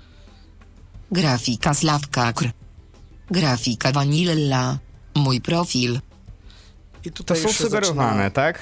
Grafika 1.13 1.75
Sławka 1.75 2.33
Kr. 2.33 2.51
Grafika 3.31 3.93
Vanilla. 3.93 4.79
Mój 5.15 5.41
profil. 5.41 6.01
i 7.05 7.11
To 7.11 7.17
tutaj 7.17 7.37
są 7.43 7.49
już 7.49 7.57
się 7.59 7.65
sugerowane, 7.65 8.11
zaczyna- 8.17 8.31
tak? 8.31 8.59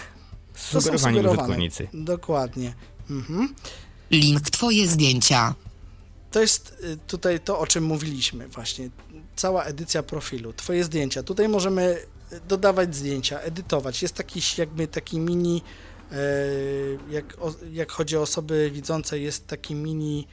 To 0.72 0.80
są 0.80 0.98
Sugerowani 0.98 1.18
użytkownicy. 1.26 1.88
Dokładnie. 1.94 2.74
Mhm. 3.10 3.54
Link 4.10 4.50
Twoje 4.50 4.88
zdjęcia. 4.88 5.54
To 6.30 6.40
jest 6.40 6.76
y, 6.84 6.96
tutaj 7.06 7.40
to, 7.40 7.58
o 7.58 7.66
czym 7.66 7.84
mówiliśmy 7.84 8.48
właśnie. 8.48 8.90
Cała 9.36 9.64
edycja 9.64 10.02
profilu, 10.02 10.52
twoje 10.52 10.84
zdjęcia. 10.84 11.22
Tutaj 11.22 11.48
możemy 11.48 11.82
y, 12.32 12.40
dodawać 12.48 12.96
zdjęcia, 12.96 13.40
edytować. 13.40 14.02
Jest 14.02 14.14
taki 14.14 14.40
jakby 14.58 14.86
taki 14.88 15.18
mini, 15.20 15.62
e, 16.12 16.16
jak, 17.10 17.36
jak 17.72 17.92
chodzi 17.92 18.16
o 18.16 18.22
osoby 18.22 18.70
widzące, 18.74 19.18
jest 19.18 19.46
taki 19.46 19.74
mini, 19.74 20.26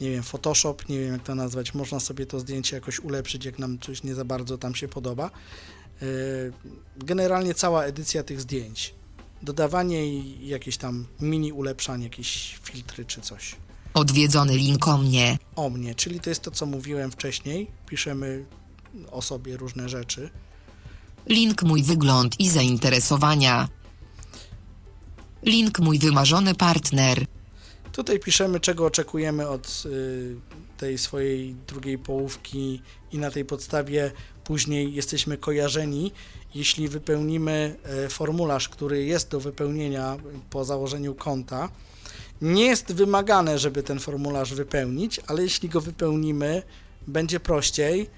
nie 0.00 0.10
wiem, 0.10 0.22
Photoshop, 0.22 0.76
nie 0.88 0.98
wiem 1.00 1.12
jak 1.12 1.22
to 1.22 1.34
nazwać. 1.34 1.74
Można 1.74 2.00
sobie 2.00 2.26
to 2.26 2.40
zdjęcie 2.40 2.76
jakoś 2.76 2.98
ulepszyć, 3.00 3.44
jak 3.44 3.58
nam 3.58 3.78
coś 3.78 4.02
nie 4.02 4.14
za 4.14 4.24
bardzo 4.24 4.58
tam 4.58 4.74
się 4.74 4.88
podoba. 4.88 5.30
E, 6.02 6.06
Generalnie 6.96 7.54
cała 7.54 7.84
edycja 7.84 8.22
tych 8.22 8.40
zdjęć. 8.40 8.94
Dodawanie 9.42 10.06
i 10.06 10.48
jakieś 10.48 10.76
tam 10.76 11.06
mini 11.20 11.52
ulepszanie, 11.52 12.04
jakieś 12.04 12.58
filtry 12.62 13.04
czy 13.04 13.20
coś 13.20 13.56
Odwiedzony 13.94 14.56
link 14.56 14.88
o 14.88 14.98
mnie. 14.98 15.38
o 15.56 15.70
mnie, 15.70 15.94
czyli 15.94 16.20
to 16.20 16.30
jest 16.30 16.42
to, 16.42 16.50
co 16.50 16.66
mówiłem 16.66 17.10
wcześniej. 17.10 17.70
Piszemy 17.86 18.44
o 19.10 19.22
sobie 19.22 19.56
różne 19.56 19.88
rzeczy. 19.88 20.30
Link 21.26 21.62
mój 21.62 21.82
wygląd 21.82 22.40
i 22.40 22.48
zainteresowania. 22.48 23.68
Link 25.42 25.78
mój 25.78 25.98
wymarzony 25.98 26.54
partner. 26.54 27.26
Tutaj 28.00 28.20
piszemy, 28.20 28.60
czego 28.60 28.86
oczekujemy 28.86 29.48
od 29.48 29.82
y, 29.86 30.36
tej 30.78 30.98
swojej 30.98 31.54
drugiej 31.66 31.98
połówki 31.98 32.82
i 33.12 33.18
na 33.18 33.30
tej 33.30 33.44
podstawie 33.44 34.10
później 34.44 34.94
jesteśmy 34.94 35.36
kojarzeni. 35.38 36.12
Jeśli 36.54 36.88
wypełnimy 36.88 37.76
e, 37.84 38.08
formularz, 38.08 38.68
który 38.68 39.04
jest 39.04 39.30
do 39.30 39.40
wypełnienia 39.40 40.16
po 40.50 40.64
założeniu 40.64 41.14
konta, 41.14 41.68
nie 42.42 42.66
jest 42.66 42.92
wymagane, 42.92 43.58
żeby 43.58 43.82
ten 43.82 44.00
formularz 44.00 44.54
wypełnić, 44.54 45.20
ale 45.26 45.42
jeśli 45.42 45.68
go 45.68 45.80
wypełnimy, 45.80 46.62
będzie 47.06 47.40
prościej, 47.40 48.10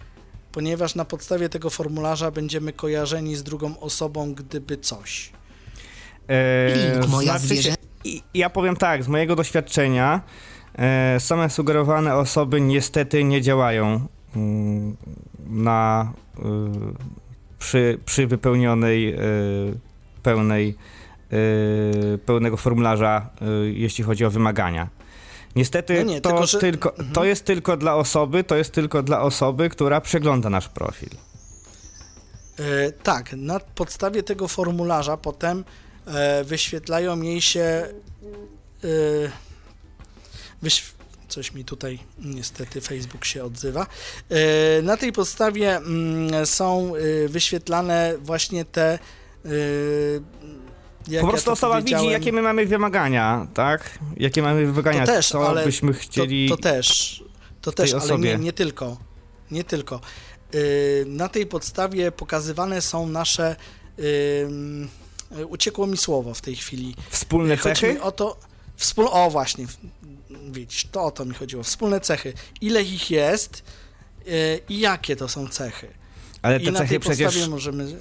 ponieważ 0.53 0.95
na 0.95 1.05
podstawie 1.05 1.49
tego 1.49 1.70
formularza 1.70 2.30
będziemy 2.30 2.72
kojarzeni 2.72 3.37
z 3.37 3.43
drugą 3.43 3.80
osobą, 3.80 4.35
gdyby 4.35 4.76
coś. 4.76 5.33
E, 6.28 6.93
Link 6.95 7.09
moja 7.09 7.39
znaczy 7.39 7.41
się- 7.49 7.62
zwierzę. 7.62 7.76
I- 8.05 8.22
Ja 8.34 8.50
powiem 8.50 8.76
tak, 8.76 9.05
z 9.05 9.09
mojego 9.09 9.36
doświadczenia 9.36 10.20
e, 10.78 11.20
same 11.20 11.50
sugerowane 11.50 12.16
osoby 12.16 12.61
niestety 12.61 13.24
nie 13.24 13.42
działają 13.42 14.07
mm, 14.36 14.96
na 15.48 16.12
y, 16.38 16.42
przy, 17.59 17.98
przy 18.05 18.26
wypełnionej 18.26 19.14
y, 19.14 19.18
pełnej 20.22 20.76
y, 22.14 22.18
pełnego 22.18 22.57
formularza, 22.57 23.30
y, 23.66 23.72
jeśli 23.72 24.05
chodzi 24.05 24.24
o 24.24 24.30
wymagania. 24.30 24.88
Niestety 25.57 26.05
No 26.05 26.11
nie, 26.12 26.20
to, 26.20 26.28
tylko, 26.30 26.46
że- 26.46 26.59
tylko, 26.59 26.92
to 27.12 27.24
jest 27.24 27.44
tylko 27.44 27.76
dla 27.76 27.94
osoby, 27.94 28.44
to 28.44 28.57
jest 28.57 28.72
tylko 28.72 29.03
dla 29.03 29.20
osoby, 29.20 29.68
która 29.68 30.00
przegląda 30.00 30.50
nasz 30.50 30.68
profil. 30.68 31.09
E, 32.59 32.92
tak, 32.92 33.32
na 33.36 33.61
podstawie 33.61 34.22
tego 34.22 34.48
formularza 34.48 35.16
potem 35.16 35.64
wyświetlają 36.44 37.22
jej 37.22 37.40
się. 37.40 37.61
E, 37.61 37.88
wyśw- 40.62 40.92
coś 41.28 41.55
mi 41.55 41.64
tutaj 41.64 41.98
niestety 42.18 42.80
Facebook 42.80 43.24
się 43.24 43.44
odzywa. 43.44 43.86
E, 44.30 44.82
na 44.82 44.96
tej 44.96 45.12
podstawie 45.12 45.76
mm, 45.76 46.46
są 46.46 46.92
e, 46.96 47.28
wyświetlane 47.28 48.14
właśnie 48.18 48.64
te. 48.64 48.92
E, 48.94 48.98
po 51.05 51.12
ja 51.12 51.20
prostu 51.20 51.46
to 51.46 51.53
osoba 51.53 51.82
widzi, 51.82 52.07
jakie 52.07 52.32
my 52.32 52.42
mamy 52.42 52.66
wymagania, 52.66 53.46
tak? 53.55 53.98
Jakie 54.16 54.42
mamy 54.42 54.66
wymagania, 54.66 55.07
To 55.07 55.12
też, 55.12 55.28
co 55.28 55.48
ale 55.48 55.64
byśmy 55.64 55.92
chcieli... 55.92 56.48
To, 56.48 56.57
to 56.57 56.62
też, 56.62 57.24
to 57.61 57.72
też, 57.72 57.94
ale 57.94 58.18
nie, 58.18 58.36
nie 58.36 58.53
tylko. 58.53 58.96
Nie 59.50 59.64
tylko. 59.64 60.00
Na 61.07 61.28
tej 61.28 61.46
podstawie 61.46 62.12
pokazywane 62.12 62.82
są 62.82 63.07
nasze. 63.07 63.57
Yy, 65.37 65.47
uciekło 65.47 65.87
mi 65.87 65.97
słowo 65.97 66.35
w 66.35 66.41
tej 66.41 66.57
chwili. 66.57 66.95
Wspólne 67.11 67.57
Chodzi 67.57 67.74
cechy? 67.74 67.93
mi 67.95 68.01
o 68.01 68.12
to. 68.12 68.37
Wspól... 68.76 69.09
O, 69.11 69.30
właśnie. 69.30 69.66
Widzisz, 70.51 70.87
to 70.93 71.05
o 71.05 71.11
to 71.11 71.24
mi 71.24 71.35
chodziło. 71.35 71.62
Wspólne 71.62 72.01
cechy. 72.01 72.33
Ile 72.61 72.83
ich 72.83 73.11
jest 73.11 73.62
yy, 74.26 74.33
i 74.68 74.80
jakie 74.80 75.16
to 75.16 75.28
są 75.28 75.49
cechy. 75.49 75.89
Ale 76.43 76.59
I 76.59 76.64
te 76.64 76.70
na 76.72 76.78
cechy 76.78 77.01
przecież... 77.01 77.49
możemy. 77.49 78.01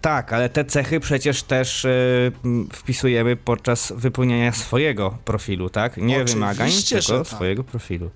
Tak, 0.00 0.32
ale 0.32 0.48
te 0.48 0.64
cechy 0.64 1.00
przecież 1.00 1.42
też 1.42 1.84
y, 1.84 2.32
wpisujemy 2.72 3.36
podczas 3.36 3.92
wypełniania 3.96 4.52
swojego 4.52 5.18
profilu, 5.24 5.70
tak? 5.70 5.96
Nie 5.96 6.16
Oczywiście, 6.16 6.34
wymagań, 6.34 6.70
tylko 6.88 7.18
tak. 7.18 7.26
swojego 7.26 7.64
profilu. 7.64 8.10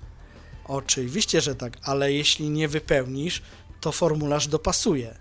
Oczywiście, 0.65 1.41
że 1.41 1.55
tak, 1.55 1.77
ale 1.83 2.13
jeśli 2.13 2.49
nie 2.49 2.67
wypełnisz, 2.67 3.41
to 3.81 3.91
formularz 3.91 4.47
dopasuje. 4.47 5.15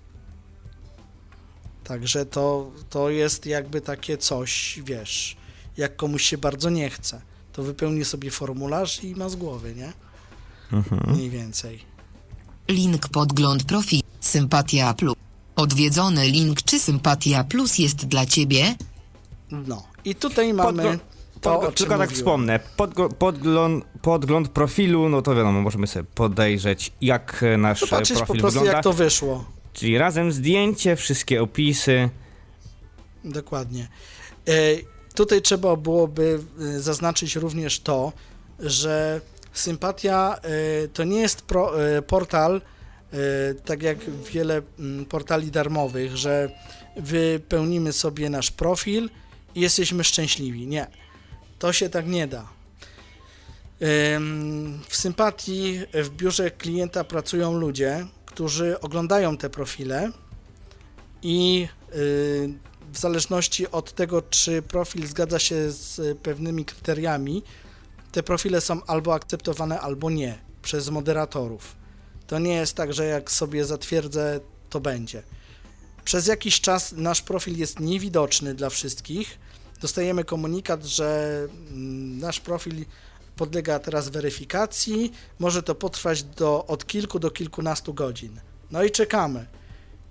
Także 1.90 2.26
to, 2.26 2.70
to 2.90 3.10
jest 3.10 3.46
jakby 3.46 3.80
takie 3.80 4.18
coś, 4.18 4.80
wiesz, 4.84 5.36
jak 5.76 5.96
komuś 5.96 6.22
się 6.22 6.38
bardzo 6.38 6.70
nie 6.70 6.90
chce, 6.90 7.20
to 7.52 7.62
wypełni 7.62 8.04
sobie 8.04 8.30
formularz 8.30 9.04
i 9.04 9.14
ma 9.14 9.28
z 9.28 9.36
głowy, 9.36 9.74
nie? 9.74 9.92
Mhm. 10.72 11.14
Mniej 11.16 11.30
więcej. 11.30 11.78
Link 12.68 13.08
podgląd 13.08 13.64
profil. 13.64 14.00
Sympatia 14.20 14.94
plus. 14.94 15.14
Odwiedzony 15.56 16.28
link 16.28 16.62
czy 16.62 16.80
Sympatia 16.80 17.44
plus 17.44 17.78
jest 17.78 18.06
dla 18.06 18.26
ciebie? 18.26 18.74
No. 19.50 19.82
I 20.04 20.14
tutaj 20.14 20.54
mamy 20.54 20.82
Podgl- 20.82 20.98
to, 21.40 21.58
tylko 21.58 21.74
tak 21.98 22.00
mówiłem. 22.00 22.08
wspomnę, 22.08 22.60
podgl- 22.76 23.12
podgląd, 23.14 23.84
podgląd 24.02 24.48
profilu, 24.48 25.08
no 25.08 25.22
to 25.22 25.34
wiadomo, 25.34 25.60
możemy 25.62 25.86
sobie 25.86 26.04
podejrzeć, 26.14 26.92
jak 27.00 27.44
nasz 27.58 27.80
Zobaczyć 27.80 28.18
po 28.18 28.24
profil 28.26 28.40
prostu, 28.40 28.58
wygląda. 28.60 28.76
jak 28.76 28.84
to 28.84 28.92
wyszło. 28.92 29.59
Czyli 29.72 29.98
razem 29.98 30.32
zdjęcie, 30.32 30.96
wszystkie 30.96 31.42
opisy. 31.42 32.10
Dokładnie. 33.24 33.88
E, 34.48 34.52
tutaj 35.14 35.42
trzeba 35.42 35.76
byłoby 35.76 36.40
e, 36.60 36.80
zaznaczyć 36.80 37.36
również 37.36 37.80
to, 37.80 38.12
że 38.58 39.20
Sympatia 39.52 40.36
e, 40.42 40.88
to 40.88 41.04
nie 41.04 41.20
jest 41.20 41.42
pro, 41.42 41.72
portal, 42.06 42.60
tak 43.64 43.82
jak 43.82 43.98
wiele 44.32 44.62
mm, 44.78 45.04
portali 45.04 45.50
darmowych, 45.50 46.16
że 46.16 46.50
wypełnimy 46.96 47.92
sobie 47.92 48.30
nasz 48.30 48.50
profil 48.50 49.10
i 49.54 49.60
jesteśmy 49.60 50.04
szczęśliwi. 50.04 50.66
Nie, 50.66 50.86
to 51.58 51.72
się 51.72 51.88
tak 51.88 52.06
nie 52.06 52.26
da. 52.26 52.48
W 54.88 54.96
Sympatii 54.96 55.80
w 55.94 56.10
biurze 56.10 56.50
klienta 56.50 57.04
pracują 57.04 57.52
ludzie, 57.58 58.06
którzy 58.30 58.80
oglądają 58.80 59.36
te 59.36 59.50
profile 59.50 60.10
i 61.22 61.68
y, 61.94 62.54
w 62.92 62.98
zależności 62.98 63.70
od 63.70 63.92
tego, 63.92 64.22
czy 64.22 64.62
profil 64.62 65.06
zgadza 65.06 65.38
się 65.38 65.70
z 65.70 66.18
pewnymi 66.18 66.64
kryteriami, 66.64 67.42
te 68.12 68.22
profile 68.22 68.60
są 68.60 68.84
albo 68.84 69.14
akceptowane, 69.14 69.80
albo 69.80 70.10
nie 70.10 70.38
przez 70.62 70.90
moderatorów. 70.90 71.76
To 72.26 72.38
nie 72.38 72.54
jest 72.54 72.74
tak, 72.74 72.92
że 72.92 73.04
jak 73.06 73.30
sobie 73.30 73.64
zatwierdzę, 73.64 74.40
to 74.70 74.80
będzie. 74.80 75.22
Przez 76.04 76.26
jakiś 76.26 76.60
czas 76.60 76.92
nasz 76.92 77.22
profil 77.22 77.58
jest 77.58 77.80
niewidoczny 77.80 78.54
dla 78.54 78.70
wszystkich. 78.70 79.38
Dostajemy 79.80 80.24
komunikat, 80.24 80.84
że 80.84 81.38
mm, 81.70 82.18
nasz 82.18 82.40
profil 82.40 82.84
podlega 83.40 83.78
teraz 83.78 84.08
weryfikacji. 84.08 85.12
Może 85.38 85.62
to 85.62 85.74
potrwać 85.74 86.22
do, 86.22 86.66
od 86.66 86.86
kilku 86.86 87.18
do 87.18 87.30
kilkunastu 87.30 87.94
godzin. 87.94 88.40
No 88.70 88.84
i 88.84 88.90
czekamy. 88.90 89.46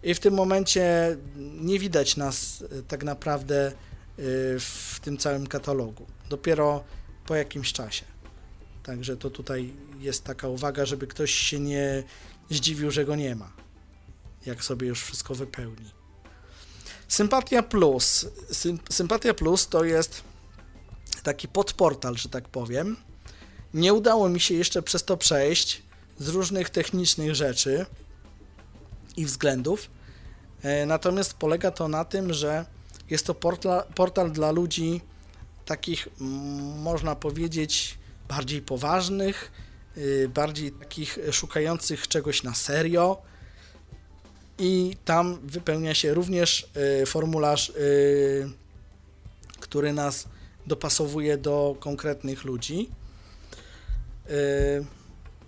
I 0.03 0.13
w 0.13 0.19
tym 0.19 0.33
momencie 0.33 1.17
nie 1.61 1.79
widać 1.79 2.17
nas 2.17 2.61
y, 2.61 2.83
tak 2.87 3.03
naprawdę 3.03 3.67
y, 3.69 3.73
w 4.59 4.99
tym 5.01 5.17
całym 5.17 5.47
katalogu. 5.47 6.05
Dopiero 6.29 6.83
po 7.25 7.35
jakimś 7.35 7.73
czasie. 7.73 8.05
Także 8.83 9.17
to 9.17 9.29
tutaj 9.29 9.73
jest 9.99 10.23
taka 10.23 10.47
uwaga, 10.47 10.85
żeby 10.85 11.07
ktoś 11.07 11.31
się 11.31 11.59
nie 11.59 12.03
zdziwił, 12.49 12.91
że 12.91 13.05
go 13.05 13.15
nie 13.15 13.35
ma, 13.35 13.51
jak 14.45 14.63
sobie 14.63 14.87
już 14.87 15.03
wszystko 15.03 15.35
wypełni. 15.35 15.91
Sympatia 17.07 17.63
Plus. 17.63 18.25
Sym, 18.51 18.79
Sympatia 18.89 19.33
Plus 19.33 19.67
to 19.67 19.83
jest 19.83 20.23
taki 21.23 21.47
podportal, 21.47 22.15
że 22.15 22.29
tak 22.29 22.49
powiem. 22.49 23.08
Nie 23.73 23.93
udało 23.93 24.29
mi 24.29 24.39
się 24.39 24.53
jeszcze 24.53 24.81
przez 24.81 25.03
to 25.03 25.17
przejść 25.17 25.81
z 26.17 26.27
różnych 26.27 26.69
technicznych 26.69 27.35
rzeczy 27.35 27.85
i 29.17 29.25
względów. 29.25 29.89
E, 30.61 30.85
Natomiast 30.85 31.33
polega 31.33 31.71
to 31.71 31.87
na 31.87 32.05
tym, 32.05 32.33
że 32.33 32.65
jest 33.09 33.25
to 33.25 33.35
portal, 33.35 33.83
portal 33.95 34.31
dla 34.31 34.51
ludzi 34.51 35.01
takich, 35.65 36.07
można 36.83 37.15
powiedzieć, 37.15 37.97
bardziej 38.27 38.61
poważnych, 38.61 39.51
y, 39.97 40.29
bardziej 40.33 40.71
takich 40.71 41.19
szukających 41.31 42.07
czegoś 42.07 42.43
na 42.43 42.55
serio. 42.55 43.21
I 44.59 44.97
tam 45.05 45.39
wypełnia 45.43 45.93
się 45.93 46.13
również 46.13 46.69
y, 47.01 47.05
formularz, 47.05 47.69
y, 47.69 48.49
który 49.59 49.93
nas 49.93 50.27
dopasowuje 50.67 51.37
do 51.37 51.75
konkretnych 51.79 52.43
ludzi. 52.43 52.89
Y, 54.29 54.99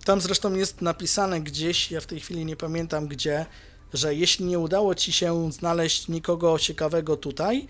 Tam 0.04 0.20
zresztą 0.20 0.54
jest 0.54 0.82
napisane 0.82 1.40
gdzieś, 1.40 1.90
ja 1.90 2.00
w 2.00 2.06
tej 2.06 2.20
chwili 2.20 2.44
nie 2.44 2.56
pamiętam 2.56 3.08
gdzie, 3.08 3.46
że 3.94 4.14
jeśli 4.14 4.44
nie 4.44 4.58
udało 4.58 4.94
Ci 4.94 5.12
się 5.12 5.52
znaleźć 5.52 6.08
nikogo 6.08 6.58
ciekawego 6.58 7.16
tutaj, 7.16 7.66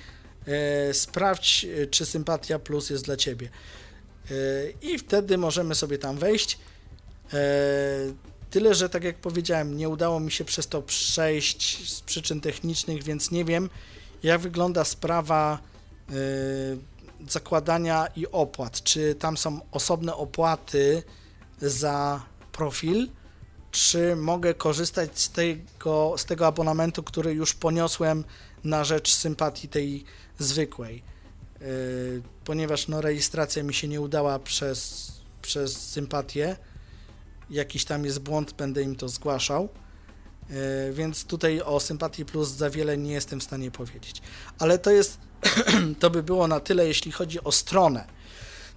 e, 0.46 0.94
sprawdź, 0.94 1.64
e, 1.64 1.86
czy 1.86 2.06
Sympatia 2.06 2.58
Plus 2.58 2.90
jest 2.90 3.04
dla 3.04 3.16
Ciebie. 3.16 3.48
I 4.82 4.98
wtedy 4.98 5.38
możemy 5.38 5.74
sobie 5.74 5.98
tam 5.98 6.18
wejść. 6.18 6.58
Tyle, 8.50 8.74
że 8.74 8.88
tak 8.88 9.04
jak 9.04 9.16
powiedziałem, 9.16 9.76
nie 9.76 9.88
udało 9.88 10.20
mi 10.20 10.30
się 10.30 10.44
przez 10.44 10.68
to 10.68 10.82
przejść 10.82 11.88
z 11.88 12.00
przyczyn 12.00 12.40
technicznych, 12.40 13.02
więc 13.02 13.30
nie 13.30 13.44
wiem, 13.44 13.70
jak 14.22 14.40
wygląda 14.40 14.84
sprawa 14.84 15.58
zakładania 17.28 18.06
i 18.16 18.26
opłat. 18.26 18.82
Czy 18.82 19.14
tam 19.14 19.36
są 19.36 19.60
osobne 19.70 20.14
opłaty 20.14 21.02
za 21.60 22.22
profil, 22.52 23.08
czy 23.70 24.16
mogę 24.16 24.54
korzystać 24.54 25.18
z 25.18 25.30
tego, 25.30 26.14
z 26.16 26.24
tego 26.24 26.46
abonamentu, 26.46 27.02
który 27.02 27.34
już 27.34 27.54
poniosłem 27.54 28.24
na 28.64 28.84
rzecz 28.84 29.14
sympatii 29.14 29.68
tej 29.68 30.04
zwykłej. 30.38 31.02
Yy, 31.60 32.22
ponieważ 32.44 32.88
no, 32.88 33.00
rejestracja 33.00 33.62
mi 33.62 33.74
się 33.74 33.88
nie 33.88 34.00
udała 34.00 34.38
przez, 34.38 35.12
przez 35.42 35.90
sympatię, 35.90 36.56
jakiś 37.50 37.84
tam 37.84 38.04
jest 38.04 38.18
błąd, 38.18 38.52
będę 38.52 38.82
im 38.82 38.96
to 38.96 39.08
zgłaszał. 39.08 39.68
Yy, 40.50 40.56
więc 40.92 41.24
tutaj 41.24 41.60
o 41.60 41.80
Sympatii 41.80 42.24
Plus 42.24 42.48
za 42.48 42.70
wiele 42.70 42.98
nie 42.98 43.12
jestem 43.12 43.40
w 43.40 43.44
stanie 43.44 43.70
powiedzieć. 43.70 44.22
Ale 44.58 44.78
to 44.78 44.90
jest, 44.90 45.18
to 46.00 46.10
by 46.10 46.22
było 46.22 46.48
na 46.48 46.60
tyle, 46.60 46.86
jeśli 46.86 47.12
chodzi 47.12 47.44
o 47.44 47.52
stronę. 47.52 48.04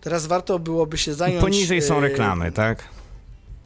Teraz 0.02 0.28
warto 0.28 0.60
byłoby 0.60 0.98
się 0.98 1.14
zająć... 1.14 1.42
Poniżej 1.42 1.82
są 1.82 1.96
yy, 1.96 2.02
reklamy, 2.02 2.52
tak? 2.52 2.84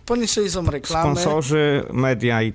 Poniżej 0.05 0.49
są 0.49 0.65
reklamy. 0.65 1.15
Sponsorzy, 1.15 1.83
media 1.93 2.43
i 2.43 2.53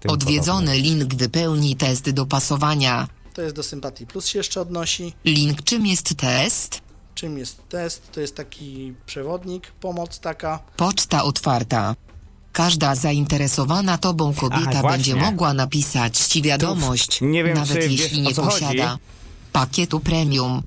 tym 0.00 0.10
Odwiedzony 0.10 0.78
link 0.78 1.14
wypełni 1.14 1.76
test 1.76 2.10
dopasowania. 2.10 3.08
To 3.34 3.42
jest 3.42 3.56
do 3.56 3.62
Sympatii 3.62 4.06
Plus 4.06 4.26
się 4.26 4.38
jeszcze 4.38 4.60
odnosi. 4.60 5.12
Link 5.24 5.62
czym 5.62 5.86
jest 5.86 6.14
test? 6.14 6.80
Czym 7.14 7.38
jest 7.38 7.68
test? 7.68 8.12
To 8.12 8.20
jest 8.20 8.36
taki 8.36 8.94
przewodnik, 9.06 9.70
pomoc 9.70 10.20
taka. 10.20 10.58
Poczta 10.76 11.24
otwarta. 11.24 11.94
Każda 12.52 12.94
zainteresowana 12.94 13.98
tobą 13.98 14.34
kobieta 14.34 14.64
właśnie. 14.64 14.90
będzie 14.90 15.16
mogła 15.16 15.54
napisać 15.54 16.18
ci 16.18 16.42
wiadomość, 16.42 17.20
nie 17.20 17.44
wiem, 17.44 17.54
nawet 17.54 17.72
czy 17.72 17.88
wiesz, 17.88 18.00
jeśli 18.00 18.26
o 18.26 18.28
nie 18.28 18.34
co 18.34 18.42
chodzi. 18.42 18.78
Pakietu 19.60 20.00
premium. 20.00 20.62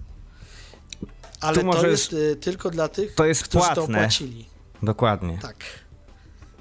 Ale 1.42 1.64
to 1.64 1.88
jest 1.88 2.14
y, 2.14 2.36
tylko 2.36 2.70
dla 2.70 2.88
tych, 2.88 3.16
To 3.16 3.26
jest 3.26 3.44
którzy 3.44 3.68
to 3.68 3.76
płatne. 3.76 3.98
opłacili. 3.98 4.46
Dokładnie. 4.84 5.38
Tak. 5.42 5.56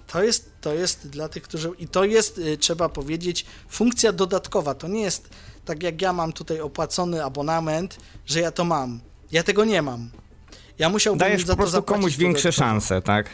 To 0.06 0.22
jest, 0.22 0.50
to 0.60 0.74
jest 0.74 1.08
dla 1.08 1.28
tych, 1.28 1.42
którzy. 1.42 1.70
I 1.78 1.88
to 1.88 2.04
jest, 2.04 2.38
y, 2.38 2.58
trzeba 2.58 2.88
powiedzieć, 2.88 3.46
funkcja 3.68 4.12
dodatkowa. 4.12 4.74
To 4.74 4.88
nie 4.88 5.02
jest 5.02 5.28
tak 5.64 5.82
jak 5.82 6.02
ja 6.02 6.12
mam 6.12 6.32
tutaj 6.32 6.60
opłacony 6.60 7.24
abonament, 7.24 7.98
że 8.26 8.40
ja 8.40 8.50
to 8.52 8.64
mam. 8.64 9.00
Ja 9.32 9.42
tego 9.42 9.64
nie 9.64 9.82
mam. 9.82 10.10
Ja 10.78 10.88
musiałbym 10.88 11.18
Dajesz 11.18 11.40
za 11.40 11.46
po 11.46 11.52
to 11.52 11.56
prostu 11.56 11.72
zapłacić 11.72 12.02
komuś 12.02 12.16
większe 12.16 12.52
szanse, 12.52 13.02
tak? 13.02 13.26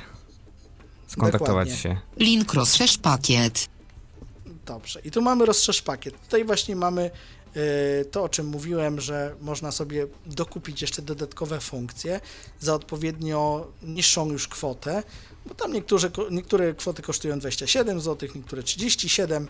Skontaktować 1.07 1.68
Dokładnie. 1.68 1.76
się. 1.76 2.01
Link 2.16 2.55
rozszerz 2.55 2.99
pakiet. 2.99 3.68
Dobrze. 4.66 5.01
I 5.01 5.11
tu 5.11 5.22
mamy 5.22 5.47
rozszerz 5.47 5.82
pakiet. 5.82 6.20
Tutaj 6.20 6.45
właśnie 6.45 6.76
mamy 6.76 7.11
to, 8.11 8.22
o 8.22 8.28
czym 8.28 8.46
mówiłem, 8.46 9.00
że 9.00 9.34
można 9.40 9.72
sobie 9.72 10.07
dokupić 10.26 10.82
jeszcze 10.82 11.02
dodatkowe 11.02 11.61
funkcje 11.61 12.20
za 12.61 12.74
odpowiednio 12.74 13.66
niższą 13.82 14.30
już 14.30 14.48
kwotę, 14.48 15.02
bo 15.46 15.55
tam 15.55 15.72
niektóre, 15.72 16.11
niektóre 16.30 16.74
kwoty 16.74 17.02
kosztują 17.02 17.38
27 17.38 18.00
zł, 18.00 18.28
niektóre 18.34 18.62
37 18.62 19.48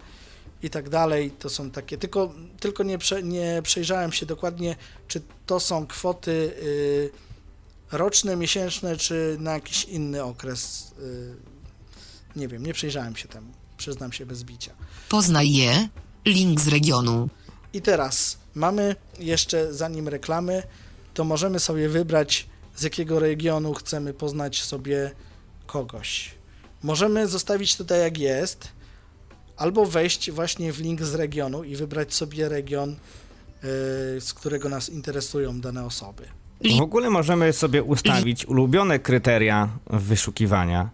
i 0.63 0.71
tak 0.71 0.89
dalej. 0.89 1.31
To 1.31 1.51
są 1.51 1.71
takie, 1.71 1.99
tylko, 1.99 2.33
tylko 2.61 2.83
nie, 2.83 2.99
prze, 2.99 3.23
nie 3.23 3.61
przejrzałem 3.63 4.13
się 4.13 4.27
dokładnie, 4.27 4.77
czy 5.09 5.23
to 5.47 5.61
są 5.61 5.87
kwoty 5.87 6.31
y, 6.31 7.11
roczne, 7.93 8.37
miesięczne, 8.37 8.97
czy 8.97 9.37
na 9.41 9.53
jakiś 9.53 9.85
inny 9.85 10.25
okres. 10.25 10.93
Y, 10.99 11.35
nie 12.37 12.49
wiem, 12.49 12.67
nie 12.67 12.75
przejrzałem 12.75 13.17
się 13.17 13.29
temu. 13.29 13.53
Przyznam 13.77 14.13
się 14.13 14.27
bez 14.27 14.45
bicia. 14.45 14.73
Poznaj 15.09 15.53
je. 15.53 15.89
Link 16.25 16.61
z 16.61 16.69
regionu. 16.69 17.29
I 17.75 17.83
teraz 17.83 18.39
mamy 18.55 18.97
jeszcze, 19.21 19.75
zanim 19.75 20.09
reklamy, 20.09 20.63
to 21.15 21.25
możemy 21.25 21.61
sobie 21.61 21.89
wybrać, 21.89 22.47
z 22.77 22.83
jakiego 22.83 23.19
regionu 23.19 23.75
chcemy 23.75 24.15
poznać 24.15 24.63
sobie 24.63 25.11
kogoś. 25.67 26.35
Możemy 26.83 27.27
zostawić 27.29 27.77
tutaj 27.77 28.01
jak 28.01 28.19
jest, 28.19 28.69
albo 29.57 29.87
wejść 29.87 30.31
właśnie 30.31 30.73
w 30.73 30.81
link 30.81 31.03
z 31.03 31.15
regionu 31.15 31.65
i 31.65 31.77
wybrać 31.77 32.15
sobie 32.15 32.49
region, 32.49 32.91
yy, 32.91 32.97
z 34.21 34.35
którego 34.35 34.69
nas 34.69 34.89
interesują 34.89 35.61
dane 35.61 35.85
osoby. 35.85 36.23
W 36.79 36.81
ogóle 36.81 37.11
możemy 37.11 37.53
sobie 37.53 37.83
ustawić 37.83 38.47
ulubione 38.47 38.99
kryteria 38.99 39.69
wyszukiwania. 39.87 40.91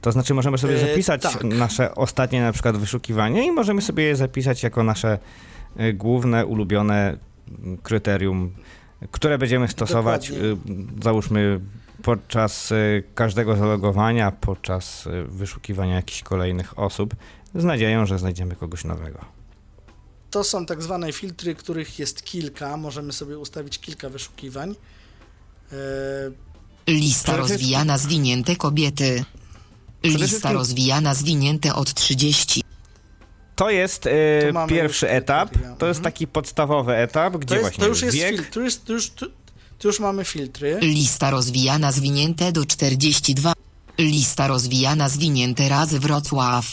To 0.00 0.12
znaczy 0.12 0.34
możemy 0.34 0.58
sobie 0.58 0.74
E, 0.74 0.88
zapisać 0.88 1.22
tak. 1.22 1.44
nasze 1.44 1.94
ostatnie 1.94 2.42
na 2.42 2.52
przykład 2.52 2.76
wyszukiwanie 2.76 3.46
i 3.46 3.50
możemy 3.50 3.82
sobie 3.82 4.04
je 4.04 4.16
zapisać 4.16 4.62
jako 4.62 4.82
nasze 4.82 5.08
e, 5.08 5.18
główne, 5.94 6.46
ulubione 6.46 7.16
m, 7.48 7.78
kryterium, 7.82 8.52
które 9.10 9.38
będziemy 9.38 9.68
stosować, 9.68 10.28
Dokładnie. 10.28 10.48
y, 10.98 11.02
załóżmy 11.02 11.60
podczas 12.02 12.70
y, 12.72 13.02
każdego 13.14 13.56
zalogowania, 13.56 14.30
podczas 14.32 15.06
y, 15.06 15.24
wyszukiwania 15.28 15.94
jakichś 15.94 16.22
kolejnych 16.22 16.78
osób, 16.78 17.14
z 17.54 17.64
nadzieją, 17.64 18.06
że 18.06 18.18
znajdziemy 18.18 18.56
kogoś 18.56 18.84
nowego. 18.84 19.18
To 20.30 20.44
są 20.44 20.66
tak 20.66 20.82
zwane 20.82 21.12
filtry, 21.12 21.54
których 21.54 21.98
jest 21.98 22.24
kilka. 22.24 22.76
Możemy 22.76 23.12
sobie 23.12 23.38
ustawić 23.38 23.78
kilka 23.78 24.08
wyszukiwań. 24.08 24.74
Yy, 25.72 25.78
Lista 26.94 27.36
rozwijana 27.36 27.98
zwinięte 27.98 28.56
kobiety. 28.56 29.24
Lista 30.04 30.52
rozwijana 30.52 31.14
zwinięte 31.14 31.74
od 31.74 31.94
30. 31.94 32.62
To 33.56 33.70
jest 33.70 34.06
e, 34.06 34.10
Tu 34.48 34.52
mamy 34.54 34.72
pierwszy 34.72 35.06
już 35.06 35.14
etap, 35.14 35.50
kryteria. 35.50 35.76
to 35.76 35.86
jest 35.86 35.98
Mhm. 35.98 36.12
taki 36.12 36.26
podstawowy 36.26 36.96
etap, 36.96 37.36
gdzie 37.36 37.46
To, 37.48 37.54
jest, 37.54 37.64
właśnie 37.64 37.82
to 37.84 37.88
już 37.88 38.02
jest 38.02 38.16
wiek, 38.16 38.34
filtr. 38.34 38.50
Tu, 38.50 38.62
jest, 38.62 38.84
tu, 38.84 38.92
już, 38.92 39.10
tu, 39.10 39.26
tu 39.78 39.88
już 39.88 40.00
mamy 40.00 40.24
filtry. 40.24 40.78
Lista 40.82 41.30
rozwijana 41.30 41.92
zwinięte 41.92 42.52
do 42.52 42.66
42. 42.66 43.52
Lista 43.98 44.46
rozwijana 44.46 45.08
zwinięte 45.08 45.68
razy 45.68 45.98
Wrocław. 45.98 46.66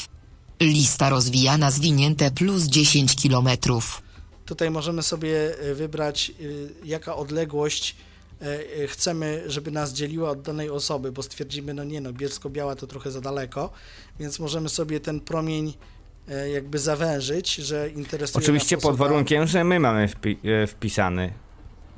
Lista 0.61 1.09
rozwijana 1.09 1.71
zwinięte 1.71 2.31
plus 2.31 2.63
10 2.63 3.15
kilometrów. 3.15 4.01
Tutaj 4.45 4.71
możemy 4.71 5.03
sobie 5.03 5.59
e, 5.59 5.73
wybrać, 5.75 6.31
y, 6.41 6.69
jaka 6.85 7.15
odległość 7.15 7.95
e, 8.41 8.45
e, 8.83 8.87
chcemy, 8.87 9.43
żeby 9.47 9.71
nas 9.71 9.93
dzieliła 9.93 10.29
od 10.29 10.41
danej 10.41 10.69
osoby, 10.69 11.11
bo 11.11 11.23
stwierdzimy, 11.23 11.73
no 11.73 11.83
nie 11.83 12.01
no, 12.01 12.13
Bielsko-Biała 12.13 12.75
to 12.75 12.87
trochę 12.87 13.11
za 13.11 13.21
daleko, 13.21 13.69
więc 14.19 14.39
możemy 14.39 14.69
sobie 14.69 14.99
ten 14.99 15.19
promień 15.19 15.73
jakby 16.53 16.79
zawężyć, 16.79 17.55
że 17.55 17.89
interesuje 17.89 18.43
Oczywiście 18.43 18.75
nas 18.75 18.83
pod 18.83 18.93
osoba- 18.95 19.03
warunkiem, 19.09 19.47
że 19.47 19.63
my 19.63 19.79
mamy 19.79 20.07
wpi 20.07 20.37
e, 20.63 20.67
wpisany, 20.67 21.33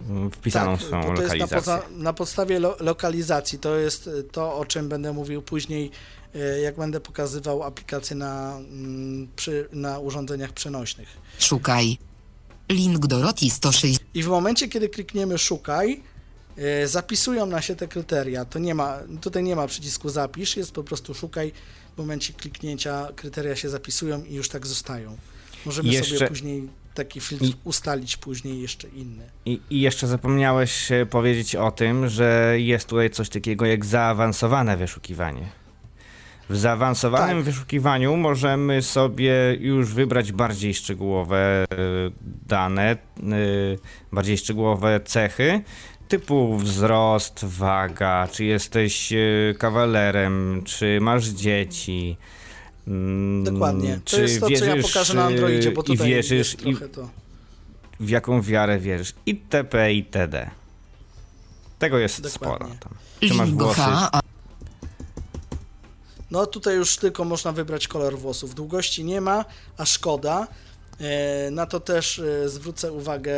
m, 0.09 0.31
wpisaną 0.31 0.77
tak, 0.77 0.85
swoją 0.87 1.01
to 1.15 1.21
jest 1.21 1.35
na, 1.35 1.45
lokalizację. 1.45 1.97
na 1.97 2.13
podstawie 2.13 2.59
lo, 2.59 2.75
lokalizacji. 2.79 3.59
To 3.59 3.75
jest 3.77 4.07
e, 4.07 4.23
to, 4.23 4.55
o 4.57 4.65
czym 4.65 4.89
będę 4.89 5.13
mówił 5.13 5.41
później, 5.41 5.91
e, 6.35 6.59
jak 6.59 6.75
będę 6.75 6.99
pokazywał 6.99 7.63
aplikacje 7.63 8.15
na, 8.15 8.57
mm, 8.57 9.27
przy, 9.35 9.67
na 9.71 9.99
urządzeniach 9.99 10.51
przenośnych. 10.51 11.07
Szukaj. 11.39 11.97
Link 12.69 13.07
Doroti 13.07 13.49
106. 13.49 13.99
I 14.13 14.23
w 14.23 14.27
momencie, 14.27 14.67
kiedy 14.67 14.89
klikniemy 14.89 15.37
szukaj, 15.37 16.03
e, 16.57 16.87
zapisują 16.87 17.45
nam 17.45 17.61
się 17.61 17.75
te 17.75 17.87
kryteria. 17.87 18.45
To 18.45 18.59
nie 18.59 18.75
ma, 18.75 18.99
tutaj 19.21 19.43
nie 19.43 19.55
ma 19.55 19.67
przycisku 19.67 20.09
zapisz, 20.09 20.57
jest 20.57 20.71
po 20.71 20.83
prostu 20.83 21.13
szukaj. 21.13 21.51
W 21.95 21.97
momencie 21.97 22.33
kliknięcia 22.33 23.07
kryteria 23.15 23.55
się 23.55 23.69
zapisują 23.69 24.23
i 24.23 24.33
już 24.35 24.49
tak 24.49 24.67
zostają. 24.67 25.17
Możemy 25.65 25.89
Jeszcze- 25.89 26.15
sobie 26.17 26.27
później 26.29 26.69
taki 26.93 27.19
filtr 27.19 27.45
I- 27.45 27.55
ustalić, 27.63 28.17
później 28.17 28.61
jeszcze 28.61 28.87
inny. 28.87 29.23
I, 29.45 29.59
I 29.69 29.81
jeszcze 29.81 30.07
zapomniałeś 30.07 30.91
e, 30.91 31.05
powiedzieć 31.05 31.55
o 31.55 31.71
tym, 31.71 32.09
że 32.09 32.55
jest 32.57 32.87
tutaj 32.87 33.09
coś 33.09 33.29
takiego 33.29 33.65
jak 33.65 33.85
zaawansowane 33.85 34.77
wyszukiwanie. 34.77 35.49
W 36.49 36.57
zaawansowanym 36.57 37.37
Tak. 37.37 37.45
wyszukiwaniu 37.45 38.17
możemy 38.17 38.81
sobie 38.81 39.57
już 39.59 39.93
wybrać 39.93 40.31
bardziej 40.31 40.73
szczegółowe 40.73 41.37
e, 41.37 41.65
dane, 42.47 42.91
e, 42.91 42.97
bardziej 44.11 44.37
szczegółowe 44.37 44.99
cechy, 45.05 45.61
typu 46.11 46.57
wzrost, 46.57 47.45
waga, 47.45 48.27
czy 48.31 48.45
jesteś 48.45 49.13
e, 49.13 49.17
kawalerem, 49.57 50.61
czy 50.65 50.99
masz 51.01 51.27
dzieci. 51.27 52.17
mm, 52.87 53.43
Dokładnie. 53.43 53.95
To 54.05 54.09
czy 54.09 54.21
jest 54.21 54.39
to, 54.39 54.45
co 54.45 54.51
ja 54.65 54.75
wierzysz, 54.75 54.93
pokażę 54.93 55.13
na 55.13 55.23
Androidzie, 55.25 55.71
bo 55.71 55.81
e, 55.81 55.83
tutaj 55.83 56.07
i 56.07 56.09
wierzysz, 56.09 56.37
jest 56.53 56.65
i 56.65 56.75
trochę 56.75 56.89
to. 56.89 57.09
w 57.99 58.09
jaką 58.09 58.41
wiarę 58.41 58.79
wierzysz. 58.79 59.13
itp. 59.25 59.93
itd. 59.93 60.51
Tego 61.79 61.97
jest 61.97 62.21
Dokładnie. 62.21 62.67
sporo 62.67 62.75
tam. 62.79 62.93
Czy 63.29 63.33
masz 63.33 63.51
włosy? 63.51 63.81
No 66.31 66.45
tutaj 66.45 66.75
już 66.75 66.97
tylko 66.97 67.23
można 67.25 67.51
wybrać 67.51 67.87
kolor 67.87 68.17
włosów. 68.19 68.55
Długości 68.55 69.03
nie 69.03 69.21
ma, 69.21 69.45
a 69.77 69.85
szkoda. 69.85 70.47
E, 70.99 71.51
Na 71.51 71.65
to 71.65 71.79
też 71.79 72.19
e, 72.19 72.49
zwrócę 72.49 72.91
uwagę 72.91 73.33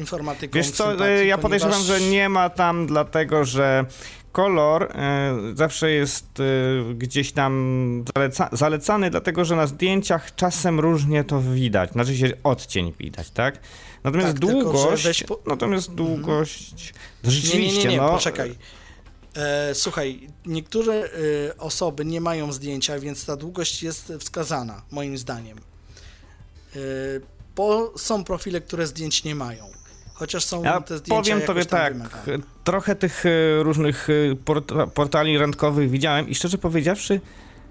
mm, 0.00 0.02
informatykom. 0.02 0.60
Wiesz 0.62 0.70
co, 0.70 0.88
sympatii, 0.88 1.10
e, 1.10 1.26
ja 1.26 1.38
ponieważ- 1.38 1.62
podejrzewam, 1.62 1.82
że 1.82 2.00
nie 2.10 2.28
ma 2.28 2.50
tam 2.50 2.86
dlatego, 2.86 3.44
że 3.44 3.84
kolor 4.32 4.82
e, 4.96 5.34
zawsze 5.54 5.90
jest 5.90 6.26
e, 6.40 6.94
gdzieś 6.94 7.32
tam 7.32 8.04
zaleca 8.16 8.48
zalecany, 8.52 9.10
dlatego 9.10 9.44
że 9.44 9.56
na 9.56 9.66
zdjęciach 9.66 10.34
czasem 10.34 10.80
różnie 10.80 11.24
to 11.24 11.40
widać, 11.40 11.92
znaczy 11.92 12.16
się 12.16 12.32
odcień 12.44 12.92
widać, 12.98 13.30
tak? 13.30 13.58
Natomiast 14.04 14.32
Tak, 14.32 14.40
tylko, 14.40 14.62
długość, 14.72 15.04
weź 15.04 15.22
po- 15.22 15.40
natomiast 15.46 15.94
długość, 15.94 16.92
Nie, 17.24 17.30
rzeczywiście, 17.30 17.78
nie, 17.78 17.84
nie, 17.84 17.90
nie, 17.90 17.96
no, 17.96 18.08
poczekaj. 18.10 18.54
E, 19.36 19.74
słuchaj, 19.74 20.28
niektóre 20.46 20.94
e, 20.94 21.08
osoby 21.58 22.04
nie 22.04 22.20
mają 22.20 22.52
zdjęcia, 22.52 22.98
więc 22.98 23.24
ta 23.24 23.36
długość 23.36 23.82
jest 23.82 24.12
wskazana, 24.18 24.82
moim 24.90 25.18
zdaniem. 25.18 25.58
E, 26.76 26.78
bo 27.56 27.92
są 27.98 28.24
profile, 28.24 28.60
które 28.60 28.86
zdjęć 28.86 29.24
nie 29.24 29.34
mają. 29.34 29.79
Chociaż 30.20 30.44
są 30.44 30.62
Ja 30.62 30.80
te 30.80 30.98
zdjęcia 30.98 31.22
powiem 31.22 31.40
jakoś 31.40 31.46
tobie 31.46 31.64
tam 31.64 31.80
tak, 31.80 31.92
wymagane. 31.94 32.38
trochę 32.64 32.96
tych 32.96 33.26
e, 33.26 33.62
różnych 33.62 34.08
e, 34.10 34.36
porta 34.36 34.86
portali 34.86 35.38
randkowych 35.38 35.90
widziałem 35.90 36.28
i 36.28 36.34
szczerze 36.34 36.58
powiedziawszy, 36.58 37.20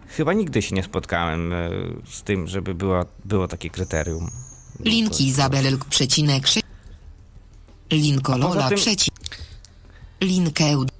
chyba 0.07 0.33
nigdy 0.33 0.61
się 0.61 0.75
nie 0.75 0.83
spotkałem 0.83 1.53
e, 1.53 1.69
z 2.11 2.21
tym, 2.23 2.47
żeby 2.47 2.73
było, 2.75 3.05
było 3.25 3.47
takie 3.47 3.69
kryterium. 3.69 4.29
Link 4.79 5.11
To- 5.11 5.23
Izabel 5.23 5.77
przecinek 5.89 6.47
6. 6.47 6.65
Link 7.91 8.29
A 8.29 8.33
poza 8.33 8.47
Lola 8.47 8.69
tym- 8.69 8.77
przecinek. 8.77 9.19
Link 10.21 10.61
Eud. 10.61 10.91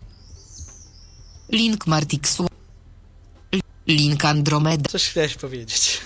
Link 1.50 1.88
Martixu. 1.88 2.48
Link 3.88 4.26
Andromeda. 4.26 4.90
Coś 4.90 5.10
chciałeś 5.10 5.36
powiedzieć. 5.36 6.02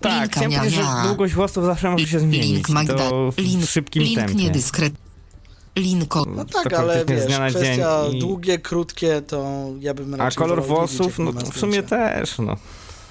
Tak, 0.00 0.20
Link 0.22 0.32
chciałem 0.32 0.52
powiedzieć, 0.52 0.78
że 0.80 0.84
długość 1.08 1.34
włosów 1.34 1.64
zawsze 1.64 1.90
może 1.90 2.06
się 2.06 2.20
zmienić. 2.20 2.44
Link 2.54 2.68
Magda. 2.68 2.94
To 3.10 3.32
w 3.32 3.38
Link, 3.38 3.64
szybkim 3.66 4.02
link 4.02 4.18
tempie. 4.18 4.34
niedyskret. 4.34 4.92
Link 5.76 6.16
o- 6.16 6.24
No 6.36 6.44
To 6.44 6.52
tak, 6.62 6.72
ale 6.72 7.04
wiesz, 7.04 7.24
kwestia 7.50 8.02
i- 8.12 8.18
długie, 8.18 8.58
krótkie, 8.58 9.22
to 9.22 9.68
ja 9.80 9.94
bym 9.94 10.14
A 10.14 10.16
raczej 10.16 10.38
kolor 10.38 10.62
wolał 10.66 10.86
wiedzieć, 10.86 10.98
włosów, 10.98 11.18
no 11.18 11.32
w 11.32 11.58
sumie 11.58 11.82
też, 11.82 12.38
no. 12.38 12.56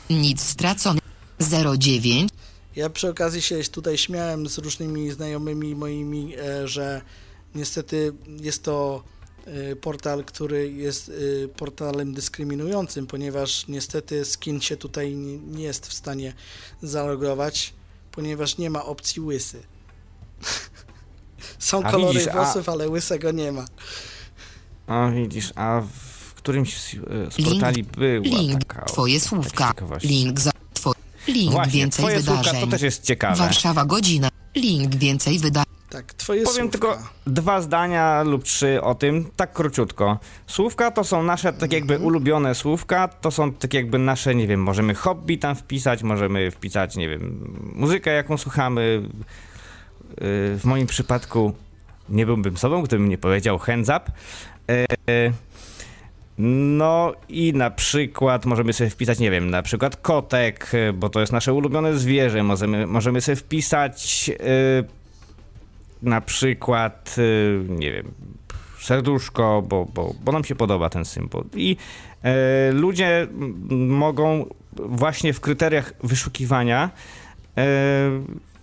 nic 0.09 0.41
stracony. 0.41 0.99
09. 1.77 2.29
Ja 2.75 2.89
przy 2.89 3.09
okazji 3.09 3.41
się 3.41 3.63
tutaj 3.63 3.97
śmiałem 3.97 4.49
z 4.49 4.57
różnymi 4.57 5.11
znajomymi 5.11 5.75
moimi, 5.75 6.33
e, 6.37 6.67
że 6.67 7.01
Niestety 7.55 8.13
jest 8.41 8.63
to 8.63 9.03
portal, 9.81 10.23
który 10.23 10.71
jest 10.71 11.09
y, 11.09 11.49
portalem 11.57 12.13
dyskryminującym, 12.13 13.07
ponieważ 13.07 13.67
niestety 13.67 14.25
skin 14.25 14.61
się 14.61 14.77
tutaj 14.77 15.15
nie, 15.15 15.63
jest 15.63 15.87
w 15.87 15.93
stanie 15.93 16.33
zalogować, 16.81 17.73
ponieważ 18.11 18.57
nie 18.57 18.69
ma 18.69 18.85
opcji 18.85 19.21
łysy. 19.21 19.61
Są 21.59 21.83
A 21.83 21.91
kolory 21.91 22.13
widzisz, 22.13 22.27
a- 22.27 22.33
włosów, 22.43 22.69
ale 22.69 22.89
łysego 22.89 23.31
nie 23.31 23.51
ma. 23.51 23.65
A 24.87 25.09
widzisz, 25.11 25.53
a 25.55 25.81
w 25.81 26.33
którymś 26.33 26.77
z, 26.77 26.91
z 27.33 27.45
portali 27.45 27.83
była 27.83 28.37
Link, 28.39 28.65
taka... 28.65 28.85
twoje 28.85 29.19
słówka. 29.19 29.73
Link 30.03 30.39
za... 30.39 30.51
Two, 30.73 30.93
link 31.27 31.51
Właśnie, 31.51 31.73
więcej 31.73 32.03
twoje 32.05 32.15
słówka 32.21 32.37
wydarzeń. 32.37 32.61
to 32.61 32.67
też 32.67 32.81
jest 32.81 33.03
ciekawe. 33.03 33.35
Warszawa 33.35 33.85
godzina. 33.85 34.29
Link 34.55 34.95
więcej 34.95 35.39
wydarzeń. 35.39 35.68
Tak, 35.89 36.13
twoje 36.13 36.43
Powiem 36.43 36.55
słówka. 36.71 36.71
tylko 36.71 36.97
dwa 37.27 37.61
zdania 37.61 38.23
lub 38.23 38.43
trzy 38.43 38.81
o 38.81 38.95
tym, 38.95 39.25
tak 39.35 39.53
króciutko. 39.53 40.19
Słówka 40.47 40.91
to 40.91 41.03
są 41.03 41.23
nasze 41.23 41.53
tak 41.53 41.73
jakby 41.73 41.93
Mhm. 41.93 42.07
ulubione 42.07 42.55
słówka, 42.55 43.07
to 43.07 43.31
są 43.31 43.53
tak 43.53 43.73
jakby 43.73 43.99
nasze, 43.99 44.35
nie 44.35 44.47
wiem, 44.47 44.63
możemy 44.63 44.93
hobby 44.93 45.37
tam 45.37 45.55
wpisać, 45.55 46.03
możemy 46.03 46.51
wpisać, 46.51 46.95
nie 46.95 47.09
wiem, 47.09 47.53
muzykę 47.75 48.11
jaką 48.13 48.37
słuchamy. 48.37 49.01
Yy, 50.09 50.15
W 50.57 50.61
moim 50.63 50.87
przypadku 50.87 51.53
nie 52.09 52.25
byłbym 52.25 52.57
sobą, 52.57 52.81
gdybym 52.81 53.09
nie 53.09 53.17
powiedział 53.17 53.57
hands 53.59 53.89
up. 53.89 54.01
Yy, 54.67 55.33
No 56.37 57.13
i 57.29 57.53
na 57.53 57.69
przykład 57.71 58.45
możemy 58.45 58.73
sobie 58.73 58.89
wpisać, 58.89 59.19
nie 59.19 59.31
wiem, 59.31 59.49
na 59.49 59.61
przykład 59.61 59.95
kotek, 59.97 60.71
bo 60.93 61.09
to 61.09 61.19
jest 61.19 61.31
nasze 61.31 61.53
ulubione 61.53 61.97
zwierzę. 61.97 62.43
Możemy, 62.43 62.87
możemy 62.87 63.21
sobie 63.21 63.35
wpisać 63.35 64.27
yy, 64.27 64.35
na 66.01 66.21
przykład, 66.21 67.15
yy, 67.17 67.65
nie 67.69 67.91
wiem, 67.91 68.11
serduszko, 68.81 69.63
bo, 69.67 69.85
bo, 69.93 70.15
bo 70.23 70.31
nam 70.31 70.43
się 70.43 70.55
podoba 70.55 70.89
ten 70.89 71.05
symbol. 71.05 71.43
I 71.55 71.77
yy, 72.23 72.29
ludzie 72.71 73.27
mogą 73.87 74.45
właśnie 74.73 75.33
w 75.33 75.39
kryteriach 75.39 75.93
wyszukiwania, 76.03 76.89
yy, 77.55 77.63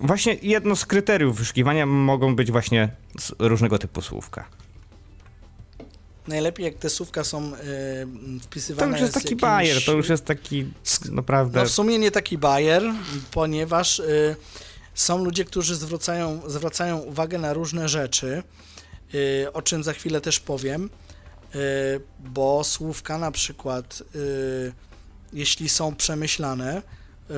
właśnie 0.00 0.36
jedno 0.42 0.76
z 0.76 0.86
kryteriów 0.86 1.38
wyszukiwania 1.38 1.86
mogą 1.86 2.36
być 2.36 2.52
właśnie 2.52 2.88
różnego 3.38 3.78
typu 3.78 4.02
słówka. 4.02 4.44
Najlepiej 6.28 6.64
jak 6.64 6.74
te 6.74 6.90
słówka 6.90 7.24
są 7.24 7.54
y, 7.54 7.56
To 8.38 8.44
wpisywane 8.44 8.92
już 8.92 9.00
jest 9.00 9.14
taki 9.14 9.26
jakimś- 9.26 9.40
bajer, 9.40 9.84
to 9.84 9.92
już 9.92 10.08
jest 10.08 10.24
taki 10.24 10.66
naprawdę... 11.12 11.60
No 11.60 11.66
w 11.66 11.70
sumie 11.70 11.98
nie 11.98 12.10
taki 12.10 12.38
bajer, 12.38 12.82
ponieważ 13.30 13.98
y, 13.98 14.36
są 14.96 15.24
ludzie, 15.24 15.44
którzy 15.44 15.74
zwracają, 15.76 16.40
zwracają 16.46 16.98
uwagę 16.98 17.38
na 17.38 17.52
różne 17.52 17.88
rzeczy, 17.88 18.42
y, 19.14 19.52
o 19.52 19.62
czym 19.62 19.84
za 19.84 19.92
chwilę 19.92 20.20
też 20.20 20.40
powiem, 20.40 20.90
y, 21.54 21.58
bo 22.20 22.64
słówka 22.64 23.18
na 23.18 23.30
przykład, 23.30 24.02
y, 24.14 24.72
jeśli 25.32 25.68
są 25.68 25.94
przemyślane, 25.94 26.82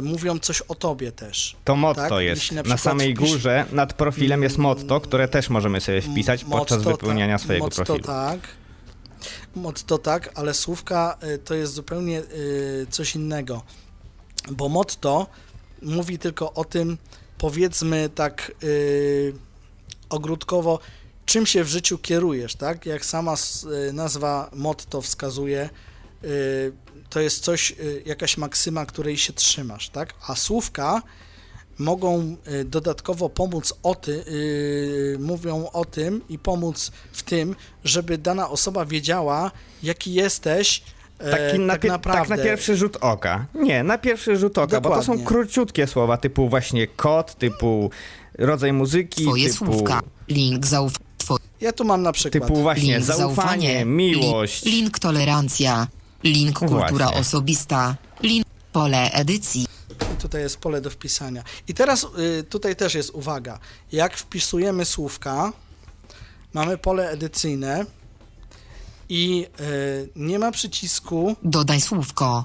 mówią 0.02 0.38
coś 0.38 0.60
o 0.62 0.74
tobie 0.74 1.12
też. 1.12 1.56
To 1.64 1.76
motto 1.76 2.08
tak, 2.08 2.22
jest. 2.22 2.42
jeśli 2.42 2.56
Na, 2.56 2.62
na 2.62 2.76
samej 2.76 3.14
wpisz- 3.16 3.18
górze 3.18 3.66
nad 3.72 3.92
profilem 3.92 4.42
jest 4.42 4.58
motto, 4.58 5.00
które 5.00 5.28
też 5.28 5.48
możemy 5.50 5.80
sobie 5.80 6.02
wpisać 6.02 6.44
podczas 6.44 6.78
Motto 6.78 6.90
wypełniania 6.90 7.38
ta- 7.38 7.44
swojego 7.44 7.64
motto 7.64 7.84
profilu. 7.84 8.06
tak. 8.06 8.40
Motto 9.56 9.98
tak, 9.98 10.30
ale 10.34 10.54
słówka 10.54 11.18
to 11.44 11.54
jest 11.54 11.72
zupełnie 11.74 12.22
coś 12.90 13.14
innego. 13.14 13.62
Bo 14.50 14.68
motto 14.68 15.26
mówi 15.82 16.18
tylko 16.18 16.52
o 16.52 16.64
tym, 16.64 16.98
powiedzmy 17.38 18.08
tak 18.14 18.52
y, 18.62 19.32
ogródkowo, 20.10 20.78
czym 21.26 21.46
się 21.46 21.64
w 21.64 21.68
życiu 21.68 21.98
kierujesz, 21.98 22.54
tak? 22.54 22.86
Jak 22.86 23.04
sama 23.04 23.34
y, 23.88 23.92
nazwa 23.92 24.50
motto 24.52 25.02
wskazuje, 25.02 25.70
y, 26.24 26.72
to 27.10 27.20
jest 27.20 27.44
coś, 27.44 27.70
y, 27.70 28.02
jakaś 28.06 28.36
maksyma, 28.36 28.86
której 28.86 29.16
się 29.16 29.32
trzymasz, 29.32 29.88
tak? 29.88 30.14
A 30.28 30.34
słówka 30.34 31.02
mogą 31.78 32.36
y, 32.48 32.64
dodatkowo 32.64 33.28
pomóc 33.28 33.74
o 33.82 33.94
ty, 33.94 34.24
y, 34.28 35.16
mówią 35.20 35.70
o 35.72 35.84
tym 35.84 36.22
i 36.28 36.38
pomóc 36.38 36.92
w 37.12 37.22
tym, 37.22 37.56
żeby 37.84 38.18
dana 38.18 38.50
osoba 38.50 38.84
wiedziała, 38.84 39.50
jaki 39.82 40.14
jesteś 40.14 40.82
Taki 41.18 41.58
na, 41.58 41.72
tak 41.72 41.84
naprawdę. 41.84 42.28
tak 42.28 42.38
na 42.38 42.44
pierwszy 42.44 42.76
rzut 42.76 42.96
oka. 43.00 43.46
Nie, 43.54 43.82
na 43.82 43.98
pierwszy 43.98 44.36
rzut 44.36 44.58
oka, 44.58 44.80
bo 44.80 44.88
to 44.88 44.94
są 44.94 45.00
Dokładnie. 45.00 45.24
króciutkie 45.26 45.86
słowa, 45.86 46.16
typu 46.16 46.48
właśnie 46.48 46.86
kod, 46.86 47.34
typu 47.34 47.90
rodzaj 48.38 48.72
muzyki, 48.72 49.22
Twoje 49.24 49.50
typu, 49.50 49.64
słówka. 49.64 50.00
Link 50.28 50.66
zauf... 50.66 50.92
Two, 51.26 51.36
Ja 51.60 51.72
tu 51.72 51.84
mam 51.84 52.02
na 52.02 52.12
przykład. 52.12 52.42
typu 52.46 52.62
właśnie 52.62 52.94
link 52.94 53.04
zaufanie, 53.06 53.84
miłość. 53.84 54.64
Li, 54.64 54.72
link 54.72 54.98
tolerancja. 54.98 55.86
Link 56.24 56.58
kultura 56.58 56.88
Właśnie. 57.06 57.20
osobista. 57.20 57.96
Link 58.22 58.46
pole 58.72 59.10
edycji. 59.12 59.66
Tutaj 60.18 60.42
jest 60.42 60.56
pole 60.56 60.80
do 60.80 60.90
wpisania. 60.90 61.42
I 61.68 61.74
teraz 61.74 62.06
y, 62.40 62.42
tutaj 62.42 62.76
też 62.76 62.94
jest 62.94 63.10
uwaga. 63.10 63.58
Jak 63.92 64.16
wpisujemy 64.16 64.84
słówka, 64.84 65.52
mamy 66.54 66.78
pole 66.78 67.10
edycyjne 67.10 67.84
i 69.08 69.46
y, 69.60 70.08
nie 70.16 70.38
ma 70.38 70.50
przycisku 70.52 71.36
Dodaj 71.42 71.80
słówko. 71.80 72.44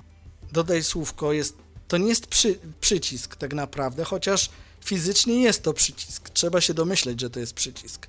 dodaj 0.51 0.83
słówko. 0.83 1.33
Jest, 1.33 1.57
to 1.87 1.97
nie 1.97 2.07
jest 2.07 2.27
przy, 2.27 2.59
przycisk 2.81 3.35
tak 3.35 3.53
naprawdę, 3.53 4.03
chociaż 4.03 4.49
fizycznie 4.85 5.41
jest 5.41 5.63
to 5.63 5.73
przycisk. 5.73 6.29
Trzeba 6.29 6.61
się 6.61 6.73
domyśleć, 6.73 7.21
że 7.21 7.29
to 7.29 7.39
jest 7.39 7.53
przycisk. 7.53 8.07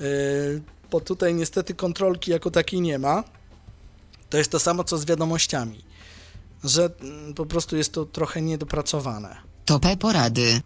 Y, 0.00 0.62
bo 0.90 1.00
tutaj 1.00 1.34
niestety 1.34 1.74
kontrolki 1.74 2.30
jako 2.30 2.50
takiej 2.50 2.80
nie 2.80 2.98
ma. 2.98 3.24
To 4.30 4.38
jest 4.38 4.50
to 4.50 4.58
samo 4.58 4.84
co 4.84 4.98
z 4.98 5.04
wiadomościami, 5.04 5.84
że 6.64 6.90
mm, 7.00 7.34
po 7.34 7.46
prostu 7.46 7.76
jest 7.76 7.92
to 7.92 8.04
trochę 8.04 8.42
niedopracowane. 8.42 9.36
Topę 9.64 9.96
porady. 9.96 10.60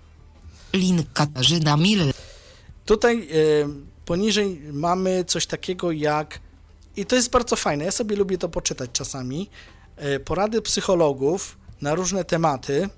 Link 0.72 1.12
Katarzyna 1.12 1.76
Miller. 1.76 2.14
Tutaj 2.86 3.28
y, 3.32 3.66
poniżej 4.04 4.60
mamy 4.72 5.24
coś 5.24 5.46
takiego 5.46 5.92
jak, 5.92 6.40
i 6.96 7.06
to 7.06 7.16
jest 7.16 7.30
bardzo 7.30 7.56
fajne, 7.56 7.84
ja 7.84 7.90
sobie 7.90 8.16
lubię 8.16 8.38
to 8.38 8.48
poczytać 8.48 8.90
czasami, 8.92 9.50
y, 10.16 10.20
porady 10.20 10.62
psychologów 10.62 11.58
na 11.80 11.94
różne 11.94 12.24
tematy. 12.24 12.88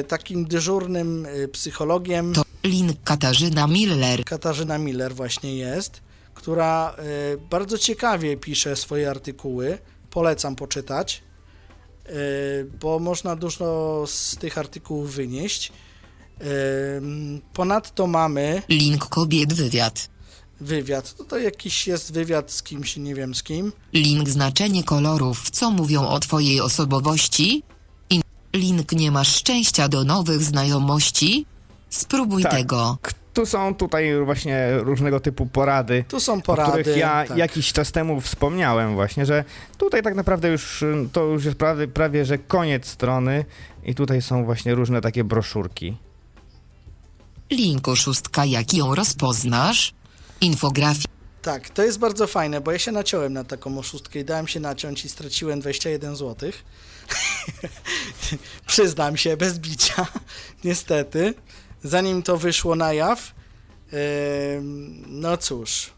Y, 0.00 0.04
takim 0.04 0.44
dyżurnym 0.44 1.26
y, 1.26 1.48
psychologiem 1.48 2.32
To 2.32 2.42
link 2.64 2.96
Katarzyna 3.04 3.66
Miller. 3.66 4.24
Katarzyna 4.24 4.78
Miller 4.78 5.14
właśnie 5.14 5.56
jest, 5.56 6.00
która 6.34 6.96
bardzo 7.50 7.78
ciekawie 7.78 8.36
pisze 8.36 8.76
swoje 8.76 9.10
artykuły. 9.10 9.78
Polecam 10.10 10.56
poczytać, 10.56 11.22
bo 12.80 12.98
można 12.98 13.36
dużo 13.36 14.04
z 14.06 14.36
tych 14.36 14.58
artykułów 14.58 15.14
wynieść. 15.14 15.72
Ponadto 17.52 18.06
mamy 18.06 18.62
Link 18.68 19.08
kobiet 19.08 19.52
wywiad. 19.52 20.08
Wywiad. 20.60 21.14
To, 21.14 21.24
to 21.24 21.38
jakiś 21.38 21.86
jest 21.86 22.12
wywiad 22.12 22.52
z 22.52 22.62
kimś, 22.62 22.96
nie 22.96 23.14
wiem 23.14 23.34
z 23.34 23.42
kim. 23.42 23.72
Link 23.92 24.28
znaczenie 24.28 24.84
kolorów, 24.84 25.50
co 25.50 25.70
mówią 25.70 26.08
o 26.08 26.20
twojej 26.20 26.60
osobowości. 26.60 27.62
In 28.10 28.22
link 28.54 28.92
nie 28.92 29.10
masz 29.10 29.36
szczęścia 29.36 29.88
do 29.88 30.04
nowych 30.04 30.42
znajomości. 30.42 31.46
Spróbuj 31.90 32.42
Tak. 32.42 32.52
tego. 32.52 32.98
Tu 33.34 33.46
są 33.46 33.74
tutaj 33.74 34.10
właśnie 34.24 34.68
różnego 34.78 35.20
typu 35.20 35.46
porady, 35.46 36.04
Tu 36.08 36.20
są 36.20 36.34
o 36.34 36.40
porady. 36.40 36.70
których 36.82 36.96
ja 36.96 37.24
tak. 37.28 37.36
jakiś 37.38 37.72
czas 37.72 37.92
temu 37.92 38.20
wspomniałem 38.20 38.94
właśnie, 38.94 39.26
że 39.26 39.44
tutaj 39.78 40.02
tak 40.02 40.14
naprawdę 40.14 40.48
już 40.48 40.84
to 41.12 41.24
już 41.24 41.44
jest 41.44 41.56
prawie, 41.56 41.88
prawie 41.88 42.24
że 42.24 42.38
koniec 42.38 42.86
strony 42.86 43.44
i 43.84 43.94
tutaj 43.94 44.22
są 44.22 44.44
właśnie 44.44 44.74
różne 44.74 45.00
takie 45.00 45.24
broszurki. 45.24 45.96
Linku 47.50 47.96
szóstka, 47.96 48.44
jak 48.44 48.74
ją 48.74 48.94
rozpoznasz? 48.94 49.94
Infografia. 50.40 51.08
Tak, 51.42 51.70
to 51.70 51.82
jest 51.82 51.98
bardzo 51.98 52.26
fajne, 52.26 52.60
bo 52.60 52.72
ja 52.72 52.78
się 52.78 52.92
naciąłem 52.92 53.32
na 53.32 53.44
taką 53.44 53.78
oszustkę 53.78 54.18
i 54.18 54.24
dałem 54.24 54.48
się 54.48 54.60
naciąć 54.60 55.04
i 55.04 55.08
straciłem 55.08 55.60
21 55.60 56.16
zł. 56.16 56.50
Przyznam 58.66 59.16
się, 59.16 59.36
bez 59.36 59.58
bicia, 59.58 60.06
niestety. 60.64 61.34
Zanim 61.82 62.22
to 62.22 62.36
wyszło 62.36 62.76
na 62.76 62.92
jaw, 62.92 63.34
em, 63.92 65.20
no 65.20 65.36
cóż, 65.36 65.92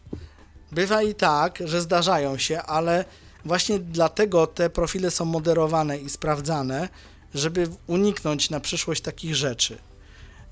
bywa 0.73 1.03
i 1.03 1.15
tak, 1.15 1.59
że 1.65 1.81
zdarzają 1.81 2.39
się, 2.39 2.63
ale 2.63 3.05
właśnie 3.45 3.79
dlatego 3.79 4.47
te 4.47 4.71
profile 4.71 5.11
są 5.11 5.25
moderowane 5.25 5.99
i 5.99 6.11
sprawdzane, 6.11 6.89
żeby 7.35 7.69
uniknąć 7.87 8.51
na 8.51 8.61
przyszłość 8.61 9.03
takich 9.03 9.37
rzeczy. 9.37 9.79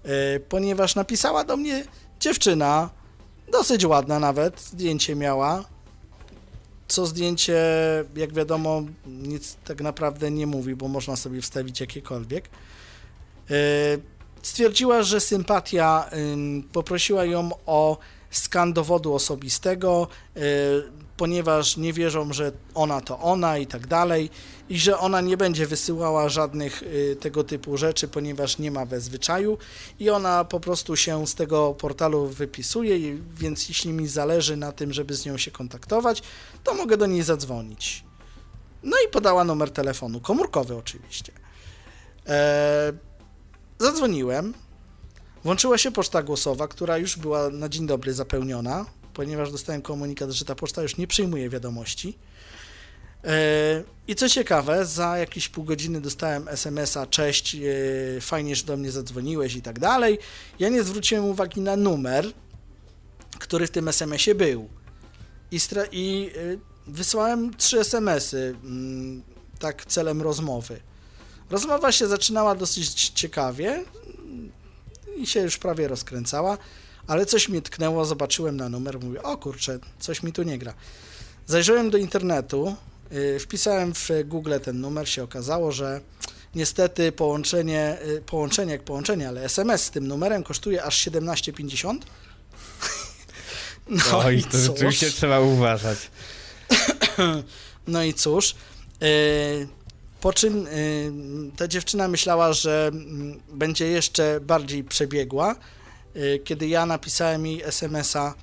E, 0.02 0.40
Ponieważ 0.40 0.94
napisała 0.94 1.44
do 1.44 1.56
mnie 1.56 1.84
dziewczyna, 2.20 2.90
dosyć 3.52 3.84
ładna 3.84 4.18
nawet, 4.18 4.60
zdjęcie 4.60 5.16
miała. 5.16 5.64
Co 6.88 7.06
zdjęcie, 7.06 7.56
jak 8.16 8.32
wiadomo, 8.32 8.82
nic 9.06 9.56
tak 9.64 9.80
naprawdę 9.80 10.30
nie 10.30 10.46
mówi, 10.46 10.76
bo 10.76 10.88
można 10.88 11.16
sobie 11.16 11.40
wstawić 11.40 11.80
jakiekolwiek. 11.80 12.48
E, 13.50 13.54
Stwierdziła, 14.44 15.02
że 15.02 15.20
sympatia 15.20 16.10
ym, 16.12 16.68
poprosiła 16.72 17.24
ją 17.24 17.50
o 17.66 17.98
skan 18.30 18.72
dowodu 18.72 19.14
osobistego, 19.14 20.08
y, 20.36 20.40
ponieważ 21.16 21.76
nie 21.76 21.92
wierzą, 21.92 22.32
że 22.32 22.52
ona 22.74 23.00
to 23.00 23.18
ona 23.18 23.58
i 23.58 23.66
tak 23.66 23.86
dalej, 23.86 24.30
i 24.68 24.78
że 24.78 24.98
ona 24.98 25.20
nie 25.20 25.36
będzie 25.36 25.66
wysyłała 25.66 26.28
żadnych 26.28 26.82
y, 26.82 27.16
tego 27.20 27.44
typu 27.44 27.76
rzeczy, 27.76 28.08
ponieważ 28.08 28.58
nie 28.58 28.70
ma 28.70 28.86
we 28.86 29.00
zwyczaju 29.00 29.58
i 29.98 30.10
ona 30.10 30.44
po 30.44 30.60
prostu 30.60 30.96
się 30.96 31.26
z 31.26 31.34
tego 31.34 31.74
portalu 31.74 32.26
wypisuje, 32.26 33.18
więc 33.36 33.68
jeśli 33.68 33.92
mi 33.92 34.08
zależy 34.08 34.56
na 34.56 34.72
tym, 34.72 34.92
żeby 34.92 35.14
z 35.14 35.26
nią 35.26 35.38
się 35.38 35.50
kontaktować, 35.50 36.22
to 36.64 36.74
mogę 36.74 36.96
do 36.96 37.06
niej 37.06 37.22
zadzwonić. 37.22 38.04
No 38.82 38.96
i 39.06 39.10
podała 39.10 39.44
numer 39.44 39.70
telefonu, 39.70 40.20
komórkowy 40.20 40.76
oczywiście. 40.76 41.32
Eee, 42.26 42.92
zadzwoniłem, 43.78 44.54
włączyła 45.44 45.78
się 45.78 45.92
poczta 45.92 46.22
głosowa, 46.22 46.68
która 46.68 46.98
już 46.98 47.16
była 47.16 47.50
na 47.50 47.68
dzień 47.68 47.86
dobry 47.86 48.12
zapełniona, 48.12 48.84
ponieważ 49.14 49.52
dostałem 49.52 49.82
komunikat, 49.82 50.30
że 50.30 50.44
ta 50.44 50.54
poczta 50.54 50.82
już 50.82 50.96
nie 50.96 51.06
przyjmuje 51.06 51.50
wiadomości. 51.50 52.18
E, 53.24 53.82
I 54.08 54.14
co 54.14 54.28
ciekawe, 54.28 54.86
za 54.86 55.18
jakieś 55.18 55.48
pół 55.48 55.64
godziny 55.64 56.00
dostałem 56.00 56.48
SMS-a, 56.48 57.06
cześć, 57.06 57.54
e, 57.54 57.60
fajnie, 58.20 58.56
że 58.56 58.64
do 58.64 58.76
mnie 58.76 58.90
zadzwoniłeś 58.90 59.54
i 59.54 59.62
tak 59.62 59.78
dalej. 59.78 60.18
Ja 60.58 60.68
nie 60.68 60.82
zwróciłem 60.82 61.24
uwagi 61.24 61.60
na 61.60 61.76
numer, 61.76 62.32
który 63.38 63.66
w 63.66 63.70
tym 63.70 63.88
SMS-ie 63.88 64.34
był. 64.34 64.68
I, 65.50 65.58
i 65.92 66.30
e, 66.36 66.40
wysłałem 66.86 67.54
trzy 67.56 67.80
SMS-y, 67.80 68.56
mm, 68.64 69.22
tak 69.58 69.84
celem 69.86 70.22
rozmowy. 70.22 70.80
Rozmowa 71.50 71.92
się 71.92 72.06
zaczynała 72.06 72.54
dosyć 72.54 73.08
ciekawie 73.08 73.84
i 75.16 75.26
się 75.26 75.40
już 75.40 75.58
prawie 75.58 75.88
rozkręcała, 75.88 76.58
ale 77.06 77.26
coś 77.26 77.48
mnie 77.48 77.62
tknęło, 77.62 78.04
zobaczyłem 78.04 78.56
na 78.56 78.68
numer, 78.68 79.00
mówię, 79.00 79.22
o 79.22 79.36
kurczę, 79.36 79.78
coś 79.98 80.22
mi 80.22 80.32
tu 80.32 80.42
nie 80.42 80.58
gra. 80.58 80.74
Zajrzałem 81.46 81.90
do 81.90 81.98
internetu, 81.98 82.76
y, 83.12 83.38
wpisałem 83.38 83.94
w 83.94 84.08
Google 84.24 84.52
ten 84.62 84.80
numer, 84.80 85.08
się 85.08 85.22
okazało, 85.22 85.72
że 85.72 86.00
niestety 86.54 87.12
połączenie, 87.12 87.98
y, 88.06 88.22
połączenie 88.26 88.72
jak 88.72 88.82
połączenie, 88.82 89.28
ale 89.28 89.44
SMS 89.44 89.84
z 89.84 89.90
tym 89.90 90.08
numerem 90.08 90.44
kosztuje 90.44 90.84
aż 90.84 91.08
17,50. 91.08 91.98
No 93.88 94.18
Oj, 94.18 94.38
i 94.38 94.42
to 94.42 94.50
cóż. 94.50 94.60
rzeczywiście 94.60 95.10
trzeba 95.10 95.40
uważać. 95.40 95.98
No 97.86 98.04
i 98.04 98.14
cóż, 98.14 98.54
yy, 99.00 99.08
po 100.20 100.32
czym 100.32 100.66
ta 101.56 101.68
dziewczyna 101.68 102.08
myślała, 102.08 102.52
że 102.52 102.90
mm, 102.92 103.40
będzie 103.52 103.86
jeszcze 103.86 104.40
bardziej 104.40 104.84
przebiegła, 104.84 105.56
kiedy 106.44 106.68
ja 106.68 106.86
napisałem 106.86 107.46
jej 107.46 107.62
SMS-a, 107.62 108.34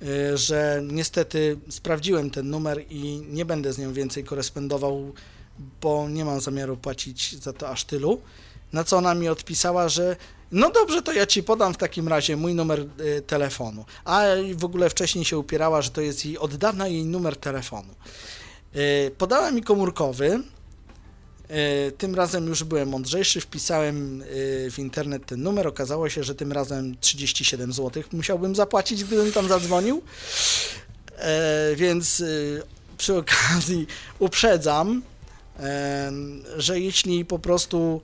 yy, 0.00 0.38
że 0.38 0.82
niestety 0.92 1.58
sprawdziłem 1.68 2.30
ten 2.30 2.50
numer 2.50 2.84
i 2.90 3.22
nie 3.28 3.44
będę 3.44 3.72
z 3.72 3.78
nią 3.78 3.92
więcej 3.92 4.24
korespondował, 4.24 5.12
bo 5.80 6.08
nie 6.08 6.24
mam 6.24 6.40
zamiaru 6.40 6.76
płacić 6.76 7.42
za 7.42 7.52
to 7.52 7.68
aż 7.68 7.84
tylu. 7.84 8.20
Na 8.72 8.84
co 8.84 8.96
ona 8.96 9.14
mi 9.14 9.28
odpisała, 9.28 9.88
że 9.88 10.16
no 10.52 10.70
dobrze, 10.70 11.02
to 11.02 11.12
ja 11.12 11.26
ci 11.26 11.42
podam 11.42 11.74
w 11.74 11.76
takim 11.76 12.08
razie 12.08 12.36
mój 12.36 12.54
numer 12.54 12.80
y, 13.00 13.22
telefonu. 13.22 13.84
A 14.04 14.22
w 14.56 14.64
ogóle 14.64 14.90
wcześniej 14.90 15.24
się 15.24 15.38
upierała, 15.38 15.82
że 15.82 15.90
to 15.90 16.00
jest 16.00 16.26
jej 16.26 16.38
od 16.38 16.56
dawna 16.56 16.88
jej 16.88 17.04
numer 17.04 17.36
telefonu. 17.36 17.94
Y, 18.76 19.10
Podała 19.18 19.50
mi 19.50 19.62
komórkowy. 19.62 20.42
Y, 21.50 21.92
Tym 21.92 22.14
razem 22.14 22.46
już 22.46 22.64
byłem 22.64 22.88
mądrzejszy, 22.88 23.40
wpisałem 23.40 24.22
y, 24.22 24.68
w 24.70 24.78
internet 24.78 25.26
ten 25.26 25.42
numer. 25.42 25.66
Okazało 25.66 26.08
się, 26.08 26.22
że 26.24 26.34
tym 26.34 26.52
razem 26.52 26.96
37 27.00 27.72
zł 27.72 28.02
musiałbym 28.12 28.54
zapłacić, 28.54 29.04
gdybym 29.04 29.32
tam 29.32 29.48
zadzwonił. 29.48 30.02
E, 31.18 31.76
Więc 31.76 32.24
przy 32.98 33.16
okazji 33.16 33.86
uprzedzam, 34.18 35.02
że 36.56 36.80
jeśli 36.80 37.24
po 37.24 37.38
prostu 37.38 38.00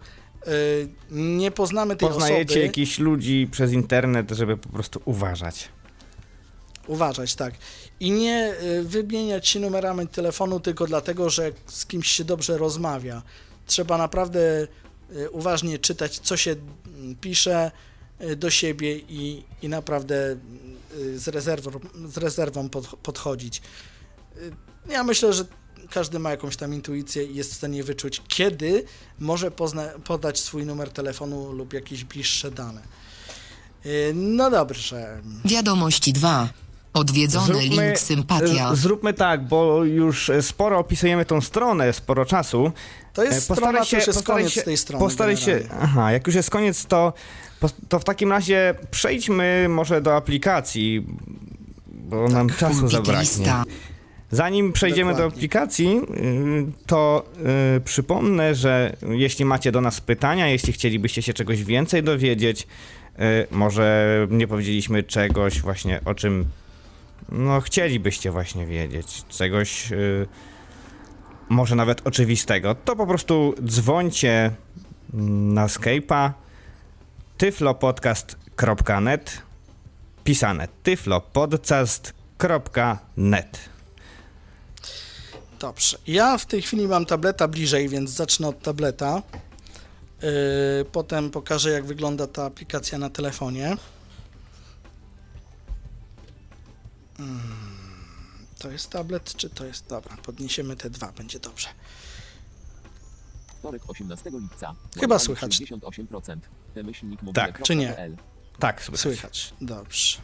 nie 1.11 1.51
poznamy 1.51 1.97
tej 1.97 2.09
Poznajecie 2.09 2.45
osoby, 2.45 2.61
jakichś 2.61 2.99
ludzi 2.99 3.49
przez 3.51 3.73
internet, 3.73 4.31
żeby 4.31 4.57
po 4.57 4.69
prostu 4.69 5.03
uważać. 5.05 5.69
Uważać, 6.87 7.35
tak, 7.35 7.55
i 8.01 8.11
nie 8.11 8.55
y, 8.63 8.83
wymieniać 8.83 9.49
się 9.49 9.61
numerami 9.61 10.09
telefonu 10.09 10.61
tylko 10.61 10.87
dlatego, 10.87 11.31
że 11.31 11.53
z 11.67 11.87
kimś 11.87 12.09
się 12.09 12.25
dobrze 12.25 12.59
rozmawia. 12.59 13.23
Trzeba 13.67 13.99
naprawdę 13.99 14.67
y, 15.17 15.31
uważnie 15.31 15.79
czytać, 15.79 16.19
co 16.19 16.37
się 16.37 16.57
mm, 16.87 17.17
pisze 17.17 17.71
y, 18.21 18.37
do 18.37 18.51
siebie 18.51 18.97
i, 18.97 19.45
i 19.63 19.69
naprawdę 19.69 20.37
z 21.17 21.29
rezerwą, 21.29 21.71
z 22.09 22.17
rezerwą 22.17 22.69
pod, 22.69 22.87
podchodzić. 22.87 23.63
Ja 24.89 25.05
myślę, 25.05 25.33
że 25.33 25.45
każdy 25.91 26.19
ma 26.19 26.31
jakąś 26.31 26.57
tam 26.57 26.75
intuicję 26.75 27.25
i 27.25 27.35
jest 27.35 27.53
w 27.53 27.57
stanie 27.57 27.85
wyczuć, 27.85 28.23
kiedy 28.29 28.85
może 29.19 29.51
podać 30.05 30.41
swój 30.41 30.67
numer 30.67 30.91
telefonu 30.91 31.53
lub 31.53 31.73
jakieś 31.73 32.05
bliższe 32.05 32.51
dane. 32.51 32.83
No 34.15 34.51
dobrze. 34.51 35.23
Wiadomości 35.45 36.13
2. 36.13 36.49
Odwiedzony 36.93 37.61
link 37.61 37.99
sympatia. 37.99 38.75
zróbmy 38.75 39.15
tak, 39.15 39.49
bo 39.49 39.85
już 39.85 40.31
sporo 40.41 40.79
opisujemy 40.79 41.25
tą 41.25 41.41
stronę, 41.41 41.93
sporo 41.93 42.25
czasu. 42.25 42.73
To 43.13 43.25
jest 43.25 43.51
E, 43.51 43.55
strona, 43.55 43.79
to 43.79 43.97
już 43.97 44.07
jest 44.07 44.07
postaraj 44.07 44.43
koniec 44.43 44.65
tej 44.65 44.77
strony. 44.77 45.05
Postaraj 45.05 45.37
się, 45.37 45.61
aha, 45.81 46.13
jak 46.13 46.27
już 46.27 46.37
jest 46.37 46.51
koniec, 46.51 46.87
to, 46.87 47.13
to 47.89 47.99
w 47.99 48.05
takim 48.05 48.31
razie 48.31 48.75
przejdźmy 48.91 49.67
może 49.69 50.01
do 50.01 50.17
aplikacji, 50.17 51.07
bo 51.87 52.29
nam 52.29 52.49
czasu 52.49 52.89
zabraknie. 52.89 53.47
Zanim 54.31 54.73
przejdziemy 54.73 55.11
do 55.13 55.17
Dokładnie. 55.17 55.37
aplikacji, 55.37 56.01
y, 56.17 56.73
to 56.87 57.25
y, 57.77 57.81
przypomnę, 57.81 58.55
że 58.55 58.97
jeśli 59.11 59.45
macie 59.45 59.73
do 59.73 59.81
nas 59.81 60.01
pytania, 60.01 60.49
jeśli 60.49 60.73
chcielibyście 60.73 61.23
się 61.23 61.35
czegoś 61.35 61.65
więcej 61.65 62.03
dowiedzieć, 62.03 62.63
y, 62.63 63.47
może 63.51 64.27
nie 64.31 64.49
powiedzieliśmy 64.49 65.03
czegoś 65.03 65.61
właśnie 65.61 66.01
o 66.05 66.15
czym 66.15 66.47
no 67.29 67.61
chcielibyście 67.61 68.31
właśnie 68.31 68.67
wiedzieć, 68.67 69.25
czegoś 69.29 69.93
y, 69.93 70.27
może 71.49 71.75
nawet 71.75 72.07
oczywistego, 72.07 72.75
to 72.75 72.97
po 72.97 73.07
prostu 73.07 73.55
dzwońcie 73.65 74.51
na 75.13 75.67
Skype'a 75.67 76.31
tyflopodcast.net 77.39 79.43
pisane 80.25 80.69
tyflopodcast.net 80.83 83.59
Dobrze. 85.59 85.99
Ja 86.07 86.39
w 86.39 86.47
tej 86.47 86.63
chwili 86.63 86.89
mam 86.89 87.07
tableta 87.07 87.49
bliżej, 87.49 87.89
więc 87.89 88.11
zacznę 88.11 88.49
od 88.49 88.63
tableta. 88.63 89.23
Yy, 90.23 90.29
potem 90.93 91.31
pokażę, 91.31 91.71
jak 91.71 91.85
wygląda 91.85 92.27
ta 92.27 92.45
aplikacja 92.45 92.99
na 92.99 93.11
telefonie. 93.11 93.77
To 98.59 98.71
jest 98.71 98.91
tablet, 98.91 99.35
czy 99.37 99.51
to 99.51 99.65
jest. 99.65 99.87
Dobra, 99.89 100.17
podniesiemy 100.17 100.77
te 100.77 100.91
dwa, 100.91 101.13
będzie 101.13 101.41
dobrze. 101.41 101.69
Wtorek 103.59 103.83
18 103.91 104.31
lipca. 104.31 104.75
Chyba 105.01 105.19
słychać. 105.19 105.61
68%. 105.61 106.37
Myślnik 106.85 107.21
Tak, 107.35 107.63
czy 107.63 107.77
nie? 107.77 108.17
Tak, 108.59 108.83
słychać. 108.83 109.01
Słychać. 109.01 109.55
Dobrze. 109.61 110.19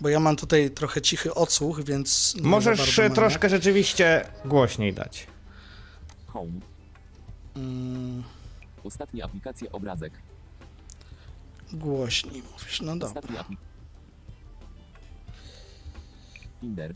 Bo 0.00 0.08
ja 0.08 0.20
mam 0.20 0.36
tutaj 0.36 0.70
trochę 0.70 1.02
cichy 1.02 1.34
odsłuch, 1.34 1.84
więc. 1.84 2.34
Możesz 2.42 3.00
troszkę 3.14 3.48
rzeczywiście 3.48 4.26
głośniej 4.44 4.94
dać. 4.94 5.26
Home. 6.26 6.52
Mm, 7.56 8.22
Ostatnie 8.84 9.24
aplikacje 9.24 9.72
obrazek. 9.72 10.12
głośniej 11.72 12.42
mówisz. 12.52 12.80
No 12.80 12.96
dobra. 12.96 13.44
Tinder. 16.62 16.94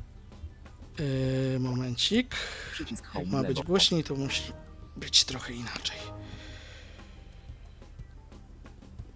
Yy, 0.98 1.59
momencik. 1.60 2.36
Przycisk 2.72 3.06
home. 3.06 3.24
Jak 3.24 3.32
ma 3.32 3.43
być 3.43 3.59
lewo. 3.59 3.68
głośniej, 3.68 4.05
to 4.05 4.14
musi 4.14 4.52
być 4.97 5.24
trochę 5.24 5.52
inaczej. 5.52 5.97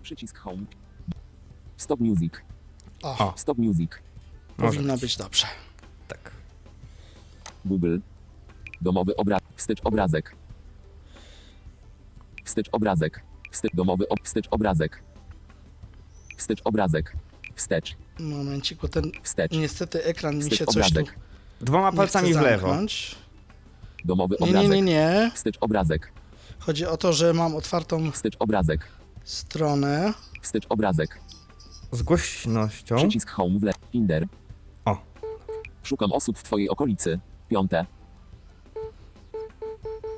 Przycisk 0.03 0.39
home. 0.39 0.63
Stop 1.77 2.01
music. 2.01 2.33
O, 3.03 3.19
O. 3.19 3.33
Stop 3.37 3.59
music. 3.59 3.91
Może 4.59 4.73
powinno 4.73 4.93
być. 4.93 5.01
być 5.03 5.17
dobrze. 5.17 5.47
Tak. 6.09 6.33
Google. 7.65 7.99
Domowy 8.81 9.17
obraz. 9.17 9.41
Wstecz 9.57 9.81
obrazek. 9.85 10.37
Wstecz 12.45 12.69
obrazek. 12.73 13.25
Wstecz 13.51 13.75
domowy 13.75 14.09
ob... 14.09 14.19
Wstecz 14.25 14.49
obrazek. 14.51 15.03
Wstecz 16.37 16.61
obrazek. 16.65 17.17
Wstecz. 17.55 17.97
Momencik, 18.21 18.81
bo 18.81 18.89
ten 18.89 19.11
Wstecz. 19.23 19.53
niestety 19.53 20.05
ekran 20.05 20.35
mi 20.37 20.43
Wstecz 20.43 20.59
się 20.59 20.67
coś 20.67 20.75
tu 20.75 20.81
obrazek. 21.01 21.19
Dwoma 21.61 21.91
nie 21.91 21.97
palcami 21.97 22.35
w 22.35 22.41
lewo. 22.41 22.77
Domowy 24.05 24.37
Nie, 24.41 24.47
nie, 24.47 24.51
obrazek. 24.59 24.71
nie, 24.77 24.83
nie. 24.83 25.31
Wstecz 25.35 25.57
obrazek. 25.61 26.13
Chodzi 26.59 26.87
o 26.87 26.97
to, 26.97 27.13
że 27.13 27.33
mam 27.33 27.55
otwartą 27.55 28.11
Wstecz 28.11 28.37
obrazek. 28.39 28.81
stronę. 29.25 30.15
Wstecz 30.43 30.67
obrazek. 30.69 31.21
Z 31.93 32.03
głośnością. 32.03 32.97
Przycisk 32.97 33.31
home 33.31 33.59
w 33.59 33.63
le. 33.63 33.73
Finder. 33.93 34.27
O. 34.85 34.97
Szukam 35.83 36.13
osób 36.13 36.39
w 36.39 36.43
twojej 36.43 36.69
okolicy. 36.69 37.21
Piąte. 37.49 37.87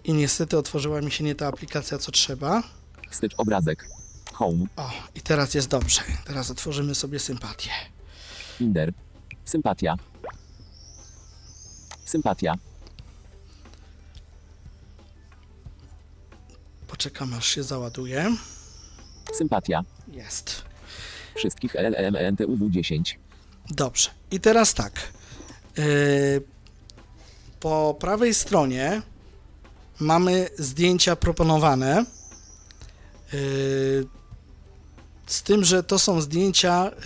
I 0.05 0.13
niestety 0.13 0.59
otworzyła 0.59 1.01
mi 1.01 1.11
się 1.11 1.25
nie 1.25 1.35
ta 1.35 1.47
aplikacja, 1.47 1.99
co 1.99 2.13
trzeba. 2.13 2.63
Wstecz 3.11 3.35
obrazek. 3.39 3.89
Home. 4.43 4.67
O, 4.77 4.91
i 5.15 5.21
teraz 5.21 5.55
jest 5.55 5.69
dobrze. 5.69 6.03
Teraz 6.25 6.51
otworzymy 6.51 6.95
sobie 6.95 7.19
sympatię. 7.19 7.71
Finder. 8.59 8.93
Sympatia. 9.45 9.97
Sympatia. 12.05 12.55
Poczekam 16.89 17.35
aż 17.35 17.47
się 17.47 17.63
załaduje. 17.63 18.37
Sympatia. 19.33 19.83
Jest. 20.09 20.63
Wszystkich 21.35 21.77
E 21.77 21.91
LLMENTUW 21.91 22.71
10. 22.71 23.19
Dobrze. 23.71 24.11
I 24.31 24.41
teraz 24.41 24.75
tak. 24.75 24.93
Yy, 25.77 25.85
po 27.61 27.97
prawej 28.01 28.35
stronie 28.35 29.03
mamy 30.01 30.49
zdjęcia 30.59 31.17
proponowane. 31.17 32.05
Yy, 33.33 34.22
z 35.27 35.43
tym, 35.43 35.65
że 35.65 35.83
to 35.83 35.99
są 35.99 36.21
zdjęcia 36.21 36.85
yy, 36.85 37.01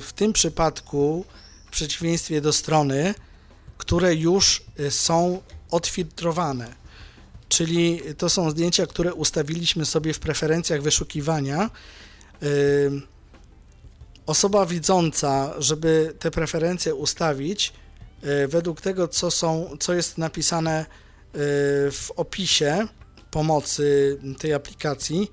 w 0.00 0.10
tym 0.14 0.32
przypadku, 0.32 1.24
w 1.66 1.70
przeciwieństwie 1.70 2.40
do 2.40 2.52
strony, 2.52 3.14
które 3.78 4.14
już 4.14 4.62
y, 4.80 4.90
są 4.90 5.42
odfiltrowane. 5.70 6.74
Czyli 7.48 8.00
to 8.18 8.30
są 8.30 8.50
zdjęcia, 8.50 8.86
które 8.86 9.14
ustawiliśmy 9.14 9.86
sobie 9.86 10.14
w 10.14 10.18
preferencjach 10.18 10.82
wyszukiwania. 10.82 11.70
Yy, 12.42 12.48
osoba 14.26 14.66
widząca, 14.66 15.54
żeby 15.58 16.14
te 16.18 16.30
preferencje 16.30 16.94
ustawić, 16.94 17.72
według 18.48 18.80
tego, 18.80 19.08
co, 19.08 19.30
są, 19.30 19.76
co 19.80 19.94
jest 19.94 20.18
napisane 20.18 20.86
w 21.92 22.08
opisie 22.16 22.86
pomocy 23.30 24.18
tej 24.38 24.54
aplikacji, 24.54 25.30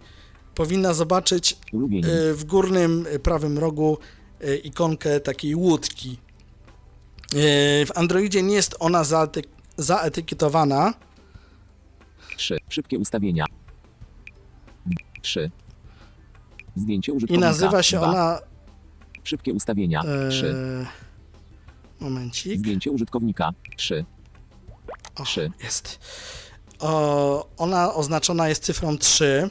powinna 0.55 0.93
zobaczyć 0.93 1.53
e, 1.53 2.33
w 2.33 2.43
górnym 2.45 3.05
prawym 3.23 3.57
rogu 3.57 3.97
e, 4.41 4.55
ikonkę 4.55 5.19
takiej 5.19 5.55
łódki. 5.55 6.17
W 7.85 7.89
Androidzie 7.95 8.43
nie 8.43 8.55
jest 8.55 8.75
ona 8.79 9.03
zaety- 9.03 9.43
zaetykietowana, 9.77 10.93
3. 12.37 12.57
Szybkie 12.69 12.99
ustawienia. 12.99 13.45
3. 15.21 15.51
Zdjęcie 16.75 17.11
i 17.11 17.15
użytkownika. 17.15 17.47
nazywa 17.47 17.83
się 17.83 18.01
ona. 18.01 18.39
Szybkie 19.23 19.53
ustawienia. 19.53 20.03
3. 20.29 20.55
E, 20.55 20.85
momencik. 22.03 22.59
Zdjęcie 22.59 22.91
użytkownika. 22.91 23.51
3. 23.77 24.05
O, 25.15 25.23
3. 25.23 25.51
Jest. 25.63 25.99
O, 26.79 27.47
ona 27.57 27.93
oznaczona 27.93 28.49
jest 28.49 28.63
cyfrą 28.63 28.97
3. 28.97 29.49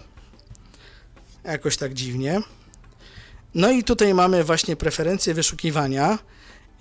Jakoś 1.45 1.77
tak 1.77 1.95
dziwnie. 1.95 2.41
No 3.55 3.71
i 3.71 3.85
tutaj 3.85 4.15
mamy 4.15 4.45
właśnie 4.45 4.77
preferencje 4.77 5.35
wyszukiwania. 5.35 6.19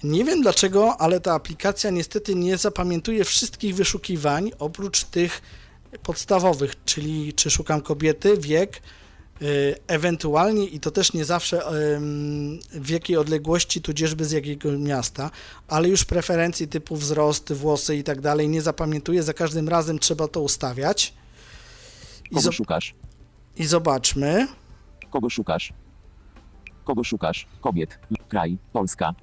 Nie 0.03 0.25
wiem 0.25 0.41
dlaczego, 0.41 0.97
ale 1.01 1.19
ta 1.19 1.33
aplikacja 1.33 1.89
niestety 1.89 2.35
nie 2.35 2.57
zapamiętuje 2.57 3.23
wszystkich 3.25 3.75
wyszukiwań 3.75 4.51
oprócz 4.59 5.03
tych 5.03 5.41
podstawowych, 6.03 6.73
czyli 6.85 7.33
czy 7.33 7.49
szukam 7.51 7.81
kobiety, 7.81 8.37
wiek, 8.37 8.81
y, 9.41 9.75
ewentualnie 9.87 10.65
i 10.65 10.79
to 10.79 10.91
też 10.91 11.13
nie 11.13 11.25
zawsze 11.25 11.61
w 12.71 12.89
jakiej 12.89 13.17
odległości, 13.17 13.81
tudzieżby 13.81 14.25
z 14.25 14.31
jakiego 14.31 14.71
miasta, 14.71 15.31
ale 15.67 15.89
już 15.89 16.05
preferencji 16.05 16.67
typu 16.67 16.95
wzrost, 16.95 17.53
włosy 17.53 17.95
i 17.95 18.03
tak 18.03 18.21
dalej 18.21 18.49
nie 18.49 18.61
zapamiętuję, 18.61 19.23
za 19.23 19.33
każdym 19.33 19.69
razem 19.69 19.99
trzeba 19.99 20.27
to 20.27 20.41
ustawiać. 20.41 21.13
I, 22.31 22.35
Kogo 22.35 22.49
zo- 22.49 22.51
szukasz? 22.53 22.95
I 23.57 23.65
zobaczmy. 23.65 24.47
Kogo 25.09 25.29
szukasz? 25.29 25.73
Kogo 26.83 27.03
szukasz? 27.03 27.47
Kobiet. 27.61 27.99
Kraj. 28.27 28.57
Polska. 28.73 29.13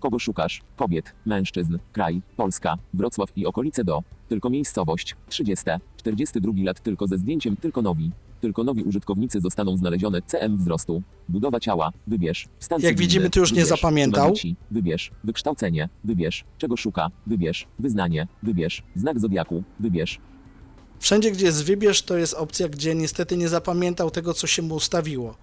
Kogo 0.00 0.18
szukasz? 0.18 0.62
Kobiet, 0.76 1.14
mężczyzn, 1.26 1.78
kraj, 1.92 2.22
Polska, 2.36 2.78
Wrocław 2.94 3.32
i 3.36 3.46
okolice 3.46 3.84
do. 3.84 4.02
Tylko 4.28 4.50
miejscowość. 4.50 5.16
30. 5.28 5.64
42 5.96 6.52
lat 6.64 6.80
tylko 6.80 7.06
ze 7.06 7.18
zdjęciem 7.18 7.56
tylko 7.56 7.82
nowi. 7.82 8.10
Tylko 8.40 8.64
nowi 8.64 8.82
użytkownicy 8.82 9.40
zostaną 9.40 9.76
znalezione. 9.76 10.22
CM 10.22 10.56
wzrostu. 10.58 11.02
Budowa 11.28 11.60
ciała. 11.60 11.92
Wybierz. 12.06 12.48
Stan 12.58 12.76
Jak 12.76 12.82
cywilny. 12.82 13.00
widzimy, 13.00 13.30
tu 13.30 13.40
już 13.40 13.52
nie 13.52 13.66
zapamiętał. 13.66 14.32
Dzieci? 14.32 14.56
Wybierz. 14.70 15.10
Wykształcenie. 15.24 15.88
Wybierz. 16.04 16.44
Czego 16.58 16.76
szuka? 16.76 17.10
Wybierz. 17.26 17.66
Wyznanie. 17.78 18.26
Wybierz. 18.42 18.82
Znak 18.94 19.20
zodiaku. 19.20 19.62
Wybierz. 19.80 20.18
Wszędzie, 21.02 21.30
gdzie 21.32 21.46
jest 21.46 21.64
wybierz, 21.64 22.02
to 22.02 22.16
jest 22.16 22.34
opcja, 22.34 22.68
gdzie 22.68 22.94
niestety 22.94 23.36
nie 23.36 23.48
zapamiętał 23.48 24.10
tego, 24.10 24.34
co 24.34 24.46
się 24.46 24.62
mu 24.62 24.74
ustawiło. 24.74 25.34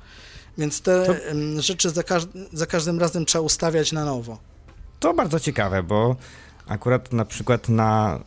Więc 0.57 0.81
te 0.81 1.05
To- 1.05 1.61
rzeczy 1.61 1.89
za, 1.89 2.01
każ- 2.03 2.27
za 2.53 2.65
każdym 2.65 2.99
razem 2.99 3.25
trzeba 3.25 3.41
ustawiać 3.41 3.91
na 3.91 4.05
nowo. 4.05 4.37
To 4.99 5.13
bardzo 5.13 5.39
ciekawe, 5.39 5.83
bo 5.83 6.15
akurat 6.67 7.13
na 7.13 7.25
przykład 7.25 7.69
na 7.69 8.19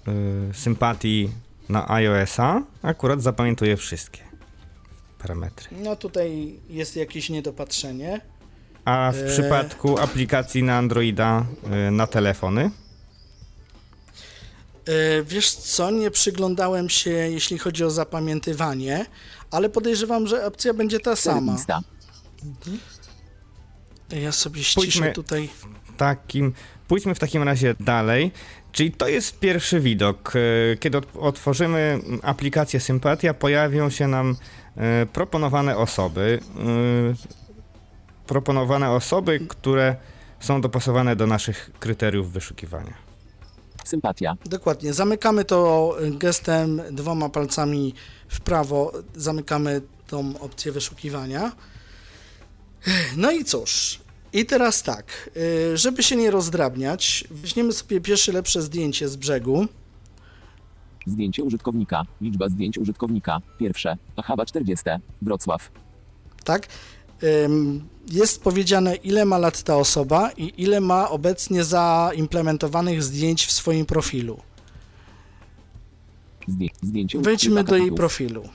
y, 0.51 0.55
sympatii 0.55 1.31
na 1.69 1.91
iOS-a 1.91 2.63
akurat 2.83 3.23
zapamiętuję 3.23 3.77
wszystkie 3.77 4.21
parametry. 5.19 5.69
No 5.83 5.97
tutaj 5.97 6.59
jest 6.69 6.97
jakieś 6.97 7.31
niedopatrzenie. 7.31 8.21
A 8.85 9.13
w 9.13 9.17
Eee. 9.17 9.29
przypadku 9.29 9.99
aplikacji 9.99 10.63
na 10.63 10.79
Androida 10.79 11.47
y, 11.89 11.91
na 11.91 12.07
telefony, 12.07 12.63
E, 12.65 12.71
Wiesz 15.25 15.51
co, 15.53 15.91
nie 15.91 16.11
przyglądałem 16.11 16.89
się, 16.89 17.11
jeśli 17.11 17.59
chodzi 17.59 17.85
o 17.85 17.91
zapamiętywanie, 17.91 19.07
ale 19.51 19.69
podejrzewam, 19.69 20.27
że 20.27 20.47
opcja 20.47 20.75
będzie 20.75 21.01
ta 21.01 21.17
sama. 21.17 21.53
Lista. 21.53 21.81
Ja 24.11 24.33
sobie 24.33 24.65
ściszę 24.65 24.75
Pójdźmy- 24.81 25.13
tutaj. 25.13 25.49
takim, 25.97 26.53
pójdźmy 26.89 27.15
w 27.15 27.19
takim 27.19 27.43
razie 27.43 27.75
dalej. 27.81 28.33
Czyli 28.73 28.93
to 28.93 29.09
jest 29.09 29.39
pierwszy 29.39 29.81
widok. 29.81 30.33
Y, 30.37 30.77
Kiedy 30.81 30.99
ot- 30.99 31.17
otworzymy 31.21 32.01
aplikację 32.23 32.81
Sympatia, 32.81 33.35
pojawią 33.35 33.91
się 33.91 34.09
nam 34.09 34.37
y, 35.03 35.07
proponowane 35.07 35.77
osoby. 35.77 36.41
Proponowane 38.27 38.91
osoby, 38.91 39.41
które 39.49 39.97
są 40.41 40.61
dopasowane 40.61 41.17
do 41.17 41.27
naszych 41.27 41.71
kryteriów 41.81 42.33
wyszukiwania. 42.33 43.02
Sympatia. 43.85 44.37
Dokładnie. 44.45 44.93
Zamykamy 44.93 45.45
to 45.45 45.97
gestem 46.11 46.83
dwoma 46.91 47.29
palcami 47.29 47.95
w 48.29 48.41
prawo. 48.41 48.93
Zamykamy 49.17 49.81
tą 50.07 50.39
opcję 50.41 50.73
wyszukiwania. 50.73 51.53
No 53.17 53.31
i 53.31 53.45
cóż. 53.45 54.01
I 54.33 54.47
teraz 54.47 54.83
tak, 54.83 55.31
y, 55.37 55.77
żeby 55.77 56.03
się 56.03 56.17
nie 56.17 56.31
rozdrabniać, 56.31 57.25
weźmiemy 57.31 57.73
sobie 57.73 58.01
pierwsze 58.01 58.33
lepsze 58.33 58.63
zdjęcie 58.63 59.09
z 59.09 59.17
brzegu. 59.17 59.67
Zdjęcie 61.07 61.43
użytkownika. 61.45 62.03
Liczba 62.21 62.49
zdjęć 62.49 62.79
użytkownika. 62.79 63.41
Pierwsze. 63.59 63.97
Achawa 64.17 64.47
40. 64.47 64.85
Wrocław. 65.23 65.71
tak? 66.45 66.67
Jest 68.11 68.43
powiedziane, 68.43 68.95
ile 68.95 69.25
ma 69.25 69.39
lat 69.39 69.63
ta 69.63 69.77
osoba 69.77 70.31
i 70.37 70.53
ile 70.57 70.81
ma 70.81 71.11
obecnie 71.11 71.65
zaimplementowanych 71.65 73.03
zdjęć 73.03 73.47
w 73.47 73.53
swoim 73.53 73.87
profilu. 73.87 74.41
Zdję, 76.49 76.69
zdjęcie 76.83 77.19
Wejdźmy 77.19 77.65
do 77.65 77.77
jej 77.77 77.93
profilu. 77.93 78.49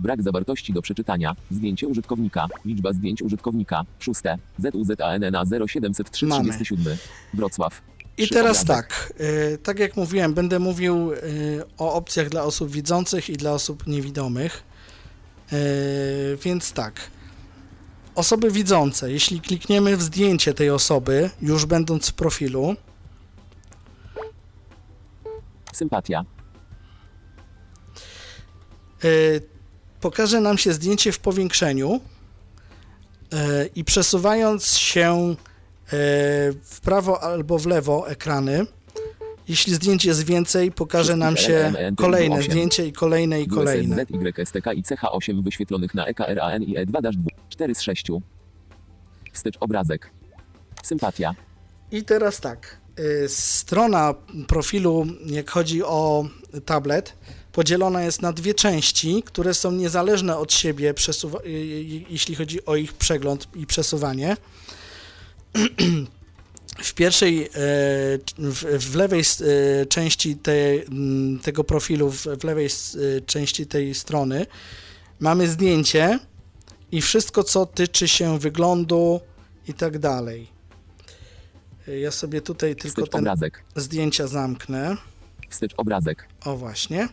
Brak 0.00 0.22
zawartości 0.22 0.72
do 0.72 0.82
przeczytania. 0.82 1.36
Zdjęcie 1.50 1.88
użytkownika. 1.88 2.46
Liczba 2.64 2.92
zdjęć 2.92 3.22
użytkownika. 3.22 3.84
Szóste. 3.98 4.38
ZUZANNA 4.58 5.44
0703 5.44 6.26
Mamy. 6.26 6.44
37. 6.44 6.96
Wrocław. 7.34 7.82
I 8.16 8.28
teraz 8.28 8.64
tak, 8.64 9.12
y, 9.20 9.58
tak 9.58 9.78
jak 9.78 9.96
mówiłem, 9.96 10.34
będę 10.34 10.58
mówił 10.58 11.12
y, 11.12 11.62
o 11.78 11.94
opcjach 11.94 12.28
dla 12.28 12.42
osób 12.42 12.70
widzących 12.70 13.30
i 13.30 13.36
dla 13.36 13.52
osób 13.52 13.86
niewidomych. 13.86 14.62
Y, 15.52 16.38
więc 16.42 16.72
tak. 16.72 17.10
Osoby 18.14 18.50
widzące, 18.50 19.12
jeśli 19.12 19.40
klikniemy 19.40 19.96
w 19.96 20.02
zdjęcie 20.02 20.54
tej 20.54 20.70
osoby, 20.70 21.30
już 21.42 21.66
będąc 21.66 22.08
w 22.08 22.12
profilu, 22.12 22.76
Sympatia. 25.72 26.24
pokaże 30.00 30.40
nam 30.40 30.58
się 30.58 30.72
zdjęcie 30.72 31.12
w 31.12 31.18
powiększeniu 31.18 32.00
i 33.74 33.84
przesuwając 33.84 34.76
się 34.76 35.36
w 36.64 36.78
prawo 36.82 37.22
albo 37.22 37.58
w 37.58 37.66
lewo 37.66 38.08
ekrany, 38.08 38.66
Jeśli 39.48 39.74
zdjęć 39.74 40.04
jest 40.04 40.26
więcej, 40.26 40.72
pokaże 40.72 41.16
nam 41.16 41.36
się 41.36 41.72
kolejne 41.96 42.42
zdjęcie 42.42 42.86
i 42.86 42.92
kolejne 42.92 43.42
i 43.42 43.46
kolejne. 43.46 44.02
Y, 44.38 44.46
STK 44.46 44.72
i 44.72 44.82
CH8 44.82 45.42
wyświetlonych 45.42 45.94
na 45.94 46.06
E 46.06 46.08
EKRAN 46.08 46.62
i 46.62 46.76
E2-2 46.76 47.12
4 47.48 47.74
z 47.74 47.80
6. 47.80 48.06
Wstecz 49.32 49.56
obrazek. 49.60 50.10
Sympatia. 50.82 51.34
I 51.90 52.04
teraz 52.04 52.40
tak. 52.40 52.76
y, 52.98 53.28
Strona 53.28 54.14
profilu, 54.48 55.06
jak 55.26 55.50
chodzi 55.50 55.82
o 55.82 56.24
tablet, 56.64 57.14
podzielona 57.52 58.02
jest 58.02 58.22
na 58.22 58.32
dwie 58.32 58.54
części, 58.54 59.22
które 59.22 59.54
są 59.54 59.72
niezależne 59.72 60.36
od 60.38 60.52
siebie, 60.52 60.94
y, 61.46 61.50
jeśli 62.10 62.34
chodzi 62.34 62.66
o 62.66 62.76
ich 62.76 62.92
przegląd 62.92 63.48
i 63.54 63.66
przesuwanie. 63.66 64.36
W 66.82 66.94
pierwszej, 66.94 67.44
e, 67.44 67.48
w, 68.78 68.94
lewej 68.94 69.20
e, 69.20 69.86
części 69.86 70.36
tej, 70.36 70.84
m, 70.84 71.38
tego 71.42 71.64
profilu, 71.64 72.10
w, 72.10 72.44
lewej 72.44 72.66
e, 72.66 73.20
części 73.20 73.66
tej 73.66 73.94
strony 73.94 74.46
mamy 75.20 75.48
zdjęcie 75.48 76.18
i 76.92 77.02
wszystko, 77.02 77.44
co 77.44 77.66
tyczy 77.66 78.08
się 78.08 78.38
wyglądu 78.38 79.20
i 79.68 79.74
tak 79.74 79.98
dalej. 79.98 80.48
Ja 82.00 82.10
sobie 82.10 82.40
tutaj 82.40 82.76
tylko 82.76 83.06
ten 83.06 83.20
obrazek. 83.20 83.64
zdjęcia 83.76 84.26
zamknę. 84.26 84.96
Wstecz 85.48 85.74
obrazek. 85.76 86.28
O 86.44 86.56
właśnie. 86.56 87.08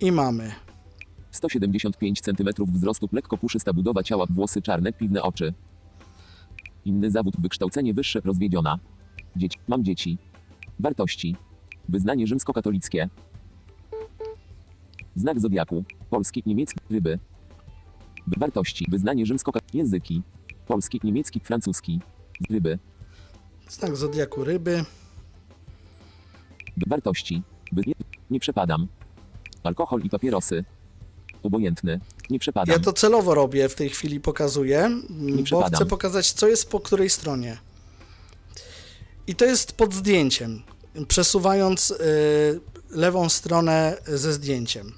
I 0.00 0.12
mamy 0.12 0.52
175 1.30 2.20
cm 2.20 2.48
wzrostu, 2.74 3.08
lekko 3.12 3.38
puszysta 3.38 3.72
budowa 3.72 4.02
ciała, 4.02 4.26
włosy 4.30 4.62
czarne, 4.62 4.92
piwne 4.92 5.22
oczy. 5.22 5.54
Inny 6.88 7.10
zawód, 7.10 7.34
wykształcenie 7.38 7.94
wyższe, 7.94 8.20
rozwiedziona. 8.24 8.78
Dzieci, 9.36 9.58
mam 9.68 9.84
dzieci. 9.84 10.18
Wartości. 10.80 11.36
Wyznanie 11.88 12.26
rzymskokatolickie. 12.26 13.08
Znak 15.14 15.40
zodiaku. 15.40 15.84
Polski, 16.10 16.42
niemiecki, 16.46 16.78
ryby. 16.90 17.18
Wartości. 18.26 18.86
Wyznanie 18.88 19.26
rzymskokatolickie. 19.26 19.78
Języki. 19.78 20.22
Polski, 20.66 21.00
niemiecki, 21.04 21.40
francuski. 21.40 22.00
Ryby. 22.50 22.78
znak 23.68 23.96
zodiaku 23.96 24.44
ryby. 24.44 24.84
Wartości. 26.86 27.42
Nie, 27.72 27.94
nie 28.30 28.40
przepadam. 28.40 28.86
Alkohol 29.62 30.00
i 30.02 30.10
papierosy. 30.10 30.64
Obojętny. 31.42 32.00
Nie 32.30 32.38
przepadam. 32.38 32.72
Ja 32.72 32.78
to 32.84 32.92
celowo 32.92 33.34
robię, 33.34 33.68
w 33.68 33.74
tej 33.74 33.88
chwili 33.90 34.20
pokazuję, 34.20 34.80
m, 34.84 35.44
bo 35.50 35.62
chcę 35.62 35.86
pokazać, 35.86 36.32
co 36.32 36.48
jest 36.48 36.70
po 36.70 36.80
której 36.80 37.10
stronie. 37.10 37.56
I 39.26 39.34
to 39.34 39.44
jest 39.44 39.72
pod 39.72 39.94
zdjęciem, 39.94 40.62
przesuwając 41.08 41.90
y, 41.90 42.60
lewą 42.90 43.28
stronę 43.28 43.96
ze 44.06 44.32
zdjęciem. 44.32 44.92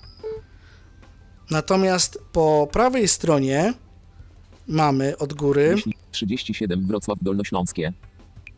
Natomiast 1.50 2.18
po 2.32 2.68
prawej 2.72 3.08
stronie 3.08 3.74
mamy 4.68 5.18
od 5.18 5.32
góry 5.34 5.70
Myśli 5.74 5.94
37 6.10 6.86
Wrocław 6.86 7.18
Dolnośląskie. 7.22 7.92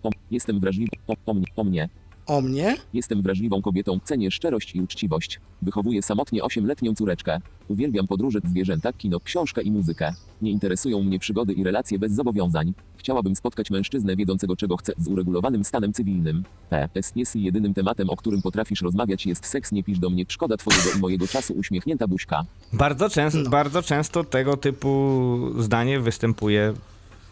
O, 0.02 0.10
jestem 0.30 0.60
wrażliwy. 0.60 0.90
O, 1.06 1.14
o 1.26 1.34
mnie. 1.34 1.46
O 1.56 1.64
mnie. 1.64 1.88
O 2.27 2.40
mnie. 2.40 2.77
Jestem 2.94 3.23
wrażliwą 3.23 3.62
kobietą, 3.62 3.99
cenię 4.05 4.31
szczerość 4.31 4.74
i 4.74 4.81
uczciwość. 4.81 5.40
Wychowuję 5.62 6.03
samotnie 6.03 6.43
8-letnią 6.43 6.94
córeczkę. 6.94 7.39
Uwielbiam 7.69 8.07
podróże, 8.07 8.39
zwierzęta, 8.44 8.93
kino, 8.93 9.20
książkę 9.20 9.62
i 9.62 9.70
muzykę. 9.70 10.12
Nie 10.43 10.51
interesują 10.51 11.03
mnie 11.03 11.19
przygody 11.19 11.53
i 11.53 11.65
relacje 11.65 11.99
bez 11.99 12.12
zobowiązań. 12.12 12.73
Chciałabym 12.97 13.36
spotkać 13.36 13.70
mężczyznę 13.70 14.16
wiedzącego 14.16 14.57
czego 14.57 14.77
chce 14.77 14.93
z 14.99 15.09
uregulowanym 15.09 15.65
stanem 15.65 15.93
cywilnym. 15.93 16.44
P.S. 16.70 17.12
Jeśli 17.16 17.43
jedynym 17.43 17.74
tematem, 17.74 18.11
o 18.11 18.16
którym 18.16 18.43
potrafisz 18.43 18.82
rozmawiać 18.82 19.27
jest 19.27 19.47
seks, 19.47 19.73
nie 19.73 19.85
pisz 19.85 19.99
do 19.99 20.11
mnie. 20.11 20.24
Szkoda 20.28 20.57
twojego 20.57 20.99
i 20.99 21.01
mojego 21.01 21.27
czasu 21.28 21.55
uśmiechnięta 21.55 22.07
buźka. 22.07 22.44
Bardzo, 22.73 23.09
często, 23.11 23.39
No. 23.40 23.51
bardzo 23.51 23.82
często 23.82 24.24
tego 24.24 24.57
typu 24.57 25.39
zdanie 25.59 26.01
występuje 26.01 26.74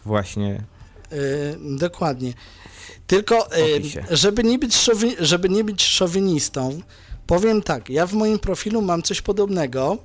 właśnie 0.05 0.61
Y, 1.13 1.77
dokładnie. 1.79 2.33
Tylko, 3.07 3.49
żeby 4.09 4.43
nie, 4.43 4.59
być 4.59 4.73
szowi- 4.73 5.15
żeby 5.19 5.49
nie 5.49 5.63
być 5.63 5.83
szowinistą, 5.83 6.81
powiem 7.27 7.61
tak, 7.61 7.89
ja 7.89 8.07
w 8.07 8.13
moim 8.13 8.39
profilu 8.39 8.81
mam 8.81 9.01
coś 9.01 9.21
podobnego 9.21 9.97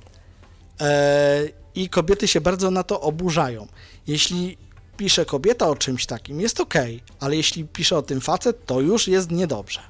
e, 0.81 1.49
i 1.75 1.89
kobiety 1.89 2.27
się 2.27 2.41
bardzo 2.41 2.71
na 2.71 2.83
to 2.83 3.01
oburzają. 3.01 3.67
Jeśli 4.07 4.57
pisze 4.97 5.25
kobieta 5.25 5.67
o 5.67 5.75
czymś 5.75 6.05
takim, 6.05 6.41
jest 6.41 6.59
ok, 6.59 6.73
ale 7.19 7.35
jeśli 7.35 7.65
pisze 7.65 7.97
o 7.97 8.01
tym 8.01 8.21
facet, 8.21 8.65
to 8.65 8.81
już 8.81 9.07
jest 9.07 9.31
niedobrze. 9.31 9.81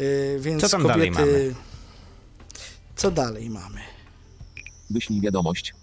Y, 0.00 0.38
więc 0.40 0.62
Co 0.62 0.68
tam 0.68 0.82
kobiety... 0.82 0.98
dalej 0.98 1.10
mamy? 1.10 1.54
Co 2.96 3.10
dalej 3.10 3.50
mamy? 3.50 3.80
Wyślij 4.90 5.20
wiadomość. 5.20 5.74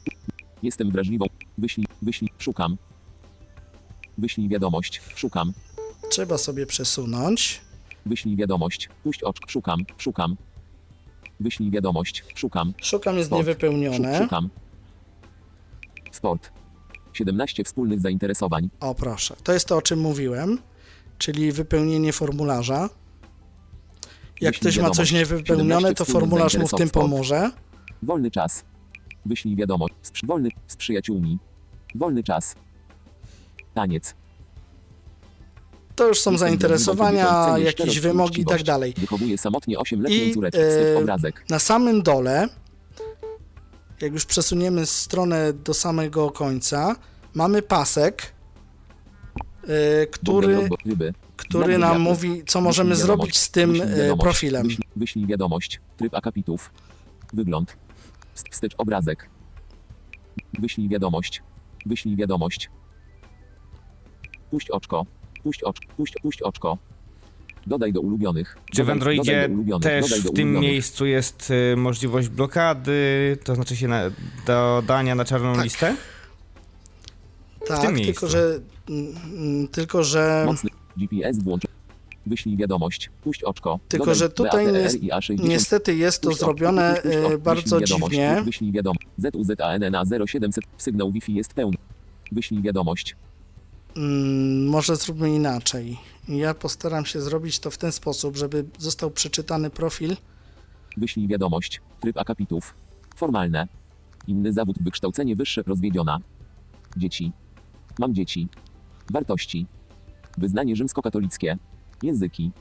Jestem 0.63 0.91
wrażliwą. 0.91 1.25
Wyślij, 1.57 1.87
wyślij, 2.01 2.29
szukam. 2.39 2.77
Wyślij 4.17 4.49
wiadomość. 4.49 5.01
Szukam. 5.15 5.53
Trzeba 6.09 6.37
sobie 6.37 6.65
przesunąć. 6.65 7.61
Wyślij 8.05 8.35
wiadomość. 8.35 8.89
Puść 9.03 9.23
oczko. 9.23 9.49
Szukam. 9.49 9.85
Szukam. 9.97 10.35
Wyślij 11.39 11.71
wiadomość. 11.71 12.23
Szukam. 12.35 12.73
Szukam 12.81 13.17
jest 13.17 13.27
Sport. 13.29 13.39
niewypełnione. 13.47 13.97
Szuk- 14.19 14.23
Szukam. 14.23 14.49
Sport. 16.11 16.51
17 17.13 17.63
wspólnych 17.63 17.99
zainteresowań. 17.99 18.69
O, 18.79 18.95
proszę. 18.95 19.35
To 19.43 19.53
jest 19.53 19.67
to, 19.67 19.77
o 19.77 19.81
czym 19.81 19.99
mówiłem, 19.99 20.57
czyli 21.17 21.51
wypełnienie 21.51 22.13
formularza. 22.13 22.89
Jak 24.41 24.53
Wyślij 24.53 24.71
ktoś 24.71 24.83
ma 24.83 24.89
coś 24.89 25.11
niewypełnione, 25.11 25.75
17 25.75 25.95
to 25.95 26.05
formularz 26.05 26.57
mu 26.57 26.67
w 26.67 26.71
tym 26.73 26.89
pomoże. 26.89 27.51
Wolny 28.03 28.31
czas. 28.31 28.63
Wyślij 29.25 29.55
wiadomość. 29.55 29.93
Wolny 30.25 30.49
z 30.67 30.75
przyjaciółmi. 30.75 31.37
Wolny 31.95 32.23
czas. 32.23 32.55
Taniec. 33.77 34.15
To 35.95 36.07
już 36.07 36.19
są 36.21 36.37
zainteresowania, 36.37 37.57
jakieś 37.57 37.99
wymogi 37.99 38.41
i 38.41 38.45
tak 38.45 38.63
dalej. 38.63 38.93
Wychowuję 38.97 39.37
samotnie 39.37 39.77
8-letnią 39.77 40.15
I, 40.15 40.33
córeczkę. 40.33 40.67
e, 40.67 40.69
Wstyd 40.69 40.97
obrazek. 40.97 41.45
Na 41.49 41.59
samym 41.59 42.01
dole, 42.03 42.47
jak 44.01 44.13
już 44.13 44.25
przesuniemy 44.25 44.85
stronę 44.85 45.53
do 45.53 45.73
samego 45.73 46.31
końca, 46.31 46.95
mamy 47.33 47.61
pasek, 47.61 48.33
y, 50.03 50.07
który, 50.11 50.69
który 51.35 51.77
nam 51.77 51.99
mówi, 52.01 52.43
co 52.47 52.61
możemy 52.61 52.95
zrobić 52.95 53.37
z 53.37 53.51
tym 53.51 53.73
wiadomość. 53.73 54.21
profilem. 54.21 54.67
Wyślij, 54.95 55.25
wiadomość. 55.27 55.81
Tryb 55.97 56.13
akapitów. 56.15 56.71
Wygląd. 57.33 57.77
Wst- 58.35 58.49
Wstecz 58.51 58.73
obrazek. 58.77 59.29
Wyślij 60.59 60.89
wiadomość. 60.89 61.41
Wyślij 61.85 62.15
wiadomość. 62.15 62.69
Puść 64.51 64.69
oczko. 64.69 65.05
Puść 65.43 65.63
oczko. 65.63 65.85
Puść, 65.97 66.13
puść 66.21 66.41
oczko. 66.41 66.77
Dodaj 67.67 67.93
do 67.93 68.01
ulubionych. 68.01 68.57
Czy 68.73 68.83
w 68.83 68.89
Androidzie 68.89 69.49
też 69.81 70.21
w 70.21 70.33
tym 70.33 70.51
miejscu 70.53 71.05
jest 71.05 71.51
y, 71.73 71.77
możliwość 71.77 72.27
blokady, 72.29 73.37
to 73.43 73.55
znaczy 73.55 73.75
się 73.75 73.87
na, 73.87 74.01
dodania 74.45 75.15
na 75.15 75.25
czarną 75.25 75.53
Tak. 75.55 75.63
listę? 75.63 75.95
Tak, 77.67 77.79
tym 77.81 77.87
tylko 77.87 77.99
miejscu. 78.05 78.27
że, 78.27 78.59
mm, 78.89 79.15
mm, 79.33 79.67
tylko 79.67 80.03
że 80.03 80.43
Mocny. 80.45 80.69
GPS 80.97 81.43
włącz. 81.43 81.63
Wyślij 82.25 82.57
wiadomość. 82.57 83.09
Puść 83.23 83.43
oczko. 83.43 83.79
Tylko, 83.87 84.05
Dodaj 84.05 84.19
że 84.19 84.29
tutaj 84.29 84.65
BATR 84.65 84.77
nies- 84.79 84.95
i 85.03 85.11
A60. 85.11 85.43
niestety 85.43 85.95
jest 85.95 86.21
to 86.21 86.29
Puść 86.29 86.39
zrobione 86.39 86.93
puść- 86.93 87.03
puść 87.15 87.17
o- 87.17 87.33
y, 87.33 87.37
bardzo 87.37 87.81
dziwnie. 87.81 88.41
Wyślij 88.45 88.71
wiadomość. 88.71 89.07
ZUZANNA 89.17 90.03
0700. 90.25 90.63
Sygnał 90.77 91.11
Wi-Fi 91.11 91.33
jest 91.35 91.53
pełny. 91.53 91.77
Wyślij 92.31 92.61
wiadomość. 92.61 93.15
Mm, 93.97 94.67
może 94.67 94.95
zróbmy 94.95 95.35
inaczej. 95.35 95.97
Ja 96.27 96.53
postaram 96.53 97.05
się 97.05 97.21
zrobić 97.21 97.59
to 97.59 97.71
w 97.71 97.77
ten 97.77 97.91
sposób, 97.91 98.37
żeby 98.37 98.65
został 98.77 99.11
przeczytany 99.11 99.69
profil. 99.69 100.15
Wyślij 100.97 101.27
wiadomość. 101.27 101.81
Tryb 101.99 102.17
akapitów. 102.17 102.73
Formalne. 103.15 103.67
Inny 104.27 104.53
zawód. 104.53 104.75
Wykształcenie 104.81 105.35
wyższe. 105.35 105.63
Rozwiedziona. 105.67 106.19
Dzieci. 106.97 107.31
Mam 107.99 108.15
dzieci. 108.15 108.47
Wartości. 109.11 109.65
Wyznanie 110.37 110.75
rzymskokatolickie. 110.75 111.57
Języki. 112.03 112.51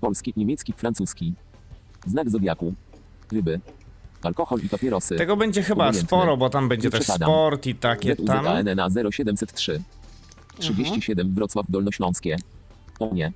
Polski, 0.00 0.32
niemiecki, 0.36 0.72
francuski. 0.72 1.34
Znak 2.06 2.30
zodiaku. 2.30 2.74
Ryby. 3.32 3.60
Alkohol 4.22 4.60
i 4.64 4.68
papierosy. 4.68 5.16
Tego 5.16 5.36
będzie 5.36 5.62
chyba 5.62 5.92
sporo, 5.92 6.36
bo 6.36 6.50
tam 6.50 6.68
będzie 6.68 6.90
też 6.90 7.06
sport 7.06 7.66
i 7.66 7.74
takie 7.74 8.16
tam. 8.16 8.44
ZUZANNA 8.44 8.88
0703. 9.10 9.82
37 10.58 11.34
Wrocław 11.34 11.66
Dolnośląskie. 11.68 12.36
O 12.98 13.10
mnie. 13.10 13.32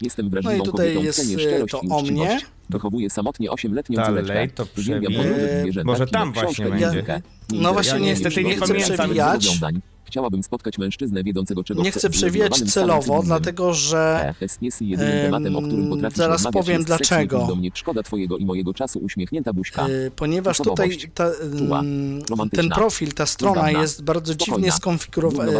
Jestem 0.00 0.30
wrażliwą 0.30 0.56
No 0.56 0.62
i 0.62 0.66
tutaj 0.66 0.86
kobietą, 0.86 1.04
jest, 1.04 1.18
cenię 1.22 1.36
y, 1.36 1.40
szczerość 1.40 1.72
to 1.72 1.80
i 1.82 1.88
o 1.90 1.96
uczciwość. 1.96 2.10
mnie. 2.10 2.40
Wychowuję 2.70 3.10
samotnie 3.10 3.50
8-letnią 3.50 3.96
Dalej, 3.96 4.24
córeczkę. 4.24 4.48
to 4.54 4.66
Uwielbiam 4.80 5.12
Eee, 5.12 5.62
zwierzęta, 5.62 5.86
może 5.92 6.06
tam 6.06 6.32
właśnie 6.32 6.64
będzie. 6.66 6.86
muzykę. 6.86 7.20
No 7.52 7.72
właśnie 7.72 7.92
nie- 7.92 7.98
mnie 8.00 8.08
niestety 8.10 8.44
nie 8.44 8.54
relacje 8.54 8.74
bez 8.74 8.86
zobowiązań. 8.96 9.80
Chciałabym 10.12 10.42
spotkać 10.42 10.78
mężczyznę 10.78 11.24
wiedzącego 11.24 11.64
czego 11.64 11.82
Nie 11.82 11.92
chcę 11.92 12.10
przewijać 12.10 12.62
celowo, 12.72 13.22
dlatego 13.22 13.74
że 13.74 14.34
EFS 14.40 14.58
jest 14.60 14.82
jedynym 14.82 15.14
Em, 15.14 15.24
tematem, 15.24 15.56
o 15.56 15.62
którym 15.62 15.88
potrafisz 15.88 16.18
zaraz 16.18 16.42
powiem 16.52 16.84
dlaczego. 16.84 17.46
do 17.46 17.56
mnie 17.56 17.70
szkoda 17.74 18.02
twojego 18.02 18.36
i 18.36 18.44
mojego 18.44 18.74
czasu 18.74 18.98
uśmiechnięta 18.98 19.52
buźka. 19.52 19.88
y, 19.88 20.10
ponieważ 20.16 20.58
tutaj 20.58 20.98
ta, 21.14 21.30
Romantyczna. 22.30 22.62
ten 22.62 22.70
profil, 22.70 23.12
ta 23.12 23.26
strona 23.26 23.70
jest 23.70 24.04
bardzo 24.04 24.34
dziwnie 24.34 24.72
skonfigurowana. 24.72 25.52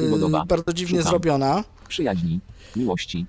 Wygodowa. 0.00 0.44
bardzo 0.44 0.72
dziwnie 0.72 1.02
zrobiona. 1.02 1.64
Przyjaźni, 1.88 2.40
miłości. 2.76 3.26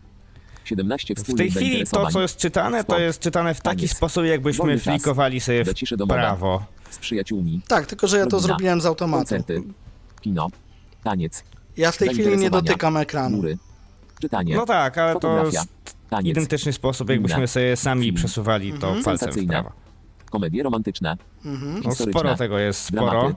17 0.64 1.16
W 1.16 1.36
tej 1.36 1.52
chwili 1.52 1.84
to, 1.92 2.08
co 2.12 2.22
jest 2.22 2.38
czytane, 2.38 2.84
to 2.84 3.00
jest 3.00 3.20
czytane 3.20 3.54
w 3.54 3.62
taki 3.62 3.88
sposób, 3.88 4.26
jakbyśmy 4.26 4.80
flikowali 4.80 5.40
sobie 5.40 5.66
w 5.66 5.74
prawo. 6.08 6.64
Z 6.90 6.98
przyjaciółmi. 6.98 7.62
Tak, 7.68 7.86
tylko 7.86 8.08
że 8.08 8.18
ja 8.18 8.26
to 8.28 8.40
zrobiłem 8.40 8.82
z 8.82 8.86
automatu. 8.86 9.36
Kino. 10.28 10.48
Taniec. 11.04 11.44
Ja 11.78 11.92
w 11.92 11.98
tej 11.98 12.10
chwili 12.10 12.38
nie 12.38 12.50
dotykam 12.50 12.98
ekranu. 12.98 13.38
Góry. 13.38 13.58
Czytanie. 14.22 14.56
No 14.56 14.66
tak, 14.66 14.98
ale 14.98 15.20
to 15.20 15.44
Taniec. 16.10 16.32
identyczny 16.32 16.74
sposób, 16.74 17.10
jakbyśmy 17.10 17.38
Inne. 17.38 17.48
sobie 17.48 17.76
sami 17.76 18.04
Film. 18.04 18.16
przesuwali 18.16 18.74
to 18.74 18.96
palcem 19.06 19.32
w 19.32 19.48
prawo. 19.48 19.72
Komedie 20.30 20.64
romantyczne. 20.64 21.18
Mhm. 21.46 21.82
No, 21.86 21.96
sporo 21.96 22.36
tego 22.36 22.60
jest, 22.60 22.82
sporo. 22.82 23.12
Dramaty. 23.12 23.36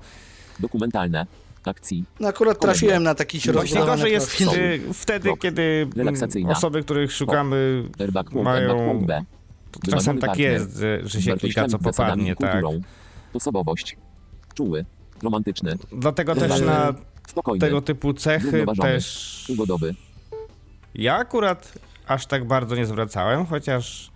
Dokumentalne. 0.61 1.27
Akcji. 1.65 2.05
No 2.21 2.29
akurat 2.29 2.61
trafiłem 2.61 3.03
na 3.03 3.15
taki 3.15 3.39
Właśnie 3.39 3.53
rozbudowany 3.53 3.93
gorzej 3.93 4.12
jest 4.12 4.37
profil. 4.37 4.93
wtedy, 4.95 5.29
Krok. 5.29 5.41
kiedy 5.41 5.89
osoby, 6.49 6.83
których 6.83 7.12
szukamy, 7.12 7.85
Airbag 8.01 8.33
mają... 8.33 9.07
Czasem 9.91 10.19
tak 10.19 10.39
jest, 10.39 10.79
że, 11.05 11.23
się 11.23 11.37
klika 11.37 11.69
co 11.69 11.79
popadnie, 11.79 12.37
tak. 12.37 12.65
Osobowość. 13.35 13.97
Czuły. 14.55 14.85
Romantyczny. 15.22 15.78
Dlatego 15.92 16.34
też 16.34 16.60
na 16.60 16.94
Spokojny. 17.28 17.60
tego 17.60 17.82
typu 17.82 18.14
cechy 18.14 18.64
też 18.82 19.47
Ugodowy. 19.48 19.94
ja 20.94 21.16
akurat 21.16 21.72
aż 22.06 22.26
tak 22.26 22.47
bardzo 22.47 22.76
nie 22.76 22.86
zwracałem, 22.86 23.47
chociaż 23.47 24.10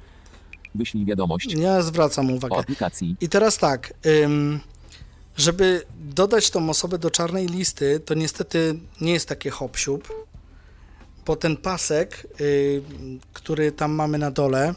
Wyślij 0.75 1.05
wiadomość. 1.05 1.55
Ja 1.55 1.83
zwracam 1.83 2.31
uwagę. 2.31 2.57
O 2.57 2.59
aplikacji. 2.59 3.17
I 3.21 3.29
teraz 3.29 3.59
tak, 3.59 3.95
ym, 4.25 4.61
żeby 5.37 5.83
dodać 6.01 6.51
tą 6.51 6.71
osobę 6.71 6.99
do 6.99 7.11
czarnej 7.11 7.47
listy, 7.47 8.01
to 8.01 8.15
niestety 8.15 8.79
nie 9.01 9.13
jest 9.13 9.29
takie 9.29 9.51
hop 9.51 9.77
bo 11.27 11.37
ten 11.37 11.57
pasek, 11.57 12.27
y, 12.41 12.83
który 13.33 13.73
tam 13.73 13.93
mamy 13.93 14.19
na 14.19 14.31
dole, 14.31 14.75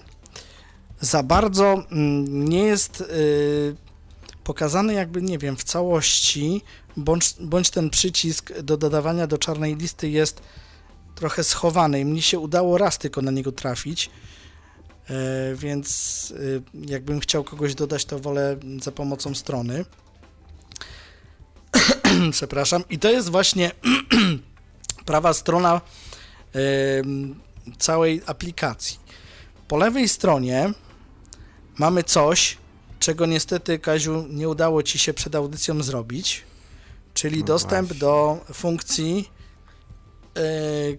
za 0.99 1.23
bardzo 1.23 1.83
mm, 1.91 2.49
nie 2.49 2.63
jest 2.63 3.01
y, 3.01 3.75
pokazany 4.47 4.93
jakby, 4.93 5.21
nie 5.21 5.37
wiem, 5.37 5.57
w 5.57 5.63
całości, 5.63 6.61
bądź, 6.97 7.33
bądź 7.39 7.69
ten 7.69 7.89
przycisk 7.89 8.61
do 8.61 8.77
dodawania 8.77 9.27
do 9.27 9.37
czarnej 9.37 9.75
listy 9.75 10.09
jest 10.09 10.41
trochę 11.15 11.43
schowany 11.43 12.05
mnie 12.05 12.21
się 12.21 12.39
udało 12.39 12.77
raz 12.77 12.97
tylko 12.97 13.21
na 13.21 13.31
niego 13.31 13.51
trafić. 13.51 14.09
E, 15.09 15.55
więc 15.55 16.31
y, 16.31 16.61
jakbym 16.73 17.19
chciał 17.19 17.43
kogoś 17.43 17.75
dodać, 17.75 18.05
to 18.05 18.19
wolę 18.19 18.57
za 18.81 18.91
pomocą 18.91 19.35
strony. 19.35 19.85
Przepraszam. 22.31 22.83
I 22.89 22.99
to 22.99 23.11
jest 23.11 23.29
właśnie 23.29 23.71
prawa 25.09 25.33
strona 25.33 25.81
całej 27.77 28.21
aplikacji. 28.25 28.99
Po 29.67 29.77
lewej 29.77 30.09
stronie 30.09 30.73
mamy 31.77 32.03
coś, 32.03 32.57
czego 32.99 33.25
niestety, 33.25 33.79
Kaziu, 33.79 34.25
nie 34.29 34.49
udało 34.49 34.83
Ci 34.83 34.99
się 34.99 35.13
przed 35.13 35.35
audycją 35.35 35.83
zrobić, 35.83 36.43
czyli 37.13 37.43
dostęp 37.43 37.93
do 37.93 38.39
funkcji, 38.53 39.29
e, 40.35 40.41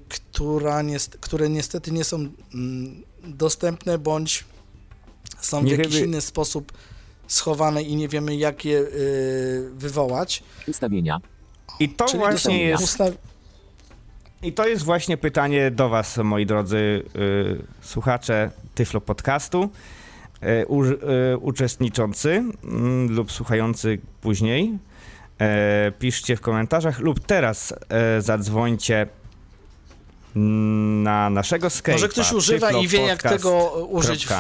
która 0.08 0.82
niest- 0.82 1.16
które 1.20 1.48
niestety 1.48 1.92
nie 1.92 2.04
są 2.04 2.16
mm, 2.54 3.02
dostępne, 3.24 3.98
bądź 3.98 4.44
są 5.40 5.60
w 5.60 5.64
Nie 5.64 5.72
jakiś 5.72 5.94
wiemy- 5.94 6.06
inny 6.06 6.20
sposób 6.20 6.72
schowane 7.26 7.82
i 7.82 7.96
nie 7.96 8.08
wiemy, 8.08 8.36
jak 8.36 8.64
je 8.64 8.78
y, 8.78 9.70
wywołać. 9.74 10.42
Ustawienia. 10.68 11.20
i 11.80 11.88
to 11.88 12.04
Czyli 12.04 12.18
właśnie 12.18 12.62
jest 12.64 12.84
ustaw- 12.84 13.14
I 14.42 14.52
to 14.52 14.66
jest 14.68 14.82
właśnie 14.84 15.16
pytanie 15.16 15.70
do 15.70 15.88
Was, 15.88 16.16
moi 16.16 16.46
drodzy 16.46 16.76
y, 16.76 17.62
słuchacze 17.82 18.50
Tyflo 18.74 19.00
Podcastu, 19.00 19.70
u, 20.68 20.84
y, 20.84 20.96
uczestniczący 21.40 22.44
mm, 22.64 23.14
lub 23.14 23.32
słuchający 23.32 23.98
później. 24.20 24.78
E, 25.40 25.92
piszcie 25.98 26.36
w 26.36 26.40
komentarzach 26.40 26.98
lub 27.00 27.20
teraz 27.20 27.74
e, 27.88 28.22
zadzwońcie 28.22 29.06
mm, 30.36 31.02
na 31.02 31.30
naszego 31.30 31.68
Skype'a. 31.68 31.92
Może 31.92 32.08
ktoś 32.08 32.32
używa 32.32 32.70
i 32.70 32.88
wie, 32.88 33.02
jak 33.02 33.22
tego 33.22 33.86
użyć 33.90 34.26
w 34.26 34.32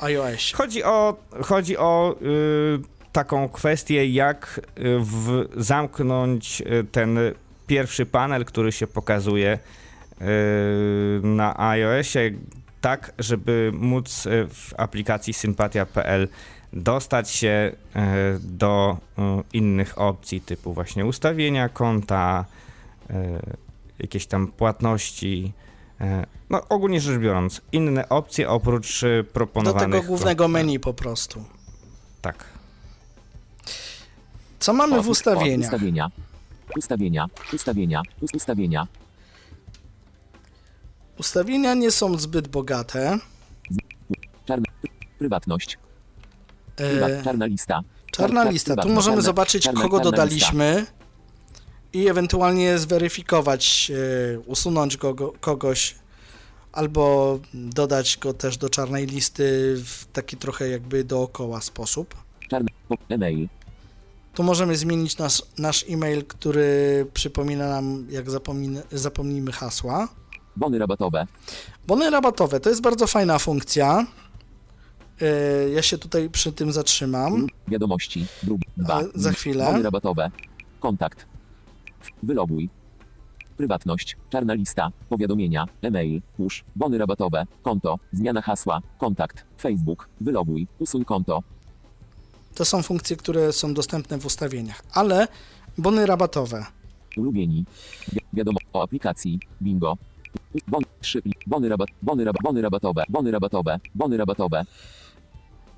iOS. 0.00 0.52
Chodzi 0.54 0.84
o, 0.84 1.16
chodzi 1.42 1.76
o 1.76 2.16
y, 2.22 2.98
taką 3.12 3.48
kwestię, 3.48 4.06
jak 4.06 4.60
y, 4.78 4.98
w, 5.00 5.48
zamknąć 5.56 6.60
y, 6.60 6.84
ten 6.92 7.18
pierwszy 7.66 8.06
panel, 8.06 8.44
który 8.44 8.72
się 8.72 8.86
pokazuje 8.86 9.58
y, 10.20 10.24
na 11.22 11.58
iOSie, 11.58 12.30
tak, 12.80 13.12
żeby 13.18 13.70
móc 13.74 14.26
y, 14.26 14.46
w 14.48 14.74
aplikacji 14.76 15.34
sympatia.pl 15.34 16.28
dostać 16.72 17.30
się 17.30 17.72
y, 17.96 18.00
do 18.40 18.98
y, 19.18 19.22
innych 19.52 19.98
opcji, 19.98 20.40
typu 20.40 20.72
właśnie 20.72 21.06
ustawienia 21.06 21.68
konta, 21.68 22.44
jakieś 23.98 24.26
tam 24.26 24.46
płatności. 24.48 25.52
No, 26.50 26.68
ogólnie 26.68 27.00
rzecz 27.00 27.18
biorąc, 27.20 27.60
inne 27.72 28.08
opcje 28.08 28.48
oprócz 28.48 29.02
y, 29.02 29.24
Do 29.26 29.32
proponowanych. 29.32 29.90
tego 30.00 30.02
głównego 30.02 30.48
menu 30.48 30.80
po 30.80 30.94
prostu. 30.94 31.44
Tak. 32.22 32.44
Co 34.58 34.72
mamy 34.72 34.98
O, 34.98 35.02
w 35.02 35.08
ustawieniach? 35.08 35.72
Ustawienia. 35.72 36.10
Ustawienia. 36.76 37.26
Ustawienia. 37.52 38.02
Ust- 38.22 38.34
Ustawienia. 38.36 38.86
Ustawienia 41.18 41.74
nie 41.74 41.90
są 41.90 42.18
zbyt 42.18 42.48
bogate. 42.48 43.18
Czarna. 44.46 44.64
Prywatność. 45.18 45.78
Prywat, 46.76 47.10
E, 47.10 47.22
czarna 47.24 47.46
lista. 47.46 47.80
czarna 48.12 48.42
Czar- 48.44 48.52
lista. 48.52 48.76
Tu 48.76 48.88
możemy 48.88 49.22
zobaczyć, 49.22 49.68
kogo 49.68 50.00
dodaliśmy 50.00 50.86
i 51.92 52.08
ewentualnie 52.08 52.78
zweryfikować, 52.78 53.92
e, 54.34 54.38
usunąć 54.40 54.96
go, 54.96 55.14
go, 55.14 55.32
kogoś 55.40 55.94
albo 56.72 57.38
dodać 57.54 58.18
go 58.20 58.32
też 58.34 58.56
do 58.56 58.68
czarnej 58.70 59.06
listy 59.06 59.74
w 59.84 60.04
taki 60.12 60.36
trochę 60.36 60.68
jakby 60.68 61.04
dookoła 61.04 61.60
sposób. 61.60 62.14
po- 62.88 62.96
E-mail. 63.08 63.48
Tu 64.34 64.42
możemy 64.42 64.76
zmienić 64.76 65.18
nasz, 65.18 65.42
nasz 65.58 65.84
e-mail, 65.88 66.24
który 66.24 67.06
przypomina 67.14 67.68
nam, 67.68 68.06
jak 68.10 68.26
zapomnimy 68.92 69.52
hasła. 69.52 70.08
Bony 70.58 70.78
rabatowe. 70.78 71.26
Bony 71.86 72.10
rabatowe 72.10 72.60
to 72.60 72.70
jest 72.70 72.82
bardzo 72.82 73.06
fajna 73.06 73.38
funkcja. 73.38 74.06
E, 75.20 75.68
Ja 75.70 75.82
się 75.82 75.98
tutaj 75.98 76.30
przy 76.30 76.52
tym 76.52 76.72
zatrzymam. 76.72 77.46
Wiadomości. 77.68 78.26
Drugi. 78.42 78.64
Dwa. 78.76 78.94
Ale 78.94 79.08
za 79.14 79.32
chwilę. 79.32 79.64
Bony 79.64 79.82
rabatowe. 79.82 80.30
Kontakt. 80.80 81.26
Wyloguj. 82.22 82.68
Prywatność. 83.56 84.16
Czarna 84.30 84.54
lista. 84.54 84.90
Powiadomienia. 85.08 85.66
E-mail. 85.82 86.22
Push. 86.36 86.64
Bony 86.76 86.98
rabatowe. 86.98 87.46
Konto. 87.62 87.98
Zmiana 88.12 88.42
hasła. 88.42 88.80
Kontakt. 88.98 89.44
Facebook. 89.60 90.08
Wyloguj. 90.20 90.66
Usuń 90.78 91.04
konto. 91.04 91.42
To 92.54 92.64
są 92.64 92.82
funkcje, 92.82 93.16
które 93.16 93.52
są 93.52 93.74
dostępne 93.74 94.18
w 94.18 94.26
ustawieniach, 94.26 94.82
ale 94.92 95.28
bony 95.78 96.06
rabatowe. 96.06 96.66
Ulubieni. 97.16 97.64
Wi- 98.12 98.20
wiadomo 98.32 98.58
o 98.72 98.82
aplikacji. 98.82 99.40
Bingo. 99.62 99.96
Bon, 100.68 100.82
3. 101.00 101.22
Bony, 101.46 101.68
rabat, 101.68 101.88
bony, 102.02 102.24
rabat, 102.24 102.42
bony 102.42 102.62
rabatowe. 102.62 103.04
Bony 103.08 103.30
rabatowe. 103.30 103.80
Bony 103.94 104.16
rabatowe. 104.16 104.64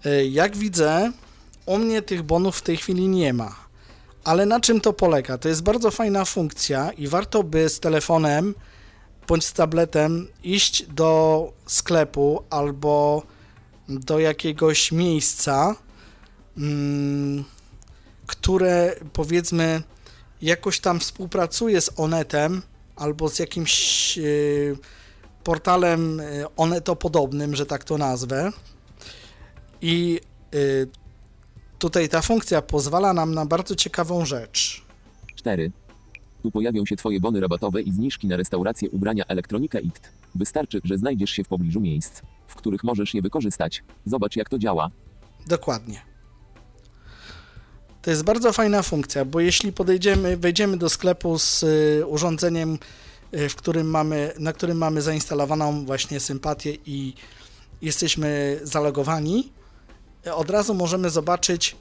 E, 0.05 0.27
Jak 0.27 0.57
widzę, 0.57 1.13
u 1.67 1.79
mnie 1.79 2.03
tych 2.03 2.23
bonów 2.23 2.57
w 2.57 2.63
tej 2.63 2.77
chwili 2.77 3.09
nie 3.09 3.33
ma. 3.33 3.55
Ale 4.25 4.47
na 4.47 4.61
czym 4.61 4.81
to 4.81 4.93
polega? 4.93 5.39
To 5.39 5.49
jest 5.49 5.63
bardzo 5.63 5.91
fajna 5.91 6.25
funkcja 6.25 6.93
i 6.93 7.09
warto 7.09 7.43
by 7.43 7.69
z 7.69 7.81
telefonem 7.81 8.55
bądź 9.29 9.45
z 9.45 9.53
tabletem 9.53 10.29
iść 10.45 10.83
do 10.83 11.53
sklepu 11.67 12.43
albo 12.51 13.23
do 13.89 14.19
jakiegoś 14.19 14.93
miejsca, 14.93 15.77
mm, 16.57 17.45
które 18.27 18.97
powiedzmy 19.13 19.83
jakoś 20.43 20.81
tam 20.81 21.01
współpracuje 21.01 21.81
z 21.81 21.91
Onetem 21.97 22.63
albo 23.01 23.29
z 23.29 23.39
jakimś 23.39 24.19
e, 24.19 24.23
portalem 25.45 26.21
e, 26.21 26.25
onetopodobnym, 26.57 27.57
że 27.57 27.67
tak 27.67 27.85
to 27.85 27.99
nazwę. 27.99 28.53
I 29.83 30.21
y, 30.55 30.89
tutaj 31.79 32.09
ta 32.09 32.23
funkcja 32.23 32.63
pozwala 32.63 33.13
nam 33.13 33.35
na 33.35 33.47
bardzo 33.47 33.75
ciekawą 33.75 34.25
rzecz. 34.25 34.85
4. 35.35 35.73
Tu 36.43 36.51
pojawią 36.51 36.87
się 36.87 36.97
Twoje 36.97 37.21
bony 37.21 37.41
rabatowe 37.41 37.83
i 37.83 37.93
zniżki 37.93 38.27
na 38.27 38.37
restauracje 38.37 38.91
ubrania 38.91 39.25
Elektronika 39.29 39.81
IKT. 39.81 40.13
Wystarczy, 40.35 40.81
że 40.85 40.99
znajdziesz 40.99 41.31
się 41.31 41.45
w 41.45 41.49
pobliżu 41.49 41.81
miejsc, 41.81 42.23
w 42.47 42.55
których 42.55 42.85
możesz 42.85 43.15
je 43.15 43.23
wykorzystać. 43.23 43.83
Zobacz 44.07 44.37
jak 44.37 44.49
to 44.49 44.59
działa. 44.59 44.91
Dokładnie. 45.47 46.10
To 48.03 48.11
jest 48.11 48.23
bardzo 48.23 48.53
fajna 48.53 48.83
funkcja, 48.83 49.25
bo 49.25 49.41
jeśli 49.41 49.73
podejdziemy, 49.73 50.37
wejdziemy 50.37 50.77
do 50.77 50.89
sklepu 50.91 51.39
z 51.39 51.63
y, 51.63 52.07
urządzeniem, 52.07 52.79
y, 53.35 53.49
w 53.49 53.57
którym 53.57 53.91
mamy, 53.91 54.33
na 54.39 54.53
którym 54.53 54.79
mamy 54.79 55.03
zainstalowaną 55.03 55.85
właśnie 55.87 56.21
sympatię 56.21 56.77
i 56.87 57.15
jesteśmy 57.83 58.61
zalogowani, 58.63 59.53
y, 60.27 60.35
od 60.35 60.51
razu 60.51 60.75
możemy 60.75 61.11
zobaczyć, 61.11 61.77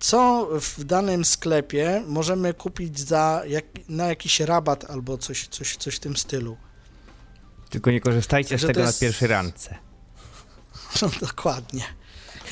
co 0.00 0.48
w 0.60 0.84
danym 0.84 1.24
sklepie 1.24 2.02
możemy 2.06 2.54
kupić 2.54 3.00
za 3.00 3.42
jak, 3.48 3.64
na 3.88 4.06
jakiś 4.06 4.40
rabat 4.40 4.90
albo 4.90 5.18
coś, 5.18 5.48
coś, 5.48 5.76
coś 5.76 5.94
w 5.96 6.00
tym 6.00 6.16
stylu. 6.16 6.56
Tylko 7.70 7.90
nie 7.90 8.00
korzystajcie 8.00 8.48
Także 8.50 8.66
z 8.66 8.68
tego 8.68 8.80
to 8.80 8.84
na 8.84 8.86
jest- 8.86 9.00
pierwszej 9.00 9.28
randce. 9.28 9.78
No 11.02 11.10
dokładnie. 11.20 11.84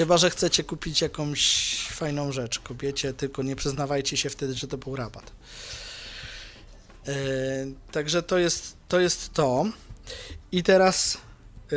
Chyba, 0.01 0.19
że 0.19 0.31
chcecie 0.31 0.65
kupić 0.65 1.01
jakąś 1.01 1.89
fajną 1.91 2.33
rzecz 2.33 2.59
kobiecie, 2.59 3.13
tylko 3.13 3.43
nie 3.43 3.57
przyznawajcie 3.57 4.17
się 4.17 4.31
wtedy, 4.31 4.55
że 4.55 4.67
to 4.67 4.79
był 4.79 4.97
rabat. 4.97 5.33
E, 7.09 7.15
także 7.93 8.23
to 8.23 8.39
jest, 8.39 8.77
to 8.89 9.01
jest 9.01 9.33
to. 9.33 9.65
I 10.53 10.63
teraz 10.63 11.19
e, 11.73 11.77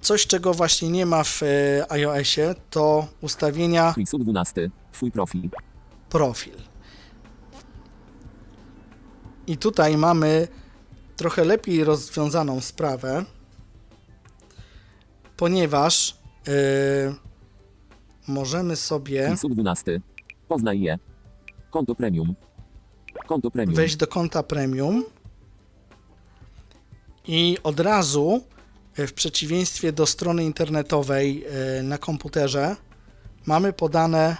coś, 0.00 0.26
czego 0.26 0.54
właśnie 0.54 0.88
nie 0.88 1.06
ma 1.06 1.24
w 1.24 1.42
e, 1.42 1.46
iOSie, 1.92 2.54
to 2.70 3.08
ustawienia 3.20 3.92
Frisu 3.92 4.18
12. 4.18 4.70
Twój 4.92 5.12
profil. 5.12 5.50
profil. 6.08 6.56
I 9.46 9.56
tutaj 9.56 9.96
mamy 9.96 10.48
trochę 11.16 11.44
lepiej 11.44 11.84
rozwiązaną 11.84 12.60
sprawę, 12.60 13.24
ponieważ 15.42 16.16
yy, 16.46 16.52
możemy 18.28 18.76
sobie 18.76 19.28
Frisu 19.28 19.48
12. 19.48 20.00
Poznaj 20.48 20.80
je. 20.80 20.98
Konto 21.70 21.94
premium. 21.94 22.34
Konto 23.26 23.50
premium. 23.50 23.74
wejść 23.74 23.96
do 23.96 24.06
konta 24.06 24.42
premium 24.42 25.04
i 27.28 27.58
od 27.62 27.80
razu, 27.80 28.40
yy, 28.98 29.06
w 29.06 29.12
przeciwieństwie 29.12 29.92
do 29.92 30.06
strony 30.06 30.44
internetowej 30.44 31.40
yy, 31.76 31.82
na 31.82 31.98
komputerze, 31.98 32.76
mamy 33.46 33.72
podane 33.72 34.36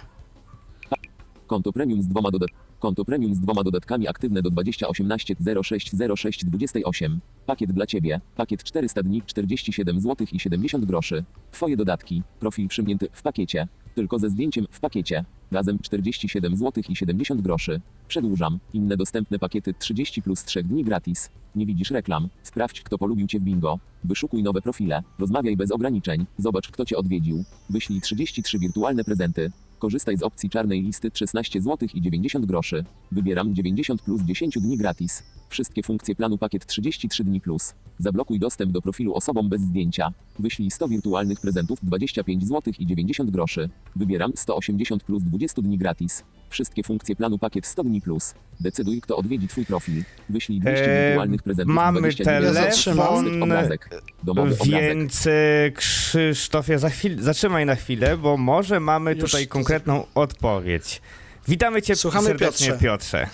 Konto 1.47 1.73
premium 1.73 2.03
z 2.03 2.07
dwoma 2.07 2.31
dodatkami. 2.31 2.62
Konto 2.83 3.05
premium 3.05 3.35
z 3.35 3.39
dwoma 3.39 3.63
dodatkami 3.63 4.07
aktywne 4.07 4.41
do 4.41 4.49
2018 4.49 5.35
06 5.63 5.91
06 6.15 6.45
28. 6.45 7.19
Pakiet 7.45 7.71
dla 7.71 7.85
Ciebie. 7.85 8.21
Pakiet 8.35 8.63
400 8.63 9.03
dni 9.03 9.21
47 9.25 10.01
zł 10.01 10.27
i 10.31 10.39
70 10.39 10.85
groszy. 10.85 11.23
Twoje 11.51 11.77
dodatki. 11.77 12.23
Profil 12.39 12.67
przymknięty 12.67 13.07
w 13.13 13.21
pakiecie. 13.21 13.67
Tylko 13.95 14.19
ze 14.19 14.29
zdjęciem 14.29 14.65
w 14.71 14.79
pakiecie. 14.79 15.25
Razem 15.51 15.79
47 15.79 16.57
zł 16.57 16.83
i 16.89 16.95
70 16.95 17.41
groszy. 17.41 17.81
Przedłużam. 18.07 18.59
Inne 18.73 18.97
dostępne 18.97 19.39
pakiety 19.39 19.73
30 19.79 20.21
plus 20.21 20.43
3 20.43 20.63
dni 20.63 20.83
gratis. 20.83 21.29
Nie 21.55 21.65
widzisz 21.65 21.91
reklam? 21.91 22.29
Sprawdź 22.43 22.81
kto 22.81 22.97
polubił 22.97 23.27
Cię 23.27 23.39
w 23.39 23.43
bingo. 23.43 23.79
Wyszukuj 24.03 24.43
nowe 24.43 24.61
profile. 24.61 25.03
Rozmawiaj 25.19 25.57
bez 25.57 25.71
ograniczeń. 25.71 26.25
Zobacz 26.37 26.71
kto 26.71 26.85
Cię 26.85 26.97
odwiedził. 26.97 27.43
Wyślij 27.69 28.01
33 28.01 28.59
wirtualne 28.59 29.03
prezenty. 29.03 29.51
Korzystaj 29.83 30.17
z 30.17 30.23
opcji 30.23 30.49
czarnej 30.49 30.81
listy 30.81 31.11
16 31.13 31.61
zł 31.61 31.89
i 31.93 32.01
90 32.01 32.45
groszy. 32.45 32.83
Wybieram 33.11 33.55
90 33.55 34.01
plus 34.01 34.21
10 34.21 34.57
dni 34.59 34.77
gratis. 34.77 35.23
Wszystkie 35.49 35.83
funkcje 35.83 36.15
planu 36.15 36.37
pakiet 36.37 36.65
33 36.65 37.23
dni 37.23 37.41
plus. 37.41 37.73
Zablokuj 37.99 38.39
dostęp 38.39 38.71
do 38.71 38.81
profilu 38.81 39.13
osobom 39.13 39.49
bez 39.49 39.61
zdjęcia. 39.61 40.13
Wyślij 40.39 40.71
100 40.71 40.87
wirtualnych 40.87 41.39
prezentów 41.39 41.79
25 41.83 42.47
zł 42.47 42.73
i 42.79 42.85
90 42.85 43.31
groszy. 43.31 43.69
Wybieram 43.95 44.31
180 44.35 45.03
plus 45.03 45.23
20 45.23 45.61
dni 45.61 45.77
gratis. 45.77 46.23
Wszystkie 46.53 46.83
funkcje 46.83 47.15
planu 47.15 47.37
pakiet 47.37 47.65
100 47.65 47.83
dni 47.83 48.01
plus. 48.01 48.33
Decyduj 48.59 49.01
kto 49.01 49.17
odwiedzi 49.17 49.47
Twój 49.47 49.65
profil. 49.65 50.03
Wyślij 50.29 50.59
200 50.59 50.85
Eee, 50.85 51.07
wirtualnych 51.07 51.43
prezentów 51.43 51.75
mamy 51.75 51.99
29 51.99 52.83
telefon, 52.83 53.43
obrazek. 53.43 53.89
Domowy. 54.23 54.55
Więc 54.65 55.27
e, 55.27 55.31
Krzysztofie, 55.75 56.79
za 56.79 56.89
chwil, 56.89 57.21
zatrzymaj 57.21 57.65
na 57.65 57.75
chwilę, 57.75 58.17
bo 58.17 58.37
może 58.37 58.79
mamy 58.79 59.13
Już 59.13 59.31
tutaj 59.31 59.47
konkretną 59.47 60.05
odpowiedź. 60.15 61.01
Witamy 61.47 61.81
Cię 61.81 61.95
Słuchamy, 61.95 62.27
serdecznie, 62.27 62.67
Piotrze. 62.67 62.85
Piotrze. 62.85 63.27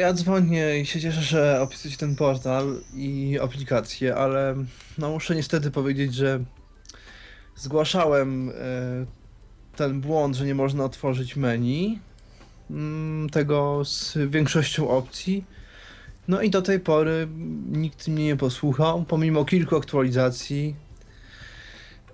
Ja 0.00 0.12
dzwonię 0.12 0.80
i 0.80 0.86
się 0.86 1.00
cieszę, 1.00 1.22
że 1.22 1.60
opisujecie 1.60 1.98
ten 1.98 2.16
portal 2.16 2.80
i 2.94 3.38
aplikację, 3.42 4.16
ale 4.16 4.54
no 4.98 5.10
muszę 5.10 5.34
niestety 5.34 5.70
powiedzieć, 5.70 6.14
że 6.14 6.40
zgłaszałem 7.56 8.50
e, 8.50 8.52
ten 9.78 10.00
błąd, 10.00 10.36
że 10.36 10.46
nie 10.46 10.54
można 10.54 10.84
otworzyć 10.84 11.36
menu 11.36 11.98
mm, 12.70 13.30
tego 13.30 13.84
z 13.84 14.18
większością 14.30 14.88
opcji. 14.88 15.44
No 16.28 16.42
i 16.42 16.50
do 16.50 16.62
tej 16.62 16.80
pory 16.80 17.28
nikt 17.70 18.08
mnie 18.08 18.24
nie 18.24 18.36
posłuchał, 18.36 19.04
pomimo 19.08 19.44
kilku 19.44 19.76
aktualizacji. 19.76 20.74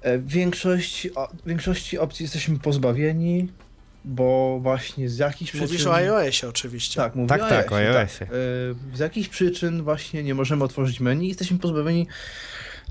E, 0.02 0.18
Większość, 0.18 1.08
o, 1.14 1.28
większości 1.46 1.98
opcji 1.98 2.24
jesteśmy 2.24 2.58
pozbawieni, 2.58 3.48
bo 4.04 4.58
właśnie 4.62 5.08
z 5.08 5.18
jakichś 5.18 5.50
przyczyn... 5.50 5.68
Mówisz 5.68 5.86
o 5.86 5.94
iOSie 5.94 6.48
oczywiście. 6.48 6.96
Tak, 6.96 7.14
mówię 7.14 7.28
Tak, 7.28 7.42
o 7.42 7.48
tak, 7.48 7.72
o 7.72 7.76
iOSie, 7.76 7.98
iOSie. 7.98 8.24
Y, 8.24 8.96
Z 8.96 8.98
jakichś 8.98 9.28
przyczyn 9.28 9.82
właśnie 9.82 10.22
nie 10.22 10.34
możemy 10.34 10.64
otworzyć 10.64 11.00
menu 11.00 11.24
i 11.24 11.28
jesteśmy 11.28 11.58
pozbawieni 11.58 12.06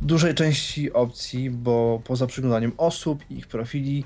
dużej 0.01 0.33
części 0.35 0.93
opcji, 0.93 1.49
bo 1.49 2.01
poza 2.03 2.27
przeglądaniem 2.27 2.71
osób 2.77 3.23
i 3.29 3.37
ich 3.37 3.47
profili 3.47 4.03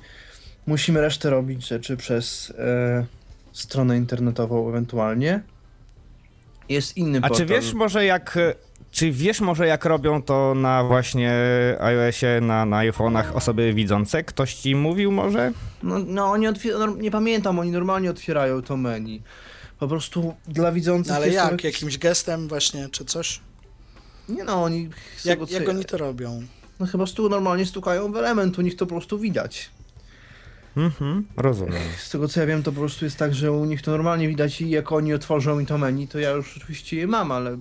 musimy 0.68 1.02
resztę 1.02 1.30
robić 1.30 1.68
rzeczy 1.68 1.98
przez 1.98 2.54
e, 2.58 3.06
stronę 3.54 3.98
internetową 3.98 4.70
ewentualnie. 4.70 5.42
Jest 6.70 6.98
inny 6.98 7.18
A 7.18 7.22
portal. 7.22 7.38
czy 7.38 7.46
wiesz 7.46 7.74
może 7.74 8.06
jak... 8.06 8.38
e, 8.38 8.54
Czy 8.92 9.12
wiesz 9.12 9.42
może 9.42 9.68
jak 9.68 9.86
robią 9.86 10.22
to 10.22 10.54
na 10.56 10.84
właśnie 10.84 11.34
iOSie, 11.80 12.42
na, 12.42 12.66
na 12.66 12.78
iPhone'ach 12.78 13.34
osoby 13.34 13.74
widzące? 13.74 14.24
Ktoś 14.24 14.54
ci 14.54 14.76
mówił 14.76 15.12
może? 15.12 15.52
No, 15.84 16.00
no 16.00 16.26
oni 16.32 16.48
otwierają, 16.48 16.96
nie 16.96 17.12
pamiętam, 17.12 17.60
oni 17.60 17.72
normalnie 17.72 18.10
otwierają 18.12 18.62
to 18.62 18.78
menu. 18.78 19.22
Po 19.80 19.88
prostu 19.88 20.34
dla 20.48 20.72
widzących 20.72 21.10
No, 21.10 21.16
ale 21.16 21.26
jest 21.26 21.38
to 21.38 21.44
jak? 21.44 21.52
jakiś- 21.64 21.74
Jakimś 21.82 21.98
gestem 21.98 22.48
właśnie, 22.48 22.90
czy 22.90 23.06
coś? 23.06 23.40
Nie 24.30 24.44
no, 24.44 24.64
oni... 24.64 24.90
Jak, 25.26 25.40
co 25.40 25.54
jak 25.54 25.64
ja- 25.64 25.70
oni 25.70 25.86
to 25.86 25.98
robią? 25.98 26.44
No 26.80 26.86
chyba 26.86 27.06
stu 27.06 27.30
normalnie 27.30 27.66
stukają 27.66 28.12
w 28.12 28.16
element, 28.18 28.60
u 28.60 28.62
nich 28.62 28.76
to 28.76 28.86
po 28.86 28.96
prostu 28.96 29.20
widać. 29.20 29.70
Mhm, 30.78 31.26
rozumiem. 31.38 31.82
Z 31.98 32.10
tego 32.10 32.28
co 32.28 32.40
ja 32.40 32.46
wiem, 32.46 32.64
to 32.64 32.72
po 32.72 32.80
prostu 32.80 33.06
jest 33.06 33.18
tak, 33.18 33.36
że 33.36 33.52
u 33.52 33.66
nich 33.66 33.82
to 33.82 33.92
normalnie 33.92 34.28
widać 34.28 34.62
i 34.62 34.70
jak 34.70 34.92
oni 34.92 35.14
otworzą 35.14 35.56
mi 35.56 35.66
to 35.66 35.78
menu, 35.78 36.08
to 36.08 36.20
ja 36.20 36.30
już 36.30 36.58
oczywiście 36.58 36.98
je 36.98 37.08
mam, 37.08 37.32
ale 37.32 37.58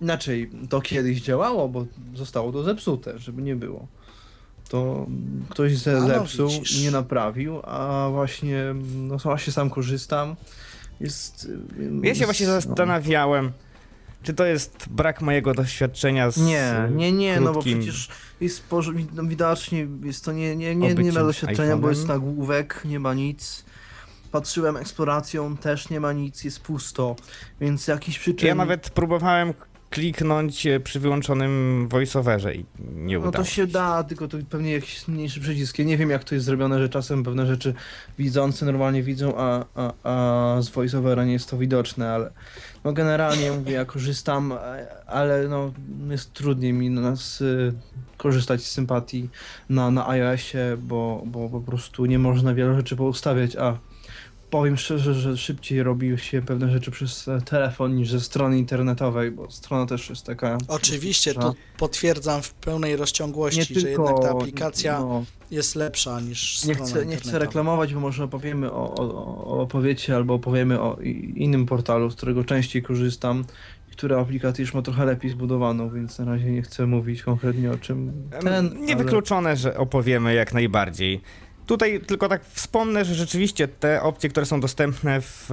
inaczej 0.00 0.50
to 0.68 0.80
kiedyś 0.80 1.22
działało, 1.22 1.68
bo 1.68 1.86
zostało 2.14 2.52
to 2.52 2.62
zepsute, 2.62 3.18
żeby 3.18 3.42
nie 3.42 3.56
było. 3.56 3.86
To 4.68 5.06
ktoś 5.48 5.76
ze 5.76 5.92
no, 5.92 6.06
zepsuł 6.06 6.50
nie 6.82 6.90
naprawił, 6.90 7.60
a 7.62 8.08
właśnie, 8.10 8.74
no 8.96 9.16
właśnie 9.16 9.52
sam 9.52 9.70
korzystam. 9.70 10.36
Jest. 11.00 11.50
Ja 12.02 12.14
się 12.14 12.24
właśnie 12.24 12.46
no. 12.46 12.52
zastanawiałem, 12.52 13.52
czy 14.22 14.34
to 14.34 14.46
jest 14.46 14.88
brak 14.90 15.20
mojego 15.20 15.54
doświadczenia 15.54 16.30
z 16.30 16.36
Nie, 16.36 16.88
nie, 16.90 17.12
nie, 17.12 17.40
no 17.40 17.52
bo 17.52 17.60
krótkim- 17.60 17.78
przecież 17.78 18.08
jest 18.40 18.64
no 19.12 19.24
widocznie 19.24 19.86
jest 20.04 20.24
to 20.24 20.32
nie, 20.32 20.56
nie, 20.56 20.76
nie, 20.76 20.94
nie 20.94 21.12
ma 21.12 21.20
doświadczenia, 21.20 21.76
bo 21.76 21.88
jest 21.88 22.08
nagłówek, 22.08 22.82
nie 22.84 23.00
ma 23.00 23.14
nic. 23.14 23.64
Patrzyłem 24.32 24.76
eksploracją, 24.76 25.56
też 25.56 25.90
nie 25.90 26.00
ma 26.00 26.12
nic, 26.12 26.44
jest 26.44 26.60
pusto, 26.60 27.16
więc 27.60 27.88
jakiś 27.88 28.18
przyczyn... 28.18 28.48
Ja 28.48 28.54
nawet 28.54 28.90
próbowałem 28.90 29.54
kliknąć 29.92 30.66
e, 30.66 30.80
przy 30.80 31.00
wyłączonym 31.00 31.86
voiceoverze 31.88 32.54
i 32.54 32.64
nie 32.94 33.18
No 33.18 33.28
udało 33.28 33.44
to 33.44 33.50
się 33.50 33.66
da, 33.66 34.04
tylko 34.04 34.28
to 34.28 34.38
pewnie 34.50 34.72
jakiś 34.72 35.08
mniejszy 35.08 35.40
przycisk. 35.40 35.78
Ja 35.78 35.84
nie 35.84 35.96
wiem 35.96 36.10
jak 36.10 36.24
to 36.24 36.34
jest 36.34 36.46
zrobione, 36.46 36.78
że 36.78 36.88
czasem 36.88 37.22
pewne 37.24 37.46
rzeczy 37.46 37.74
widzący 38.18 38.64
normalnie 38.64 39.02
widzą, 39.02 39.34
a, 39.36 39.64
a, 39.74 39.92
a 40.02 40.62
z 40.62 40.68
voiceovera 40.68 41.24
nie 41.24 41.32
jest 41.32 41.50
to 41.50 41.58
widoczne, 41.58 42.10
ale 42.10 42.32
no 42.84 42.92
generalnie 42.92 43.52
mówię, 43.52 43.72
ja 43.72 43.84
korzystam, 43.84 44.52
e, 44.52 44.86
ale 45.06 45.48
no 45.48 45.72
jest 46.10 46.32
trudniej 46.32 46.72
mi 46.72 46.90
na 46.90 47.00
nas 47.00 47.40
y, 47.40 47.72
korzystać 48.16 48.62
z 48.62 48.70
sympatii 48.70 49.28
na, 49.68 49.90
na 49.90 50.08
iOSie, 50.08 50.76
bo, 50.78 51.22
bo 51.26 51.48
po 51.48 51.60
prostu 51.60 52.06
nie 52.06 52.18
można 52.18 52.54
wiele 52.54 52.74
rzeczy 52.74 52.96
poustawiać, 52.96 53.56
a 53.56 53.78
powiem 54.52 54.76
szczerze, 54.76 55.14
że 55.14 55.36
szybciej 55.36 55.82
robi 55.82 56.18
się 56.18 56.42
pewne 56.42 56.70
rzeczy 56.70 56.90
przez 56.90 57.28
e, 57.28 57.40
telefon 57.40 57.94
niż 57.94 58.10
ze 58.10 58.20
strony 58.20 58.58
internetowej, 58.58 59.30
bo 59.30 59.50
strona 59.50 59.86
też 59.86 60.10
jest 60.10 60.26
taka. 60.26 60.58
Oczywiście, 60.68 61.34
to 61.34 61.54
potwierdzam 61.78 62.42
w 62.42 62.54
pełnej 62.54 62.96
rozciągłości, 62.96 63.80
że 63.80 63.90
jednak 63.90 64.20
ta 64.22 64.30
aplikacja 64.30 65.00
no, 65.00 65.24
jest 65.50 65.74
lepsza 65.74 66.20
niż 66.20 66.64
nie, 66.64 66.74
strona 66.74 66.90
chcę, 66.90 67.06
nie 67.06 67.16
chcę 67.16 67.38
reklamować, 67.38 67.94
bo 67.94 68.00
może 68.00 68.24
opowiemy 68.24 68.72
o, 68.72 68.94
o, 68.94 69.04
o 69.44 69.60
opowiecie 69.60 70.16
albo 70.16 70.34
opowiemy 70.34 70.80
o 70.80 70.98
innym 71.34 71.66
portalu, 71.66 72.10
z 72.10 72.16
którego 72.16 72.44
częściej 72.44 72.82
korzystam, 72.82 73.44
która 73.90 74.20
aplikacja 74.20 74.62
już 74.62 74.74
ma 74.74 74.82
trochę 74.82 75.04
lepiej 75.04 75.30
zbudowaną, 75.30 75.90
więc 75.90 76.18
na 76.18 76.24
razie 76.24 76.50
nie 76.50 76.62
chcę 76.62 76.86
mówić 76.86 77.22
konkretnie 77.22 77.70
o 77.70 77.78
czym 77.78 78.12
ten. 78.40 78.84
Niewykluczone, 78.84 79.56
że 79.56 79.76
opowiemy 79.76 80.34
jak 80.34 80.54
najbardziej. 80.54 81.20
Tutaj 81.66 82.00
tylko 82.00 82.28
tak 82.28 82.44
wspomnę, 82.44 83.04
że 83.04 83.14
rzeczywiście 83.14 83.68
te 83.68 84.02
opcje, 84.02 84.30
które 84.30 84.46
są 84.46 84.60
dostępne 84.60 85.20
w 85.20 85.50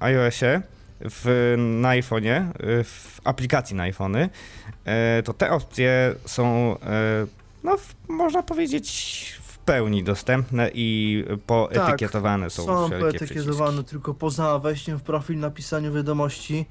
e, 0.00 0.04
iOSie, 0.04 0.62
w, 1.00 1.54
na 1.58 1.88
iPhone'ie, 1.88 2.30
e, 2.30 2.84
w 2.84 3.20
aplikacji 3.24 3.76
na 3.76 3.82
iPhony, 3.82 4.28
e, 4.84 5.22
to 5.22 5.32
te 5.32 5.50
opcje 5.50 6.14
są, 6.24 6.76
no, 7.64 7.76
można 8.08 8.42
powiedzieć, 8.42 9.40
w 9.42 9.58
pełni 9.58 10.04
dostępne 10.04 10.70
i 10.74 11.24
poetykietowane 11.46 12.50
są, 12.50 12.66
Są 12.66 12.86
wszelkie 12.86 13.18
poetykietowane, 13.18 13.84
tylko 13.84 14.14
poza 14.14 14.58
wejściem 14.58 14.98
w 14.98 15.02
profil, 15.02 15.38
napisaniu 15.38 15.92
wiadomości, 15.92 16.66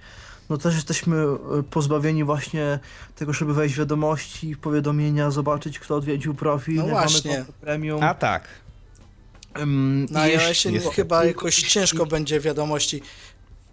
no 0.50 0.58
też 0.58 0.76
jesteśmy 0.76 1.18
e, 1.60 1.64
pozbawieni 1.64 2.24
właśnie 2.24 2.80
tego, 3.16 3.34
żeby 3.34 3.54
wejść 3.54 3.76
w 3.76 3.78
wiadomości, 3.80 4.56
w 4.56 4.60
powiadomienia, 4.60 5.32
zobaczyć 5.32 5.80
kto 5.80 5.96
odwiedził 5.96 6.34
profil, 6.34 6.76
No 6.76 6.88
właśnie. 6.88 7.32
mamy 7.32 7.46
premium. 7.62 8.04
A 8.04 8.14
tak. 8.14 8.48
Ym, 9.60 10.06
Na 10.12 10.28
i 10.28 10.32
jeszcze- 10.32 10.48
iOSie 10.48 10.72
niestety. 10.72 10.96
chyba 10.96 11.26
jakoś 11.26 11.56
ciężko 11.56 12.06
będzie 12.06 12.40
wiadomości. 12.40 13.02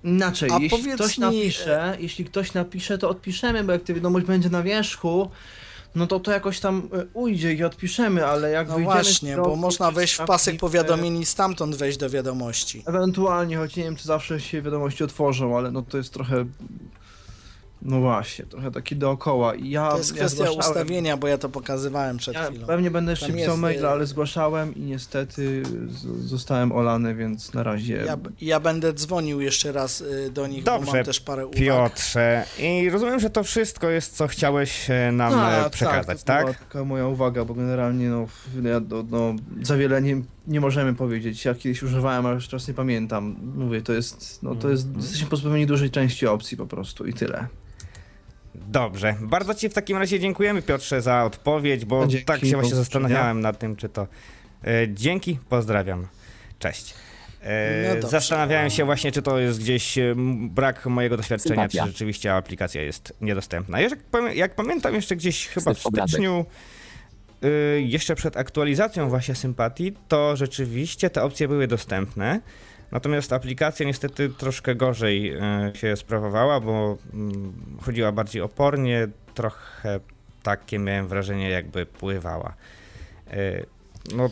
Inaczej, 0.04 0.50
A 0.50 0.58
jeśli 0.58 0.78
powiedz 0.78 0.94
ktoś 0.94 1.18
mi, 1.18 1.20
napisze, 1.24 1.96
jeśli 2.00 2.24
ktoś 2.24 2.54
napisze, 2.54 2.98
to 2.98 3.08
odpiszemy, 3.08 3.64
bo 3.64 3.72
jak 3.72 3.82
ta 3.84 3.94
wiadomość 3.94 4.26
będzie 4.26 4.50
na 4.50 4.62
wierzchu, 4.62 5.30
no 5.94 6.06
to 6.06 6.20
to 6.20 6.32
jakoś 6.32 6.60
tam 6.60 6.88
e, 6.92 7.04
ujdzie 7.12 7.52
i 7.52 7.64
odpiszemy, 7.64 8.26
ale 8.26 8.50
jak 8.50 8.68
No 8.68 8.74
wyjdziemy 8.74 8.94
właśnie, 8.94 9.36
bo 9.36 9.56
można 9.56 9.90
wejść 9.90 10.14
w 10.14 10.24
pasek 10.24 10.56
powiadomień 10.60 11.16
i 11.20 11.26
stamtąd 11.26 11.76
wejść 11.76 11.98
do 11.98 12.10
wiadomości. 12.10 12.82
Ewentualnie, 12.86 13.56
choć 13.56 13.76
nie 13.76 13.84
wiem, 13.84 13.96
czy 13.96 14.04
zawsze 14.04 14.40
się 14.40 14.62
wiadomości 14.62 15.04
otworzą, 15.04 15.56
ale 15.56 15.70
no 15.70 15.82
to 15.82 15.96
jest 15.96 16.12
trochę. 16.12 16.44
No 17.84 18.00
właśnie, 18.00 18.44
trochę 18.46 18.70
taki 18.70 18.96
dookoła. 18.96 19.54
I 19.54 19.70
ja, 19.70 19.90
To 19.90 19.98
jest 19.98 20.10
ja 20.10 20.16
kwestia 20.16 20.36
zgłaszałem- 20.44 20.58
ustawienia, 20.60 21.16
bo 21.16 21.26
ja 21.28 21.38
to 21.38 21.48
pokazywałem 21.48 22.16
przed 22.16 22.34
Ja 22.34 22.44
chwilą. 22.44 22.66
pewnie 22.66 22.90
będę 22.90 23.12
jeszcze 23.12 23.26
Tam 23.26 23.34
pisał 23.36 23.50
jest, 23.50 23.60
maila, 23.60 23.88
y- 23.88 23.92
ale 23.92 24.06
zgłaszałem 24.06 24.74
i 24.74 24.80
niestety 24.80 25.62
z- 25.88 26.26
zostałem 26.26 26.72
olany, 26.72 27.14
więc 27.14 27.54
na 27.54 27.62
razie. 27.62 27.96
Ja, 28.06 28.16
ja 28.40 28.60
będę 28.60 28.92
dzwonił 28.92 29.40
jeszcze 29.40 29.72
raz 29.72 30.00
y, 30.00 30.30
do 30.34 30.46
nich, 30.46 30.64
bo 30.64 30.70
Dobrze, 30.70 30.92
mam 30.96 31.04
też 31.04 31.20
parę 31.20 31.46
uwag. 31.46 31.58
Piotrze, 31.60 32.44
i 32.58 32.90
rozumiem, 32.90 33.20
że 33.20 33.30
to 33.30 33.44
wszystko 33.44 33.90
jest, 33.90 34.16
co 34.16 34.26
chciałeś 34.28 34.90
e, 34.90 35.12
nam 35.12 35.32
A, 35.34 35.66
e, 35.66 35.70
przekazać, 35.70 36.18
to 36.20 36.24
tak? 36.26 36.42
była 36.44 36.54
taka 36.54 36.84
moja 36.84 37.06
uwaga, 37.06 37.44
bo 37.44 37.54
generalnie 37.54 38.08
no, 38.08 38.26
ja, 38.62 38.80
no, 38.88 39.04
no, 39.10 39.34
za 39.62 39.76
wiele 39.76 40.02
nie, 40.02 40.22
nie 40.46 40.60
możemy 40.60 40.94
powiedzieć. 40.94 41.44
Ja 41.44 41.54
kiedyś 41.54 41.82
używałem, 41.82 42.26
ale 42.26 42.34
już 42.34 42.48
teraz 42.48 42.68
nie 42.68 42.74
pamiętam. 42.74 43.36
Mówię, 43.56 43.82
to 43.82 43.92
jest, 43.92 44.42
no 44.42 44.54
to 44.54 44.68
jest, 44.70 44.84
Mhm. 44.84 45.02
jesteśmy 45.02 45.28
pozbawieni 45.28 45.66
dużej 45.66 45.90
części 45.90 46.26
opcji 46.26 46.56
po 46.56 46.66
prostu 46.66 47.06
i 47.06 47.12
tyle. 47.12 47.46
Dobrze, 48.54 49.14
bardzo 49.20 49.54
Ci 49.54 49.68
w 49.68 49.74
takim 49.74 49.96
razie 49.96 50.20
dziękujemy 50.20 50.62
Piotrze 50.62 51.02
za 51.02 51.24
odpowiedź, 51.24 51.84
bo 51.84 52.06
Dzięki, 52.06 52.24
tak 52.24 52.40
się 52.40 52.56
właśnie 52.56 52.74
zastanawiałem 52.74 53.40
nad 53.40 53.58
tym, 53.58 53.76
czy 53.76 53.88
to... 53.88 54.06
E, 54.64 54.88
dzięki, 54.88 55.38
pozdrawiam, 55.48 56.06
cześć. 56.58 56.94
E, 57.42 57.96
No 58.02 58.08
zastanawiałem 58.08 58.70
się 58.70 58.84
właśnie, 58.84 59.12
czy 59.12 59.22
to 59.22 59.38
jest 59.38 59.60
gdzieś 59.60 59.98
e, 59.98 60.14
brak 60.50 60.86
mojego 60.86 61.16
doświadczenia, 61.16 61.62
Sympatia. 61.62 61.84
czy 61.84 61.88
rzeczywiście 61.88 62.34
aplikacja 62.34 62.82
jest 62.82 63.16
niedostępna. 63.20 63.80
Jak, 63.80 63.98
jak 64.34 64.54
pamiętam 64.54 64.94
jeszcze 64.94 65.16
gdzieś 65.16 65.48
chyba 65.48 65.74
w 65.74 65.78
styczniu, 65.78 66.46
jeszcze 67.76 68.14
przed 68.14 68.36
aktualizacją 68.36 69.08
właśnie 69.08 69.34
sympatii, 69.34 69.92
to 70.08 70.36
rzeczywiście 70.36 71.10
te 71.10 71.22
opcje 71.22 71.48
były 71.48 71.66
dostępne. 71.66 72.40
Natomiast 72.92 73.32
aplikacja 73.32 73.86
niestety 73.86 74.28
troszkę 74.30 74.74
gorzej 74.74 75.30
e, 75.32 75.72
się 75.74 75.96
sprawowała, 75.96 76.60
bo 76.60 76.98
mm, 77.14 77.52
chodziła 77.82 78.12
bardziej 78.12 78.42
opornie, 78.42 79.08
trochę 79.34 80.00
takie 80.42 80.78
miałem 80.78 81.08
wrażenie, 81.08 81.50
jakby 81.50 81.86
pływała. 81.86 82.54
E, 83.30 83.62
No, 84.14 84.30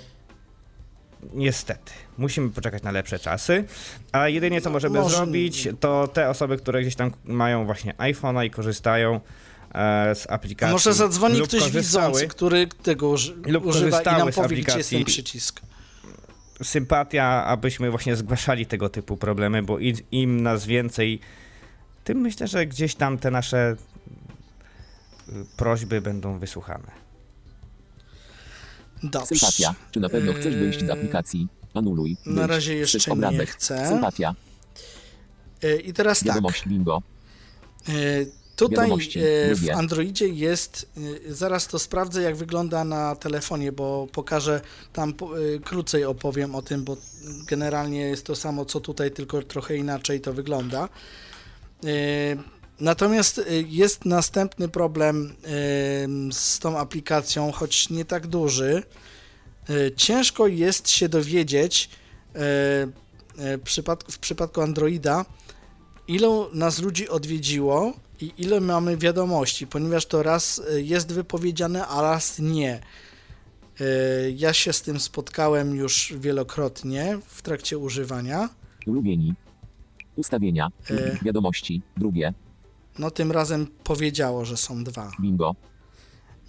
niestety, 1.35 1.93
musimy 2.19 2.51
poczekać 2.51 2.83
na 2.83 2.91
lepsze 2.91 3.19
czasy, 3.19 3.65
a 4.13 4.29
jedynie 4.29 4.61
co 4.61 4.71
możemy 4.71 5.01
Może- 5.01 5.17
zrobić, 5.17 5.69
to 5.81 6.09
te 6.09 6.29
osoby, 6.29 6.57
które 6.57 6.81
gdzieś 6.81 6.95
tam 6.97 7.11
mają 7.25 7.67
właśnie 7.67 7.95
iPhone'a 7.95 8.47
i 8.47 8.51
korzystają 8.51 9.21
e, 9.75 10.15
z 10.15 10.31
aplikacji. 10.31 10.73
może 10.73 10.93
zadzwoni 10.95 11.41
ktoś 11.43 11.71
widzący, 11.71 12.29
który 12.29 12.67
tego 12.83 13.09
uży, 13.09 13.37
lub 13.47 13.67
używa 13.67 14.03
i 14.03 14.05
nam 14.05 14.33
powie, 14.33 14.57
gdzie 14.57 14.79
jest 14.79 14.91
ten 14.91 15.05
przycisk. 15.05 15.61
Sympatia, 16.63 17.45
abyśmy 17.45 17.91
właśnie 17.91 18.17
zgłaszali 18.17 18.67
tego 18.67 18.89
typu 18.89 19.17
problemy, 19.17 19.63
bo 19.63 19.79
im, 19.79 19.97
im 20.13 20.43
nas 20.43 20.67
więcej, 20.67 21.21
tym 22.05 22.19
myślę, 22.19 22.49
że 22.49 22.67
gdzieś 22.67 22.95
tam 22.95 23.19
te 23.19 23.31
nasze 23.31 23.77
y, 25.29 25.33
prośby 25.57 26.01
będą 26.01 26.39
wysłuchane. 26.39 26.91
Dobrze. 29.03 29.27
Sympatia. 29.27 29.75
Czy 29.91 30.01
na 30.01 30.09
pewno 30.09 30.33
chcesz 30.33 30.57
wyjść 30.57 30.81
z 30.81 30.83
Eee, 30.83 30.91
aplikacji? 30.91 31.49
Anuluj. 31.75 32.17
Na 32.27 32.35
Wyjdź. 32.35 32.51
razie 32.51 32.75
jeszcze 32.75 33.17
nie 33.17 33.47
chcę. 33.47 33.89
Sympatia. 33.89 34.35
Y, 35.65 35.81
I 35.81 35.93
teraz 35.93 36.19
tak. 36.19 36.27
Wiadomość 36.27 36.69
bingo. 36.69 37.03
Tutaj 38.69 38.91
e, 38.91 39.55
w. 39.55 39.71
Androidzie 39.71 40.29
jest, 40.29 40.91
e, 41.29 41.33
zaraz 41.33 41.67
to 41.67 41.79
sprawdzę 41.79 42.23
jak 42.23 42.37
wygląda 42.37 42.85
na 42.85 43.17
telefonie, 43.17 43.73
bo 43.73 44.07
pokażę 44.13 44.61
tam 44.93 45.11
e, 45.11 45.15
krócej 45.59 46.05
opowiem 46.05 46.55
o 46.55 46.63
tym, 46.63 46.85
bo 46.85 46.97
generalnie 47.47 48.01
jest 48.01 48.27
to 48.27 48.37
samo 48.37 48.65
co 48.65 48.81
tutaj, 48.81 49.11
tylko 49.11 49.43
trochę 49.43 49.77
inaczej 49.77 50.21
to 50.21 50.33
wygląda. 50.33 50.89
Natomiast 52.81 53.41
jest 53.69 54.05
następny 54.05 54.69
problem 54.69 55.35
z 56.33 56.59
tą 56.59 56.79
aplikacją, 56.79 57.53
choć 57.53 57.91
nie 57.91 58.05
tak 58.05 58.27
duży. 58.27 58.83
Ciężko 59.97 60.47
jest 60.47 60.91
się 60.91 61.09
dowiedzieć 61.09 61.91
w 64.09 64.19
przypadku 64.21 64.61
Androida, 64.61 65.25
ilu 66.15 66.49
nas 66.53 66.79
ludzi 66.79 67.09
odwiedziło 67.09 67.93
i 68.21 68.33
ile 68.39 68.61
mamy 68.61 68.97
wiadomości, 68.97 69.67
ponieważ 69.67 70.07
to 70.07 70.23
raz 70.23 70.59
y, 70.75 70.83
jest 70.83 71.13
wypowiedziane, 71.13 71.87
a 71.87 72.03
raz 72.03 72.39
nie. 72.39 72.81
Y, 73.81 74.35
Ja 74.37 74.53
się 74.53 74.73
z 74.73 74.83
tym 74.83 75.01
spotkałem 75.01 75.77
już 75.77 76.15
wielokrotnie 76.21 77.19
w 77.27 77.43
trakcie 77.43 77.79
używania. 77.79 78.49
Ulubieni. 78.87 79.35
Ustawienia. 80.17 80.69
E. 80.91 81.19
Wiadomości. 81.25 81.83
Drugie. 81.97 82.35
No 82.99 83.11
tym 83.11 83.33
razem 83.33 83.67
powiedziało, 83.85 84.45
że 84.45 84.57
są 84.57 84.85
dwa. 84.85 85.11
Bingo. 85.21 85.55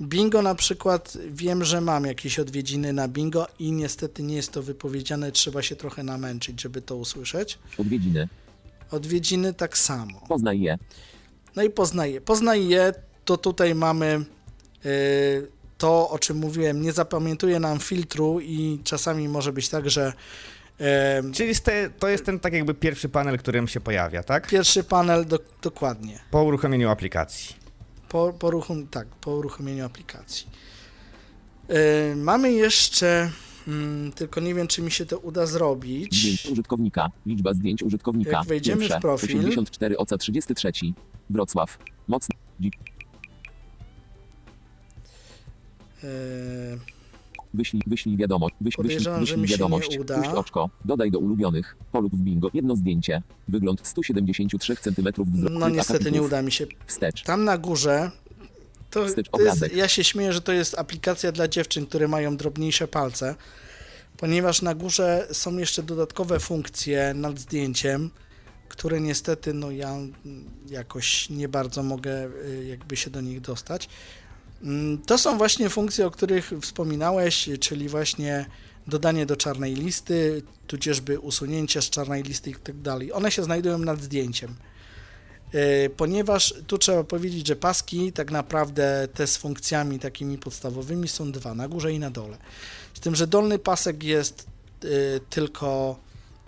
Bingo 0.02 0.42
na 0.42 0.56
przykład 0.56 1.18
wiem, 1.32 1.64
że 1.64 1.82
mam 1.82 2.06
jakieś 2.06 2.40
odwiedziny 2.40 2.94
na 2.94 3.08
bingo 3.08 3.48
i 3.60 3.72
niestety 3.72 4.24
nie 4.24 4.36
jest 4.36 4.52
to 4.52 4.64
wypowiedziane, 4.64 5.32
trzeba 5.32 5.62
się 5.62 5.76
trochę 5.76 6.04
namęczyć, 6.04 6.62
żeby 6.62 6.82
to 6.82 6.96
usłyszeć. 6.96 7.60
Odwiedziny. 7.78 8.28
Odwiedziny 8.92 9.54
tak 9.54 9.78
samo. 9.78 10.22
Poznaj 10.28 10.60
je. 10.60 10.78
No 11.56 11.64
i 11.64 11.70
poznaję. 11.70 12.22
Poznaję, 12.22 12.94
to 13.26 13.38
tutaj 13.38 13.76
mamy 13.76 14.26
y, 14.86 15.48
to, 15.78 16.10
o 16.10 16.20
czym 16.20 16.38
mówiłem, 16.38 16.82
nie 16.82 16.92
zapamiętuje 16.92 17.60
nam 17.60 17.80
filtru 17.80 18.40
i 18.40 18.80
czasami 18.84 19.28
może 19.28 19.54
być 19.54 19.70
tak, 19.70 19.90
że 19.90 20.14
Czyli 21.34 21.54
to 22.00 22.08
jest 22.08 22.26
ten 22.26 22.40
tak 22.40 22.54
jakby 22.54 22.74
pierwszy 22.74 23.10
panel, 23.10 23.38
którym 23.38 23.68
się 23.68 23.80
pojawia, 23.80 24.24
tak? 24.24 24.48
pierwszy 24.48 24.84
panel 24.84 25.26
do, 25.26 25.40
dokładnie. 25.62 26.20
Po 26.32 26.44
uruchomieniu 26.44 26.90
aplikacji. 26.90 27.56
Po, 28.10 28.34
po, 28.40 28.48
uruchom, 28.48 28.88
tak, 28.88 29.08
po 29.08 29.32
uruchomieniu 29.32 29.86
aplikacji. 29.86 30.48
Y, 31.70 32.16
mamy 32.16 32.52
jeszcze, 32.52 33.32
mm, 33.68 34.12
tylko 34.12 34.42
nie 34.42 34.56
wiem, 34.56 34.68
czy 34.68 34.82
mi 34.82 34.92
się 34.92 35.06
to 35.06 35.20
uda 35.20 35.46
zrobić. 35.46 36.20
Zdjęć 36.22 36.46
użytkownika. 36.46 37.12
Liczba 37.26 37.54
zdjęć 37.54 37.84
użytkownika. 37.84 38.32
Jak 38.38 38.46
wejdziemy 38.48 38.82
Pierwsze. 38.82 39.00
w 39.00 39.02
profil- 39.04 39.40
84 39.40 39.98
oca 39.98 40.18
33. 40.18 40.72
Wrocław. 41.30 41.78
Mocno. 42.08 42.36
Dzi- 42.62 42.72
Y, 46.04 46.80
Wyślij, 47.54 47.82
wyślij 47.88 48.18
wiadomość. 48.18 48.56
Wyś, 48.62 48.76
wyślij, 48.78 49.16
wyślij 49.20 49.46
wiadomość. 49.48 49.98
Puść 49.98 50.30
oczko. 50.36 50.70
Dodaj 50.86 51.12
do 51.12 51.20
ulubionych. 51.20 51.76
Polub 51.92 52.14
w 52.16 52.18
bingo. 52.22 52.50
Jedno 52.54 52.76
zdjęcie. 52.76 53.22
Wygląd 53.48 53.88
173 53.88 54.76
cm 54.76 54.94
wzrostu. 55.18 55.60
no 55.60 55.70
niestety 55.70 56.12
nie 56.12 56.22
uda 56.22 56.42
mi 56.42 56.52
się 56.52 56.66
Wstecz. 56.88 57.24
Tam 57.24 57.44
na 57.44 57.58
górze 57.58 58.12
to, 58.92 59.06
to 59.32 59.42
jest, 59.42 59.76
ja 59.76 59.88
się 59.88 60.04
śmieję, 60.04 60.34
że 60.34 60.42
to 60.42 60.52
jest 60.52 60.80
aplikacja 60.80 61.32
dla 61.32 61.48
dziewczyn, 61.48 61.86
które 61.86 62.08
mają 62.08 62.38
drobniejsze 62.38 62.88
palce, 62.88 63.36
ponieważ 64.18 64.62
na 64.62 64.76
górze 64.76 65.28
są 65.32 65.58
jeszcze 65.58 65.84
dodatkowe 65.84 66.40
funkcje 66.40 67.14
nad 67.14 67.40
zdjęciem, 67.40 68.12
które 68.70 69.02
niestety 69.02 69.54
no 69.54 69.72
ja 69.72 69.98
jakoś 70.70 71.30
nie 71.30 71.50
bardzo 71.50 71.84
mogę 71.84 72.26
y, 72.26 72.66
jakby 72.70 72.98
się 72.98 73.10
do 73.10 73.22
nich 73.22 73.42
dostać. 73.42 73.90
Mm, 74.64 74.98
To 74.98 75.18
są 75.18 75.38
właśnie 75.38 75.70
funkcje, 75.70 76.06
o 76.08 76.12
których 76.12 76.52
wspominałeś, 76.62 77.50
czyli 77.60 77.90
właśnie 77.90 78.46
dodanie 78.88 79.26
do 79.26 79.36
czarnej 79.36 79.76
listy, 79.76 80.42
tudzieżby 80.68 81.20
usunięcie 81.20 81.82
z 81.82 81.90
czarnej 81.90 82.24
listy 82.24 82.50
i 82.50 82.56
tak 82.56 82.82
dalej. 82.82 83.14
One 83.14 83.32
się 83.32 83.44
znajdują 83.44 83.78
nad 83.78 84.02
zdjęciem. 84.02 84.56
Y, 85.56 85.90
Ponieważ 85.98 86.54
tu 86.68 86.78
trzeba 86.78 87.04
powiedzieć, 87.04 87.48
że 87.48 87.56
paski 87.56 88.12
tak 88.12 88.32
naprawdę 88.32 89.08
te 89.14 89.28
z 89.28 89.38
funkcjami 89.38 90.00
takimi 90.00 90.38
podstawowymi 90.38 91.08
są 91.08 91.32
dwa, 91.32 91.54
na 91.54 91.68
górze 91.68 91.94
i 91.94 92.00
na 92.00 92.12
dole. 92.12 92.38
Z 92.94 93.00
tym, 93.00 93.16
że 93.16 93.28
dolny 93.28 93.60
pasek 93.60 94.04
jest 94.04 94.48
y, 94.84 95.20
tylko 95.30 95.96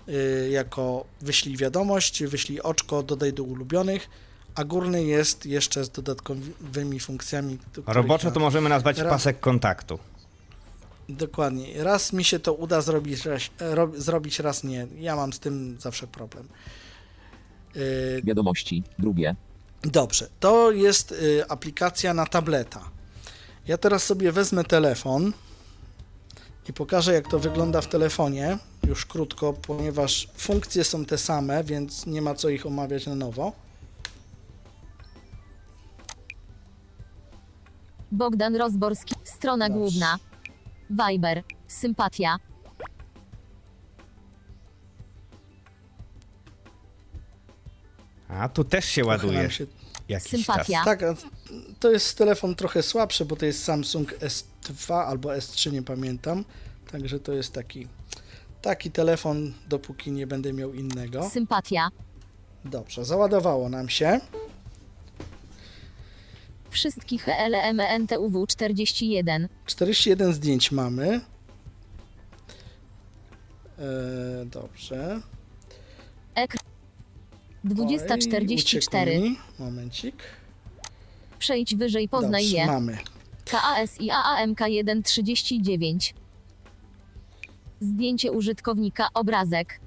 y, 0.10 0.50
jako 0.52 1.06
wyślij 1.22 1.58
wiadomość, 1.58 2.24
wyślij 2.24 2.62
oczko, 2.62 3.04
dodaj 3.04 3.34
do 3.34 3.44
ulubionych, 3.44 4.10
a 4.56 4.64
górny 4.64 5.04
jest 5.04 5.46
jeszcze 5.46 5.84
z 5.86 5.90
dodatkowymi 5.90 7.00
funkcjami. 7.00 7.58
Roboczo 7.88 8.32
to 8.32 8.40
możemy 8.40 8.70
nazwać 8.70 8.98
Ra- 8.98 9.10
pasek 9.10 9.40
kontaktu. 9.40 10.00
Dokładnie. 11.10 11.84
Raz 11.84 12.14
mi 12.14 12.24
się 12.24 12.40
to 12.40 12.54
uda 12.54 12.82
zrobić, 12.82 13.26
raz, 13.26 13.42
ro, 13.60 13.92
zrobić, 13.98 14.40
raz 14.40 14.64
nie. 14.64 14.88
Ja 15.00 15.16
mam 15.16 15.34
z 15.34 15.40
tym 15.40 15.78
zawsze 15.80 16.08
problem. 16.08 16.48
Y, 17.76 18.22
Wiadomości. 18.24 18.84
Drugie. 19.00 19.36
Dobrze, 19.84 20.28
to 20.40 20.72
jest 20.72 21.12
y, 21.12 21.50
aplikacja 21.50 22.14
na 22.14 22.26
tableta. 22.26 22.90
Ja 23.68 23.78
teraz 23.78 24.04
sobie 24.04 24.32
wezmę 24.32 24.64
telefon 24.64 25.34
i 26.70 26.74
pokażę, 26.74 27.14
jak 27.14 27.28
to 27.28 27.40
wygląda 27.40 27.82
w 27.82 27.88
telefonie. 27.88 28.58
Już 28.88 29.06
krótko, 29.06 29.54
ponieważ 29.54 30.28
funkcje 30.38 30.84
są 30.84 31.06
te 31.06 31.18
same, 31.18 31.64
więc 31.64 32.06
nie 32.06 32.22
ma 32.22 32.36
co 32.36 32.50
ich 32.50 32.66
omawiać 32.66 33.06
na 33.08 33.16
nowo. 33.16 33.54
Bogdan 38.12 38.56
Rozborski, 38.56 39.16
strona 39.24 39.70
Dobrze. 39.70 39.80
główna. 39.80 40.20
Viber, 40.90 41.44
sympatia. 41.68 42.38
A 48.40 48.50
tu 48.50 48.64
też 48.64 48.86
się 48.86 49.06
ładuje 49.06 49.52
się 49.52 49.66
jakiś 50.10 50.30
Sympatia. 50.30 50.84
czas. 50.84 50.86
Tak, 50.86 51.02
to 51.80 51.92
jest 51.92 52.18
telefon 52.18 52.56
trochę 52.56 52.84
słabszy, 52.84 53.26
bo 53.26 53.36
to 53.36 53.46
jest 53.46 53.64
Samsung 53.64 54.14
S2 54.20 54.94
albo 54.94 55.30
S3, 55.30 55.72
nie 55.72 55.82
pamiętam. 55.82 56.46
Także 56.92 57.20
to 57.20 57.34
jest 57.34 57.54
taki, 57.54 57.88
taki 58.62 58.92
telefon, 58.92 59.54
dopóki 59.68 60.12
nie 60.12 60.28
będę 60.28 60.54
miał 60.54 60.74
innego. 60.74 61.30
Sympatia. 61.30 61.90
Dobrze, 62.66 63.06
załadowało 63.06 63.70
nam 63.70 63.90
się. 63.90 64.20
Wszystkich 66.70 67.28
LMNTUW 67.28 68.48
41. 68.48 69.48
41 69.66 70.34
zdjęć 70.34 70.72
mamy. 70.72 71.22
E, 73.80 74.46
dobrze. 74.46 75.22
Ekran. 76.36 76.73
Oj, 77.66 77.70
2044. 77.70 79.12
uciekł 79.12 79.24
mi. 79.30 79.38
Momencik. 79.60 80.16
Przejdź 81.40 81.76
wyżej, 81.76 82.10
poznaj 82.10 82.44
Dobrze, 82.44 82.58
je. 82.58 82.66
mamy. 82.66 82.98
KAS 83.46 84.02
i 84.02 84.12
AAMK 84.12 84.60
139. 85.04 86.14
Zdjęcie 87.80 88.32
użytkownika, 88.32 89.08
obrazek. 89.14 89.80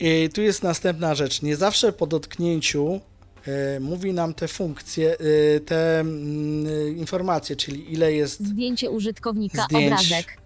I 0.00 0.28
tu 0.34 0.42
jest 0.42 0.62
następna 0.62 1.14
rzecz. 1.14 1.42
Nie 1.42 1.56
zawsze 1.56 1.92
po 1.92 2.06
dotknięciu 2.06 3.00
e, 3.46 3.80
mówi 3.80 4.12
nam 4.12 4.34
te 4.34 4.48
funkcje, 4.48 5.16
e, 5.56 5.60
te 5.60 6.00
mm, 6.00 6.98
informacje, 6.98 7.56
czyli 7.56 7.92
ile 7.92 8.12
jest. 8.12 8.46
Zdjęcie 8.46 8.90
użytkownika, 8.90 9.64
Zdjęć. 9.64 9.92
obrazek. 9.92 10.43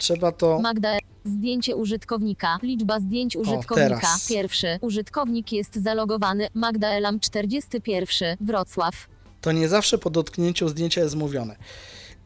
Trzeba 0.00 0.32
to. 0.32 0.60
Magda. 0.60 0.98
Zdjęcie 1.24 1.76
użytkownika. 1.76 2.58
Liczba 2.62 3.00
zdjęć 3.00 3.36
użytkownika. 3.36 3.74
teraz. 4.00 4.28
Pierwszy. 4.28 4.78
Użytkownik 4.80 5.52
jest 5.52 5.74
zalogowany. 5.82 6.48
Magda 6.54 6.88
Elam 6.88 7.20
41. 7.20 8.36
Wrocław. 8.40 9.08
To 9.40 9.52
nie 9.52 9.68
zawsze 9.68 9.98
po 9.98 10.10
dotknięciu 10.10 10.68
zdjęcia 10.68 11.00
jest 11.00 11.16
mówione. 11.16 11.56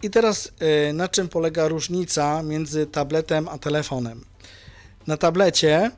I 0.03 0.11
teraz 0.11 0.53
e, 0.59 0.93
na 0.93 1.09
czym 1.09 1.29
polega 1.29 1.69
różnica 1.69 2.43
między 2.43 2.87
tabletem 2.87 3.49
a 3.49 3.59
telefonem? 3.59 4.25
Na 5.07 5.17
tablecie 5.17 5.91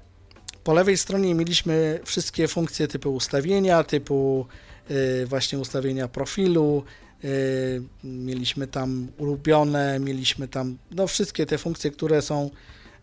po 0.66 0.74
lewej 0.74 0.97
stronie 0.97 1.35
mieliśmy 1.35 2.01
wszystkie 2.05 2.48
funkcje 2.48 2.89
typu 2.89 3.15
ustawienia, 3.15 3.85
typu 3.85 4.47
y, 4.90 5.27
właśnie 5.27 5.59
ustawienia 5.59 6.09
profilu, 6.09 6.82
y, 6.82 7.05
mieliśmy 8.05 8.66
tam 8.66 9.09
ulubione, 9.18 9.98
mieliśmy 9.98 10.48
tam 10.48 10.78
no 10.90 11.06
wszystkie 11.06 11.47
te 11.47 11.59
funkcje, 11.59 11.90
które 11.90 12.22
są 12.22 12.51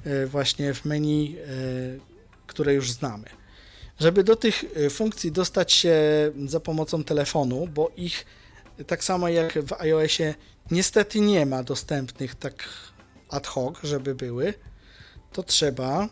y, 0.05 0.27
właśnie 0.27 0.73
w 0.73 0.85
menu, 0.85 1.37
y, 1.37 1.99
które 2.47 2.73
już 2.73 2.91
znamy. 2.91 3.25
Żeby 3.99 4.23
do 4.23 4.35
tych 4.35 4.63
y, 4.77 4.89
funkcji 4.89 5.31
dostać 5.31 5.71
się 5.71 5.97
za 6.45 6.59
pomocą 6.59 7.03
telefonu, 7.03 7.67
bo 7.73 7.91
ich 7.97 8.25
tak 8.87 9.03
samo 9.03 9.29
jak 9.29 9.53
w 9.53 9.73
iOSie 9.73 10.35
niestety 10.71 11.19
nie 11.19 11.45
ma 11.45 11.63
dostępnych 11.63 12.35
tak 12.35 12.63
ad 13.29 13.47
hoc, 13.47 13.77
żeby 13.83 14.15
były, 14.15 14.53
to 15.31 15.43
trzeba 15.43 16.09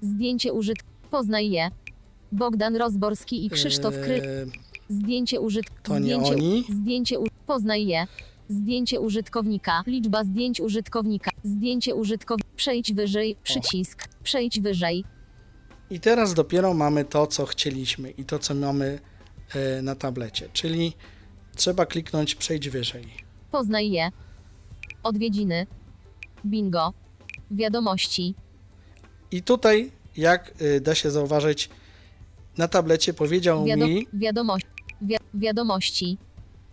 Zdjęcie 0.00 0.52
użyt. 0.52 0.78
Poznaj 1.10 1.50
je. 1.50 1.70
Bogdan 2.32 2.76
Rozborski 2.76 3.46
i 3.46 3.50
Krzysztof 3.50 3.94
Kry. 3.94 4.22
e, 4.22 4.46
Zdjęcie 4.88 5.40
użyt. 5.40 5.66
To 5.82 5.98
nie 5.98 6.04
zdjęcie, 6.04 6.32
oni. 6.32 6.64
Zdjęcie 6.70 7.18
u... 7.18 7.24
Poznaj 7.46 7.86
je. 7.86 8.06
Zdjęcie 8.48 9.00
użytkownika. 9.00 9.82
Liczba 9.86 10.24
zdjęć 10.24 10.60
użytkownika. 10.60 11.30
Zdjęcie 11.44 11.94
użytkownika. 11.94 12.50
Przejdź 12.56 12.92
wyżej. 12.92 13.36
Przycisk. 13.42 14.08
Przejdź 14.22 14.60
wyżej. 14.60 15.04
I 15.90 16.00
teraz 16.00 16.34
dopiero 16.34 16.74
mamy 16.74 17.04
to, 17.04 17.26
co 17.26 17.46
chcieliśmy 17.46 18.10
i 18.10 18.24
to, 18.24 18.38
co 18.38 18.54
mamy 18.54 18.98
e, 19.54 19.82
na 19.82 19.94
tablecie, 19.94 20.48
czyli 20.52 20.92
trzeba 21.56 21.86
kliknąć 21.86 22.34
przejdź 22.34 22.68
wyżej. 22.68 23.06
Poznaj 23.50 23.90
je. 23.90 24.10
Odwiedziny. 25.02 25.66
Bingo. 26.46 26.92
Wiadomości. 27.50 28.34
I 29.30 29.42
tutaj, 29.42 29.90
jak 30.16 30.52
e, 30.60 30.80
da 30.80 30.94
się 30.94 31.10
zauważyć, 31.10 31.70
na 32.58 32.68
tablecie 32.68 33.14
powiedział 33.14 33.64
Wiado... 33.64 33.86
mi, 33.86 34.06
Wiadomości. 34.12 34.68
Wi... 35.02 35.16
Wiadomości. 35.34 36.18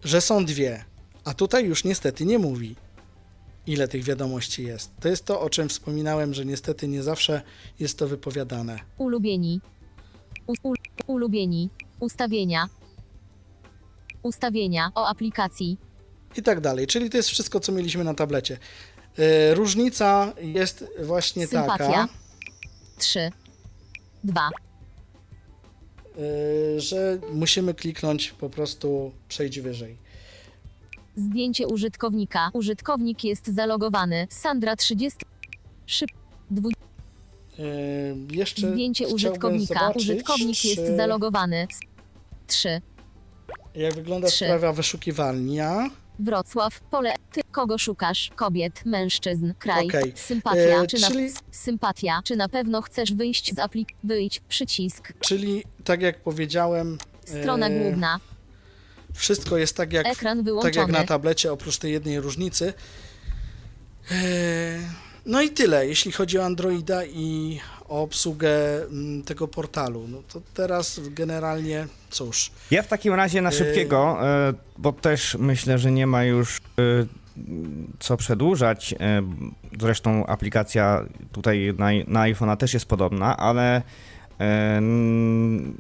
że 0.03 0.22
są 0.22 0.45
dwie, 0.45 0.84
a 1.23 1.34
tutaj 1.34 1.65
już 1.65 1.84
niestety 1.84 2.26
nie 2.26 2.39
mówi, 2.39 2.76
ile 3.68 3.88
tych 3.88 4.03
wiadomości 4.03 4.64
jest. 4.64 4.91
To 4.99 5.10
jest 5.10 5.26
to, 5.26 5.41
o 5.41 5.49
czym 5.49 5.69
wspominałem, 5.69 6.34
że 6.34 6.45
niestety 6.45 6.88
nie 6.88 7.03
zawsze 7.03 7.41
jest 7.80 7.97
to 7.99 8.07
wypowiadane. 8.07 8.80
Ulubieni. 8.97 9.61
U... 10.47 10.73
Ulubieni. 11.07 11.69
Ustawienia. 11.99 12.69
Ustawienia 14.23 14.91
o 14.95 15.07
aplikacji. 15.07 15.77
I 16.38 16.41
tak 16.43 16.61
dalej. 16.61 16.88
Czyli 16.88 17.10
to 17.10 17.18
jest 17.18 17.30
wszystko, 17.30 17.60
co 17.60 17.72
mieliśmy 17.72 18.03
na 18.03 18.14
tablecie. 18.14 18.57
E, 19.18 19.53
Różnica 19.56 20.34
jest 20.41 20.85
właśnie 21.03 21.47
Sympatia. 21.47 21.77
taka, 21.77 22.07
3. 22.97 23.31
2. 24.23 24.49
e, 26.17 26.79
że 26.79 27.17
musimy 27.33 27.73
kliknąć 27.73 28.31
po 28.31 28.49
prostu 28.49 29.11
przejdź 29.27 29.59
wyżej. 29.59 29.97
Zdjęcie 31.15 31.67
użytkownika. 31.67 32.49
Użytkownik 32.53 33.23
jest 33.23 33.47
zalogowany. 33.47 34.27
Sandra 34.29 34.75
30. 34.75 35.17
Szyb. 35.85 36.09
Dwu... 36.51 36.69
E, 36.69 37.63
Jeszcze 38.31 38.71
Zdjęcie 38.71 39.07
użytkownika. 39.07 39.89
Użytkownik 39.95 40.65
jest 40.65 40.81
czy- 40.81 40.95
zalogowany. 40.95 41.67
3. 42.47 42.81
Jak 43.75 43.93
wygląda 43.93 44.27
Trzy. 44.27 44.45
sprawa 44.45 44.73
wyszukiwania. 44.73 45.89
Wrocław. 46.19 46.79
Pole. 46.79 47.13
Ty 47.31 47.41
kogo 47.51 47.77
szukasz? 47.77 48.31
Kobiet, 48.35 48.85
mężczyzn, 48.85 49.53
kraj. 49.59 49.87
Okej. 49.87 50.11
Sympatia. 50.15 50.83
E, 50.83 50.87
czy 50.87 50.99
na... 50.99 51.07
czyli- 51.07 51.29
Sympatia. 51.51 52.21
Czy 52.23 52.35
na 52.35 52.49
pewno 52.49 52.81
chcesz 52.81 53.13
wyjść 53.13 53.55
z 53.55 53.59
aplik... 53.59 53.89
Wyjdź. 54.03 54.39
Przycisk. 54.39 55.13
Czyli 55.19 55.63
tak 55.83 56.01
jak 56.01 56.19
powiedziałem, 56.23 56.97
Strona 57.25 57.67
e, 57.67 57.79
główna. 57.79 58.19
wszystko 59.13 59.57
jest 59.57 59.77
tak 59.77 59.93
jak, 59.93 60.07
Ekran 60.07 60.37
tak 60.37 60.45
wyłączony. 60.45 60.75
jak 60.77 60.87
na 60.87 61.03
tablecie, 61.03 61.53
oprócz 61.53 61.77
tej 61.77 61.91
jednej 61.91 62.19
różnicy. 62.19 62.73
E, 64.11 64.15
No 65.25 65.41
i 65.41 65.49
tyle, 65.49 65.87
jeśli 65.87 66.11
chodzi 66.11 66.39
o 66.39 66.45
Androida 66.45 67.05
i 67.05 67.59
o 67.89 68.01
obsługę 68.01 68.83
mm, 68.83 69.23
tego 69.23 69.47
portalu. 69.47 70.07
No 70.07 70.17
to 70.33 70.41
teraz 70.53 70.99
generalnie 71.09 71.87
cóż. 72.09 72.51
Ja 72.71 72.81
w 72.83 72.87
takim 72.87 73.13
razie 73.13 73.41
na 73.41 73.49
Yy. 73.49 73.55
szybkiego, 73.55 74.17
e, 74.27 74.53
bo 74.77 74.93
też 74.93 75.37
myślę, 75.39 75.77
że 75.79 75.91
nie 75.91 76.07
ma 76.07 76.23
już 76.23 76.57
e, 76.57 76.61
co 77.99 78.17
przedłużać. 78.17 78.93
e, 78.99 79.21
Zresztą 79.79 80.25
aplikacja 80.25 81.05
tutaj 81.31 81.73
na, 81.77 81.85
na 82.07 82.19
iPhone'a 82.33 82.57
też 82.57 82.73
jest 82.73 82.85
podobna, 82.85 83.37
ale 83.37 83.81
e, 84.39 84.81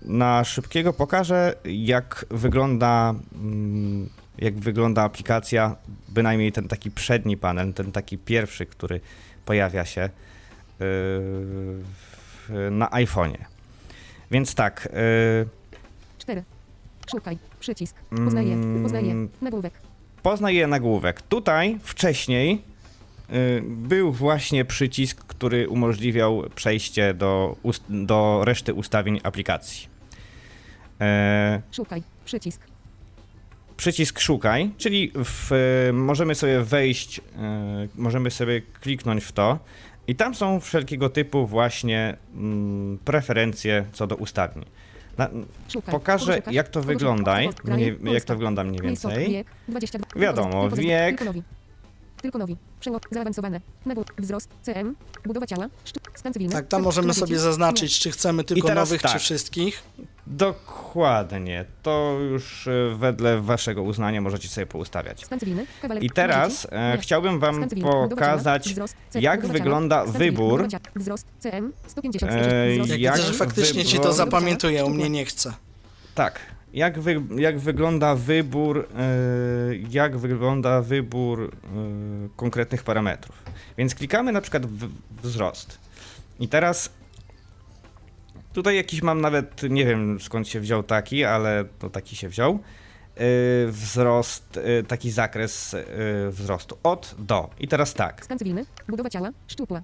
na 0.05 0.43
szybkiego 0.43 0.93
pokażę, 0.93 1.55
jak 1.65 2.25
wygląda, 2.31 3.15
mm, 3.35 4.09
jak 4.37 4.59
wygląda 4.59 5.01
aplikacja, 5.03 5.75
bynajmniej 6.09 6.51
ten 6.51 6.67
taki 6.67 6.91
przedni 6.91 7.37
panel, 7.37 7.73
ten 7.73 7.91
taki 7.91 8.17
pierwszy, 8.17 8.65
który 8.65 9.01
pojawia 9.45 9.85
się 9.85 10.09
na 12.71 12.87
iPhone'ie. 12.89 13.45
Więc 14.31 14.55
tak. 14.55 14.89
e, 14.93 15.45
4. 16.17 16.43
Szukaj. 17.11 17.37
Przycisk. 17.59 17.95
Poznaję. 18.25 18.53
Mm. 18.53 18.83
Poznaję. 18.83 19.27
Nagłówek. 19.41 19.73
poznaje 20.23 20.67
nagłówek. 20.67 21.21
Tutaj 21.21 21.79
wcześniej 21.83 22.61
y, 23.29 23.63
był 23.65 24.11
właśnie 24.11 24.65
przycisk, 24.65 25.25
który 25.25 25.69
umożliwiał 25.69 26.43
przejście 26.55 27.13
do, 27.13 27.55
do 27.89 28.41
reszty 28.45 28.73
ustawień 28.73 29.19
aplikacji. 29.23 29.95
Szukaj. 31.71 32.03
Przycisk. 32.25 32.61
przycisk 33.77 34.19
szukaj, 34.19 34.71
czyli 34.77 35.11
w, 35.15 35.51
możemy 35.93 36.35
sobie 36.35 36.61
wejść, 36.61 37.21
możemy 37.95 38.31
sobie 38.31 38.61
kliknąć 38.61 39.23
w 39.23 39.31
to 39.31 39.59
i 40.07 40.15
tam 40.15 40.35
są 40.35 40.59
wszelkiego 40.59 41.09
typu 41.09 41.47
właśnie 41.47 42.17
mm, 42.35 42.97
preferencje 43.05 43.85
co 43.93 44.07
do 44.07 44.15
ustawień. 44.15 44.65
Na, 45.17 45.29
Szukaj. 45.69 45.91
pokażę 45.91 46.25
Kogo 46.25 46.35
szukasz? 46.37 46.53
jak 46.53 46.67
to 46.69 46.79
Kogo 46.79 46.87
wygląda? 46.87 47.35
Kraj, 47.35 47.49
mniej, 47.63 47.97
jak 48.13 48.23
to 48.23 48.33
wygląda 48.33 48.63
mniej 48.63 48.81
więcej. 48.81 49.29
Wiek. 49.31 49.47
22. 49.67 50.19
Wiadomo, 50.19 50.69
wiek. 50.69 51.07
Tylko 51.07 51.25
nowi. 51.25 51.43
Tylko 52.21 52.37
nowi. 52.37 52.57
Przełom. 52.79 52.99
Zaawansowane. 53.11 53.61
Nagłówek. 53.85 54.21
Wzrost. 54.21 54.49
CM. 54.61 54.95
Budowa 55.25 55.45
ciała. 55.45 55.67
Stan 56.15 56.33
cywilny. 56.33 56.53
Tak, 56.53 56.67
tam 56.67 56.81
możemy 56.81 57.13
sobie 57.13 57.39
zaznaczyć, 57.39 57.99
czy 57.99 58.11
chcemy 58.11 58.43
tylko 58.43 58.73
nowych, 58.73 59.01
tak. 59.01 59.11
czy 59.11 59.19
wszystkich. 59.19 59.83
Dokładnie. 60.27 61.65
To 61.83 62.17
już 62.31 62.67
e, 62.67 62.95
wedle 62.95 63.41
waszego 63.41 63.83
uznania 63.83 64.21
możecie 64.21 64.49
sobie 64.49 64.67
poustawiać. 64.67 65.25
I 66.01 66.09
teraz 66.09 66.67
e, 66.71 66.97
chciałbym 67.01 67.39
wam 67.39 67.69
pokazać, 67.81 68.75
jak 69.15 69.47
wygląda 69.47 70.05
wybór. 70.05 70.51
Budowa 70.51 70.69
ciała. 70.69 70.83
Wzrost. 70.95 71.27
CM. 71.39 71.73
150. 71.87 72.31
E. 72.31 72.75
Jak, 72.75 73.17
widzę, 73.17 73.27
że 73.27 73.33
faktycznie 73.33 73.85
ci 73.85 73.99
to 73.99 74.13
zapamiętuje, 74.13 74.85
u 74.85 74.89
mnie 74.89 75.09
nie 75.09 75.25
chce. 75.25 75.53
Tak. 76.15 76.39
Jak, 76.73 76.99
wy, 76.99 77.21
jak 77.35 77.59
wygląda 77.59 78.15
wybór, 78.15 78.87
e, 78.97 79.75
jak 79.89 80.17
wygląda 80.17 80.81
wybór 80.81 81.43
e, 81.43 81.49
konkretnych 82.35 82.83
parametrów. 82.83 83.43
Więc 83.77 83.95
klikamy 83.95 84.31
na 84.31 84.41
przykład 84.41 84.65
w 84.65 84.89
wzrost. 85.23 85.77
I 86.39 86.47
teraz 86.47 86.89
tutaj 88.55 88.75
jakiś 88.75 89.01
mam 89.01 89.21
nawet, 89.21 89.61
nie 89.69 89.85
wiem 89.85 90.19
skąd 90.19 90.47
się 90.47 90.59
wziął 90.59 90.83
taki, 90.83 91.23
ale 91.23 91.65
to 91.79 91.89
taki 91.89 92.15
się 92.15 92.29
wziął. 92.29 92.53
E, 92.53 93.27
wzrost, 93.67 94.57
e, 94.57 94.83
taki 94.83 95.11
zakres 95.11 95.73
e, 95.73 95.85
wzrostu 96.29 96.77
od 96.83 97.15
do. 97.19 97.49
I 97.59 97.67
teraz 97.67 97.93
tak. 97.93 98.25
Stan 98.25 98.37
cywilny. 98.37 98.65
Budowa 98.87 99.09
ciała. 99.09 99.29
Szczupła. 99.47 99.81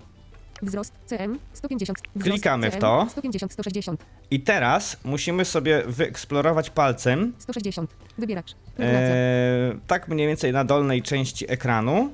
Wzrost. 0.61 0.93
CM. 1.05 1.39
150. 1.53 1.99
Wzrost, 2.15 2.31
Klikamy 2.31 2.69
w 2.69 2.71
CM, 2.71 2.81
to. 2.81 3.07
150. 3.09 3.53
160. 3.53 4.05
I 4.31 4.39
teraz 4.39 4.97
musimy 5.03 5.45
sobie 5.45 5.83
wyeksplorować 5.87 6.69
palcem 6.69 7.33
160. 7.37 7.95
Wybieracz. 8.17 8.55
Regulacja. 8.77 9.15
E, 9.15 9.75
tak 9.87 10.07
mniej 10.07 10.27
więcej 10.27 10.53
na 10.53 10.65
dolnej 10.65 11.01
części 11.01 11.51
ekranu 11.51 12.13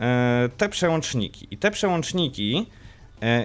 e, 0.00 0.48
te 0.56 0.68
przełączniki. 0.68 1.46
I 1.50 1.58
te 1.58 1.70
przełączniki 1.70 2.66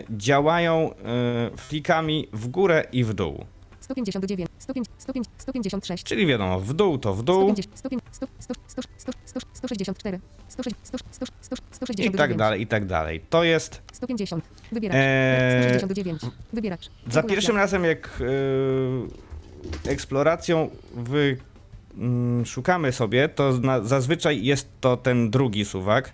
działają 0.10 0.92
e, 0.94 1.58
flikami 1.58 2.28
w 2.34 2.48
górę 2.48 2.86
i 2.92 3.04
w 3.04 3.14
dół. 3.14 3.46
159. 3.80 4.50
105, 4.60 4.88
105, 4.98 5.28
156. 5.38 6.04
Czyli 6.04 6.26
wiadomo, 6.26 6.60
w 6.60 6.74
dół 6.74 6.98
to 6.98 7.14
w 7.14 7.24
dół 7.24 7.56
150, 7.56 7.78
150, 7.80 8.16
100, 8.16 8.28
100, 8.40 8.54
100, 8.68 8.82
100, 8.98 9.12
100, 9.26 9.40
164. 9.54 10.20
100, 10.48 10.64
100, 10.64 10.98
100, 11.12 11.26
100, 11.42 11.56
i 11.56 11.76
169. 11.76 12.18
tak 12.18 12.36
dalej, 12.36 12.62
i 12.62 12.68
tak 12.68 12.86
dalej. 12.86 13.22
To 13.30 13.44
jest 13.44 13.82
150. 13.94 14.44
Wybieracz. 14.72 14.98
Eee, 14.98 15.80
169. 15.80 16.22
Wybieracz. 16.54 16.90
za 17.08 17.24
pierwszym 17.24 17.56
razem 17.56 17.84
jak 17.84 18.22
e, 19.86 19.92
eksploracją 19.92 20.70
wy, 20.96 21.38
mm, 21.98 22.46
szukamy 22.46 22.92
sobie, 22.92 23.30
to 23.30 23.54
zna, 23.54 23.82
zazwyczaj 23.82 24.44
jest 24.44 24.68
to 24.82 24.98
ten 24.98 25.32
drugi 25.32 25.66
suwak. 25.66 26.14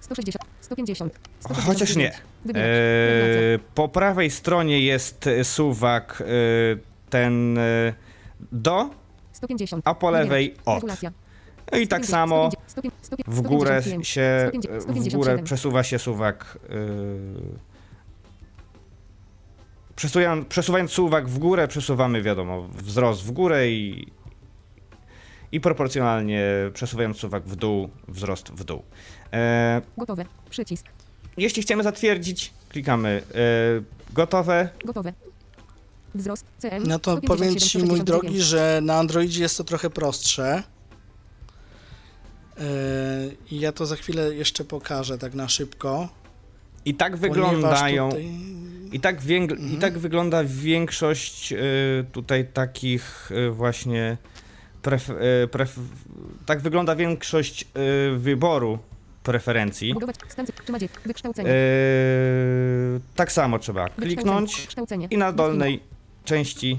160. 0.00 0.44
150. 0.60 1.18
Chociaż 1.66 1.96
nie. 1.96 2.12
169. 2.42 2.46
Wybieracz. 2.46 2.68
Regulacja. 3.08 3.54
E, 3.54 3.58
po 3.74 3.88
prawej 3.88 4.30
stronie 4.30 4.80
jest 4.80 5.26
e, 5.26 5.44
suwak 5.44 6.22
e, 6.22 6.24
ten 7.10 7.58
do, 8.52 8.90
150. 9.32 9.88
a 9.88 9.94
po 9.94 10.10
lewej 10.10 10.54
od. 10.64 10.74
Regulacja. 10.74 11.12
No 11.72 11.78
i 11.78 11.88
tak 11.88 12.04
150, 12.04 12.10
samo 12.10 12.50
150, 12.66 13.06
150, 13.06 13.38
w 13.38 13.48
górę 13.48 13.82
155, 13.82 14.08
się, 14.08 14.38
150, 14.40 14.84
w 14.84 15.16
górę 15.16 15.32
157. 15.32 15.44
przesuwa 15.44 15.82
się 15.82 15.98
suwak. 15.98 16.58
Przesuwając, 19.96 20.46
przesuwając 20.46 20.90
suwak 20.90 21.28
w 21.28 21.38
górę, 21.38 21.68
przesuwamy, 21.68 22.22
wiadomo, 22.22 22.68
wzrost 22.72 23.24
w 23.24 23.30
górę 23.30 23.68
i, 23.68 24.12
i 25.52 25.60
proporcjonalnie 25.60 26.44
przesuwając 26.74 27.16
suwak 27.16 27.44
w 27.44 27.56
dół, 27.56 27.88
wzrost 28.08 28.52
w 28.52 28.64
dół. 28.64 28.82
E, 29.32 29.82
Gotowe. 29.96 30.24
Przycisk. 30.50 30.86
Jeśli 31.36 31.62
chcemy 31.62 31.82
zatwierdzić, 31.82 32.52
klikamy 32.68 33.22
e, 33.34 34.14
gotowe, 34.14 34.68
Gotowe. 34.84 35.12
Wzrost. 36.14 36.44
CM. 36.58 36.82
No 36.86 36.98
to 36.98 37.16
157, 37.16 37.26
powiem 37.38 37.56
ci, 37.56 37.78
mój 37.78 37.86
169. 37.86 38.06
drogi, 38.06 38.42
że 38.42 38.80
na 38.82 38.94
Androidzie 38.98 39.42
jest 39.42 39.58
to 39.58 39.64
trochę 39.64 39.90
prostsze. 39.90 40.62
Yy, 42.58 42.64
I 43.50 43.60
ja 43.60 43.72
to 43.72 43.86
za 43.86 43.96
chwilę 43.96 44.34
jeszcze 44.34 44.64
pokażę 44.64 45.18
tak 45.18 45.34
na 45.34 45.48
szybko. 45.48 46.08
i 46.84 46.94
tak 46.94 47.16
wyglądają. 47.16 48.08
Tutaj... 48.08 48.28
I 48.92 49.00
tak, 49.00 49.20
więg- 49.22 49.52
Mhm. 49.52 49.72
I 49.72 49.76
tak 49.76 49.98
wygląda 49.98 50.44
większość 50.44 51.52
y, 51.52 51.56
tutaj 52.12 52.46
takich 52.52 53.30
y, 53.30 53.50
właśnie. 53.50 54.16
Pref- 54.82 55.14
y, 55.44 55.46
pref- 55.48 55.80
tak 56.46 56.60
wygląda 56.60 56.96
większość 56.96 57.62
y, 58.12 58.18
wyboru 58.18 58.78
preferencji. 59.22 59.94
Budować. 59.94 60.16
Stan 60.28 60.46
cy- 60.46 60.52
czy 60.66 60.72
ma 60.72 60.78
dziek. 60.78 61.00
Wykształcenie. 61.06 61.50
Y, 61.50 63.00
tak 63.14 63.32
samo 63.32 63.58
trzeba 63.58 63.88
kliknąć 63.88 64.68
i 65.10 65.18
na 65.18 65.32
dolnej 65.32 65.82
części 66.24 66.78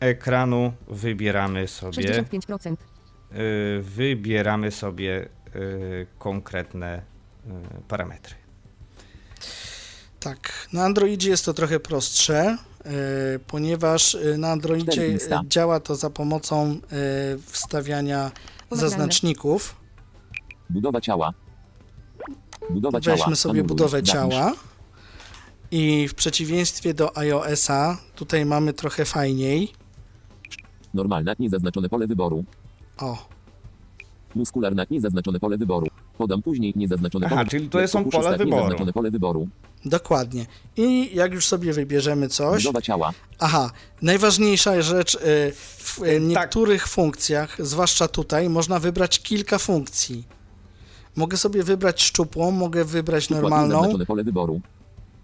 ekranu 0.00 0.72
wybieramy 0.88 1.68
sobie, 1.68 2.22
65%. 2.22 2.76
y, 3.32 3.82
wybieramy 3.82 4.70
sobie 4.70 5.28
y, 5.56 6.06
konkretne 6.18 7.02
parametry. 7.88 8.34
Tak, 10.20 10.68
na 10.72 10.84
Androidzie 10.84 11.30
jest 11.30 11.44
to 11.44 11.54
trochę 11.54 11.80
prostsze, 11.80 12.56
yy, 12.84 12.90
ponieważ 13.46 14.14
yy, 14.14 14.38
na 14.38 14.48
Androidzie 14.48 15.08
yy, 15.08 15.18
działa 15.48 15.80
to 15.80 15.96
za 15.96 16.10
pomocą 16.10 16.70
yy, 16.72 16.80
wstawiania 17.46 18.30
zaznaczników. 18.70 19.76
Budowa 20.70 21.00
ciała. 21.00 21.32
Budowa 22.70 23.00
ciała. 23.00 23.16
Weźmy 23.16 23.36
sobie 23.36 23.52
Anuluj. 23.60 23.68
budowę 23.68 24.02
ciała. 24.02 24.52
I 25.70 26.08
w 26.08 26.14
przeciwieństwie 26.14 26.94
do 26.94 27.16
iOS-a, 27.18 27.98
tutaj 28.14 28.46
mamy 28.46 28.72
trochę 28.72 29.04
fajniej. 29.04 29.72
Normalna, 30.94 31.34
niezaznaczone 31.38 31.88
pole 31.88 32.06
wyboru. 32.06 32.44
O, 32.98 33.28
Muskularna, 34.34 34.86
niezaznaczone 34.90 35.40
pole 35.40 35.58
wyboru. 35.58 35.86
Podam 36.18 36.42
później 36.42 36.72
niezaznaczone 36.76 37.26
Aha, 37.26 37.34
pole 37.36 37.48
czyli 37.48 37.68
to 37.68 37.88
są 37.88 38.04
pola 38.04 38.30
wyboru. 38.36 38.56
Niezaznaczone 38.56 38.92
pole 38.92 39.10
wyboru. 39.10 39.48
dokładnie. 39.84 40.46
I 40.76 41.10
jak 41.16 41.32
już 41.32 41.46
sobie 41.46 41.72
wybierzemy 41.72 42.28
coś. 42.28 42.62
Budowa 42.64 42.82
ciała. 42.82 43.12
Aha, 43.38 43.70
najważniejsza 44.02 44.82
rzecz, 44.82 45.14
y, 45.14 45.18
w 45.54 45.98
y, 46.02 46.02
Tak. 46.12 46.22
niektórych 46.22 46.88
funkcjach, 46.88 47.56
zwłaszcza 47.66 48.08
tutaj, 48.08 48.48
można 48.48 48.78
wybrać 48.78 49.20
kilka 49.20 49.58
funkcji. 49.58 50.24
Mogę 51.18 51.36
sobie 51.36 51.62
wybrać 51.62 52.02
szczupłą, 52.02 52.50
mogę 52.50 52.84
wybrać 52.84 53.30
normalną 53.30 53.98
pole 54.06 54.24
wyboru. 54.24 54.60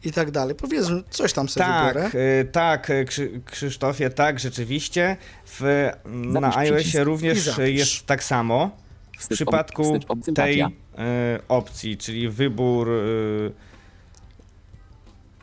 i 0.04 0.12
tak 0.12 0.30
dalej. 0.30 0.54
Powiedzmy, 0.54 1.02
coś 1.10 1.32
tam 1.32 1.48
sobie 1.48 1.66
wybiorę. 1.66 2.02
Tak, 2.02 2.14
y, 2.14 2.48
tak, 2.52 2.90
y, 2.90 3.04
Krzy- 3.04 3.40
Krzysztofie, 3.44 4.10
tak, 4.10 4.40
rzeczywiście. 4.40 5.16
W, 5.46 5.90
na 6.04 6.40
Zapisz 6.52 6.56
iOSie 6.70 7.04
również 7.04 7.58
jest 7.58 8.06
tak 8.06 8.24
samo. 8.24 8.70
W 9.18 9.28
przypadku 9.28 9.98
tej 10.34 10.62
y, 10.62 10.66
opcji, 11.48 11.96
czyli 11.96 12.28
wybór 12.28 12.90
y, 12.90 13.52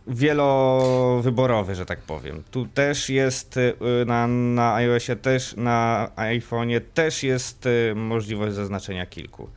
wielowyborowy, 0.08 1.76
że 1.76 1.86
tak 1.86 2.00
powiem. 2.02 2.44
Tu 2.52 2.66
też 2.66 3.10
jest 3.10 3.58
y, 3.58 3.74
na, 4.06 4.28
na 4.28 4.74
iOSie, 4.76 5.16
też 5.16 5.56
na 5.58 6.08
iPhone'ie 6.16 6.82
też 6.94 7.24
jest 7.24 7.66
y, 7.66 7.94
możliwość 7.96 8.56
zaznaczenia 8.56 9.06
kilku. 9.06 9.50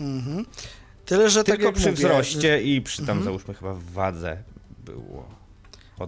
Mhm. 0.00 0.46
Tyle, 1.06 1.30
że 1.30 1.44
tak 1.44 1.46
Tylko 1.46 1.66
jak 1.66 1.74
przy 1.74 1.90
mówię, 1.90 1.96
wzroście 1.96 2.62
i 2.62 2.82
przy 2.82 2.96
tam 2.98 3.08
Mhm. 3.18 3.24
załóżmy 3.24 3.54
chyba 3.54 3.74
w 3.74 3.84
wadze 3.84 4.42
było. 4.84 5.28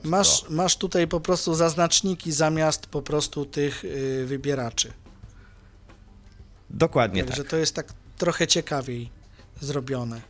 Masz, 0.04 0.42
to. 0.42 0.50
masz 0.50 0.76
tutaj 0.76 1.08
po 1.08 1.20
prostu 1.20 1.54
zaznaczniki 1.54 2.32
zamiast 2.32 2.86
po 2.86 3.02
prostu 3.02 3.44
tych 3.44 3.84
y, 3.84 4.24
wybieraczy. 4.26 4.92
Dokładnie 6.70 7.24
Także 7.24 7.42
tak. 7.42 7.50
to 7.50 7.56
jest 7.56 7.74
tak 7.74 7.92
trochę 8.18 8.46
ciekawiej 8.46 9.10
zrobione. 9.60 10.20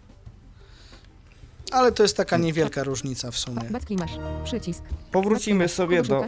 Ale 1.72 1.92
to 1.92 2.02
jest 2.02 2.16
taka 2.16 2.36
Mm. 2.36 2.46
niewielka 2.46 2.82
różnica 2.84 3.30
w 3.30 3.38
sumie. 3.38 3.62
Batki 3.70 3.96
masz. 3.96 4.10
Przycisk. 4.44 4.82
Powrócimy 5.12 5.68
sobie 5.68 6.02
do... 6.02 6.24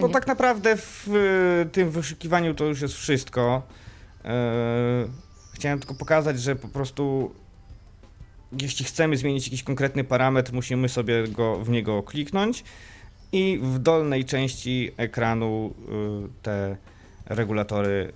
Bo 0.00 0.08
tak 0.08 0.26
naprawdę 0.26 0.76
w 0.76 1.08
y, 1.08 1.68
tym 1.72 1.90
wyszukiwaniu 1.90 2.54
to 2.54 2.64
już 2.64 2.80
jest 2.80 2.94
wszystko. 2.94 3.62
E, 4.24 4.30
chciałem 5.54 5.78
tylko 5.78 5.94
pokazać, 5.94 6.40
że 6.40 6.56
po 6.56 6.68
prostu 6.68 7.34
jeśli 8.62 8.84
chcemy 8.84 9.16
zmienić 9.16 9.46
jakiś 9.46 9.62
konkretny 9.62 10.04
parametr, 10.04 10.52
musimy 10.52 10.88
sobie 10.88 11.28
go, 11.28 11.56
w 11.56 11.68
niego 11.68 12.02
kliknąć 12.02 12.64
i 13.32 13.60
w 13.62 13.78
dolnej 13.78 14.24
części 14.24 14.90
ekranu 14.96 15.74
y, 16.24 16.42
te 16.42 16.76
regulatory 17.26 18.12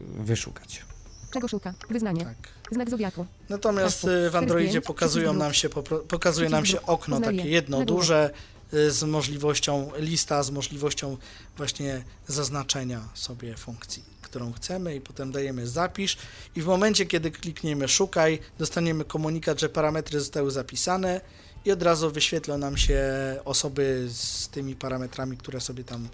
wyszukać. 0.00 0.84
Czego 1.32 1.48
szuka? 1.48 1.74
Wyznanie. 1.90 2.24
Tak. 2.24 2.36
Znak 2.72 2.90
zodiaku. 2.90 3.26
Natomiast 3.48 4.04
y, 4.04 4.30
w 4.30 4.36
Androidzie 4.36 4.80
45, 4.80 4.86
pokazują 4.86 5.32
nam 5.32 5.54
się, 5.54 5.68
pokazuje 6.08 6.48
nam 6.48 6.66
się 6.66 6.82
okno 6.82 7.20
takie 7.20 7.48
jedno 7.48 7.84
duże 7.84 8.30
y, 8.74 8.90
z 8.90 9.02
możliwością, 9.02 9.90
lista 9.98 10.42
z 10.42 10.50
możliwością 10.50 11.16
właśnie 11.56 12.02
zaznaczenia 12.26 13.00
sobie 13.14 13.54
funkcji, 13.54 14.02
którą 14.30 14.52
chcemy 14.52 14.94
i 14.96 15.00
potem 15.00 15.32
dajemy 15.32 15.66
zapisz 15.66 16.16
i 16.56 16.62
w 16.62 16.66
momencie, 16.66 17.06
kiedy 17.06 17.30
klikniemy 17.30 17.88
szukaj, 17.88 18.38
dostaniemy 18.58 19.04
komunikat, 19.04 19.60
że 19.60 19.68
parametry 19.68 20.20
zostały 20.20 20.50
zapisane 20.50 21.20
i 21.64 21.72
od 21.72 21.82
razu 21.82 22.10
wyświetlą 22.10 22.58
nam 22.58 22.76
się 22.76 23.02
osoby 23.44 24.06
z 24.08 24.48
tymi 24.48 24.76
parametrami, 24.76 25.36
które 25.36 25.60
sobie 25.60 25.84
tam 25.84 26.08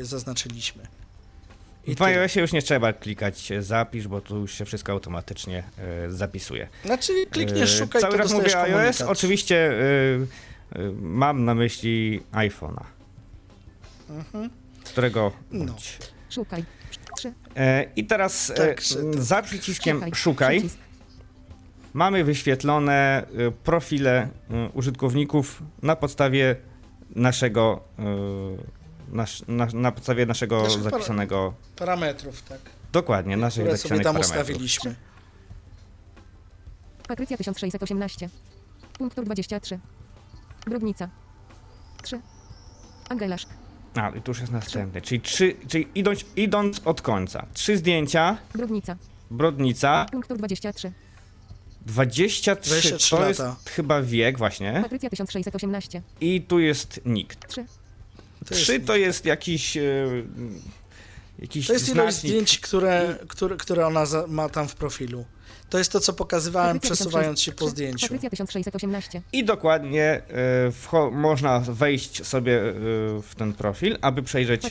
y, 0.00 0.04
zaznaczyliśmy. 0.04 0.86
I 1.86 1.94
W 1.94 2.02
iOSie 2.02 2.40
już 2.40 2.52
nie 2.52 2.62
trzeba 2.62 2.92
klikać 2.92 3.52
e, 3.52 3.62
zapisz, 3.62 4.08
bo 4.08 4.20
tu 4.20 4.36
już 4.38 4.54
się 4.54 4.64
wszystko 4.64 4.92
automatycznie 4.92 5.64
e, 5.78 6.10
zapisuje. 6.10 6.68
Znaczy 6.84 7.12
klikniesz 7.30 7.74
E, 7.74 7.78
szukaj, 7.78 8.00
Cały 8.02 8.12
to 8.12 8.18
raz 8.18 8.30
dostajesz 8.32 8.54
mówię 8.54 8.64
iOS, 8.64 8.74
komunikat. 8.98 9.08
oczywiście 9.08 9.56
e, 9.56 9.76
e, 10.78 10.90
mam 11.00 11.44
na 11.44 11.54
myśli 11.54 12.22
iPhone'a, 12.32 12.82
Mhm. 14.10 14.50
którego 14.84 15.32
No. 15.50 15.74
Szukaj. 16.30 16.64
Trzy. 17.24 17.34
E, 17.56 17.84
I 17.96 18.04
teraz 18.06 18.50
e, 18.50 18.54
Tak, 18.54 18.82
za 19.18 19.42
przyciskiem 19.42 19.96
Szukaj. 19.96 20.14
szukaj 20.14 20.58
Przycisk. 20.58 20.78
mamy 21.94 22.24
wyświetlone 22.24 23.26
e, 23.38 23.50
profile 23.50 24.28
użytkowników 24.74 25.62
na 25.82 25.96
podstawie 25.96 26.56
naszego 27.16 27.80
nasz, 29.12 29.42
na, 29.48 29.66
na 29.74 29.92
podstawie 29.92 30.26
naszego 30.26 30.62
Naszych 30.62 30.82
zapisanego 30.82 31.54
Parametrów, 31.76 32.42
tak. 32.42 32.58
dokładnie 32.92 33.36
naszych 33.36 33.64
które 33.64 33.78
sobie 33.78 33.88
zapisanych 33.88 34.04
tam 34.04 34.14
parametrów. 34.14 34.40
ustawiliśmy. 34.40 34.94
Patrycja 37.08 37.36
1618. 37.36 38.28
Punktur 38.98 39.24
23. 39.24 39.78
Brodnica. 40.66 41.08
3. 42.02 42.20
Angelaszk. 43.08 43.48
A, 43.94 44.10
i 44.10 44.22
tu 44.22 44.30
już 44.30 44.40
jest 44.40 44.52
następny, 44.52 45.02
czyli 45.02 45.20
trzy, 45.20 45.54
czyli 45.68 45.88
idąc, 45.94 46.24
idąc 46.36 46.80
od 46.84 47.02
końca. 47.02 47.46
Trzy 47.54 47.76
zdjęcia, 47.76 48.36
Brodnica. 48.54 48.96
brodnica, 49.30 50.06
Punktur 50.12 50.38
23. 50.38 50.92
23, 51.86 52.70
23 52.70 53.10
to 53.16 53.28
jest 53.28 53.40
lata. 53.40 53.56
chyba 53.70 54.02
wiek 54.02 54.38
właśnie 54.38 54.78
Patrycja 54.82 55.10
1618. 55.10 56.02
i 56.20 56.42
tu 56.48 56.58
jest 56.58 57.00
nikt. 57.04 57.48
3. 57.48 57.64
To 58.44 58.54
jest 58.54 58.62
Trzy 58.64 58.80
to 58.80 58.96
jest 58.96 59.24
jakiś 59.24 59.76
e, 59.76 59.82
jakiś 61.38 61.66
To 61.66 61.72
jest 61.72 61.88
ilość 61.88 62.14
znacznik. 62.14 62.30
zdjęć, 62.32 62.58
które, 62.60 63.18
które, 63.28 63.56
które 63.56 63.86
ona 63.86 64.06
za, 64.06 64.26
ma 64.26 64.48
tam 64.48 64.68
w 64.68 64.74
profilu. 64.74 65.24
To 65.70 65.78
jest 65.78 65.92
to, 65.92 66.00
co 66.00 66.12
pokazywałem, 66.12 66.80
przesuwając 66.80 67.40
się 67.40 67.52
po 67.52 67.58
1600. 67.64 67.74
zdjęciu. 67.76 68.06
Patrycja 68.06 68.30
1618. 68.30 69.22
I 69.32 69.44
dokładnie 69.44 70.22
wcho- 70.70 71.12
można 71.12 71.60
wejść 71.60 72.26
sobie 72.26 72.60
e, 72.60 72.72
w 73.22 73.34
ten 73.36 73.52
profil, 73.52 73.98
aby 74.00 74.22
przejrzeć 74.22 74.62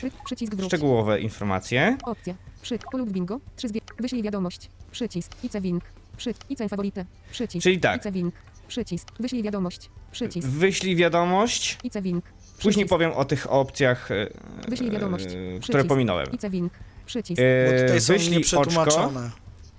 szczegółowe 0.66 1.20
informacje. 1.20 1.96
Opcja. 2.04 2.34
Przy. 2.62 2.78
Polub 2.92 3.10
bingo. 3.10 3.40
3 3.56 3.68
zwie... 3.68 3.80
Wyślij 4.00 4.22
wiadomość. 4.22 4.70
Przycisk. 4.92 5.32
IC 5.44 5.52
wink. 5.60 5.84
Przy. 6.16 6.34
IC 6.50 6.58
faworyte. 6.70 7.04
Przycisk. 7.32 7.62
Czyli 7.62 7.80
tak, 7.80 8.06
IC 8.06 8.12
wink. 8.12 8.34
Przycisk. 8.68 9.08
Wyślij 9.20 9.42
wiadomość. 9.42 9.90
Przycisk. 10.12 10.48
wyślij 10.48 10.96
wiadomość, 10.96 11.78
IC 11.84 11.94
wink. 12.02 12.24
później 12.62 12.86
powiem 12.86 13.12
o 13.12 13.24
tych 13.24 13.52
opcjach, 13.52 14.10
e, 14.10 14.26
Wyślij 14.68 14.90
wiadomość. 14.90 15.24
które 15.62 15.84
pominąłem. 15.84 16.26
IC 16.32 16.42
wink. 16.50 16.72
Przycisk. 17.06 17.40
Bo 17.40 17.74
E, 17.76 17.82
tutaj 17.82 18.00
są 18.00 18.12
wyślij 18.12 18.44
oczko, 18.56 19.12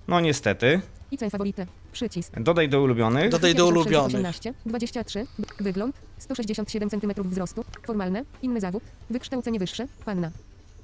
no 0.07 0.19
niestety, 0.19 0.81
IC 1.15 1.31
faworyte. 1.31 1.65
Przycisk. 1.91 2.39
dodaj 2.39 2.69
do 2.69 2.81
ulubionych. 2.81 3.29
Dodaj 3.29 3.55
do 3.55 3.67
ulubionych. 3.67 4.11
1618, 4.21 4.53
23, 4.65 5.25
wygląd, 5.59 5.95
167 6.17 6.89
cm 6.89 7.13
wzrostu, 7.29 7.65
formalne, 7.85 8.23
inny 8.41 8.61
zawód, 8.61 8.83
wykształcenie 9.09 9.59
wyższe, 9.59 9.87
panna. 10.05 10.31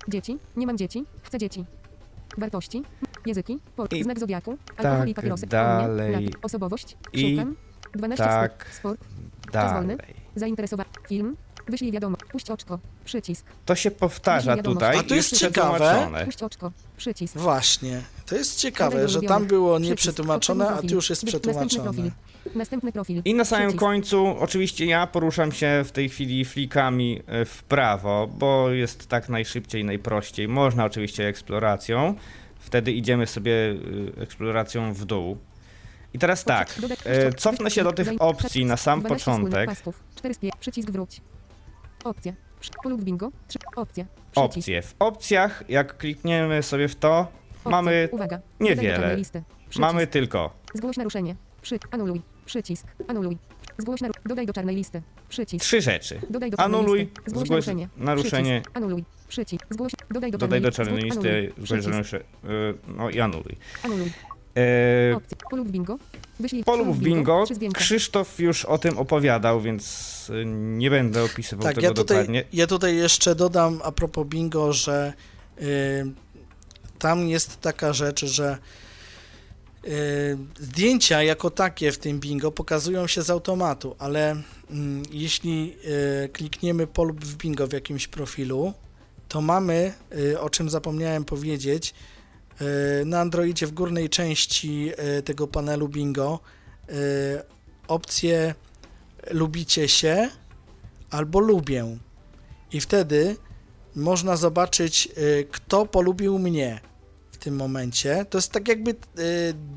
Dzieci, 0.07 0.37
nie 0.55 0.67
mam 0.67 0.77
dzieci, 0.77 1.05
chcę 1.23 1.37
dzieci. 1.39 1.65
Wartości, 2.37 2.83
języki, 3.25 3.59
pol, 3.75 3.87
I 3.91 4.03
znak 4.03 4.19
zodiaku, 4.19 4.57
alkohol 4.77 4.99
tak 4.99 5.09
i 5.09 5.13
papierosy, 5.13 5.47
dalej. 5.47 6.15
Mnie, 6.15 6.25
napój, 6.25 6.39
osobowość, 6.43 6.97
I 7.13 7.31
szukam, 7.35 7.55
12 7.93 8.23
tak 8.25 8.67
sport, 8.73 9.01
Dalej. 9.53 9.97
zainteresowanie, 10.35 10.89
film, 11.07 11.37
wyślij 11.67 11.91
wiadomość, 11.91 12.23
puść 12.31 12.49
oczko, 12.51 12.79
przycisk, 13.05 13.45
To 13.65 13.75
się 13.75 13.91
powtarza 13.91 14.57
tutaj. 14.57 14.97
A 14.97 15.03
tu 15.03 15.15
jest 15.15 15.37
ciekawe. 15.37 15.75
przetłumaczone. 15.79 16.25
puść 16.25 16.43
oczko, 16.43 16.71
przycisk. 16.97 17.37
Właśnie. 17.37 18.01
To 18.31 18.35
jest 18.37 18.59
ciekawe, 18.59 19.07
że 19.07 19.21
tam 19.21 19.45
było 19.45 19.79
nieprzetłumaczone, 19.79 20.69
a 20.69 20.81
tu 20.81 20.87
już 20.95 21.09
jest 21.09 21.25
przetłumaczone. 21.25 22.11
Następny 22.55 22.91
profil. 22.91 23.21
I 23.25 23.33
na 23.33 23.45
samym 23.45 23.73
końcu, 23.73 24.35
oczywiście 24.39 24.85
ja 24.85 25.07
poruszam 25.07 25.51
się 25.51 25.83
w 25.85 25.91
tej 25.91 26.09
chwili 26.09 26.45
flikami 26.45 27.21
e, 27.27 27.45
w 27.45 27.63
prawo, 27.63 28.29
bo 28.37 28.69
jest 28.69 29.07
tak 29.07 29.29
najszybciej, 29.29 29.85
najprościej. 29.85 30.47
Można 30.47 30.85
oczywiście 30.85 31.27
eksploracją. 31.27 32.15
Wtedy 32.59 32.91
idziemy 32.91 33.27
sobie 33.27 33.75
e, 34.17 34.21
eksploracją 34.21 34.93
w 34.93 35.05
dół. 35.05 35.37
I 36.13 36.19
teraz 36.19 36.43
tak, 36.43 36.75
e, 37.05 37.33
cofnę 37.33 37.71
się 37.71 37.83
do 37.83 37.93
tych 37.93 38.07
opcji 38.19 38.65
na 38.65 38.77
sam 38.77 38.99
12 38.99 39.19
wspólnych 39.21 39.41
początek. 39.43 39.69
pasków. 39.69 40.03
4 40.15 40.33
spie- 40.35 40.51
przycisk 40.59 40.89
wróć. 40.91 41.21
Opcja. 42.03 42.33
Polub 42.83 43.03
bingo. 43.03 43.31
3. 43.47 43.59
Opcja. 43.75 44.05
Opcje. 44.35 44.81
W 44.81 44.95
opcjach, 44.99 45.63
jak 45.69 45.97
klikniemy 45.97 46.63
sobie 46.63 46.87
w 46.87 46.95
to. 46.95 47.40
Mamy 47.65 48.09
Uwaga. 48.11 48.39
niewiele. 48.59 48.95
Czarnej 48.99 49.25
mamy 49.79 50.07
tylko 50.07 50.53
Zgłoś 50.73 50.97
naruszenie. 50.97 51.35
Przy. 51.61 51.79
Anuluj. 51.91 52.21
Przycisk. 52.45 52.87
Anuluj. 53.07 53.37
Zgłoś 53.77 54.01
naru... 54.01 54.13
Dodaj 54.25 54.45
do 54.45 54.53
czarnej 54.53 54.75
listy. 54.75 55.01
Przycisk. 55.29 55.65
trzy 55.65 55.81
rzeczy. 55.81 56.19
Dodaj 56.29 56.51
do 56.51 56.57
czarnej 56.57 56.79
Anuluj, 56.79 56.99
listy. 56.99 57.13
Zgłoś 57.25 57.45
zgłoś 57.45 57.49
naruszenie. 57.49 57.87
naruszenie. 57.97 58.61
Przycisk. 58.61 58.77
Anuluj. 58.77 59.03
Przycisk. 59.27 59.65
Zgłoś. 59.69 59.91
Dodaj 60.11 60.31
do 60.31 60.37
Dodaj 60.37 60.61
do 60.61 60.71
czarnej 60.71 60.93
czarnej 60.95 61.11
Zgłoś- 61.11 61.25
listy, 61.25 61.29
Anuluj. 61.29 61.51
zgłoś 61.51 61.65
Przycisk. 61.69 61.89
naruszenie. 61.89 62.23
e, 62.43 62.93
No 62.97 63.09
i 63.09 63.19
anuluj. 63.19 63.55
Anuluj. 63.83 64.11
E. 64.57 64.61
Polub 65.49 65.67
bingo. 65.67 65.97
Wyślij. 66.39 66.63
Polub 66.63 66.97
bingo. 66.97 67.43
Krzysztof 67.73 68.39
już 68.39 68.65
o 68.65 68.77
tym 68.77 68.97
opowiadał, 68.97 69.61
więc 69.61 70.29
y, 70.29 70.43
nie 70.45 70.89
będę 70.89 71.23
opisywał 71.23 71.63
Tak, 71.63 71.75
tego 71.75 71.87
ja 71.87 71.93
tutaj, 71.93 72.17
dokładnie. 72.17 72.43
ja 72.53 72.67
tutaj 72.67 72.95
jeszcze 72.95 73.35
dodam 73.35 73.79
a 73.83 73.91
propos 73.91 74.27
bingo, 74.27 74.73
że 74.73 75.13
y, 75.61 75.63
tam 77.01 77.27
jest 77.27 77.61
taka 77.61 77.93
rzecz, 77.93 78.25
że 78.25 78.57
y, 79.85 80.37
zdjęcia 80.59 81.23
jako 81.23 81.49
takie 81.49 81.91
w 81.91 81.97
tym 81.97 82.19
bingo 82.19 82.51
pokazują 82.51 83.07
się 83.07 83.21
z 83.21 83.29
automatu, 83.29 83.95
ale 83.99 84.31
mm, 84.69 85.03
jeśli 85.11 85.75
y, 86.25 86.29
klikniemy 86.29 86.87
polub 86.87 87.25
w 87.25 87.37
bingo 87.37 87.67
w 87.67 87.73
jakimś 87.73 88.07
profilu, 88.07 88.73
to 89.27 89.41
mamy, 89.41 89.93
y, 90.17 90.39
o 90.39 90.49
czym 90.49 90.69
zapomniałem 90.69 91.25
powiedzieć, 91.25 91.93
na 93.05 93.19
Androidzie 93.19 93.67
w 93.67 93.71
górnej 93.71 94.09
części 94.09 94.91
tego 95.25 95.47
panelu 95.47 95.87
bingo 95.87 96.39
opcję 97.87 98.55
lubicie 99.31 99.87
się 99.87 100.29
albo 101.09 101.39
lubię. 101.39 101.97
I 102.71 102.81
wtedy 102.81 103.35
można 103.95 104.37
zobaczyć, 104.37 105.09
kto 105.51 105.85
polubił 105.85 106.39
mnie 106.39 106.81
tym 107.41 107.55
momencie. 107.55 108.25
To 108.29 108.37
jest 108.37 108.51
tak 108.51 108.67
jakby 108.67 108.91
y, 108.91 108.95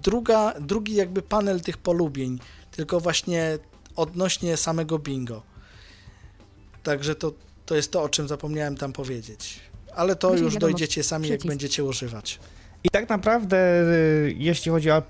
druga, 0.03 0.55
drugi 0.61 0.95
jakby 0.95 1.23
panel 1.23 1.61
tych 1.61 1.79
polubień, 1.79 2.39
tylko 2.71 3.01
właśnie 3.01 3.59
odnośnie 3.97 4.57
samego 4.57 4.99
bingo. 4.99 5.43
Także 6.83 7.15
to, 7.15 7.33
to 7.67 7.77
jest 7.77 7.93
to, 7.93 8.03
o 8.03 8.09
czym 8.09 8.29
zapomniałem 8.29 8.77
tam 8.77 8.93
powiedzieć. 8.93 9.61
Ale 9.95 10.17
to 10.17 10.31
Wyślij 10.31 10.45
już 10.45 10.57
dojdziecie 10.57 11.03
sami, 11.03 11.29
jak 11.29 11.47
będziecie 11.47 11.85
używać. 11.85 12.41
I 12.85 12.91
tak 12.91 13.09
naprawdę, 13.09 13.83
y, 14.27 14.35
jeśli 14.39 14.71
chodzi 14.71 14.91
o, 14.91 15.03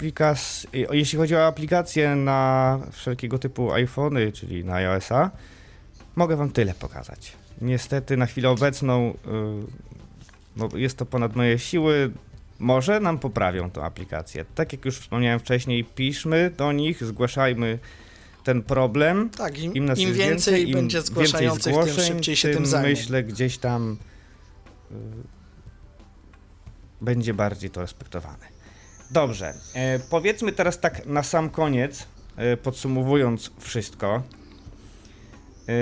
y, 0.74 0.86
jeśli 0.92 1.18
chodzi 1.18 1.36
o 1.36 1.46
aplikacje 1.46 2.16
na 2.16 2.80
wszelkiego 2.92 3.38
typu 3.38 3.72
iPhony, 3.72 4.32
czyli 4.32 4.64
na 4.64 4.74
iOS-a, 4.74 5.30
mogę 6.16 6.36
Wam 6.36 6.50
tyle 6.50 6.74
pokazać. 6.74 7.32
Niestety 7.60 8.16
na 8.16 8.26
chwilę 8.26 8.50
obecną 8.50 9.14
no, 10.56 10.68
jest 10.74 10.96
to 10.96 11.06
ponad 11.06 11.36
moje 11.36 11.58
siły. 11.58 12.10
Może 12.58 13.00
nam 13.00 13.18
poprawią 13.18 13.70
tą 13.70 13.84
aplikację. 13.84 14.44
Tak 14.54 14.72
jak 14.72 14.84
już 14.84 14.98
wspomniałem 14.98 15.40
wcześniej, 15.40 15.84
piszmy 15.84 16.50
do 16.56 16.72
nich, 16.72 17.04
zgłaszajmy 17.04 17.78
ten 18.44 18.62
problem. 18.62 19.30
Tak, 19.30 19.58
im, 19.58 19.74
Im, 19.74 19.84
im 19.84 19.88
jest 19.88 20.12
więcej, 20.12 20.68
im 20.68 20.74
będzie 20.74 21.02
zgłaszających, 21.02 21.72
więcej 21.72 21.72
tym 21.72 21.82
zgłoszeń, 21.82 22.14
szybciej 22.14 22.36
się 22.36 22.48
tym 22.48 22.56
tym 22.56 22.66
zajmie. 22.66 22.88
myślę 22.88 23.22
gdzieś 23.22 23.58
tam 23.58 23.96
y, 24.90 24.94
będzie 27.00 27.34
bardziej 27.34 27.70
to 27.70 27.80
respektowane. 27.80 28.54
Dobrze, 29.10 29.54
e, 29.74 29.98
powiedzmy 29.98 30.52
teraz 30.52 30.80
tak 30.80 31.06
na 31.06 31.22
sam 31.22 31.50
koniec, 31.50 32.06
e, 32.36 32.56
podsumowując 32.56 33.50
wszystko. 33.58 34.22
E, 35.68 35.72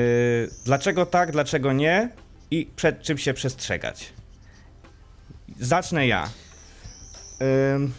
dlaczego 0.64 1.06
tak, 1.06 1.32
dlaczego 1.32 1.72
nie 1.72 2.08
i 2.50 2.70
przed 2.76 3.02
czym 3.02 3.18
się 3.18 3.34
przestrzegać? 3.34 4.12
Zacznę 5.60 6.06
ja. 6.06 6.28
Ym, 7.74 7.92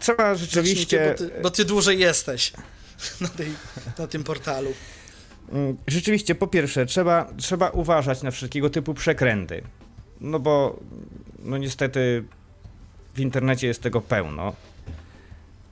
trzeba 0.00 0.34
rzeczywiście. 0.34 0.98
Zacznijcie, 1.08 1.28
Bo 1.28 1.36
ty, 1.36 1.42
bo 1.42 1.50
ty 1.50 1.64
dłużej 1.64 1.98
jesteś 1.98 2.52
na, 3.20 3.28
tej, 3.28 3.52
na 3.98 4.06
tym 4.06 4.24
portalu. 4.24 4.72
Mm, 5.52 5.76
Rzeczywiście, 5.86 6.34
po 6.34 6.46
pierwsze, 6.46 6.86
trzeba, 6.86 7.32
trzeba 7.36 7.70
uważać 7.70 8.22
na 8.22 8.30
wszelkiego 8.30 8.70
typu 8.70 8.94
przekręty. 8.94 9.62
No 10.20 10.38
bo, 10.38 10.80
no 11.38 11.58
niestety, 11.58 12.24
w 13.14 13.20
internecie 13.20 13.66
jest 13.66 13.82
tego 13.82 14.00
pełno. 14.00 14.52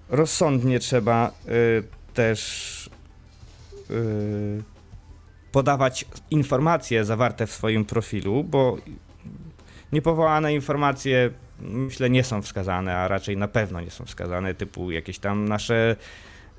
Rozsądnie 0.09 0.78
trzeba 0.78 1.32
y, 1.48 1.82
też 2.14 2.90
y, 3.90 4.62
podawać 5.52 6.05
informacje 6.31 7.05
zawarte 7.05 7.47
w 7.47 7.52
swoim 7.52 7.85
profilu, 7.85 8.44
bo 8.44 8.77
niepowołane 9.92 10.54
informacje 10.54 11.30
myślę 11.62 12.10
nie 12.10 12.24
są 12.24 12.42
wskazane, 12.42 12.96
a 12.96 13.08
raczej 13.08 13.36
na 13.36 13.48
pewno 13.48 13.80
nie 13.80 13.90
są 13.90 14.04
wskazane, 14.04 14.54
typu 14.54 14.90
jakieś 14.90 15.18
tam 15.18 15.48
nasze 15.48 15.96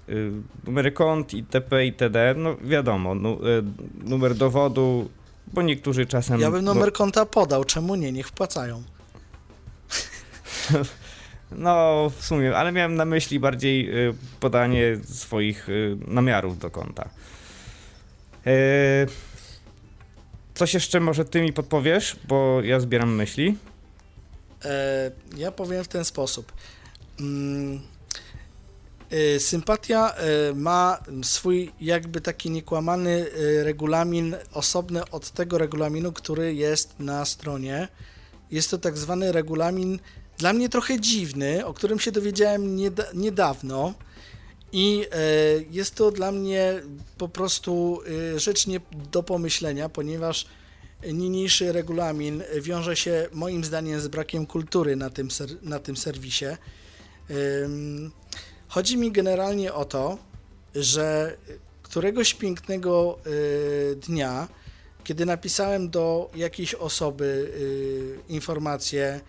y, 0.09 0.31
numery 0.63 0.91
kont 0.91 1.33
itp. 1.33 1.85
itd. 1.85 2.35
No 2.37 2.55
wiadomo, 2.61 3.15
nu, 3.15 3.47
y, 3.47 3.63
numer 4.03 4.35
dowodu, 4.35 5.09
bo 5.53 5.61
niektórzy 5.61 6.05
czasem... 6.05 6.41
Ja 6.41 6.51
bym 6.51 6.65
numer 6.65 6.93
konta 6.93 7.25
podał, 7.25 7.63
czemu 7.63 7.95
nie? 7.95 8.11
Niech 8.11 8.27
wpłacają. 8.27 8.83
No, 11.55 12.09
w 12.17 12.25
sumie, 12.25 12.57
ale 12.57 12.71
miałem 12.71 12.95
na 12.95 13.05
myśli 13.05 13.39
bardziej 13.39 14.07
y, 14.09 14.13
podanie 14.39 14.97
swoich 15.03 15.69
y, 15.69 15.97
namiarów 16.07 16.59
do 16.59 16.69
konta. 16.69 17.09
Coś 20.61 20.73
jeszcze 20.73 20.99
może 20.99 21.25
ty 21.25 21.41
mi 21.41 21.53
podpowiesz, 21.53 22.15
bo 22.27 22.61
ja 22.61 22.79
zbieram 22.79 23.15
myśli. 23.15 23.57
E, 24.65 25.11
ja 25.37 25.51
powiem 25.51 25.83
w 25.83 25.87
ten 25.87 26.05
sposób. 26.05 26.51
Mm, 27.19 27.81
e, 29.09 29.39
sympatia 29.39 30.13
e, 30.13 30.53
ma 30.53 30.99
swój 31.23 31.71
jakby 31.81 32.21
taki 32.21 32.51
niekłamany 32.51 33.25
e, 33.59 33.63
regulamin 33.63 34.35
osobny 34.53 35.09
od 35.09 35.31
tego 35.31 35.57
regulaminu, 35.57 36.11
który 36.11 36.53
jest 36.53 36.99
na 36.99 37.25
stronie. 37.25 37.87
Jest 38.51 38.71
to 38.71 38.77
tak 38.77 38.97
zwany 38.97 39.31
regulamin 39.31 39.99
dla 40.37 40.53
mnie 40.53 40.69
trochę 40.69 40.99
dziwny, 40.99 41.65
o 41.65 41.73
którym 41.73 41.99
się 41.99 42.11
dowiedziałem 42.11 42.75
nieda- 42.75 43.13
niedawno. 43.13 43.93
I 44.71 45.05
e, 45.11 45.17
jest 45.71 45.95
to 45.95 46.11
dla 46.11 46.31
mnie 46.31 46.81
po 47.17 47.29
prostu 47.29 48.01
e, 48.35 48.39
rzecz 48.39 48.67
nie 48.67 48.79
do 49.11 49.23
pomyślenia, 49.23 49.89
ponieważ 49.89 50.45
niniejszy 51.13 51.71
regulamin 51.71 52.43
wiąże 52.61 52.95
się 52.95 53.27
moim 53.31 53.63
zdaniem 53.63 54.01
z 54.01 54.07
brakiem 54.07 54.45
kultury 54.45 54.95
na 54.95 55.09
tym, 55.09 55.27
na 55.61 55.79
tym 55.79 55.97
serwisie. 55.97 56.45
Chodzi 58.67 58.97
mi 58.97 59.11
generalnie 59.11 59.73
o 59.73 59.85
to, 59.85 60.17
że 60.75 61.37
któregoś 61.83 62.33
pięknego 62.33 63.19
y, 63.27 63.95
dnia, 63.95 64.47
kiedy 65.03 65.25
napisałem 65.25 65.89
do 65.89 66.31
jakiejś 66.35 66.73
osoby 66.75 67.51
informację, 68.29 69.21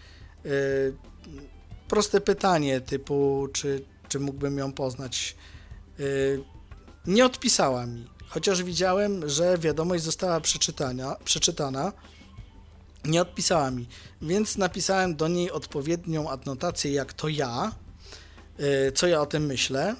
proste 1.88 2.20
pytanie 2.20 2.80
typu, 2.80 3.48
czy, 3.52 3.84
czy 4.12 4.20
mógłbym 4.20 4.58
ją 4.58 4.72
poznać, 4.72 5.36
y, 6.00 6.44
nie 7.06 7.26
odpisała 7.26 7.86
mi. 7.86 8.08
Chociaż 8.28 8.62
widziałem, 8.62 9.28
że 9.28 9.58
wiadomość 9.58 10.04
została 10.04 10.40
przeczytana, 10.40 11.16
przeczytana, 11.24 11.92
nie 13.04 13.22
odpisała 13.22 13.70
mi. 13.70 13.86
Więc 14.22 14.58
napisałem 14.58 15.16
do 15.16 15.28
niej 15.28 15.50
odpowiednią 15.50 16.30
adnotację, 16.30 16.92
jak 16.92 17.12
to 17.12 17.28
ja, 17.28 17.72
y, 18.88 18.92
co 18.92 19.06
ja 19.06 19.20
o 19.20 19.26
tym 19.26 19.46
myślę. 19.46 19.96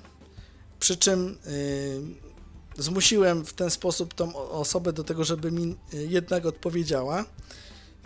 Przy 0.80 0.97
czym 0.97 1.39
y, 1.47 2.01
zmusiłem 2.82 3.44
w 3.44 3.52
ten 3.52 3.70
sposób 3.70 4.14
tą 4.14 4.36
osobę 4.36 4.93
do 4.93 5.05
tego, 5.05 5.24
żeby 5.24 5.52
mi 5.52 5.76
jednak 5.93 6.47
odpowiedziała. 6.47 7.24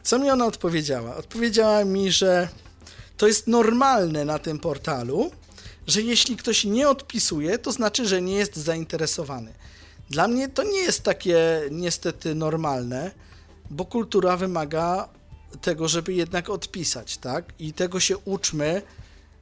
Co 0.03 0.19
mi 0.19 0.31
ona 0.31 0.47
odpowiedziała? 0.47 1.16
Odpowiedziała 1.16 1.85
mi, 1.85 2.12
że 2.12 2.49
to 3.16 3.27
jest 3.27 3.47
normalne 3.47 4.24
na 4.24 4.39
tym 4.39 4.59
portalu, 4.59 5.31
że 5.87 6.03
jeśli 6.03 6.37
ktoś 6.37 6.65
nie 6.65 6.89
odpisuje, 6.89 7.59
to 7.59 7.73
znaczy, 7.73 8.07
że 8.07 8.23
nie 8.23 8.35
jest 8.35 8.57
zainteresowany. 8.57 9.53
Dla 10.11 10.29
mnie 10.29 10.49
to 10.49 10.63
nie 10.63 10.79
jest 10.79 11.03
takie 11.03 11.63
niestety 11.71 12.35
normalne, 12.35 13.11
bo 13.71 13.85
kultura 13.85 14.37
wymaga 14.37 15.09
tego, 15.61 15.89
żeby 15.89 16.15
jednak 16.15 16.51
odpisać, 16.51 17.17
tak? 17.17 17.45
I 17.59 17.73
tego 17.73 18.01
się 18.01 18.19
uczmy, 18.19 18.83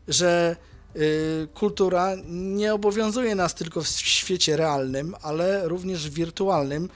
że 0.09 0.57
y, 0.97 1.49
kultura 1.55 2.12
nie 2.29 2.75
obowiązuje 2.75 3.35
nas 3.35 3.55
tylko 3.55 3.83
w 3.83 3.89
świecie 3.89 4.57
realnym, 4.57 5.15
ale 5.23 5.69
również 5.69 6.11
wirtualnym. 6.11 6.89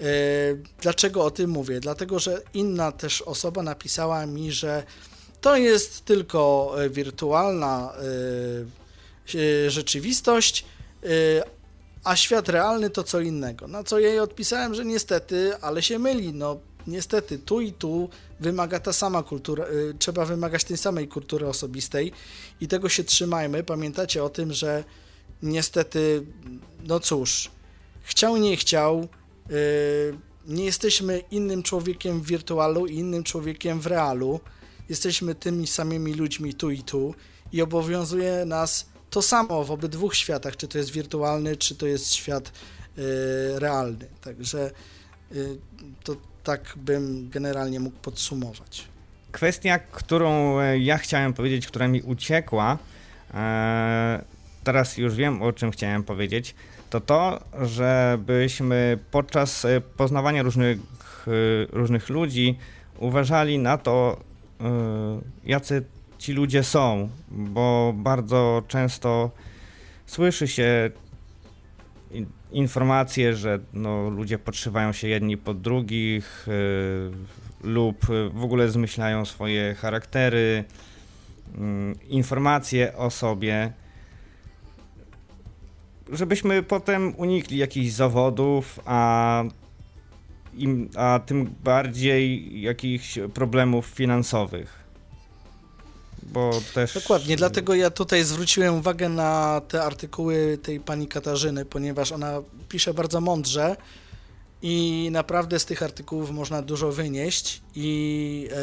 Y, 0.00 0.62
dlaczego 0.80 1.24
o 1.24 1.30
tym 1.30 1.50
mówię? 1.50 1.80
Dlatego, 1.80 2.18
że 2.18 2.42
inna 2.54 2.92
też 2.92 3.22
osoba 3.22 3.62
napisała 3.62 4.26
mi, 4.26 4.52
że 4.52 4.82
to 5.40 5.56
jest 5.56 6.04
tylko 6.04 6.74
wirtualna 6.90 7.92
y, 8.02 8.79
rzeczywistość, 9.68 10.64
y, 11.04 11.42
a 12.04 12.16
świat 12.16 12.48
realny 12.48 12.90
to 12.90 13.02
co 13.02 13.20
innego. 13.20 13.68
Na 13.68 13.84
co 13.84 13.98
jej 13.98 14.20
odpisałem, 14.20 14.74
że 14.74 14.84
niestety, 14.84 15.52
ale 15.60 15.82
się 15.82 15.98
myli. 15.98 16.32
No, 16.32 16.58
niestety, 16.86 17.38
tu 17.38 17.60
i 17.60 17.72
tu 17.72 18.08
wymaga 18.40 18.80
ta 18.80 18.92
sama 18.92 19.22
kultura, 19.22 19.64
y, 19.64 19.94
trzeba 19.98 20.24
wymagać 20.24 20.64
tej 20.64 20.76
samej 20.76 21.08
kultury 21.08 21.46
osobistej 21.46 22.12
i 22.60 22.68
tego 22.68 22.88
się 22.88 23.04
trzymajmy. 23.04 23.64
Pamiętacie 23.64 24.24
o 24.24 24.28
tym, 24.28 24.52
że 24.52 24.84
niestety, 25.42 26.22
no 26.84 27.00
cóż, 27.00 27.50
chciał, 28.02 28.36
nie 28.36 28.56
chciał, 28.56 29.08
nie 30.46 30.64
jesteśmy 30.64 31.22
innym 31.30 31.62
człowiekiem 31.62 32.20
w 32.20 32.26
wirtualu 32.26 32.86
i 32.86 32.94
innym 32.94 33.22
człowiekiem 33.22 33.80
w 33.80 33.86
realu. 33.86 34.40
Jesteśmy 34.88 35.34
tymi 35.34 35.66
samymi 35.66 36.14
ludźmi 36.14 36.54
tu 36.54 36.70
i 36.70 36.82
tu 36.82 37.14
i 37.52 37.62
obowiązuje 37.62 38.44
nas 38.44 38.86
to 39.10 39.22
samo 39.22 39.64
w 39.64 39.70
obydwu 39.70 40.12
światach, 40.12 40.56
czy 40.56 40.68
to 40.68 40.78
jest 40.78 40.90
wirtualny, 40.90 41.56
czy 41.56 41.74
to 41.74 41.86
jest 41.86 42.12
świat 42.12 42.52
y, 42.98 43.02
realny. 43.58 44.06
Także 44.20 44.70
y, 45.32 45.58
to 46.04 46.16
tak 46.44 46.74
bym 46.76 47.30
generalnie 47.30 47.80
mógł 47.80 47.96
podsumować. 47.96 48.88
Kwestia, 49.32 49.78
którą 49.78 50.60
e, 50.60 50.78
ja 50.78 50.98
chciałem 50.98 51.32
powiedzieć, 51.32 51.66
która 51.66 51.88
mi 51.88 52.02
uciekła, 52.02 52.78
e, 53.34 54.24
teraz 54.64 54.96
już 54.96 55.14
wiem 55.14 55.42
o 55.42 55.52
czym 55.52 55.70
chciałem 55.70 56.04
powiedzieć, 56.04 56.54
to 56.90 57.00
to, 57.00 57.40
żebyśmy 57.62 58.98
podczas 59.10 59.64
e, 59.64 59.80
poznawania 59.80 60.42
różnych, 60.42 60.78
różnych 61.72 62.08
ludzi 62.08 62.58
uważali 62.98 63.58
na 63.58 63.78
to, 63.78 64.20
jacy 65.44 65.84
ci 66.20 66.32
ludzie 66.32 66.62
są, 66.64 67.08
bo 67.28 67.92
bardzo 67.96 68.62
często 68.68 69.30
słyszy 70.06 70.48
się 70.48 70.90
in- 72.10 72.26
informacje, 72.52 73.36
że 73.36 73.58
no, 73.72 74.10
ludzie 74.10 74.38
podszywają 74.38 74.92
się 74.92 75.08
jedni 75.08 75.36
pod 75.36 75.60
drugich 75.60 76.48
y, 76.48 77.66
lub 77.66 78.10
y, 78.10 78.30
w 78.30 78.44
ogóle 78.44 78.68
zmyślają 78.68 79.24
swoje 79.24 79.74
charaktery, 79.74 80.64
mm, 81.54 81.98
informacje 82.08 82.96
o 82.96 83.10
sobie, 83.10 83.72
żebyśmy 86.12 86.62
potem 86.62 87.14
unikli 87.16 87.58
jakichś 87.58 87.90
zawodów, 87.90 88.80
a, 88.84 89.44
im, 90.54 90.90
a 90.96 91.20
tym 91.26 91.54
bardziej 91.64 92.60
jakichś 92.60 93.18
problemów 93.34 93.86
finansowych. 93.86 94.79
Bo 96.22 96.60
też... 96.74 96.94
Dokładnie, 96.94 97.36
dlatego 97.36 97.74
ja 97.74 97.90
tutaj 97.90 98.24
zwróciłem 98.24 98.74
uwagę 98.74 99.08
na 99.08 99.60
te 99.68 99.82
artykuły 99.82 100.58
tej 100.62 100.80
pani 100.80 101.08
Katarzyny, 101.08 101.64
ponieważ 101.64 102.12
ona 102.12 102.42
pisze 102.68 102.94
bardzo 102.94 103.20
mądrze 103.20 103.76
i 104.62 105.08
naprawdę 105.12 105.58
z 105.58 105.64
tych 105.64 105.82
artykułów 105.82 106.30
można 106.30 106.62
dużo 106.62 106.92
wynieść 106.92 107.62
i 107.74 108.48
e, 108.52 108.56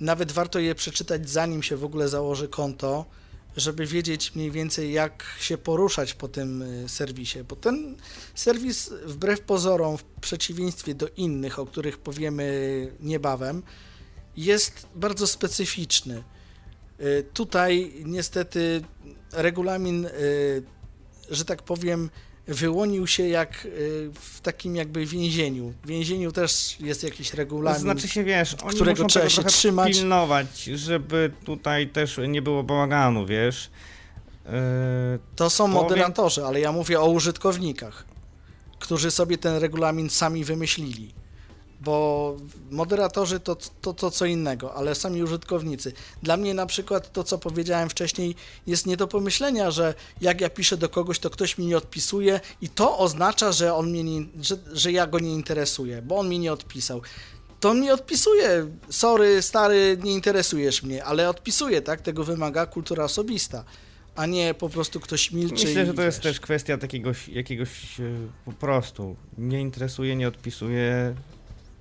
nawet 0.00 0.32
warto 0.32 0.58
je 0.58 0.74
przeczytać 0.74 1.30
zanim 1.30 1.62
się 1.62 1.76
w 1.76 1.84
ogóle 1.84 2.08
założy 2.08 2.48
konto, 2.48 3.04
żeby 3.56 3.86
wiedzieć 3.86 4.34
mniej 4.34 4.50
więcej 4.50 4.92
jak 4.92 5.24
się 5.40 5.58
poruszać 5.58 6.14
po 6.14 6.28
tym 6.28 6.62
e, 6.62 6.88
serwisie, 6.88 7.38
bo 7.48 7.56
ten 7.56 7.96
serwis 8.34 8.90
wbrew 9.06 9.40
pozorom, 9.40 9.98
w 9.98 10.04
przeciwieństwie 10.04 10.94
do 10.94 11.08
innych, 11.16 11.58
o 11.58 11.66
których 11.66 11.98
powiemy 11.98 12.92
niebawem, 13.00 13.62
jest 14.36 14.86
bardzo 14.94 15.26
specyficzny. 15.26 16.22
Y, 17.00 17.24
Tutaj 17.34 17.92
niestety 18.04 18.82
regulamin, 19.32 20.06
y, 20.06 20.10
że 21.30 21.44
tak 21.44 21.62
powiem, 21.62 22.10
wyłonił 22.46 23.06
się 23.06 23.28
jak 23.28 23.64
y, 23.64 24.10
w 24.14 24.40
takim 24.40 24.76
jakby 24.76 25.06
więzieniu. 25.06 25.74
W 25.84 25.86
więzieniu 25.88 26.32
też 26.32 26.76
jest 26.80 27.02
jakiś 27.02 27.34
regulamin. 27.34 27.80
Znaczy 27.80 28.08
się, 28.08 28.24
wiesz, 28.24 28.54
oni 28.62 28.74
którego 28.74 29.02
muszą 29.02 29.12
trzeba 29.12 29.28
się 29.30 29.44
trzymać. 29.44 29.92
pilnować, 29.92 30.64
żeby 30.64 31.30
tutaj 31.44 31.88
też 31.88 32.20
nie 32.28 32.42
było 32.42 32.62
bałaganu, 32.62 33.26
wiesz. 33.26 33.70
Yy, 34.46 34.52
To 35.36 35.50
są 35.50 35.64
powiem- 35.72 35.82
moderatorzy, 35.82 36.44
ale 36.44 36.60
ja 36.60 36.72
mówię 36.72 37.00
o 37.00 37.06
użytkownikach, 37.10 38.04
którzy 38.78 39.10
sobie 39.10 39.38
ten 39.38 39.56
regulamin 39.56 40.10
sami 40.10 40.44
wymyślili. 40.44 41.14
Bo 41.84 42.36
moderatorzy 42.70 43.40
to, 43.40 43.56
to, 43.80 43.92
to 43.92 44.10
co 44.10 44.26
innego, 44.26 44.74
ale 44.74 44.94
sami 44.94 45.22
użytkownicy. 45.22 45.92
Dla 46.22 46.36
mnie 46.36 46.54
na 46.54 46.66
przykład 46.66 47.12
to, 47.12 47.24
co 47.24 47.38
powiedziałem 47.38 47.88
wcześniej, 47.88 48.34
jest 48.66 48.86
nie 48.86 48.96
do 48.96 49.06
pomyślenia, 49.08 49.70
że 49.70 49.94
jak 50.20 50.40
ja 50.40 50.50
piszę 50.50 50.76
do 50.76 50.88
kogoś, 50.88 51.18
to 51.18 51.30
ktoś 51.30 51.58
mi 51.58 51.66
nie 51.66 51.76
odpisuje 51.76 52.40
i 52.60 52.68
to 52.68 52.98
oznacza, 52.98 53.52
że 53.52 53.74
on 53.74 53.90
mnie 53.90 54.04
nie, 54.04 54.26
że, 54.40 54.56
że 54.72 54.92
ja 54.92 55.06
go 55.06 55.18
nie 55.18 55.32
interesuję, 55.32 56.02
bo 56.02 56.18
on 56.18 56.28
mi 56.28 56.38
nie 56.38 56.52
odpisał. 56.52 57.02
To 57.60 57.70
on 57.70 57.80
mi 57.80 57.90
odpisuje. 57.90 58.66
Sorry, 58.90 59.42
stary, 59.42 59.98
nie 60.02 60.12
interesujesz 60.12 60.82
mnie, 60.82 61.04
ale 61.04 61.28
odpisuje, 61.28 61.82
tak? 61.82 62.00
Tego 62.00 62.24
wymaga 62.24 62.66
kultura 62.66 63.04
osobista, 63.04 63.64
a 64.16 64.26
nie 64.26 64.54
po 64.54 64.68
prostu 64.68 65.00
ktoś 65.00 65.32
milczy. 65.32 65.66
Myślę, 65.66 65.86
że 65.86 65.94
to 65.94 66.02
jest 66.02 66.18
wiesz. 66.18 66.22
też 66.22 66.40
kwestia 66.40 66.78
takiegoś, 66.78 67.28
jakiegoś 67.28 68.00
e, 68.00 68.02
po 68.44 68.52
prostu 68.52 69.16
nie 69.38 69.60
interesuje, 69.60 70.16
nie 70.16 70.28
odpisuje 70.28 71.14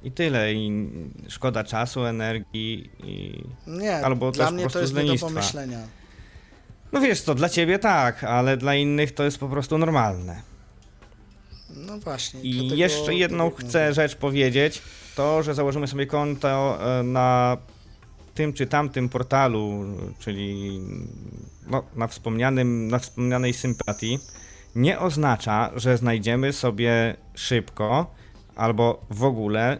i 0.04 0.12
tyle. 0.12 0.54
I 0.54 0.90
szkoda 1.30 1.64
czasu, 1.64 2.06
energii 2.06 2.90
i... 3.04 3.44
Nie, 3.68 4.06
albo 4.06 4.32
dla 4.32 4.46
też 4.46 4.54
mnie 4.54 4.64
po 4.64 4.70
to 4.70 4.80
prostu 4.80 4.80
jest 4.80 4.94
z 4.94 4.96
nie 4.96 5.02
do 5.02 5.08
lenistwa. 5.08 5.28
pomyślenia. 5.28 5.80
No 6.92 7.02
wiesz 7.02 7.22
co, 7.22 7.36
dla 7.36 7.50
ciebie 7.50 7.80
tak, 7.80 8.24
ale 8.24 8.58
dla 8.58 8.76
innych 8.76 9.12
to 9.14 9.24
jest 9.24 9.38
po 9.38 9.48
prostu 9.48 9.78
normalne. 9.78 10.42
No 11.76 12.00
właśnie. 12.00 12.42
I 12.42 12.78
jeszcze 12.78 13.16
jedną 13.16 13.52
tak 13.52 13.60
chcę 13.60 13.94
rzecz 13.94 14.16
powiedzieć, 14.16 14.82
to, 15.16 15.44
że 15.44 15.54
założymy 15.54 15.88
sobie 15.88 16.06
konto 16.06 16.78
e, 17.00 17.04
na 17.04 17.58
tym 18.34 18.54
czy 18.54 18.68
tamtym 18.68 19.10
portalu, 19.10 19.86
czyli 20.20 20.80
no, 21.68 21.84
na, 21.96 22.08
wspomnianym, 22.08 22.88
na 22.88 23.00
wspomnianej 23.00 23.54
sympatii, 23.54 24.20
nie 24.76 25.00
oznacza, 25.00 25.72
że 25.76 25.98
znajdziemy 25.98 26.54
sobie 26.54 27.16
szybko 27.36 28.16
albo 28.56 29.06
w 29.10 29.24
ogóle 29.24 29.78
y, 29.78 29.80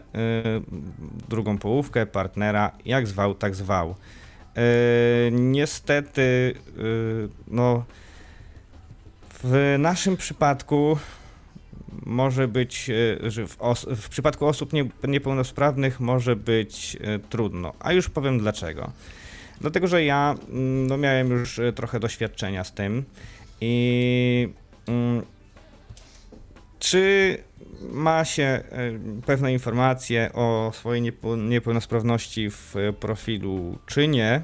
drugą 1.28 1.58
połówkę, 1.58 2.06
partnera, 2.06 2.70
jak 2.84 3.06
zwał, 3.06 3.34
tak 3.34 3.54
zwał. 3.54 3.90
Y, 3.90 5.30
niestety, 5.32 6.54
y, 6.78 7.28
no, 7.48 7.84
w 9.42 9.76
naszym 9.78 10.16
przypadku 10.16 10.98
może 12.06 12.48
być, 12.48 12.90
że 13.22 13.46
w, 13.46 13.56
w 13.96 14.08
przypadku 14.08 14.46
osób 14.46 14.72
nie, 14.72 14.88
niepełnosprawnych 15.04 16.00
może 16.00 16.36
być 16.36 16.96
trudno. 17.30 17.72
A 17.80 17.92
już 17.92 18.08
powiem 18.08 18.38
dlaczego. 18.38 18.90
Dlatego, 19.60 19.86
że 19.86 20.04
ja 20.04 20.34
mm, 20.48 20.86
no, 20.86 20.96
miałem 20.96 21.30
już 21.30 21.60
trochę 21.74 22.00
doświadczenia 22.00 22.64
z 22.64 22.72
tym 22.72 23.04
i 23.60 24.48
mm, 24.86 25.22
czy 26.78 27.38
ma 27.80 28.24
się 28.24 28.42
e, 28.42 28.62
pewne 29.26 29.52
informacje 29.52 30.32
o 30.32 30.70
swojej 30.74 31.12
niepełnosprawności 31.36 32.50
w 32.50 32.76
e, 32.76 32.92
profilu, 32.92 33.78
czy 33.86 34.08
nie, 34.08 34.42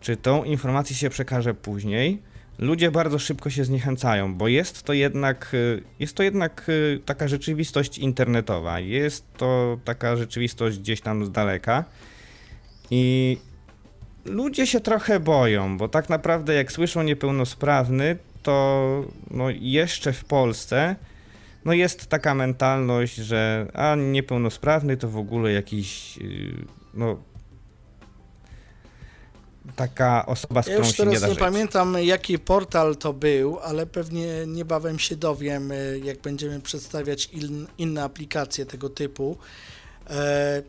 czy 0.00 0.16
tą 0.16 0.44
informację 0.44 0.96
się 0.96 1.10
przekaże 1.10 1.54
później, 1.54 2.22
ludzie 2.58 2.90
bardzo 2.90 3.18
szybko 3.18 3.50
się 3.50 3.64
zniechęcają, 3.64 4.34
bo 4.34 4.48
jest 4.48 4.82
to 4.82 4.92
jednak, 4.92 5.50
y, 5.54 5.82
jest 5.98 6.16
to 6.16 6.22
jednak 6.22 6.70
taka 7.04 7.28
rzeczywistość 7.28 7.98
internetowa, 7.98 8.80
jest 8.80 9.24
to 9.36 9.78
taka 9.84 10.16
rzeczywistość 10.16 10.78
gdzieś 10.78 11.00
tam 11.00 11.24
z 11.24 11.30
daleka. 11.30 11.84
I 12.90 13.36
ludzie 14.24 14.66
się 14.66 14.80
trochę 14.80 15.20
boją, 15.20 15.78
bo 15.78 15.88
tak 15.88 16.08
naprawdę 16.08 16.54
jak 16.54 16.72
słyszą 16.72 17.02
niepełnosprawny, 17.02 18.16
to 18.42 19.04
no 19.30 19.50
jeszcze 19.50 20.12
w 20.12 20.24
Polsce 20.24 20.96
no 21.66 21.72
jest 21.72 22.06
taka 22.06 22.34
mentalność, 22.34 23.14
że 23.14 23.66
a 23.74 23.94
niepełnosprawny 23.94 24.96
to 24.96 25.08
w 25.08 25.16
ogóle 25.16 25.52
jakiś 25.52 26.18
y, 26.18 26.64
no 26.94 27.22
taka 29.76 30.26
osoba, 30.26 30.62
z 30.62 30.66
Ja 30.66 30.74
którą 30.74 30.92
się 30.92 31.02
nie 31.02 31.08
teraz 31.08 31.20
da 31.20 31.28
nie 31.28 31.36
pamiętam, 31.36 31.96
jaki 32.00 32.38
portal 32.38 32.96
to 32.96 33.12
był, 33.12 33.58
ale 33.58 33.86
pewnie 33.86 34.26
niebawem 34.46 34.98
się 34.98 35.16
dowiem, 35.16 35.72
y, 35.72 36.00
jak 36.04 36.20
będziemy 36.20 36.60
przedstawiać 36.60 37.26
in, 37.32 37.66
inne 37.78 38.02
aplikacje 38.02 38.66
tego 38.66 38.88
typu. 38.88 39.38
E, 40.10 40.62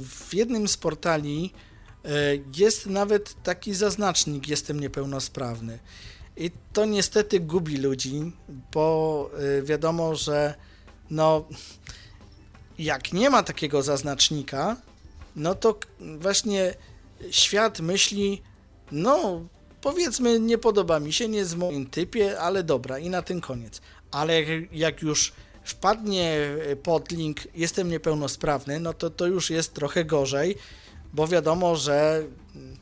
W 0.00 0.34
jednym 0.34 0.68
z 0.68 0.76
portali 0.76 1.52
e, 2.04 2.08
jest 2.56 2.86
nawet 2.86 3.42
taki 3.42 3.74
zaznacznik 3.74 4.48
jestem 4.48 4.80
niepełnosprawny. 4.80 5.78
I 6.36 6.50
to 6.72 6.84
niestety 6.84 7.40
gubi 7.40 7.76
ludzi, 7.76 8.32
bo 8.72 9.30
y, 9.58 9.62
wiadomo, 9.62 10.14
że 10.14 10.54
no 11.10 11.44
jak 12.78 13.12
nie 13.12 13.30
ma 13.30 13.42
takiego 13.42 13.82
zaznacznika, 13.82 14.76
no 15.36 15.54
to 15.54 15.78
właśnie 16.18 16.74
świat 17.30 17.80
myśli, 17.80 18.42
no 18.92 19.40
powiedzmy 19.80 20.40
nie 20.40 20.58
podoba 20.58 21.00
mi 21.00 21.12
się, 21.12 21.28
nie 21.28 21.38
jest 21.38 21.54
w 21.54 21.58
moim 21.58 21.86
typie, 21.86 22.40
ale 22.40 22.62
dobra 22.62 22.98
i 22.98 23.10
na 23.10 23.22
tym 23.22 23.40
koniec. 23.40 23.80
Ale 24.10 24.42
jak, 24.72 25.02
już 25.02 25.32
wpadnie 25.64 26.40
pod 26.82 27.12
link 27.12 27.38
jestem 27.54 27.88
niepełnosprawny, 27.88 28.80
no 28.80 28.92
to 28.92 29.10
to 29.10 29.26
już 29.26 29.50
jest 29.50 29.74
trochę 29.74 30.04
gorzej, 30.04 30.56
bo 31.12 31.26
wiadomo, 31.28 31.76
że 31.76 32.22
y, 32.56 32.81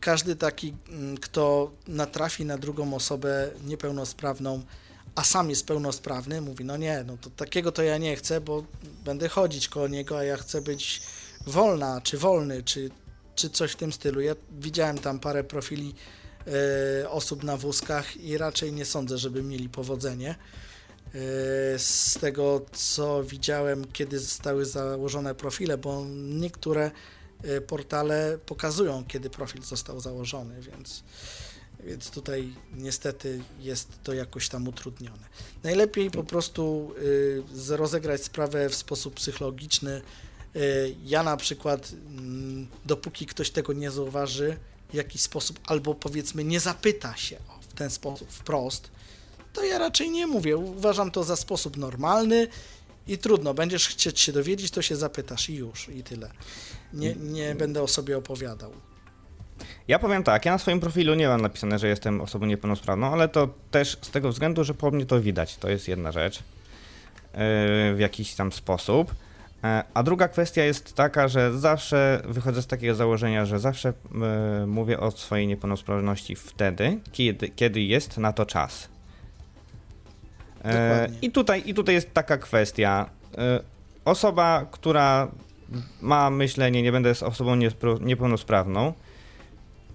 każdy 0.00 0.36
taki, 0.36 0.74
mm, 0.88 1.16
kto 1.16 1.70
natrafi 1.88 2.44
na 2.44 2.58
drugą 2.58 2.94
osobę 2.94 3.50
niepełnosprawną, 3.64 4.62
a 5.14 5.24
sam 5.24 5.50
jest 5.50 5.66
pełnosprawny, 5.66 6.40
mówi, 6.40 6.64
no 6.64 6.76
nie, 6.76 7.04
no 7.06 7.16
to 7.20 7.30
takiego 7.30 7.72
to 7.72 7.82
ja 7.82 7.98
nie 7.98 8.16
chcę, 8.16 8.40
bo 8.40 8.64
będę 9.04 9.28
chodzić 9.28 9.68
koło 9.68 9.88
niego, 9.88 10.18
a 10.18 10.24
ja 10.24 10.36
chcę 10.36 10.62
być 10.62 11.02
wolna, 11.46 12.00
czy 12.00 12.18
wolny, 12.18 12.62
czy, 12.62 12.90
czy 13.34 13.50
coś 13.50 13.72
w 13.72 13.76
tym 13.76 13.92
stylu. 13.92 14.20
Ja 14.20 14.34
widziałem 14.50 14.98
tam 14.98 15.20
parę 15.20 15.44
profili 15.44 15.94
e, 17.02 17.10
osób 17.10 17.42
na 17.44 17.56
wózkach 17.56 18.16
i 18.16 18.38
raczej 18.38 18.72
nie 18.72 18.84
sądzę, 18.84 19.18
żeby 19.18 19.42
mieli 19.42 19.68
powodzenie. 19.68 20.30
E, 20.30 21.78
z 21.78 22.18
tego, 22.20 22.66
co 22.72 23.24
widziałem, 23.24 23.84
kiedy 23.92 24.18
zostały 24.18 24.64
założone 24.64 25.34
profile, 25.34 25.78
bo 25.78 26.04
niektóre 26.14 26.90
portale 27.66 28.38
pokazują, 28.46 29.04
kiedy 29.08 29.30
profil 29.30 29.62
został 29.62 30.00
założony, 30.00 30.60
więc, 30.60 31.02
więc 31.84 32.10
tutaj 32.10 32.54
niestety 32.76 33.42
jest 33.60 33.88
to 34.02 34.12
jakoś 34.12 34.48
tam 34.48 34.68
utrudnione. 34.68 35.28
Najlepiej 35.62 36.10
po 36.10 36.24
prostu 36.24 36.94
y, 37.70 37.76
rozegrać 37.76 38.24
sprawę 38.24 38.68
w 38.68 38.74
sposób 38.74 39.14
psychologiczny. 39.14 40.02
Y, 40.56 40.96
Ja 41.04 41.22
na 41.22 41.36
przykład, 41.36 41.92
mm, 41.92 42.66
dopóki 42.84 43.26
ktoś 43.26 43.50
tego 43.50 43.72
nie 43.72 43.90
zauważy 43.90 44.56
w 44.90 44.94
jakiś 44.94 45.20
sposób, 45.22 45.60
albo 45.66 45.94
powiedzmy 45.94 46.44
nie 46.44 46.60
zapyta 46.60 47.16
się 47.16 47.36
w 47.70 47.74
ten 47.74 47.90
sposób 47.90 48.30
wprost, 48.30 48.90
to 49.52 49.64
ja 49.64 49.78
raczej 49.78 50.10
nie 50.10 50.26
mówię. 50.26 50.56
Uważam 50.56 51.10
to 51.10 51.24
za 51.24 51.36
sposób 51.36 51.76
normalny 51.76 52.48
i 53.06 53.18
trudno. 53.18 53.54
Będziesz 53.54 53.88
chcieć 53.88 54.20
się 54.20 54.32
dowiedzieć, 54.32 54.70
to 54.70 54.82
się 54.82 54.96
zapytasz 54.96 55.50
i 55.50 55.54
już, 55.54 55.88
i 55.88 56.02
tyle. 56.02 56.30
Nie, 56.94 57.14
nie 57.14 57.54
będę 57.54 57.82
o 57.82 57.88
sobie 57.88 58.18
opowiadał. 58.18 58.70
Ja 59.88 59.98
powiem 59.98 60.22
tak, 60.22 60.44
ja 60.44 60.52
na 60.52 60.58
swoim 60.58 60.80
profilu 60.80 61.14
nie 61.14 61.28
mam 61.28 61.40
napisane, 61.40 61.78
że 61.78 61.88
jestem 61.88 62.20
osobą 62.20 62.46
niepełnosprawną, 62.46 63.12
ale 63.12 63.28
to 63.28 63.48
też 63.70 63.98
z 64.02 64.10
tego 64.10 64.28
względu, 64.28 64.64
że 64.64 64.74
po 64.74 64.90
mnie 64.90 65.06
to 65.06 65.20
widać. 65.20 65.56
To 65.56 65.68
jest 65.70 65.88
jedna 65.88 66.12
rzecz 66.12 66.36
yy, 66.38 66.40
w 67.94 67.96
jakiś 67.98 68.34
tam 68.34 68.52
sposób. 68.52 69.14
E, 69.64 69.84
A 69.94 70.02
druga 70.02 70.28
kwestia 70.28 70.64
jest 70.64 70.94
taka, 70.94 71.28
że 71.28 71.58
zawsze 71.58 72.22
wychodzę 72.28 72.62
z 72.62 72.66
takiego 72.66 72.94
założenia, 72.94 73.46
że 73.46 73.58
zawsze 73.58 73.88
e, 74.22 74.66
mówię 74.66 75.00
o 75.00 75.10
swojej 75.10 75.46
niepełnosprawności 75.46 76.36
wtedy, 76.36 76.98
kiedy, 77.12 77.48
kiedy 77.48 77.82
jest 77.82 78.18
na 78.18 78.32
to 78.32 78.46
czas. 78.46 78.88
E, 80.62 80.90
Dokładnie. 80.90 81.18
I 81.22 81.30
tutaj, 81.30 81.62
I 81.66 81.74
tutaj 81.74 81.94
jest 81.94 82.14
taka 82.14 82.38
kwestia. 82.38 83.10
E, 83.38 83.60
Osoba, 84.04 84.66
która 84.70 85.28
ma 86.00 86.30
myślenie, 86.30 86.82
nie 86.82 86.92
będę 86.92 87.14
z 87.14 87.22
osobą 87.22 87.56
niepełnosprawną, 88.00 88.92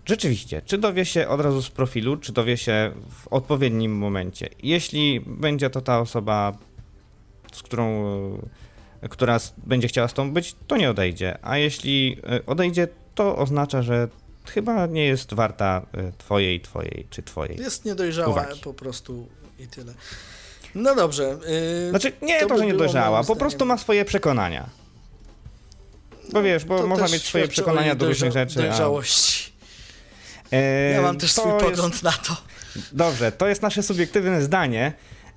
rzeczywiście, 0.05 0.61
czy 0.65 0.77
dowie 0.77 1.05
się 1.05 1.27
od 1.27 1.41
razu 1.41 1.61
z 1.61 1.69
profilu, 1.69 2.17
czy 2.17 2.33
dowie 2.33 2.57
się 2.57 2.91
w 3.09 3.27
odpowiednim 3.27 3.97
momencie. 3.97 4.49
Jeśli 4.63 5.21
będzie 5.25 5.69
to 5.69 5.81
ta 5.81 5.99
osoba, 5.99 6.57
z 7.53 7.63
którą, 7.63 8.03
e, 9.01 9.09
która 9.09 9.37
będzie 9.57 9.87
chciała 9.87 10.07
z 10.07 10.13
tą 10.13 10.31
być, 10.31 10.55
to 10.67 10.77
nie 10.77 10.89
odejdzie. 10.89 11.37
A 11.41 11.57
jeśli 11.57 12.17
e, 12.29 12.45
odejdzie, 12.45 12.87
to 13.15 13.37
oznacza, 13.37 13.81
że 13.81 14.07
chyba 14.45 14.85
nie 14.85 15.05
jest 15.05 15.33
warta 15.33 15.85
e, 15.93 16.11
twojej, 16.17 16.61
twojej 16.61 17.07
czy 17.09 17.23
twojej. 17.23 17.57
Jest 17.57 17.85
niedojrzała 17.85 18.29
Uwagi. 18.29 18.61
po 18.61 18.73
prostu 18.73 19.27
i 19.59 19.67
tyle. 19.67 19.93
No 20.75 20.95
dobrze. 20.95 21.37
Yy, 21.83 21.89
Znaczy, 21.89 22.11
nie 22.21 22.39
to 22.39 22.47
to, 22.47 22.57
że 22.57 22.65
nie 22.65 22.73
dojrzała, 22.73 23.23
po 23.23 23.35
prostu 23.35 23.65
ma 23.65 23.77
swoje 23.77 24.05
przekonania. 24.05 24.69
Bo 26.31 26.41
wiesz, 26.43 26.65
bo 26.65 26.87
można 26.87 27.07
mieć 27.07 27.23
swoje 27.25 27.47
przekonania 27.47 27.95
do 27.95 28.07
różnych 28.07 28.31
rzeczy. 28.33 28.59
A, 28.59 28.67
Dojrzałości. 28.67 29.51
e, 30.51 30.91
Ja 30.91 31.01
mam 31.01 31.17
też 31.17 31.31
swój 31.31 31.51
jest- 31.53 31.65
pogląd 31.65 32.03
na 32.03 32.11
to. 32.11 32.37
Dobrze, 32.91 33.31
to 33.31 33.47
jest 33.47 33.61
nasze 33.61 33.83
subiektywne 33.83 34.41
zdanie. 34.41 34.93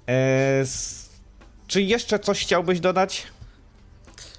E, 0.08 0.60
s- 0.60 1.08
czy 1.66 1.82
jeszcze 1.82 2.18
coś 2.18 2.40
chciałbyś 2.40 2.80
dodać? 2.80 3.22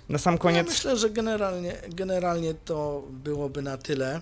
Na 0.09 0.17
sam 0.17 0.34
Ja 0.34 0.39
koniec? 0.39 0.67
myślę, 0.67 0.97
że 0.97 1.09
generalnie, 1.09 1.75
generalnie 1.89 2.53
to 2.53 3.03
byłoby 3.09 3.61
na 3.61 3.77
tyle. 3.77 4.21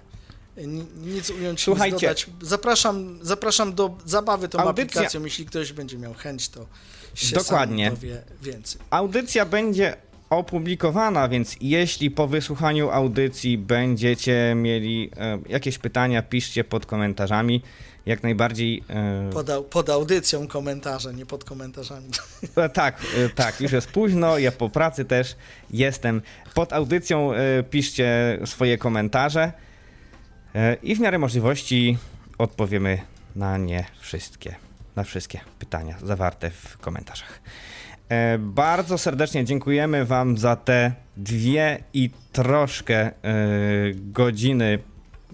Ni- 0.58 0.86
Nic 0.96 1.30
ująć, 1.30 1.64
Słuchajcie. 1.64 1.94
nic 1.96 2.02
dodać. 2.02 2.28
Zapraszam, 2.42 3.20
zapraszam 3.22 3.74
do 3.76 3.98
zabawy 4.06 4.50
tą 4.50 4.60
Audycja- 4.60 4.72
aplikacją. 5.02 5.24
Jeśli 5.24 5.46
ktoś 5.46 5.74
będzie 5.74 5.98
miał 5.98 6.14
chęć, 6.14 6.50
to 6.50 6.66
się 7.16 7.36
Dokładnie. 7.36 7.86
sam 7.86 7.96
dowie 7.96 8.22
więcej. 8.42 8.82
Audycja 8.90 9.46
będzie 9.46 9.96
opublikowana, 10.32 11.30
więc 11.30 11.56
jeśli 11.62 12.12
po 12.12 12.28
wysłuchaniu 12.28 12.90
audycji 12.90 13.58
będziecie 13.58 14.54
mieli 14.56 15.10
e, 15.18 15.40
jakieś 15.50 15.78
pytania, 15.78 16.22
piszcie 16.24 16.64
pod 16.64 16.86
komentarzami. 16.86 17.62
Jak 18.06 18.24
najbardziej. 18.24 18.84
E, 18.90 19.30
Pod, 19.34 19.50
au- 19.50 19.64
pod 19.64 19.90
audycją 19.90 20.48
komentarze, 20.48 21.14
nie 21.14 21.26
pod 21.26 21.44
komentarzami. 21.44 22.08
E, 22.56 22.70
Tak, 22.70 23.02
e, 23.18 23.30
tak, 23.30 23.62
już 23.62 23.72
jest 23.72 23.92
późno, 23.92 24.38
ja 24.38 24.52
po 24.52 24.70
pracy 24.70 25.06
też 25.06 25.36
jestem. 25.72 26.22
Pod 26.54 26.74
audycją 26.74 27.34
e, 27.34 27.64
piszcie 27.64 28.40
swoje 28.46 28.78
komentarze 28.78 29.52
e, 30.56 30.74
i 30.84 30.96
w 30.96 31.00
miarę 31.00 31.20
możliwości 31.20 31.98
odpowiemy 32.38 33.02
na 33.36 33.58
nie 33.58 33.86
wszystkie, 34.00 34.56
na 34.96 35.04
wszystkie 35.04 35.40
pytania 35.60 35.96
zawarte 36.04 36.50
w 36.52 36.78
komentarzach. 36.78 37.42
E, 38.12 38.38
Bardzo 38.40 38.98
serdecznie 38.98 39.46
dziękujemy 39.46 40.06
Wam 40.06 40.38
za 40.38 40.56
te 40.56 40.94
dwie 41.18 41.84
i 41.94 42.10
troszkę 42.32 42.96
e, 42.98 43.14
godziny 43.94 44.80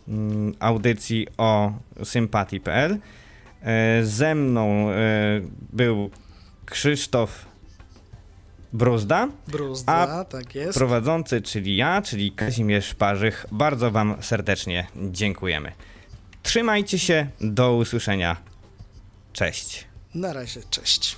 mm, 0.07 0.53
audycji 0.59 1.27
o 1.37 1.71
sympatii.pl. 2.03 2.97
E, 3.61 4.03
Ze 4.03 4.35
mną 4.35 4.87
był 5.73 6.09
Krzysztof 6.65 7.45
Bruzda, 8.73 9.27
Bruzda, 9.47 10.25
tak 10.25 10.55
jest. 10.55 10.77
prowadzący, 10.77 11.41
czyli 11.41 11.75
ja, 11.75 12.01
czyli 12.01 12.31
Kazimierz 12.31 12.93
Parzych. 12.93 13.45
Bardzo 13.51 13.91
Wam 13.91 14.15
serdecznie 14.21 14.87
dziękujemy. 15.11 15.71
Trzymajcie 16.43 16.99
się, 16.99 17.27
do 17.41 17.75
usłyszenia. 17.75 18.37
Cześć. 19.33 19.87
Na 20.15 20.33
razie, 20.33 20.61
cześć. 20.69 21.17